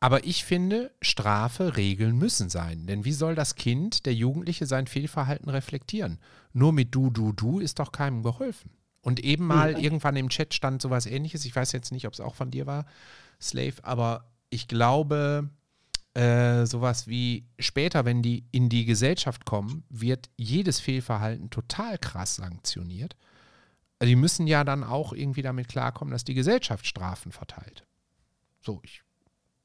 aber 0.00 0.24
ich 0.24 0.44
finde, 0.44 0.92
Strafe, 1.02 1.76
Regeln 1.76 2.16
müssen 2.16 2.48
sein. 2.48 2.86
Denn 2.86 3.04
wie 3.04 3.12
soll 3.12 3.34
das 3.34 3.54
Kind, 3.54 4.06
der 4.06 4.14
Jugendliche, 4.14 4.64
sein 4.64 4.86
Fehlverhalten 4.86 5.50
reflektieren? 5.50 6.18
Nur 6.54 6.72
mit 6.72 6.94
du, 6.94 7.10
du, 7.10 7.32
du 7.32 7.60
ist 7.60 7.78
doch 7.78 7.92
keinem 7.92 8.22
geholfen. 8.22 8.70
Und 9.02 9.20
eben 9.20 9.46
mal 9.46 9.72
ja. 9.72 9.78
irgendwann 9.78 10.16
im 10.16 10.30
Chat 10.30 10.54
stand 10.54 10.80
sowas 10.80 11.04
ähnliches. 11.04 11.44
Ich 11.44 11.54
weiß 11.54 11.72
jetzt 11.72 11.92
nicht, 11.92 12.06
ob 12.06 12.14
es 12.14 12.20
auch 12.20 12.34
von 12.34 12.50
dir 12.50 12.66
war, 12.66 12.86
Slave, 13.40 13.74
aber 13.82 14.30
ich 14.50 14.68
glaube, 14.68 15.48
äh, 16.14 16.66
sowas 16.66 17.06
wie 17.06 17.46
später, 17.58 18.04
wenn 18.04 18.22
die 18.22 18.44
in 18.50 18.68
die 18.68 18.84
Gesellschaft 18.84 19.44
kommen, 19.44 19.84
wird 19.88 20.28
jedes 20.36 20.80
Fehlverhalten 20.80 21.50
total 21.50 21.98
krass 21.98 22.36
sanktioniert. 22.36 23.16
Also 23.98 24.08
die 24.08 24.16
müssen 24.16 24.46
ja 24.46 24.64
dann 24.64 24.82
auch 24.82 25.12
irgendwie 25.12 25.42
damit 25.42 25.68
klarkommen, 25.68 26.12
dass 26.12 26.24
die 26.24 26.34
Gesellschaft 26.34 26.86
Strafen 26.86 27.32
verteilt. 27.32 27.84
So, 28.60 28.80
ich 28.82 29.02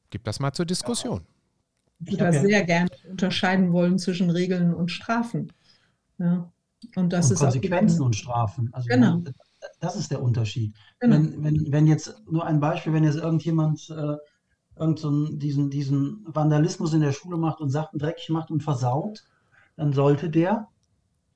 Gib 0.10 0.24
das 0.24 0.40
mal 0.40 0.54
zur 0.54 0.66
Diskussion. 0.66 1.26
Ich 2.00 2.12
würde 2.12 2.26
da 2.26 2.32
sehr 2.34 2.64
gerne 2.64 2.90
unterscheiden 3.10 3.72
wollen 3.72 3.98
zwischen 3.98 4.30
Regeln 4.30 4.74
und 4.74 4.92
Strafen. 4.92 5.52
Ja. 6.18 6.52
Und 6.96 7.14
das 7.14 7.28
und 7.28 7.34
ist 7.34 7.40
Konsequenzen 7.40 8.02
und 8.02 8.16
Strafen. 8.16 8.70
Also 8.74 8.88
genau. 8.88 9.22
Das 9.80 9.96
ist 9.96 10.12
der 10.12 10.22
Unterschied. 10.22 10.76
Genau. 11.00 11.16
Wenn, 11.16 11.44
wenn, 11.44 11.72
wenn 11.72 11.88
jetzt 11.88 12.22
nur 12.30 12.46
ein 12.46 12.60
Beispiel, 12.60 12.94
wenn 12.94 13.04
jetzt 13.04 13.18
irgendjemand 13.18 13.90
äh, 13.90 14.18
irgend 14.78 15.00
so 15.00 15.28
diesen, 15.30 15.70
diesen 15.70 16.26
Vandalismus 16.28 16.94
in 16.94 17.02
der 17.02 17.14
Schule 17.14 17.38
macht 17.38 17.62
und 17.62 17.70
Sachen 17.70 17.98
dreckig 17.98 18.30
macht 18.30 18.52
und 18.52 18.62
versaut, 18.62 19.24
dann 19.76 19.94
sollte 19.94 20.30
der 20.30 20.68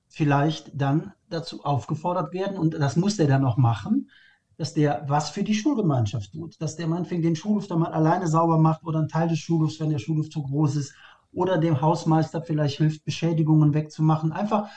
vielleicht 0.07 0.71
dann 0.79 1.13
dazu 1.29 1.63
aufgefordert 1.63 2.33
werden 2.33 2.57
und 2.57 2.73
das 2.73 2.95
muss 2.95 3.17
der 3.17 3.27
dann 3.27 3.45
auch 3.45 3.57
machen, 3.57 4.09
dass 4.59 4.73
der 4.73 5.05
was 5.07 5.29
für 5.29 5.43
die 5.43 5.53
Schulgemeinschaft 5.53 6.33
tut, 6.33 6.61
dass 6.61 6.75
der 6.75 6.85
meinetwegen 6.85 7.21
den 7.21 7.37
Schulhof 7.37 7.67
dann 7.67 7.79
mal 7.79 7.93
alleine 7.93 8.27
sauber 8.27 8.57
macht 8.57 8.83
oder 8.83 8.99
einen 8.99 9.07
Teil 9.07 9.29
des 9.29 9.39
Schulhofs, 9.39 9.79
wenn 9.79 9.89
der 9.89 9.99
Schulhof 9.99 10.29
zu 10.29 10.43
groß 10.43 10.75
ist, 10.75 10.93
oder 11.31 11.57
dem 11.57 11.79
Hausmeister 11.79 12.41
vielleicht 12.41 12.77
hilft, 12.77 13.05
Beschädigungen 13.05 13.73
wegzumachen. 13.73 14.33
Einfach 14.33 14.67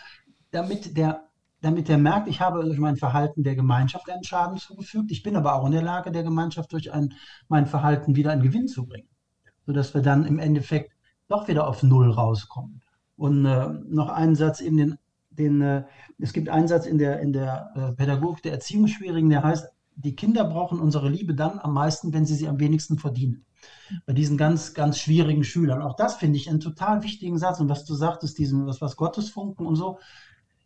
damit 0.53 0.97
der, 0.97 1.25
damit 1.63 1.89
der 1.89 1.99
merkt, 1.99 2.29
ich 2.29 2.41
habe 2.41 2.63
durch 2.63 2.79
mein 2.79 2.97
Verhalten 2.97 3.43
der 3.43 3.57
Gemeinschaft 3.57 4.09
einen 4.09 4.23
Schaden 4.23 4.57
zugefügt. 4.59 5.11
Ich 5.11 5.25
bin 5.25 5.35
aber 5.35 5.57
auch 5.57 5.67
in 5.67 5.73
der 5.73 5.83
Lage, 5.83 6.13
der 6.13 6.23
Gemeinschaft 6.23 6.73
durch 6.73 6.93
ein, 6.93 7.15
mein 7.49 7.67
Verhalten 7.67 8.15
wieder 8.15 8.31
einen 8.31 8.43
Gewinn 8.43 8.69
zu 8.69 8.87
bringen. 8.87 9.09
Sodass 9.67 9.95
wir 9.95 10.03
dann 10.03 10.25
im 10.27 10.39
Endeffekt 10.39 10.93
doch 11.27 11.49
wieder 11.49 11.67
auf 11.67 11.83
Null 11.83 12.13
rauskommen. 12.13 12.83
Und 13.17 13.47
äh, 13.47 13.69
noch 13.89 14.11
einen 14.11 14.37
Satz 14.37 14.61
eben 14.61 14.77
den 14.77 14.99
den, 15.39 15.61
äh, 15.63 15.85
es 16.19 16.33
gibt 16.33 16.49
einen 16.49 16.69
Satz 16.69 16.87
in 16.87 16.99
der, 16.99 17.21
in 17.21 17.33
der 17.33 17.73
äh, 17.75 17.93
Pädagogik 17.93 18.43
der 18.43 18.53
Erziehungsschwierigen, 18.53 19.31
der 19.31 19.43
heißt, 19.43 19.72
die 19.97 20.15
Kinder 20.15 20.45
brauchen 20.45 20.81
unsere 20.81 21.09
Liebe 21.09 21.35
dann 21.35 21.59
am 21.59 21.75
meisten, 21.75 22.13
wenn 22.13 22.27
sie 22.27 22.35
sie 22.35 22.49
am 22.49 22.61
wenigsten 22.61 22.99
verdienen. 22.99 23.45
Bei 24.07 24.13
diesen 24.13 24.37
ganz, 24.37 24.75
ganz 24.75 24.99
schwierigen 24.99 25.45
Schülern. 25.45 25.83
Auch 25.83 25.95
das 25.95 26.17
finde 26.17 26.39
ich 26.39 26.49
einen 26.49 26.61
total 26.61 27.03
wichtigen 27.03 27.39
Satz. 27.39 27.61
Und 27.61 27.69
was 27.69 27.85
du 27.85 27.95
sagtest, 27.95 28.39
diesen, 28.39 28.67
was, 28.67 28.81
was 28.81 28.97
Gottesfunken 28.97 29.67
und 29.67 29.77
so, 29.77 29.99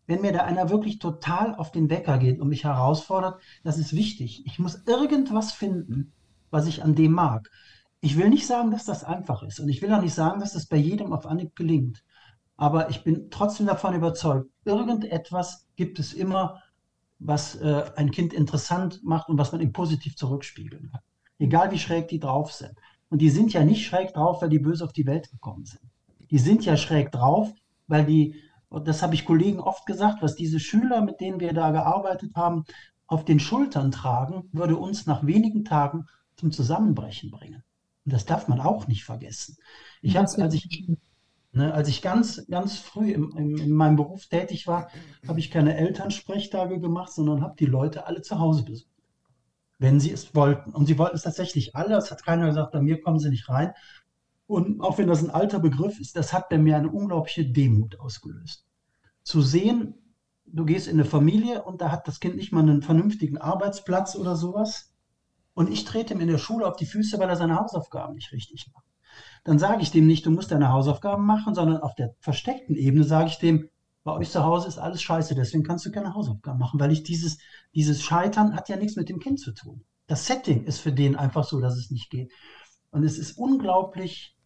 wenn 0.06 0.20
mir 0.20 0.32
da 0.32 0.44
einer 0.44 0.70
wirklich 0.70 0.98
total 0.98 1.54
auf 1.56 1.72
den 1.72 1.90
Wecker 1.90 2.18
geht 2.18 2.40
und 2.40 2.48
mich 2.48 2.64
herausfordert, 2.64 3.40
das 3.64 3.78
ist 3.78 3.94
wichtig. 3.94 4.42
Ich 4.46 4.58
muss 4.58 4.82
irgendwas 4.86 5.52
finden, 5.52 6.12
was 6.50 6.66
ich 6.66 6.82
an 6.82 6.94
dem 6.94 7.12
mag. 7.12 7.50
Ich 8.00 8.16
will 8.16 8.28
nicht 8.28 8.46
sagen, 8.46 8.70
dass 8.70 8.84
das 8.84 9.04
einfach 9.04 9.42
ist. 9.42 9.58
Und 9.58 9.68
ich 9.68 9.82
will 9.82 9.92
auch 9.92 10.00
nicht 10.00 10.14
sagen, 10.14 10.40
dass 10.40 10.52
das 10.52 10.66
bei 10.66 10.76
jedem 10.76 11.12
auf 11.12 11.26
Anhieb 11.26 11.56
gelingt. 11.56 12.04
Aber 12.56 12.88
ich 12.88 13.04
bin 13.04 13.30
trotzdem 13.30 13.66
davon 13.66 13.94
überzeugt, 13.94 14.48
irgendetwas 14.64 15.66
gibt 15.76 15.98
es 15.98 16.12
immer, 16.12 16.62
was 17.18 17.56
äh, 17.56 17.84
ein 17.96 18.10
Kind 18.10 18.32
interessant 18.32 19.00
macht 19.02 19.28
und 19.28 19.38
was 19.38 19.52
man 19.52 19.60
ihm 19.60 19.72
positiv 19.72 20.16
zurückspiegeln 20.16 20.90
kann. 20.90 21.00
Egal 21.38 21.70
wie 21.70 21.78
schräg 21.78 22.08
die 22.08 22.20
drauf 22.20 22.52
sind. 22.52 22.74
Und 23.08 23.20
die 23.20 23.30
sind 23.30 23.52
ja 23.52 23.64
nicht 23.64 23.86
schräg 23.86 24.12
drauf, 24.14 24.42
weil 24.42 24.48
die 24.48 24.58
böse 24.58 24.84
auf 24.84 24.92
die 24.92 25.06
Welt 25.06 25.30
gekommen 25.30 25.64
sind. 25.64 25.82
Die 26.30 26.38
sind 26.38 26.64
ja 26.64 26.76
schräg 26.76 27.12
drauf, 27.12 27.52
weil 27.86 28.04
die, 28.04 28.42
und 28.68 28.88
das 28.88 29.02
habe 29.02 29.14
ich 29.14 29.24
Kollegen 29.24 29.60
oft 29.60 29.86
gesagt, 29.86 30.22
was 30.22 30.34
diese 30.34 30.58
Schüler, 30.58 31.00
mit 31.02 31.20
denen 31.20 31.40
wir 31.40 31.52
da 31.52 31.70
gearbeitet 31.70 32.34
haben, 32.34 32.64
auf 33.06 33.24
den 33.24 33.38
Schultern 33.38 33.92
tragen, 33.92 34.48
würde 34.52 34.76
uns 34.76 35.06
nach 35.06 35.24
wenigen 35.24 35.64
Tagen 35.64 36.06
zum 36.36 36.50
Zusammenbrechen 36.50 37.30
bringen. 37.30 37.62
Und 38.04 38.12
das 38.12 38.26
darf 38.26 38.48
man 38.48 38.60
auch 38.60 38.88
nicht 38.88 39.04
vergessen. 39.04 39.56
Ich 40.02 40.16
habe, 40.16 40.26
als 40.42 40.54
ich, 40.54 40.88
ne, 41.56 41.72
als 41.74 41.88
ich 41.88 42.02
ganz, 42.02 42.46
ganz 42.48 42.78
früh 42.78 43.10
im, 43.10 43.32
im, 43.36 43.56
in 43.56 43.72
meinem 43.72 43.96
Beruf 43.96 44.26
tätig 44.26 44.66
war, 44.66 44.88
habe 45.26 45.40
ich 45.40 45.50
keine 45.50 45.76
Elternsprechtage 45.76 46.78
gemacht, 46.78 47.12
sondern 47.12 47.42
habe 47.42 47.56
die 47.58 47.66
Leute 47.66 48.06
alle 48.06 48.22
zu 48.22 48.38
Hause 48.38 48.64
besucht, 48.64 48.92
wenn 49.78 49.98
sie 49.98 50.12
es 50.12 50.34
wollten. 50.34 50.70
Und 50.70 50.86
sie 50.86 50.98
wollten 50.98 51.16
es 51.16 51.22
tatsächlich 51.22 51.74
alle. 51.74 51.96
Es 51.96 52.10
hat 52.10 52.24
keiner 52.24 52.46
gesagt, 52.46 52.72
bei 52.72 52.80
mir 52.80 53.00
kommen 53.00 53.18
sie 53.18 53.30
nicht 53.30 53.48
rein. 53.48 53.72
Und 54.46 54.80
auch 54.80 54.98
wenn 54.98 55.08
das 55.08 55.24
ein 55.24 55.30
alter 55.30 55.58
Begriff 55.58 55.98
ist, 55.98 56.14
das 56.14 56.32
hat 56.32 56.48
bei 56.48 56.58
mir 56.58 56.76
eine 56.76 56.90
unglaubliche 56.90 57.44
Demut 57.44 57.98
ausgelöst. 57.98 58.64
Zu 59.24 59.40
sehen, 59.40 59.94
du 60.44 60.64
gehst 60.64 60.86
in 60.86 60.94
eine 60.94 61.04
Familie 61.04 61.64
und 61.64 61.80
da 61.80 61.90
hat 61.90 62.06
das 62.06 62.20
Kind 62.20 62.36
nicht 62.36 62.52
mal 62.52 62.60
einen 62.60 62.82
vernünftigen 62.82 63.38
Arbeitsplatz 63.38 64.14
oder 64.14 64.36
sowas. 64.36 64.92
Und 65.54 65.72
ich 65.72 65.84
trete 65.84 66.14
ihm 66.14 66.20
in 66.20 66.28
der 66.28 66.38
Schule 66.38 66.66
auf 66.66 66.76
die 66.76 66.86
Füße, 66.86 67.18
weil 67.18 67.28
er 67.28 67.36
seine 67.36 67.58
Hausaufgaben 67.58 68.14
nicht 68.14 68.30
richtig 68.30 68.70
macht. 68.72 68.84
Dann 69.46 69.60
sage 69.60 69.80
ich 69.80 69.92
dem 69.92 70.08
nicht, 70.08 70.26
du 70.26 70.32
musst 70.32 70.50
deine 70.50 70.72
Hausaufgaben 70.72 71.24
machen, 71.24 71.54
sondern 71.54 71.80
auf 71.80 71.94
der 71.94 72.16
versteckten 72.18 72.74
Ebene 72.74 73.04
sage 73.04 73.28
ich 73.28 73.38
dem, 73.38 73.68
bei 74.02 74.12
euch 74.12 74.28
zu 74.30 74.42
Hause 74.42 74.66
ist 74.66 74.78
alles 74.78 75.00
scheiße, 75.02 75.36
deswegen 75.36 75.62
kannst 75.62 75.86
du 75.86 75.92
keine 75.92 76.14
Hausaufgaben 76.14 76.58
machen, 76.58 76.80
weil 76.80 76.90
ich 76.90 77.04
dieses, 77.04 77.38
dieses 77.72 78.02
Scheitern 78.02 78.56
hat 78.56 78.68
ja 78.68 78.76
nichts 78.76 78.96
mit 78.96 79.08
dem 79.08 79.20
Kind 79.20 79.38
zu 79.38 79.52
tun. 79.52 79.84
Das 80.08 80.26
Setting 80.26 80.64
ist 80.64 80.80
für 80.80 80.92
den 80.92 81.14
einfach 81.14 81.44
so, 81.44 81.60
dass 81.60 81.76
es 81.76 81.92
nicht 81.92 82.10
geht. 82.10 82.32
Und 82.90 83.04
es 83.04 83.18
ist 83.18 83.38
unglaublich 83.38 84.36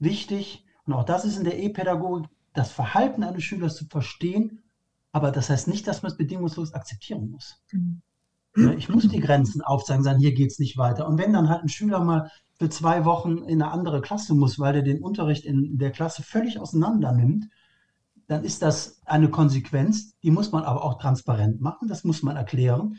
wichtig, 0.00 0.64
und 0.86 0.92
auch 0.92 1.04
das 1.04 1.24
ist 1.24 1.36
in 1.36 1.44
der 1.44 1.60
E-Pädagogik, 1.60 2.28
das 2.52 2.72
Verhalten 2.72 3.22
eines 3.22 3.44
Schülers 3.44 3.76
zu 3.76 3.86
verstehen, 3.86 4.64
aber 5.12 5.30
das 5.30 5.50
heißt 5.50 5.68
nicht, 5.68 5.86
dass 5.86 6.02
man 6.02 6.10
es 6.10 6.18
bedingungslos 6.18 6.74
akzeptieren 6.74 7.30
muss. 7.30 7.62
Mhm. 7.70 8.02
Ich 8.76 8.88
muss 8.88 9.06
die 9.06 9.20
Grenzen 9.20 9.62
aufzeigen, 9.62 10.02
sagen, 10.02 10.18
hier 10.18 10.34
geht 10.34 10.50
es 10.50 10.58
nicht 10.58 10.76
weiter. 10.76 11.06
Und 11.06 11.16
wenn 11.16 11.32
dann 11.32 11.48
halt 11.48 11.62
ein 11.62 11.68
Schüler 11.68 12.02
mal 12.02 12.28
für 12.58 12.68
zwei 12.68 13.04
Wochen 13.04 13.38
in 13.38 13.62
eine 13.62 13.70
andere 13.70 14.00
Klasse 14.00 14.34
muss, 14.34 14.58
weil 14.58 14.76
er 14.76 14.82
den 14.82 15.02
Unterricht 15.02 15.44
in 15.44 15.78
der 15.78 15.92
Klasse 15.92 16.22
völlig 16.22 16.58
auseinander 16.58 17.12
nimmt, 17.12 17.46
dann 18.26 18.44
ist 18.44 18.62
das 18.62 19.00
eine 19.06 19.30
Konsequenz, 19.30 20.18
die 20.20 20.30
muss 20.30 20.52
man 20.52 20.64
aber 20.64 20.84
auch 20.84 20.98
transparent 20.98 21.60
machen, 21.60 21.88
das 21.88 22.04
muss 22.04 22.22
man 22.22 22.36
erklären. 22.36 22.96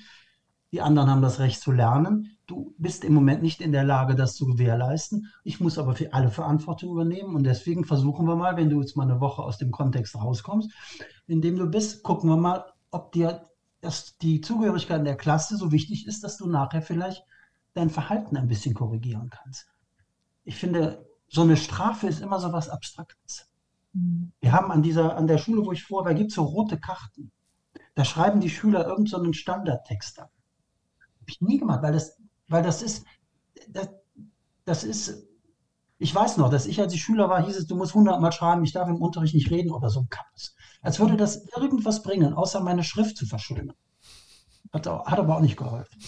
Die 0.72 0.82
anderen 0.82 1.10
haben 1.10 1.22
das 1.22 1.40
Recht 1.40 1.62
zu 1.62 1.72
lernen. 1.72 2.38
Du 2.46 2.76
bist 2.78 3.04
im 3.04 3.14
Moment 3.14 3.42
nicht 3.42 3.60
in 3.60 3.72
der 3.72 3.84
Lage, 3.84 4.16
das 4.16 4.36
zu 4.36 4.46
gewährleisten. 4.46 5.28
Ich 5.44 5.60
muss 5.60 5.80
aber 5.80 5.96
für 5.96 6.14
alle 6.14 6.30
Verantwortung 6.30 6.92
übernehmen. 6.92 7.36
Und 7.36 7.44
deswegen 7.44 7.86
versuchen 7.86 8.28
wir 8.28 8.36
mal, 8.36 8.56
wenn 8.56 8.70
du 8.70 8.80
jetzt 8.80 8.96
mal 8.96 9.10
eine 9.10 9.20
Woche 9.20 9.42
aus 9.42 9.58
dem 9.58 9.72
Kontext 9.72 10.16
rauskommst, 10.16 10.72
in 11.26 11.42
dem 11.42 11.58
du 11.58 11.66
bist, 11.66 12.04
gucken 12.04 12.30
wir 12.30 12.38
mal, 12.38 12.66
ob 12.92 13.12
dir 13.14 13.42
das, 13.82 14.18
die 14.18 14.42
Zugehörigkeit 14.42 15.00
in 15.00 15.06
der 15.06 15.18
Klasse 15.18 15.58
so 15.58 15.72
wichtig 15.72 16.06
ist, 16.06 16.24
dass 16.24 16.38
du 16.38 16.48
nachher 16.48 16.84
vielleicht 16.84 17.24
dein 17.74 17.90
Verhalten 17.90 18.38
ein 18.38 18.48
bisschen 18.48 18.74
korrigieren 18.74 19.30
kannst. 19.30 19.68
Ich 20.44 20.56
finde, 20.56 21.08
so 21.28 21.42
eine 21.42 21.58
Strafe 21.58 22.08
ist 22.08 22.22
immer 22.22 22.40
so 22.40 22.52
was 22.52 22.70
Abstraktes. 22.70 23.50
Mhm. 23.94 24.32
Wir 24.40 24.52
haben 24.52 24.72
an 24.72 24.82
dieser, 24.82 25.16
an 25.16 25.28
der 25.28 25.38
Schule, 25.38 25.66
wo 25.66 25.72
ich 25.72 25.84
vor 25.84 26.06
war, 26.06 26.14
gibt 26.14 26.32
es 26.32 26.36
so 26.36 26.44
rote 26.44 26.80
Karten. 26.80 27.32
Da 27.96 28.06
schreiben 28.06 28.40
die 28.40 28.50
Schüler 28.50 28.88
irgendeinen 28.88 29.34
so 29.34 29.34
Standardtext 29.34 30.20
ab 30.20 30.32
ich 31.30 31.42
nie 31.42 31.58
gemacht, 31.58 31.82
weil 31.82 31.94
das, 31.94 32.18
weil 32.48 32.64
das 32.64 32.82
ist, 32.82 33.06
das, 33.70 33.90
das 34.66 34.84
ist, 34.84 35.28
ich 35.98 36.14
weiß 36.14 36.38
noch, 36.38 36.50
dass 36.50 36.66
ich, 36.66 36.80
als 36.80 36.94
ich 36.94 37.02
Schüler 37.02 37.30
war, 37.30 37.46
hieß 37.46 37.56
es, 37.56 37.68
du 37.68 37.76
musst 37.76 37.94
hundertmal 37.94 38.32
schreiben, 38.32 38.64
ich 38.64 38.74
darf 38.74 38.90
im 38.90 39.02
Unterricht 39.02 39.36
nicht 39.36 39.52
reden 39.52 39.72
oder 39.72 39.90
so 39.90 40.02
ein 40.02 40.10
Kappes. 40.10 40.56
Als 40.82 41.00
würde 41.00 41.18
das 41.18 41.46
irgendwas 41.56 42.04
bringen, 42.04 42.34
außer 42.34 42.62
meine 42.62 42.84
Schrift 42.84 43.18
zu 43.18 43.26
verschönern. 43.26 43.76
Hat, 44.72 44.88
hat 44.88 45.20
aber 45.20 45.38
auch 45.38 45.42
nicht 45.42 45.58
geholfen. 45.58 46.00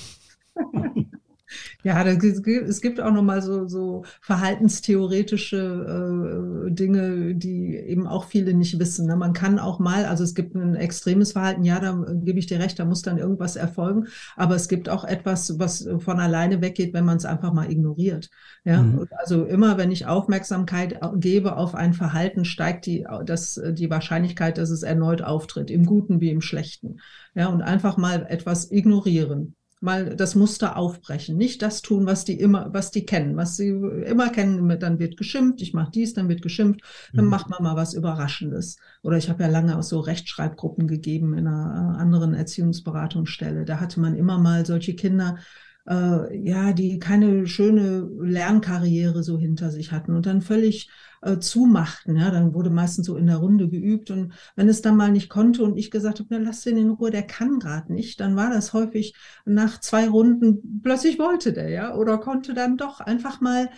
Ja, 1.83 2.03
es 2.05 2.81
gibt 2.81 3.01
auch 3.01 3.11
nochmal 3.11 3.41
so, 3.41 3.67
so 3.67 4.03
verhaltenstheoretische 4.21 6.67
äh, 6.67 6.71
Dinge, 6.71 7.35
die 7.35 7.75
eben 7.75 8.07
auch 8.07 8.25
viele 8.25 8.53
nicht 8.53 8.79
wissen. 8.79 9.07
Ne? 9.07 9.15
Man 9.15 9.33
kann 9.33 9.59
auch 9.59 9.79
mal, 9.79 10.05
also 10.05 10.23
es 10.23 10.35
gibt 10.35 10.55
ein 10.55 10.75
extremes 10.75 11.31
Verhalten, 11.31 11.63
ja, 11.63 11.79
da 11.79 12.05
gebe 12.23 12.39
ich 12.39 12.45
dir 12.45 12.59
recht, 12.59 12.77
da 12.77 12.85
muss 12.85 13.01
dann 13.01 13.17
irgendwas 13.17 13.55
erfolgen, 13.55 14.07
aber 14.35 14.55
es 14.55 14.67
gibt 14.67 14.89
auch 14.89 15.03
etwas, 15.03 15.57
was 15.59 15.87
von 15.99 16.19
alleine 16.19 16.61
weggeht, 16.61 16.93
wenn 16.93 17.05
man 17.05 17.17
es 17.17 17.25
einfach 17.25 17.53
mal 17.53 17.71
ignoriert. 17.71 18.29
Ja? 18.63 18.83
Mhm. 18.83 19.07
Also 19.17 19.45
immer, 19.45 19.77
wenn 19.77 19.91
ich 19.91 20.05
Aufmerksamkeit 20.05 20.99
gebe 21.15 21.57
auf 21.57 21.73
ein 21.73 21.93
Verhalten, 21.93 22.45
steigt 22.45 22.85
die, 22.85 23.05
das, 23.25 23.59
die 23.73 23.89
Wahrscheinlichkeit, 23.89 24.57
dass 24.57 24.69
es 24.69 24.83
erneut 24.83 25.21
auftritt, 25.21 25.71
im 25.71 25.85
Guten 25.85 26.21
wie 26.21 26.29
im 26.29 26.41
Schlechten. 26.41 26.99
Ja, 27.33 27.47
und 27.47 27.61
einfach 27.61 27.97
mal 27.97 28.25
etwas 28.29 28.71
ignorieren 28.71 29.55
mal 29.81 30.15
das 30.15 30.35
Muster 30.35 30.77
aufbrechen, 30.77 31.37
nicht 31.37 31.61
das 31.63 31.81
tun, 31.81 32.05
was 32.05 32.23
die 32.23 32.39
immer, 32.39 32.71
was 32.71 32.91
die 32.91 33.05
kennen, 33.05 33.35
was 33.35 33.57
sie 33.57 33.69
immer 33.69 34.29
kennen. 34.29 34.79
Dann 34.79 34.99
wird 34.99 35.17
geschimpft, 35.17 35.61
ich 35.61 35.73
mache 35.73 35.91
dies, 35.91 36.13
dann 36.13 36.29
wird 36.29 36.43
geschimpft, 36.43 36.81
dann 37.13 37.25
mhm. 37.25 37.31
macht 37.31 37.49
man 37.49 37.63
mal 37.63 37.75
was 37.75 37.95
Überraschendes. 37.95 38.77
Oder 39.01 39.17
ich 39.17 39.29
habe 39.29 39.43
ja 39.43 39.49
lange 39.49 39.77
auch 39.77 39.83
so 39.83 39.99
Rechtschreibgruppen 39.99 40.87
gegeben 40.87 41.33
in 41.33 41.47
einer 41.47 41.95
äh, 41.97 41.99
anderen 41.99 42.35
Erziehungsberatungsstelle. 42.35 43.65
Da 43.65 43.79
hatte 43.79 43.99
man 43.99 44.15
immer 44.15 44.37
mal 44.37 44.65
solche 44.65 44.95
Kinder, 44.95 45.39
äh, 45.87 46.37
ja, 46.37 46.73
die 46.73 46.99
keine 46.99 47.47
schöne 47.47 48.07
Lernkarriere 48.19 49.23
so 49.23 49.37
hinter 49.37 49.71
sich 49.71 49.91
hatten 49.91 50.15
und 50.15 50.25
dann 50.25 50.41
völlig 50.41 50.89
äh, 51.21 51.39
zumachten. 51.39 52.17
Ja, 52.17 52.31
dann 52.31 52.53
wurde 52.53 52.69
meistens 52.69 53.07
so 53.07 53.15
in 53.15 53.27
der 53.27 53.37
Runde 53.37 53.69
geübt 53.69 54.11
und 54.11 54.33
wenn 54.55 54.69
es 54.69 54.81
dann 54.81 54.97
mal 54.97 55.11
nicht 55.11 55.29
konnte 55.29 55.63
und 55.63 55.77
ich 55.77 55.91
gesagt 55.91 56.19
habe, 56.19 56.27
na 56.31 56.37
lass 56.37 56.61
den 56.61 56.77
in 56.77 56.89
Ruhe, 56.89 57.11
der 57.11 57.23
kann 57.23 57.59
gerade 57.59 57.93
nicht, 57.93 58.19
dann 58.19 58.35
war 58.35 58.49
das 58.49 58.73
häufig 58.73 59.15
nach 59.45 59.79
zwei 59.79 60.07
Runden 60.07 60.81
plötzlich 60.81 61.19
wollte 61.19 61.53
der 61.53 61.69
ja 61.69 61.95
oder 61.95 62.17
konnte 62.17 62.53
dann 62.53 62.77
doch 62.77 62.99
einfach 62.99 63.41
mal 63.41 63.69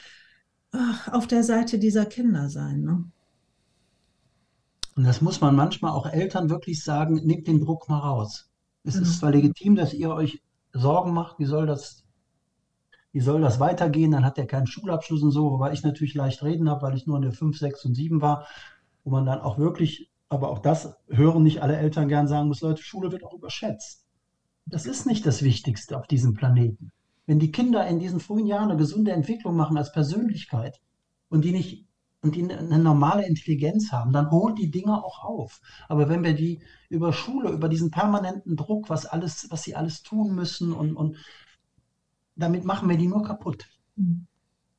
ach, 0.71 1.09
auf 1.09 1.27
der 1.27 1.43
Seite 1.43 1.79
dieser 1.79 2.05
Kinder 2.05 2.49
sein. 2.49 2.81
Ne? 2.81 3.05
Und 4.95 5.05
das 5.05 5.21
muss 5.21 5.41
man 5.41 5.55
manchmal 5.55 5.91
auch 5.91 6.05
Eltern 6.05 6.49
wirklich 6.49 6.83
sagen, 6.83 7.15
nehmt 7.25 7.47
den 7.47 7.59
Druck 7.59 7.89
mal 7.89 7.99
raus. 7.99 8.49
Es 8.83 8.95
genau. 8.95 9.07
ist 9.07 9.19
zwar 9.19 9.31
legitim, 9.31 9.75
dass 9.75 9.93
ihr 9.93 10.11
euch 10.11 10.41
Sorgen 10.73 11.13
macht, 11.13 11.39
wie 11.39 11.45
soll 11.45 11.65
das, 11.65 12.03
wie 13.11 13.21
soll 13.21 13.41
das 13.41 13.59
weitergehen, 13.59 14.11
dann 14.11 14.25
hat 14.25 14.37
er 14.37 14.47
keinen 14.47 14.67
Schulabschluss 14.67 15.21
und 15.21 15.31
so, 15.31 15.51
wobei 15.51 15.71
ich 15.71 15.83
natürlich 15.83 16.15
leicht 16.15 16.43
reden 16.43 16.69
habe, 16.69 16.81
weil 16.81 16.95
ich 16.95 17.05
nur 17.05 17.17
in 17.17 17.21
der 17.21 17.31
5, 17.31 17.57
6 17.57 17.85
und 17.85 17.95
7 17.95 18.21
war, 18.21 18.47
wo 19.03 19.11
man 19.11 19.25
dann 19.25 19.39
auch 19.39 19.57
wirklich, 19.57 20.09
aber 20.29 20.49
auch 20.49 20.59
das 20.59 20.97
hören 21.07 21.43
nicht 21.43 21.61
alle 21.61 21.77
Eltern 21.77 22.07
gern 22.07 22.27
sagen 22.27 22.47
muss, 22.47 22.61
Leute, 22.61 22.81
Schule 22.81 23.11
wird 23.11 23.23
auch 23.23 23.33
überschätzt. 23.33 24.05
Das 24.65 24.85
ist 24.85 25.05
nicht 25.05 25.25
das 25.25 25.43
Wichtigste 25.43 25.97
auf 25.97 26.07
diesem 26.07 26.33
Planeten. 26.33 26.91
Wenn 27.25 27.39
die 27.39 27.51
Kinder 27.51 27.85
in 27.87 27.99
diesen 27.99 28.19
frühen 28.19 28.47
Jahren 28.47 28.69
eine 28.69 28.77
gesunde 28.77 29.11
Entwicklung 29.11 29.55
machen 29.55 29.77
als 29.77 29.91
Persönlichkeit 29.91 30.81
und 31.29 31.45
die 31.45 31.51
nicht 31.51 31.85
und 32.23 32.35
die 32.35 32.51
eine 32.51 32.79
normale 32.79 33.27
Intelligenz 33.27 33.91
haben, 33.91 34.13
dann 34.13 34.31
holt 34.31 34.57
die 34.57 34.71
Dinge 34.71 35.03
auch 35.03 35.23
auf. 35.23 35.59
Aber 35.89 36.07
wenn 36.07 36.23
wir 36.23 36.33
die 36.33 36.61
über 36.89 37.11
Schule, 37.11 37.51
über 37.51 37.67
diesen 37.67 37.91
permanenten 37.91 38.55
Druck, 38.55 38.89
was 38.89 39.05
alles, 39.05 39.47
was 39.49 39.63
sie 39.63 39.75
alles 39.75 40.03
tun 40.03 40.33
müssen 40.33 40.71
und, 40.71 40.95
und 40.95 41.17
damit 42.35 42.63
machen 42.63 42.89
wir 42.89 42.97
die 42.97 43.07
nur 43.07 43.23
kaputt. 43.23 43.67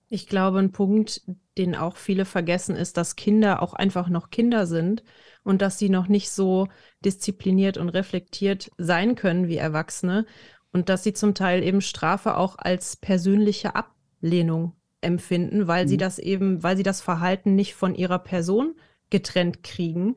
Ich 0.08 0.26
glaube, 0.26 0.58
ein 0.58 0.72
Punkt, 0.72 1.22
den 1.58 1.74
auch 1.74 1.96
viele 1.96 2.24
vergessen, 2.24 2.76
ist, 2.76 2.96
dass 2.96 3.14
Kinder 3.14 3.62
auch 3.62 3.74
einfach 3.74 4.08
noch 4.08 4.30
Kinder 4.30 4.66
sind 4.66 5.04
und 5.42 5.60
dass 5.60 5.78
sie 5.78 5.90
noch 5.90 6.08
nicht 6.08 6.30
so 6.30 6.68
diszipliniert 7.04 7.76
und 7.76 7.90
reflektiert 7.90 8.70
sein 8.78 9.16
können 9.16 9.48
wie 9.48 9.56
Erwachsene 9.56 10.24
und 10.72 10.88
dass 10.88 11.04
sie 11.04 11.12
zum 11.12 11.34
Teil 11.34 11.62
eben 11.62 11.82
Strafe 11.82 12.38
auch 12.38 12.56
als 12.56 12.96
persönliche 12.96 13.74
Ablehnung 13.76 14.72
empfinden, 15.04 15.68
weil 15.68 15.84
mhm. 15.84 15.88
sie 15.88 15.96
das 15.96 16.18
eben, 16.18 16.62
weil 16.62 16.76
sie 16.76 16.82
das 16.82 17.00
Verhalten 17.00 17.54
nicht 17.54 17.74
von 17.74 17.94
ihrer 17.94 18.18
Person 18.18 18.74
getrennt 19.10 19.62
kriegen. 19.62 20.16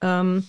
Ähm, 0.00 0.44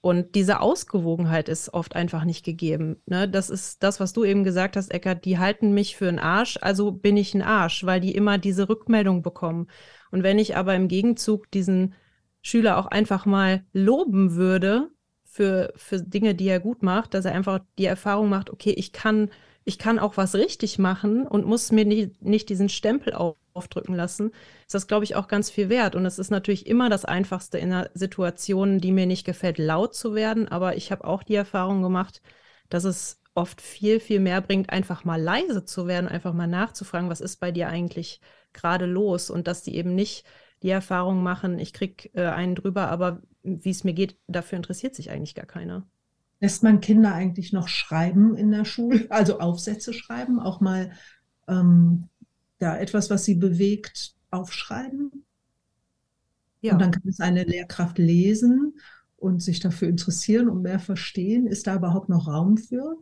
und 0.00 0.36
diese 0.36 0.60
Ausgewogenheit 0.60 1.48
ist 1.48 1.74
oft 1.74 1.96
einfach 1.96 2.24
nicht 2.24 2.44
gegeben. 2.44 2.96
Ne? 3.06 3.28
Das 3.28 3.50
ist 3.50 3.82
das, 3.82 3.98
was 3.98 4.12
du 4.12 4.24
eben 4.24 4.44
gesagt 4.44 4.76
hast, 4.76 4.92
Eckert. 4.92 5.24
Die 5.24 5.38
halten 5.38 5.74
mich 5.74 5.96
für 5.96 6.08
einen 6.08 6.20
Arsch, 6.20 6.58
also 6.60 6.92
bin 6.92 7.16
ich 7.16 7.34
ein 7.34 7.42
Arsch, 7.42 7.84
weil 7.84 8.00
die 8.00 8.14
immer 8.14 8.38
diese 8.38 8.68
Rückmeldung 8.68 9.22
bekommen. 9.22 9.66
Und 10.10 10.22
wenn 10.22 10.38
ich 10.38 10.56
aber 10.56 10.74
im 10.76 10.88
Gegenzug 10.88 11.50
diesen 11.50 11.94
Schüler 12.42 12.78
auch 12.78 12.86
einfach 12.86 13.26
mal 13.26 13.64
loben 13.72 14.36
würde 14.36 14.90
für, 15.24 15.72
für 15.74 16.00
Dinge, 16.00 16.34
die 16.34 16.48
er 16.48 16.60
gut 16.60 16.82
macht, 16.82 17.12
dass 17.14 17.24
er 17.24 17.34
einfach 17.34 17.60
die 17.76 17.86
Erfahrung 17.86 18.28
macht, 18.28 18.50
okay, 18.50 18.70
ich 18.70 18.92
kann 18.92 19.30
ich 19.68 19.78
kann 19.78 19.98
auch 19.98 20.16
was 20.16 20.34
richtig 20.34 20.78
machen 20.78 21.26
und 21.26 21.44
muss 21.44 21.70
mir 21.72 21.84
nie, 21.84 22.10
nicht 22.20 22.48
diesen 22.48 22.70
Stempel 22.70 23.12
aufdrücken 23.12 23.94
lassen, 23.94 24.32
ist 24.66 24.74
das, 24.74 24.86
glaube 24.86 25.04
ich, 25.04 25.14
auch 25.14 25.28
ganz 25.28 25.50
viel 25.50 25.68
wert. 25.68 25.94
Und 25.94 26.06
es 26.06 26.18
ist 26.18 26.30
natürlich 26.30 26.66
immer 26.66 26.88
das 26.88 27.04
Einfachste 27.04 27.58
in 27.58 27.70
einer 27.70 27.90
Situation, 27.92 28.78
die 28.78 28.92
mir 28.92 29.04
nicht 29.04 29.26
gefällt, 29.26 29.58
laut 29.58 29.94
zu 29.94 30.14
werden. 30.14 30.48
Aber 30.48 30.76
ich 30.76 30.90
habe 30.90 31.04
auch 31.04 31.22
die 31.22 31.34
Erfahrung 31.34 31.82
gemacht, 31.82 32.22
dass 32.70 32.84
es 32.84 33.20
oft 33.34 33.60
viel, 33.60 34.00
viel 34.00 34.20
mehr 34.20 34.40
bringt, 34.40 34.70
einfach 34.70 35.04
mal 35.04 35.20
leise 35.20 35.66
zu 35.66 35.86
werden, 35.86 36.08
einfach 36.08 36.32
mal 36.32 36.46
nachzufragen, 36.46 37.10
was 37.10 37.20
ist 37.20 37.36
bei 37.36 37.52
dir 37.52 37.68
eigentlich 37.68 38.22
gerade 38.54 38.86
los 38.86 39.28
und 39.28 39.46
dass 39.46 39.62
die 39.62 39.76
eben 39.76 39.94
nicht 39.94 40.24
die 40.62 40.70
Erfahrung 40.70 41.22
machen, 41.22 41.58
ich 41.58 41.74
kriege 41.74 42.08
äh, 42.14 42.24
einen 42.26 42.54
drüber, 42.54 42.88
aber 42.88 43.20
wie 43.42 43.70
es 43.70 43.84
mir 43.84 43.92
geht, 43.92 44.16
dafür 44.28 44.56
interessiert 44.56 44.94
sich 44.94 45.10
eigentlich 45.10 45.34
gar 45.34 45.46
keiner. 45.46 45.86
Lässt 46.40 46.62
man 46.62 46.80
Kinder 46.80 47.14
eigentlich 47.14 47.52
noch 47.52 47.68
schreiben 47.68 48.36
in 48.36 48.50
der 48.50 48.64
Schule, 48.64 49.06
also 49.10 49.40
Aufsätze 49.40 49.92
schreiben, 49.92 50.40
auch 50.40 50.60
mal 50.60 50.92
ähm, 51.48 52.08
ja, 52.60 52.76
etwas, 52.76 53.10
was 53.10 53.24
sie 53.24 53.34
bewegt, 53.34 54.14
aufschreiben? 54.30 55.24
Ja. 56.60 56.72
Und 56.72 56.80
dann 56.80 56.90
kann 56.90 57.08
es 57.08 57.20
eine 57.20 57.44
Lehrkraft 57.44 57.98
lesen 57.98 58.74
und 59.16 59.42
sich 59.42 59.60
dafür 59.60 59.88
interessieren 59.88 60.48
und 60.48 60.62
mehr 60.62 60.80
verstehen. 60.80 61.46
Ist 61.46 61.66
da 61.66 61.76
überhaupt 61.76 62.08
noch 62.08 62.28
Raum 62.28 62.56
für? 62.56 62.96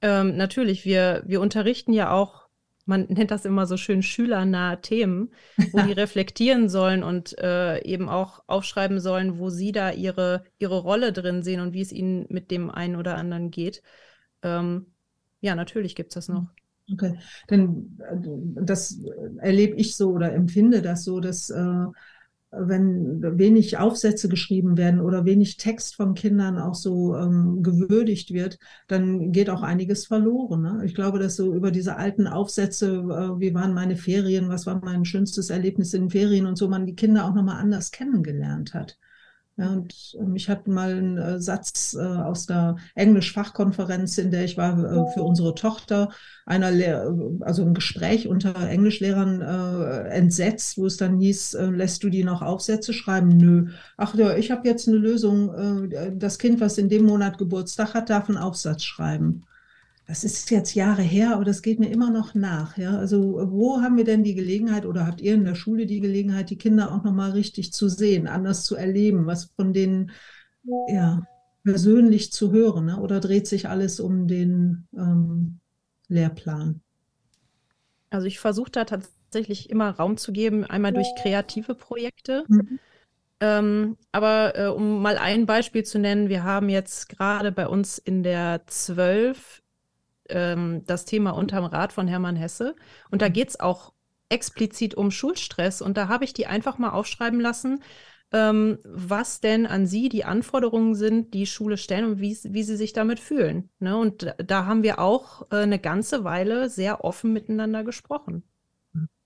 Ähm, 0.00 0.36
natürlich, 0.36 0.84
wir, 0.84 1.22
wir 1.26 1.40
unterrichten 1.40 1.92
ja 1.92 2.10
auch, 2.10 2.41
man 2.84 3.06
nennt 3.08 3.30
das 3.30 3.44
immer 3.44 3.66
so 3.66 3.76
schön 3.76 4.02
schülernahe 4.02 4.80
Themen, 4.80 5.30
wo 5.72 5.80
die 5.80 5.92
reflektieren 5.92 6.68
sollen 6.68 7.02
und 7.02 7.38
äh, 7.38 7.82
eben 7.84 8.08
auch 8.08 8.42
aufschreiben 8.46 9.00
sollen, 9.00 9.38
wo 9.38 9.50
sie 9.50 9.72
da 9.72 9.90
ihre, 9.90 10.44
ihre 10.58 10.80
Rolle 10.80 11.12
drin 11.12 11.42
sehen 11.42 11.60
und 11.60 11.72
wie 11.74 11.80
es 11.80 11.92
ihnen 11.92 12.26
mit 12.28 12.50
dem 12.50 12.70
einen 12.70 12.96
oder 12.96 13.16
anderen 13.16 13.50
geht. 13.50 13.82
Ähm, 14.42 14.86
ja, 15.40 15.54
natürlich 15.54 15.94
gibt 15.94 16.10
es 16.10 16.14
das 16.14 16.28
noch. 16.28 16.46
Okay, 16.92 17.18
denn 17.48 17.98
äh, 18.00 18.62
das 18.64 18.98
erlebe 19.38 19.76
ich 19.76 19.96
so 19.96 20.10
oder 20.10 20.32
empfinde 20.32 20.82
das 20.82 21.04
so, 21.04 21.20
dass 21.20 21.50
äh, 21.50 21.86
wenn 22.52 23.38
wenig 23.38 23.78
Aufsätze 23.78 24.28
geschrieben 24.28 24.76
werden 24.76 25.00
oder 25.00 25.24
wenig 25.24 25.56
Text 25.56 25.96
von 25.96 26.14
Kindern 26.14 26.58
auch 26.58 26.74
so 26.74 27.16
ähm, 27.16 27.62
gewürdigt 27.62 28.32
wird, 28.32 28.58
dann 28.88 29.32
geht 29.32 29.48
auch 29.48 29.62
einiges 29.62 30.06
verloren. 30.06 30.62
Ne? 30.62 30.82
Ich 30.84 30.94
glaube, 30.94 31.18
dass 31.18 31.36
so 31.36 31.54
über 31.54 31.70
diese 31.70 31.96
alten 31.96 32.26
Aufsätze, 32.26 32.88
äh, 32.88 33.40
wie 33.40 33.54
waren 33.54 33.72
meine 33.72 33.96
Ferien, 33.96 34.50
was 34.50 34.66
war 34.66 34.80
mein 34.84 35.06
schönstes 35.06 35.48
Erlebnis 35.48 35.94
in 35.94 36.02
den 36.02 36.10
Ferien 36.10 36.46
und 36.46 36.56
so, 36.56 36.68
man 36.68 36.86
die 36.86 36.94
Kinder 36.94 37.24
auch 37.24 37.34
nochmal 37.34 37.58
anders 37.60 37.90
kennengelernt 37.90 38.74
hat. 38.74 38.98
Ja, 39.58 39.68
und 39.68 39.94
mich 40.18 40.48
hat 40.48 40.66
mal 40.66 40.94
ein 40.94 41.18
äh, 41.18 41.38
Satz 41.38 41.94
äh, 41.94 42.00
aus 42.02 42.46
der 42.46 42.76
Englisch-Fachkonferenz, 42.94 44.16
in 44.16 44.30
der 44.30 44.44
ich 44.44 44.56
war 44.56 44.78
äh, 44.78 45.12
für 45.12 45.22
unsere 45.22 45.54
Tochter, 45.54 46.10
einer 46.46 46.68
also 47.40 47.62
ein 47.62 47.74
Gespräch 47.74 48.28
unter 48.28 48.56
Englischlehrern 48.56 49.42
äh, 49.42 50.08
entsetzt, 50.08 50.78
wo 50.78 50.86
es 50.86 50.96
dann 50.96 51.18
hieß, 51.18 51.54
äh, 51.54 51.66
lässt 51.66 52.02
du 52.02 52.08
die 52.08 52.24
noch 52.24 52.40
Aufsätze 52.40 52.94
schreiben? 52.94 53.36
Nö. 53.36 53.68
Ach 53.98 54.14
ja, 54.14 54.34
ich 54.36 54.50
habe 54.50 54.66
jetzt 54.66 54.88
eine 54.88 54.96
Lösung. 54.96 55.90
Äh, 55.92 56.12
das 56.16 56.38
Kind, 56.38 56.60
was 56.60 56.78
in 56.78 56.88
dem 56.88 57.04
Monat 57.04 57.36
Geburtstag 57.36 57.92
hat, 57.92 58.08
darf 58.08 58.28
einen 58.30 58.38
Aufsatz 58.38 58.84
schreiben 58.84 59.44
das 60.12 60.24
ist 60.24 60.50
jetzt 60.50 60.74
Jahre 60.74 61.00
her, 61.00 61.32
aber 61.32 61.46
das 61.46 61.62
geht 61.62 61.80
mir 61.80 61.90
immer 61.90 62.10
noch 62.10 62.34
nach. 62.34 62.76
Ja? 62.76 62.98
Also 62.98 63.48
wo 63.50 63.80
haben 63.80 63.96
wir 63.96 64.04
denn 64.04 64.22
die 64.22 64.34
Gelegenheit 64.34 64.84
oder 64.84 65.06
habt 65.06 65.22
ihr 65.22 65.32
in 65.32 65.44
der 65.46 65.54
Schule 65.54 65.86
die 65.86 66.00
Gelegenheit, 66.00 66.50
die 66.50 66.58
Kinder 66.58 66.92
auch 66.92 67.02
nochmal 67.02 67.30
richtig 67.30 67.72
zu 67.72 67.88
sehen, 67.88 68.26
anders 68.26 68.64
zu 68.64 68.76
erleben, 68.76 69.24
was 69.24 69.52
von 69.56 69.72
denen 69.72 70.10
ja, 70.88 71.26
persönlich 71.64 72.30
zu 72.30 72.52
hören? 72.52 72.84
Ne? 72.84 73.00
Oder 73.00 73.20
dreht 73.20 73.46
sich 73.46 73.70
alles 73.70 74.00
um 74.00 74.28
den 74.28 74.86
ähm, 74.94 75.60
Lehrplan? 76.08 76.82
Also 78.10 78.26
ich 78.26 78.38
versuche 78.38 78.70
da 78.70 78.84
tatsächlich 78.84 79.70
immer 79.70 79.88
Raum 79.92 80.18
zu 80.18 80.32
geben, 80.32 80.64
einmal 80.64 80.92
durch 80.92 81.08
kreative 81.22 81.74
Projekte. 81.74 82.44
Mhm. 82.48 82.78
Ähm, 83.40 83.96
aber 84.12 84.58
äh, 84.58 84.66
um 84.66 85.00
mal 85.00 85.16
ein 85.16 85.46
Beispiel 85.46 85.84
zu 85.84 85.98
nennen, 85.98 86.28
wir 86.28 86.44
haben 86.44 86.68
jetzt 86.68 87.08
gerade 87.08 87.50
bei 87.50 87.66
uns 87.66 87.96
in 87.96 88.22
der 88.22 88.60
12 88.66 89.61
ähm, 90.32 90.82
das 90.86 91.04
Thema 91.04 91.30
Unterm 91.30 91.64
Rad 91.64 91.92
von 91.92 92.08
Hermann 92.08 92.36
Hesse. 92.36 92.74
Und 93.10 93.22
da 93.22 93.28
mhm. 93.28 93.32
geht 93.34 93.50
es 93.50 93.60
auch 93.60 93.92
explizit 94.28 94.94
um 94.94 95.10
Schulstress. 95.10 95.82
Und 95.82 95.96
da 95.96 96.08
habe 96.08 96.24
ich 96.24 96.32
die 96.32 96.46
einfach 96.46 96.78
mal 96.78 96.90
aufschreiben 96.90 97.40
lassen, 97.40 97.82
ähm, 98.32 98.78
was 98.84 99.40
denn 99.40 99.66
an 99.66 99.86
sie 99.86 100.08
die 100.08 100.24
Anforderungen 100.24 100.94
sind, 100.94 101.34
die 101.34 101.46
Schule 101.46 101.76
stellen 101.76 102.06
und 102.06 102.20
wie, 102.20 102.36
wie 102.44 102.62
sie 102.62 102.76
sich 102.76 102.92
damit 102.94 103.20
fühlen. 103.20 103.68
Ne? 103.78 103.96
Und 103.96 104.22
da, 104.22 104.32
da 104.32 104.64
haben 104.64 104.82
wir 104.82 104.98
auch 104.98 105.50
äh, 105.50 105.56
eine 105.56 105.78
ganze 105.78 106.24
Weile 106.24 106.70
sehr 106.70 107.04
offen 107.04 107.32
miteinander 107.32 107.84
gesprochen. 107.84 108.42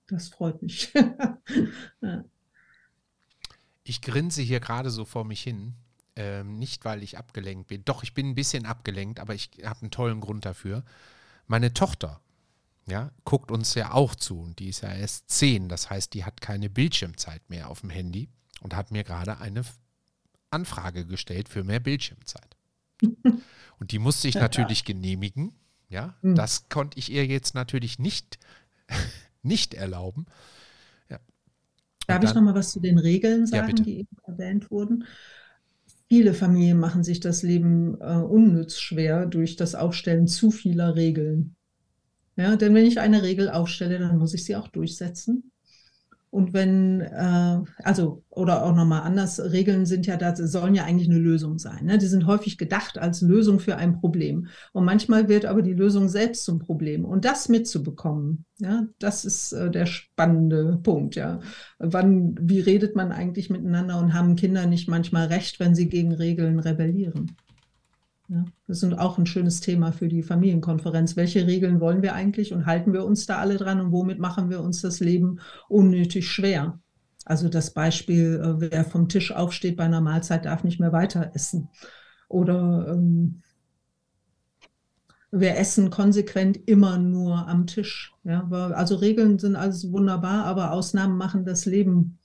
Das 0.08 0.28
freut 0.28 0.62
mich. 0.62 0.92
ja. 2.00 2.24
Ich 3.82 4.02
grinse 4.02 4.42
hier 4.42 4.60
gerade 4.60 4.90
so 4.90 5.04
vor 5.04 5.24
mich 5.24 5.42
hin, 5.42 5.74
ähm, 6.16 6.58
nicht, 6.58 6.84
weil 6.84 7.02
ich 7.02 7.18
abgelenkt 7.18 7.68
bin. 7.68 7.84
Doch, 7.84 8.02
ich 8.02 8.14
bin 8.14 8.30
ein 8.30 8.34
bisschen 8.34 8.66
abgelenkt, 8.66 9.20
aber 9.20 9.34
ich 9.34 9.50
habe 9.64 9.82
einen 9.82 9.90
tollen 9.90 10.20
Grund 10.20 10.44
dafür. 10.44 10.82
Meine 11.46 11.74
Tochter, 11.74 12.20
ja, 12.88 13.10
guckt 13.24 13.50
uns 13.50 13.74
ja 13.74 13.92
auch 13.92 14.14
zu 14.14 14.40
und 14.40 14.58
die 14.58 14.68
ist 14.68 14.82
ja 14.82 14.92
erst 14.92 15.28
zehn. 15.30 15.68
Das 15.68 15.90
heißt, 15.90 16.14
die 16.14 16.24
hat 16.24 16.40
keine 16.40 16.70
Bildschirmzeit 16.70 17.48
mehr 17.50 17.68
auf 17.68 17.80
dem 17.80 17.90
Handy 17.90 18.28
und 18.60 18.74
hat 18.74 18.90
mir 18.90 19.04
gerade 19.04 19.38
eine 19.38 19.62
Anfrage 20.50 21.04
gestellt 21.04 21.48
für 21.48 21.64
mehr 21.64 21.80
Bildschirmzeit. 21.80 22.56
und 23.78 23.92
die 23.92 23.98
musste 23.98 24.28
ich 24.28 24.36
natürlich 24.36 24.84
genehmigen. 24.84 25.52
Ja, 25.88 26.14
mhm. 26.22 26.34
das 26.34 26.68
konnte 26.68 26.98
ich 26.98 27.12
ihr 27.12 27.26
jetzt 27.26 27.54
natürlich 27.54 27.98
nicht, 27.98 28.38
nicht 29.42 29.74
erlauben. 29.74 30.26
Ja. 31.08 31.18
Darf 32.06 32.20
dann, 32.20 32.22
ich 32.24 32.34
noch 32.34 32.42
mal 32.42 32.54
was 32.54 32.72
zu 32.72 32.80
den 32.80 32.98
Regeln 32.98 33.46
sagen, 33.46 33.76
ja, 33.76 33.84
die 33.84 33.98
eben 33.98 34.16
erwähnt 34.26 34.70
wurden? 34.70 35.04
Viele 36.08 36.34
Familien 36.34 36.78
machen 36.78 37.02
sich 37.02 37.20
das 37.20 37.42
Leben 37.42 38.00
äh, 38.00 38.16
unnütz 38.16 38.78
schwer 38.78 39.26
durch 39.26 39.56
das 39.56 39.74
Aufstellen 39.74 40.28
zu 40.28 40.50
vieler 40.50 40.94
Regeln. 40.94 41.56
Ja, 42.36 42.56
denn 42.56 42.74
wenn 42.74 42.86
ich 42.86 43.00
eine 43.00 43.22
Regel 43.22 43.48
aufstelle, 43.48 43.98
dann 43.98 44.18
muss 44.18 44.34
ich 44.34 44.44
sie 44.44 44.56
auch 44.56 44.68
durchsetzen. 44.68 45.50
Und 46.30 46.52
wenn, 46.52 47.00
äh, 47.00 47.60
also, 47.82 48.22
oder 48.30 48.64
auch 48.64 48.74
nochmal 48.74 49.02
anders, 49.02 49.40
Regeln 49.40 49.86
sind 49.86 50.06
ja, 50.06 50.16
da 50.16 50.34
sollen 50.36 50.74
ja 50.74 50.84
eigentlich 50.84 51.08
eine 51.08 51.18
Lösung 51.18 51.58
sein. 51.58 51.86
Ne? 51.86 51.98
Die 51.98 52.06
sind 52.06 52.26
häufig 52.26 52.58
gedacht 52.58 52.98
als 52.98 53.22
Lösung 53.22 53.58
für 53.58 53.76
ein 53.76 54.00
Problem. 54.00 54.48
Und 54.72 54.84
manchmal 54.84 55.28
wird 55.28 55.46
aber 55.46 55.62
die 55.62 55.72
Lösung 55.72 56.08
selbst 56.08 56.44
zum 56.44 56.58
Problem. 56.58 57.04
Und 57.04 57.24
das 57.24 57.48
mitzubekommen, 57.48 58.44
ja, 58.58 58.86
das 58.98 59.24
ist 59.24 59.52
äh, 59.52 59.70
der 59.70 59.86
spannende 59.86 60.78
Punkt, 60.82 61.14
ja. 61.14 61.40
Wann, 61.78 62.36
wie 62.40 62.60
redet 62.60 62.96
man 62.96 63.12
eigentlich 63.12 63.48
miteinander 63.48 63.98
und 63.98 64.12
haben 64.12 64.36
Kinder 64.36 64.66
nicht 64.66 64.88
manchmal 64.88 65.28
recht, 65.28 65.60
wenn 65.60 65.74
sie 65.74 65.88
gegen 65.88 66.12
Regeln 66.12 66.58
rebellieren? 66.58 67.36
Ja, 68.28 68.44
das 68.66 68.82
ist 68.82 68.98
auch 68.98 69.18
ein 69.18 69.26
schönes 69.26 69.60
Thema 69.60 69.92
für 69.92 70.08
die 70.08 70.22
Familienkonferenz. 70.22 71.16
Welche 71.16 71.46
Regeln 71.46 71.80
wollen 71.80 72.02
wir 72.02 72.14
eigentlich 72.14 72.52
und 72.52 72.66
halten 72.66 72.92
wir 72.92 73.04
uns 73.04 73.26
da 73.26 73.38
alle 73.38 73.56
dran 73.56 73.80
und 73.80 73.92
womit 73.92 74.18
machen 74.18 74.50
wir 74.50 74.60
uns 74.62 74.82
das 74.82 74.98
Leben 74.98 75.38
unnötig 75.68 76.28
schwer? 76.28 76.80
Also 77.24 77.48
das 77.48 77.72
Beispiel, 77.72 78.40
äh, 78.42 78.70
wer 78.70 78.84
vom 78.84 79.08
Tisch 79.08 79.32
aufsteht 79.32 79.76
bei 79.76 79.84
einer 79.84 80.00
Mahlzeit, 80.00 80.44
darf 80.44 80.64
nicht 80.64 80.80
mehr 80.80 80.92
weiter 80.92 81.32
essen. 81.34 81.68
Oder 82.28 82.88
ähm, 82.88 83.42
wir 85.30 85.56
essen 85.56 85.90
konsequent 85.90 86.56
immer 86.68 86.98
nur 86.98 87.48
am 87.48 87.66
Tisch. 87.66 88.14
Ja, 88.24 88.48
also 88.48 88.96
Regeln 88.96 89.38
sind 89.38 89.56
alles 89.56 89.90
wunderbar, 89.90 90.44
aber 90.44 90.72
Ausnahmen 90.72 91.16
machen 91.16 91.44
das 91.44 91.66
Leben 91.66 92.18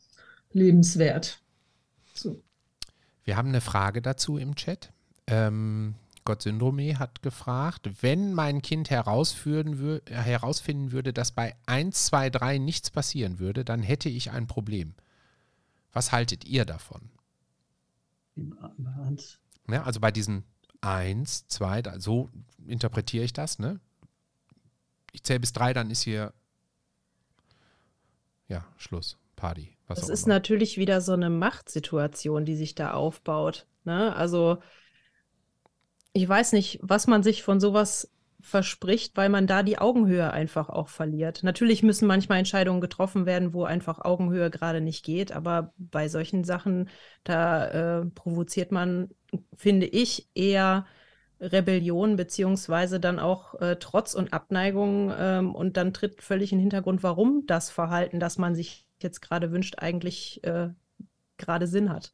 lebenswert. 0.52 1.42
So. 2.14 2.42
Wir 3.24 3.38
haben 3.38 3.50
eine 3.50 3.62
Frage 3.62 4.02
dazu 4.02 4.38
im 4.38 4.56
Chat. 4.56 4.92
Ähm, 5.28 5.96
Gott 6.24 6.44
Syndrome 6.44 7.00
hat 7.00 7.22
gefragt, 7.22 7.90
wenn 8.02 8.34
mein 8.34 8.62
Kind 8.62 8.90
herausfinden 8.90 9.80
würde, 10.92 11.14
dass 11.14 11.32
bei 11.32 11.56
1, 11.66 12.06
2, 12.06 12.30
3 12.30 12.58
nichts 12.60 12.92
passieren 12.92 13.40
würde, 13.40 13.66
dann 13.66 13.82
hätte 13.82 14.10
ich 14.10 14.32
ein 14.32 14.48
Problem. 14.48 14.94
Was 15.94 16.12
haltet 16.12 16.46
ihr 16.46 16.66
davon? 16.66 17.10
Ja, 19.70 19.84
also 19.84 20.00
bei 20.00 20.12
diesen 20.12 20.44
1, 20.82 21.48
2, 21.48 21.82
3, 21.82 22.00
so 22.00 22.30
interpretiere 22.66 23.24
ich 23.26 23.34
das. 23.34 23.60
Ne? 23.60 23.80
Ich 25.12 25.24
zähle 25.24 25.40
bis 25.40 25.54
3, 25.54 25.74
dann 25.74 25.90
ist 25.90 26.04
hier 26.04 26.34
ja 28.48 28.66
Schluss, 28.78 29.18
Party. 29.36 29.76
Was 29.88 30.00
das 30.00 30.10
ist 30.10 30.26
immer. 30.26 30.36
natürlich 30.36 30.78
wieder 30.78 31.02
so 31.02 31.14
eine 31.14 31.30
Machtsituation, 31.30 32.46
die 32.46 32.56
sich 32.56 32.76
da 32.76 32.94
aufbaut. 32.94 33.66
Ne? 33.84 34.16
Also 34.16 34.62
ich 36.14 36.28
weiß 36.28 36.54
nicht, 36.54 36.80
was 36.82 37.08
man 37.08 37.24
sich 37.24 37.44
von 37.44 37.60
sowas 37.60 38.12
verspricht, 38.42 39.16
weil 39.18 39.30
man 39.30 39.48
da 39.48 39.64
die 39.64 39.78
Augenhöhe 39.78 40.32
einfach 40.32 40.70
auch 40.70 40.90
verliert. 40.90 41.44
Natürlich 41.44 41.84
müssen 41.84 42.08
manchmal 42.08 42.40
Entscheidungen 42.40 42.82
getroffen 42.82 43.26
werden, 43.26 43.54
wo 43.54 43.64
einfach 43.64 44.00
Augenhöhe 44.00 44.50
gerade 44.50 44.82
nicht 44.82 45.06
geht, 45.06 45.32
aber 45.32 45.74
bei 45.78 46.08
solchen 46.10 46.44
Sachen, 46.44 46.90
da 47.24 48.00
äh, 48.00 48.06
provoziert 48.06 48.72
man, 48.72 49.10
finde 49.56 49.86
ich, 49.86 50.28
eher 50.34 50.86
Rebellion 51.40 52.16
beziehungsweise 52.16 53.00
dann 53.00 53.20
auch 53.20 53.60
äh, 53.62 53.78
Trotz 53.78 54.14
und 54.14 54.34
Abneigung 54.34 55.12
ähm, 55.18 55.56
und 55.56 55.78
dann 55.78 55.94
tritt 55.94 56.22
völlig 56.22 56.52
in 56.52 56.58
den 56.60 56.64
Hintergrund, 56.64 57.04
warum 57.04 57.46
das 57.48 57.70
Verhalten, 57.70 58.20
das 58.20 58.38
man 58.38 58.56
sich 58.56 58.86
jetzt 59.00 59.22
gerade 59.22 59.52
wünscht, 59.52 59.76
eigentlich 59.80 60.44
äh, 60.44 60.70
gerade 61.38 61.68
Sinn 61.68 61.90
hat. 61.90 62.12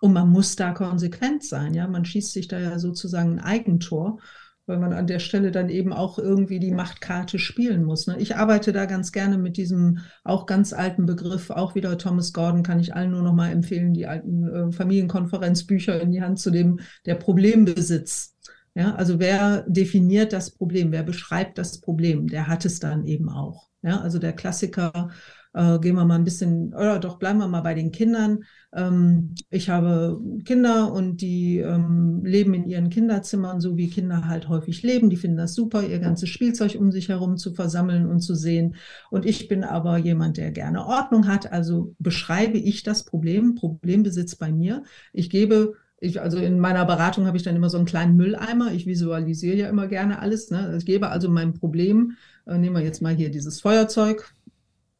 Und 0.00 0.14
man 0.14 0.30
muss 0.30 0.56
da 0.56 0.72
konsequent 0.72 1.44
sein, 1.44 1.74
ja. 1.74 1.86
Man 1.86 2.04
schießt 2.04 2.32
sich 2.32 2.48
da 2.48 2.58
ja 2.58 2.78
sozusagen 2.78 3.32
ein 3.32 3.44
Eigentor, 3.44 4.18
weil 4.66 4.78
man 4.78 4.92
an 4.92 5.06
der 5.06 5.18
Stelle 5.18 5.50
dann 5.50 5.68
eben 5.68 5.92
auch 5.92 6.18
irgendwie 6.18 6.58
die 6.60 6.70
Machtkarte 6.70 7.38
spielen 7.38 7.84
muss. 7.84 8.06
Ne? 8.06 8.16
Ich 8.18 8.36
arbeite 8.36 8.72
da 8.72 8.86
ganz 8.86 9.12
gerne 9.12 9.36
mit 9.36 9.56
diesem 9.56 9.98
auch 10.24 10.46
ganz 10.46 10.72
alten 10.72 11.06
Begriff, 11.06 11.50
auch 11.50 11.74
wieder 11.74 11.98
Thomas 11.98 12.32
Gordon, 12.32 12.62
kann 12.62 12.80
ich 12.80 12.94
allen 12.94 13.10
nur 13.10 13.22
noch 13.22 13.34
mal 13.34 13.50
empfehlen, 13.50 13.92
die 13.92 14.06
alten 14.06 14.48
äh, 14.48 14.72
Familienkonferenzbücher 14.72 16.00
in 16.00 16.12
die 16.12 16.22
Hand 16.22 16.38
zu 16.38 16.50
nehmen, 16.50 16.80
der 17.04 17.16
Problembesitz. 17.16 18.36
Ja, 18.74 18.94
also 18.94 19.18
wer 19.18 19.64
definiert 19.66 20.32
das 20.32 20.52
Problem, 20.52 20.92
wer 20.92 21.02
beschreibt 21.02 21.58
das 21.58 21.80
Problem, 21.80 22.28
der 22.28 22.46
hat 22.46 22.64
es 22.64 22.78
dann 22.78 23.04
eben 23.04 23.28
auch. 23.28 23.68
Ja, 23.82 24.00
also 24.00 24.18
der 24.20 24.32
Klassiker 24.32 25.10
äh, 25.52 25.78
gehen 25.80 25.96
wir 25.96 26.04
mal 26.04 26.14
ein 26.14 26.24
bisschen, 26.24 26.72
oder 26.74 27.00
doch 27.00 27.18
bleiben 27.18 27.40
wir 27.40 27.48
mal 27.48 27.62
bei 27.62 27.74
den 27.74 27.90
Kindern. 27.90 28.44
Ähm, 28.72 29.34
ich 29.50 29.68
habe 29.68 30.20
Kinder 30.44 30.92
und 30.92 31.20
die 31.20 31.58
ähm, 31.58 32.24
leben 32.24 32.54
in 32.54 32.66
ihren 32.66 32.88
Kinderzimmern, 32.88 33.60
so 33.60 33.76
wie 33.76 33.90
Kinder 33.90 34.26
halt 34.28 34.48
häufig 34.48 34.82
leben. 34.82 35.10
Die 35.10 35.16
finden 35.16 35.36
das 35.36 35.54
super, 35.54 35.82
ihr 35.82 35.98
ganzes 35.98 36.28
Spielzeug 36.28 36.76
um 36.78 36.92
sich 36.92 37.08
herum 37.08 37.36
zu 37.36 37.52
versammeln 37.52 38.06
und 38.06 38.20
zu 38.20 38.34
sehen. 38.34 38.76
Und 39.10 39.26
ich 39.26 39.48
bin 39.48 39.64
aber 39.64 39.98
jemand, 39.98 40.36
der 40.36 40.52
gerne 40.52 40.86
Ordnung 40.86 41.26
hat. 41.26 41.52
Also 41.52 41.94
beschreibe 41.98 42.58
ich 42.58 42.82
das 42.82 43.04
Problem, 43.04 43.54
Problembesitz 43.56 44.36
bei 44.36 44.52
mir. 44.52 44.84
Ich 45.12 45.30
gebe 45.30 45.74
ich, 46.02 46.20
also 46.20 46.38
in 46.38 46.58
meiner 46.58 46.86
Beratung 46.86 47.26
habe 47.26 47.36
ich 47.36 47.42
dann 47.42 47.56
immer 47.56 47.68
so 47.68 47.76
einen 47.76 47.86
kleinen 47.86 48.16
Mülleimer. 48.16 48.72
Ich 48.72 48.86
visualisiere 48.86 49.56
ja 49.56 49.68
immer 49.68 49.86
gerne 49.86 50.20
alles. 50.20 50.50
Ne? 50.50 50.74
Ich 50.78 50.86
gebe 50.86 51.10
also 51.10 51.28
mein 51.28 51.52
Problem, 51.52 52.16
äh, 52.46 52.56
nehmen 52.56 52.74
wir 52.74 52.82
jetzt 52.82 53.02
mal 53.02 53.14
hier 53.14 53.30
dieses 53.30 53.60
Feuerzeug, 53.60 54.34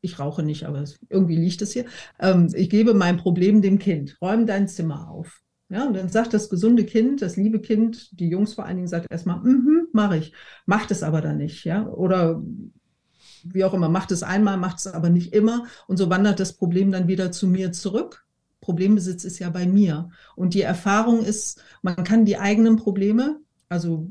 ich 0.01 0.19
rauche 0.19 0.43
nicht, 0.43 0.65
aber 0.67 0.85
irgendwie 1.09 1.37
liegt 1.37 1.63
es 1.63 1.73
hier. 1.73 1.85
Ähm, 2.19 2.49
ich 2.55 2.71
gebe 2.71 2.95
mein 2.95 3.17
Problem 3.17 3.63
dem 3.63 3.79
Kind. 3.79 4.17
Räum 4.21 4.47
dein 4.47 4.69
Zimmer 4.69 5.11
auf. 5.11 5.43
Ja, 5.69 5.87
und 5.87 5.95
dann 5.95 6.09
sagt 6.09 6.35
das 6.35 6.51
gesunde 6.51 6.85
Kind, 6.85 7.23
das 7.23 7.37
liebe 7.37 7.61
Kind, 7.61 8.19
die 8.19 8.29
Jungs 8.29 8.55
vor 8.55 8.65
allen 8.65 8.77
Dingen, 8.77 8.89
sagt 8.89 9.07
erstmal, 9.11 9.39
mhm, 9.41 9.87
mache 9.93 10.17
ich. 10.17 10.33
Macht 10.67 10.91
es 10.91 11.05
aber 11.05 11.21
dann 11.21 11.37
nicht, 11.37 11.65
ja. 11.65 11.87
Oder 11.87 12.43
wie 13.45 13.65
auch 13.65 13.73
immer, 13.73 13.89
macht 13.89 14.11
es 14.11 14.23
einmal, 14.23 14.57
macht 14.57 14.79
es 14.79 14.89
aber 14.89 15.11
nicht 15.11 15.33
immer. 15.33 15.67
Und 15.87 15.97
so 15.97 16.11
wandert 16.11 16.41
das 16.41 16.55
Problem 16.55 16.91
dann 16.91 17.09
wieder 17.09 17.31
zu 17.31 17.47
mir 17.47 17.73
zurück. 17.73 18.27
Problembesitz 18.61 19.25
ist 19.25 19.39
ja 19.39 19.49
bei 19.51 19.67
mir. 19.67 20.11
Und 20.35 20.55
die 20.55 20.63
Erfahrung 20.63 21.25
ist, 21.25 21.63
man 21.83 22.03
kann 22.05 22.25
die 22.25 22.37
eigenen 22.37 22.77
Probleme, 22.77 23.41
also 23.69 24.09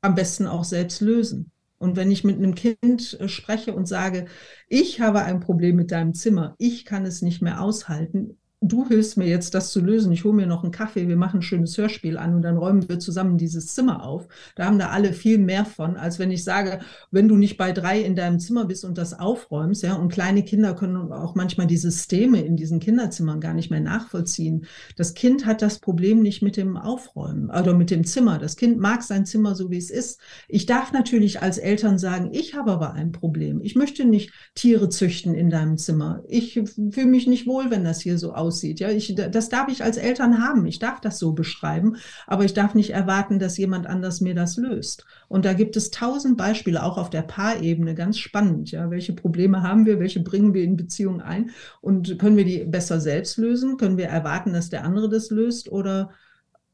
am 0.00 0.14
besten 0.14 0.46
auch 0.46 0.64
selbst 0.64 1.00
lösen. 1.00 1.50
Und 1.80 1.96
wenn 1.96 2.10
ich 2.10 2.24
mit 2.24 2.36
einem 2.36 2.54
Kind 2.54 3.18
äh, 3.20 3.28
spreche 3.28 3.74
und 3.74 3.86
sage, 3.88 4.26
ich 4.68 5.00
habe 5.00 5.22
ein 5.22 5.40
Problem 5.40 5.76
mit 5.76 5.90
deinem 5.92 6.14
Zimmer, 6.14 6.54
ich 6.58 6.84
kann 6.84 7.06
es 7.06 7.22
nicht 7.22 7.42
mehr 7.42 7.62
aushalten, 7.62 8.38
du 8.62 8.86
hilfst 8.86 9.16
mir 9.16 9.26
jetzt, 9.26 9.54
das 9.54 9.70
zu 9.70 9.80
lösen. 9.80 10.12
Ich 10.12 10.24
hole 10.24 10.34
mir 10.34 10.46
noch 10.46 10.62
einen 10.62 10.72
Kaffee, 10.72 11.08
wir 11.08 11.16
machen 11.16 11.38
ein 11.38 11.42
schönes 11.42 11.78
Hörspiel 11.78 12.18
an 12.18 12.34
und 12.34 12.42
dann 12.42 12.58
räumen 12.58 12.86
wir 12.88 12.98
zusammen 12.98 13.38
dieses 13.38 13.74
Zimmer 13.74 14.04
auf. 14.04 14.28
Da 14.54 14.66
haben 14.66 14.78
da 14.78 14.90
alle 14.90 15.14
viel 15.14 15.38
mehr 15.38 15.64
von, 15.64 15.96
als 15.96 16.18
wenn 16.18 16.30
ich 16.30 16.44
sage, 16.44 16.80
wenn 17.10 17.26
du 17.26 17.36
nicht 17.36 17.56
bei 17.56 17.72
drei 17.72 18.00
in 18.00 18.16
deinem 18.16 18.38
Zimmer 18.38 18.66
bist 18.66 18.84
und 18.84 18.98
das 18.98 19.18
aufräumst, 19.18 19.82
ja, 19.82 19.94
und 19.94 20.12
kleine 20.12 20.44
Kinder 20.44 20.74
können 20.74 21.10
auch 21.10 21.34
manchmal 21.34 21.66
die 21.66 21.78
Systeme 21.78 22.42
in 22.42 22.56
diesen 22.56 22.80
Kinderzimmern 22.80 23.40
gar 23.40 23.54
nicht 23.54 23.70
mehr 23.70 23.80
nachvollziehen. 23.80 24.66
Das 24.96 25.14
Kind 25.14 25.46
hat 25.46 25.62
das 25.62 25.78
Problem 25.78 26.20
nicht 26.20 26.42
mit 26.42 26.58
dem 26.58 26.76
Aufräumen 26.76 27.48
oder 27.48 27.72
mit 27.72 27.90
dem 27.90 28.04
Zimmer. 28.04 28.38
Das 28.38 28.56
Kind 28.56 28.78
mag 28.78 29.02
sein 29.02 29.24
Zimmer 29.24 29.54
so, 29.54 29.70
wie 29.70 29.78
es 29.78 29.90
ist. 29.90 30.20
Ich 30.48 30.66
darf 30.66 30.92
natürlich 30.92 31.40
als 31.40 31.56
Eltern 31.56 31.98
sagen, 31.98 32.28
ich 32.32 32.54
habe 32.54 32.72
aber 32.72 32.92
ein 32.92 33.12
Problem. 33.12 33.62
Ich 33.62 33.74
möchte 33.74 34.04
nicht 34.04 34.32
Tiere 34.54 34.90
züchten 34.90 35.34
in 35.34 35.48
deinem 35.48 35.78
Zimmer. 35.78 36.22
Ich 36.28 36.60
fühle 36.90 37.06
mich 37.06 37.26
nicht 37.26 37.46
wohl, 37.46 37.70
wenn 37.70 37.84
das 37.84 38.02
hier 38.02 38.18
so 38.18 38.34
aussieht 38.34 38.49
aussieht. 38.50 38.80
Ja, 38.80 38.90
ich, 38.90 39.14
das 39.14 39.48
darf 39.48 39.68
ich 39.68 39.84
als 39.84 39.96
Eltern 39.96 40.42
haben. 40.44 40.66
Ich 40.66 40.80
darf 40.80 41.00
das 41.00 41.18
so 41.20 41.32
beschreiben, 41.32 41.96
aber 42.26 42.44
ich 42.44 42.52
darf 42.52 42.74
nicht 42.74 42.90
erwarten, 42.90 43.38
dass 43.38 43.56
jemand 43.56 43.86
anders 43.86 44.20
mir 44.20 44.34
das 44.34 44.56
löst. 44.56 45.04
Und 45.28 45.44
da 45.44 45.52
gibt 45.52 45.76
es 45.76 45.90
tausend 45.92 46.36
Beispiele, 46.36 46.82
auch 46.82 46.98
auf 46.98 47.10
der 47.10 47.22
Paarebene, 47.22 47.94
ganz 47.94 48.18
spannend. 48.18 48.72
Ja, 48.72 48.90
welche 48.90 49.12
Probleme 49.12 49.62
haben 49.62 49.86
wir? 49.86 50.00
Welche 50.00 50.20
bringen 50.20 50.52
wir 50.52 50.64
in 50.64 50.76
Beziehungen 50.76 51.20
ein? 51.20 51.50
Und 51.80 52.18
können 52.18 52.36
wir 52.36 52.44
die 52.44 52.64
besser 52.64 53.00
selbst 53.00 53.36
lösen? 53.36 53.76
Können 53.76 53.96
wir 53.96 54.06
erwarten, 54.06 54.52
dass 54.52 54.68
der 54.68 54.84
andere 54.84 55.08
das 55.08 55.30
löst? 55.30 55.70
Oder 55.70 56.10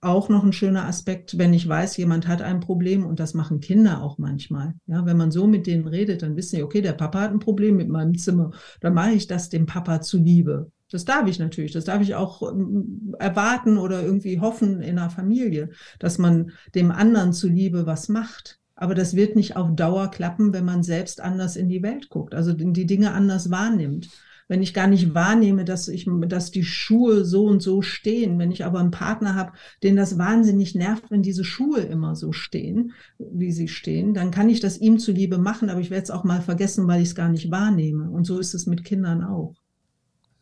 auch 0.01 0.29
noch 0.29 0.45
ein 0.45 0.53
schöner 0.53 0.87
Aspekt, 0.87 1.39
wenn 1.39 1.53
ich 1.53 1.69
weiß, 1.69 1.97
jemand 1.97 2.29
hat 2.29 2.43
ein 2.43 2.61
Problem 2.61 3.05
und 3.05 3.19
das 3.19 3.35
machen 3.35 3.61
Kinder 3.61 4.03
auch 4.03 4.19
manchmal. 4.19 4.75
Ja, 4.87 5.05
wenn 5.05 5.17
man 5.17 5.31
so 5.31 5.47
mit 5.47 5.67
denen 5.67 5.87
redet, 5.87 6.23
dann 6.23 6.37
wissen 6.37 6.57
die, 6.57 6.63
okay, 6.63 6.81
der 6.81 6.93
Papa 6.93 7.21
hat 7.21 7.33
ein 7.33 7.39
Problem 7.39 7.77
mit 7.77 7.89
meinem 7.89 8.17
Zimmer, 8.17 8.53
dann 8.81 8.95
mache 8.95 9.13
ich 9.13 9.27
das 9.27 9.49
dem 9.49 9.67
Papa 9.67 10.01
zuliebe. 10.01 10.71
Das 10.97 11.05
darf 11.05 11.29
ich 11.29 11.39
natürlich. 11.39 11.73
Das 11.73 11.85
darf 11.85 12.01
ich 12.01 12.15
auch 12.15 12.41
ähm, 12.51 13.15
erwarten 13.19 13.77
oder 13.77 14.03
irgendwie 14.03 14.41
hoffen 14.41 14.81
in 14.81 14.99
einer 14.99 15.11
Familie, 15.11 15.69
dass 15.99 16.17
man 16.17 16.53
dem 16.75 16.91
anderen 16.91 17.35
zuliebe 17.35 17.85
was 17.85 18.09
macht. 18.09 18.61
Aber 18.77 18.95
das 18.95 19.15
wird 19.15 19.37
nicht 19.37 19.57
auf 19.57 19.77
Dauer 19.77 20.11
klappen, 20.11 20.55
wenn 20.55 20.65
man 20.65 20.83
selbst 20.83 21.21
anders 21.21 21.57
in 21.57 21.69
die 21.69 21.83
Welt 21.83 22.09
guckt, 22.09 22.35
also 22.35 22.55
die 22.55 22.87
Dinge 22.87 23.13
anders 23.13 23.51
wahrnimmt. 23.51 24.09
Wenn 24.49 24.63
ich 24.63 24.73
gar 24.73 24.87
nicht 24.87 25.13
wahrnehme, 25.13 25.67
dass 25.67 25.89
ich, 25.89 26.09
dass 26.29 26.51
die 26.51 26.65
Schuhe 26.65 27.27
so 27.27 27.45
und 27.45 27.63
so 27.63 27.83
stehen, 27.83 28.39
wenn 28.39 28.51
ich 28.51 28.65
aber 28.65 28.81
einen 28.81 28.91
Partner 28.91 29.35
habe, 29.35 29.53
den 29.83 29.97
das 29.97 30.17
wahnsinnig 30.17 30.75
nervt, 30.75 31.11
wenn 31.11 31.21
diese 31.21 31.45
Schuhe 31.45 31.81
immer 31.81 32.17
so 32.17 32.33
stehen, 32.33 32.93
wie 33.19 33.53
sie 33.53 33.69
stehen, 33.69 34.15
dann 34.15 34.31
kann 34.31 34.49
ich 34.49 34.61
das 34.61 34.79
ihm 34.79 34.99
zuliebe 34.99 35.37
machen, 35.37 35.69
aber 35.69 35.81
ich 35.81 35.91
werde 35.91 36.05
es 36.05 36.11
auch 36.11 36.25
mal 36.25 36.41
vergessen, 36.41 36.89
weil 36.89 37.03
ich 37.03 37.09
es 37.09 37.15
gar 37.15 37.29
nicht 37.29 37.51
wahrnehme. 37.51 38.11
Und 38.11 38.25
so 38.25 38.39
ist 38.39 38.55
es 38.55 38.65
mit 38.65 38.83
Kindern 38.83 39.23
auch. 39.23 39.57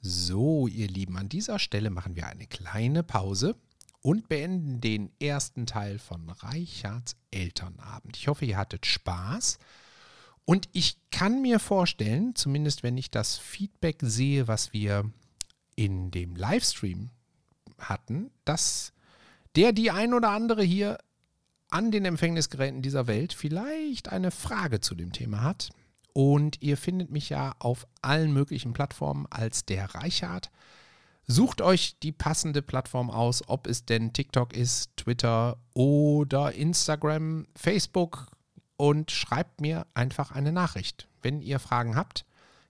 So, 0.07 0.69
ihr 0.69 0.87
Lieben, 0.87 1.17
an 1.17 1.31
dieser 1.31 1.59
Stelle 1.59 1.89
machen 1.89 2.15
wir 2.15 2.27
eine 2.27 2.47
kleine 2.47 3.03
Pause 3.03 3.57
und 4.03 4.29
beenden 4.29 4.83
den 4.83 5.11
ersten 5.19 5.65
Teil 5.65 5.99
von 5.99 6.29
Reichards 6.29 7.17
Elternabend. 7.31 8.15
Ich 8.19 8.29
hoffe, 8.29 8.45
ihr 8.45 8.59
hattet 8.59 8.85
Spaß. 8.85 9.59
Und 10.45 10.69
ich 10.73 10.99
kann 11.11 11.41
mir 11.41 11.59
vorstellen, 11.59 12.35
zumindest 12.35 12.83
wenn 12.83 12.99
ich 12.99 13.11
das 13.11 13.39
Feedback 13.39 13.97
sehe, 14.03 14.47
was 14.47 14.75
wir 14.75 15.11
in 15.75 16.11
dem 16.11 16.37
Livestream 16.37 17.09
hatten, 17.79 18.31
dass 18.45 18.93
der 19.57 19.73
die 19.73 19.91
ein 19.91 20.13
oder 20.13 20.33
andere 20.33 20.63
hier 20.63 20.99
an 21.71 21.91
den 21.91 22.05
Empfängnisgeräten 22.05 22.83
dieser 22.83 23.07
Welt 23.07 23.33
vielleicht 23.33 24.11
eine 24.11 24.31
Frage 24.31 24.81
zu 24.81 24.95
dem 24.95 25.15
Thema 25.15 25.41
hat. 25.41 25.71
Und 26.15 26.63
ihr 26.63 26.77
findet 26.77 27.11
mich 27.11 27.29
ja 27.29 27.55
auf 27.59 27.87
allen 28.01 28.33
möglichen 28.33 28.73
Plattformen 28.73 29.27
als 29.29 29.67
der 29.67 29.95
Reichart. 29.95 30.51
Sucht 31.27 31.61
euch 31.61 31.99
die 32.03 32.13
passende 32.13 32.63
Plattform 32.63 33.11
aus, 33.11 33.43
ob 33.49 33.67
es 33.67 33.85
denn 33.85 34.13
TikTok 34.13 34.55
ist, 34.55 34.97
Twitter 34.97 35.59
oder 35.75 36.53
Instagram, 36.53 37.47
Facebook 37.57 38.29
und 38.77 39.11
schreibt 39.11 39.61
mir 39.61 39.87
einfach 39.95 40.31
eine 40.31 40.53
Nachricht. 40.53 41.09
Wenn 41.21 41.41
ihr 41.41 41.59
Fragen 41.59 41.97
habt, 41.97 42.25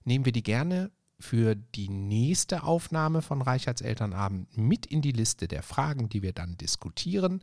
nehmen 0.04 0.24
wir 0.24 0.32
die 0.32 0.42
gerne 0.42 0.90
für 1.20 1.54
die 1.54 1.88
nächste 1.88 2.62
Aufnahme 2.62 3.22
von 3.22 3.42
Reichards 3.42 3.82
Elternabend 3.82 4.56
mit 4.56 4.86
in 4.86 5.02
die 5.02 5.12
Liste 5.12 5.48
der 5.48 5.62
Fragen, 5.62 6.08
die 6.08 6.22
wir 6.22 6.32
dann 6.32 6.56
diskutieren. 6.56 7.42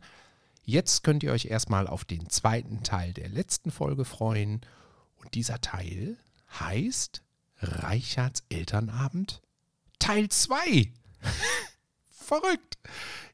Jetzt 0.64 1.04
könnt 1.04 1.22
ihr 1.22 1.32
euch 1.32 1.46
erstmal 1.46 1.86
auf 1.86 2.04
den 2.04 2.28
zweiten 2.28 2.82
Teil 2.82 3.12
der 3.12 3.28
letzten 3.28 3.70
Folge 3.70 4.04
freuen 4.04 4.62
und 5.22 5.34
dieser 5.34 5.60
Teil 5.60 6.16
heißt 6.58 7.22
Reichards 7.60 8.42
Elternabend 8.48 9.40
Teil 9.98 10.28
2. 10.28 10.92
Verrückt. 12.10 12.78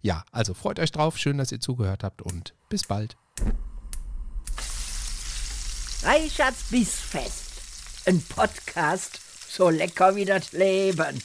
Ja, 0.03 0.25
also 0.33 0.55
freut 0.55 0.79
euch 0.79 0.93
drauf. 0.93 1.19
Schön, 1.19 1.39
dass 1.39 1.53
ihr 1.53 1.61
zugehört 1.61 2.05
habt 2.05 2.23
und 2.23 2.55
bis 2.69 2.85
bald. 2.85 3.17
Reichards 6.03 6.65
Bissfest. 6.71 8.07
Ein 8.07 8.23
Podcast 8.23 9.21
so 9.49 9.71
lecker 9.71 10.15
wie 10.15 10.25
das 10.25 10.53
Leben. 10.53 11.23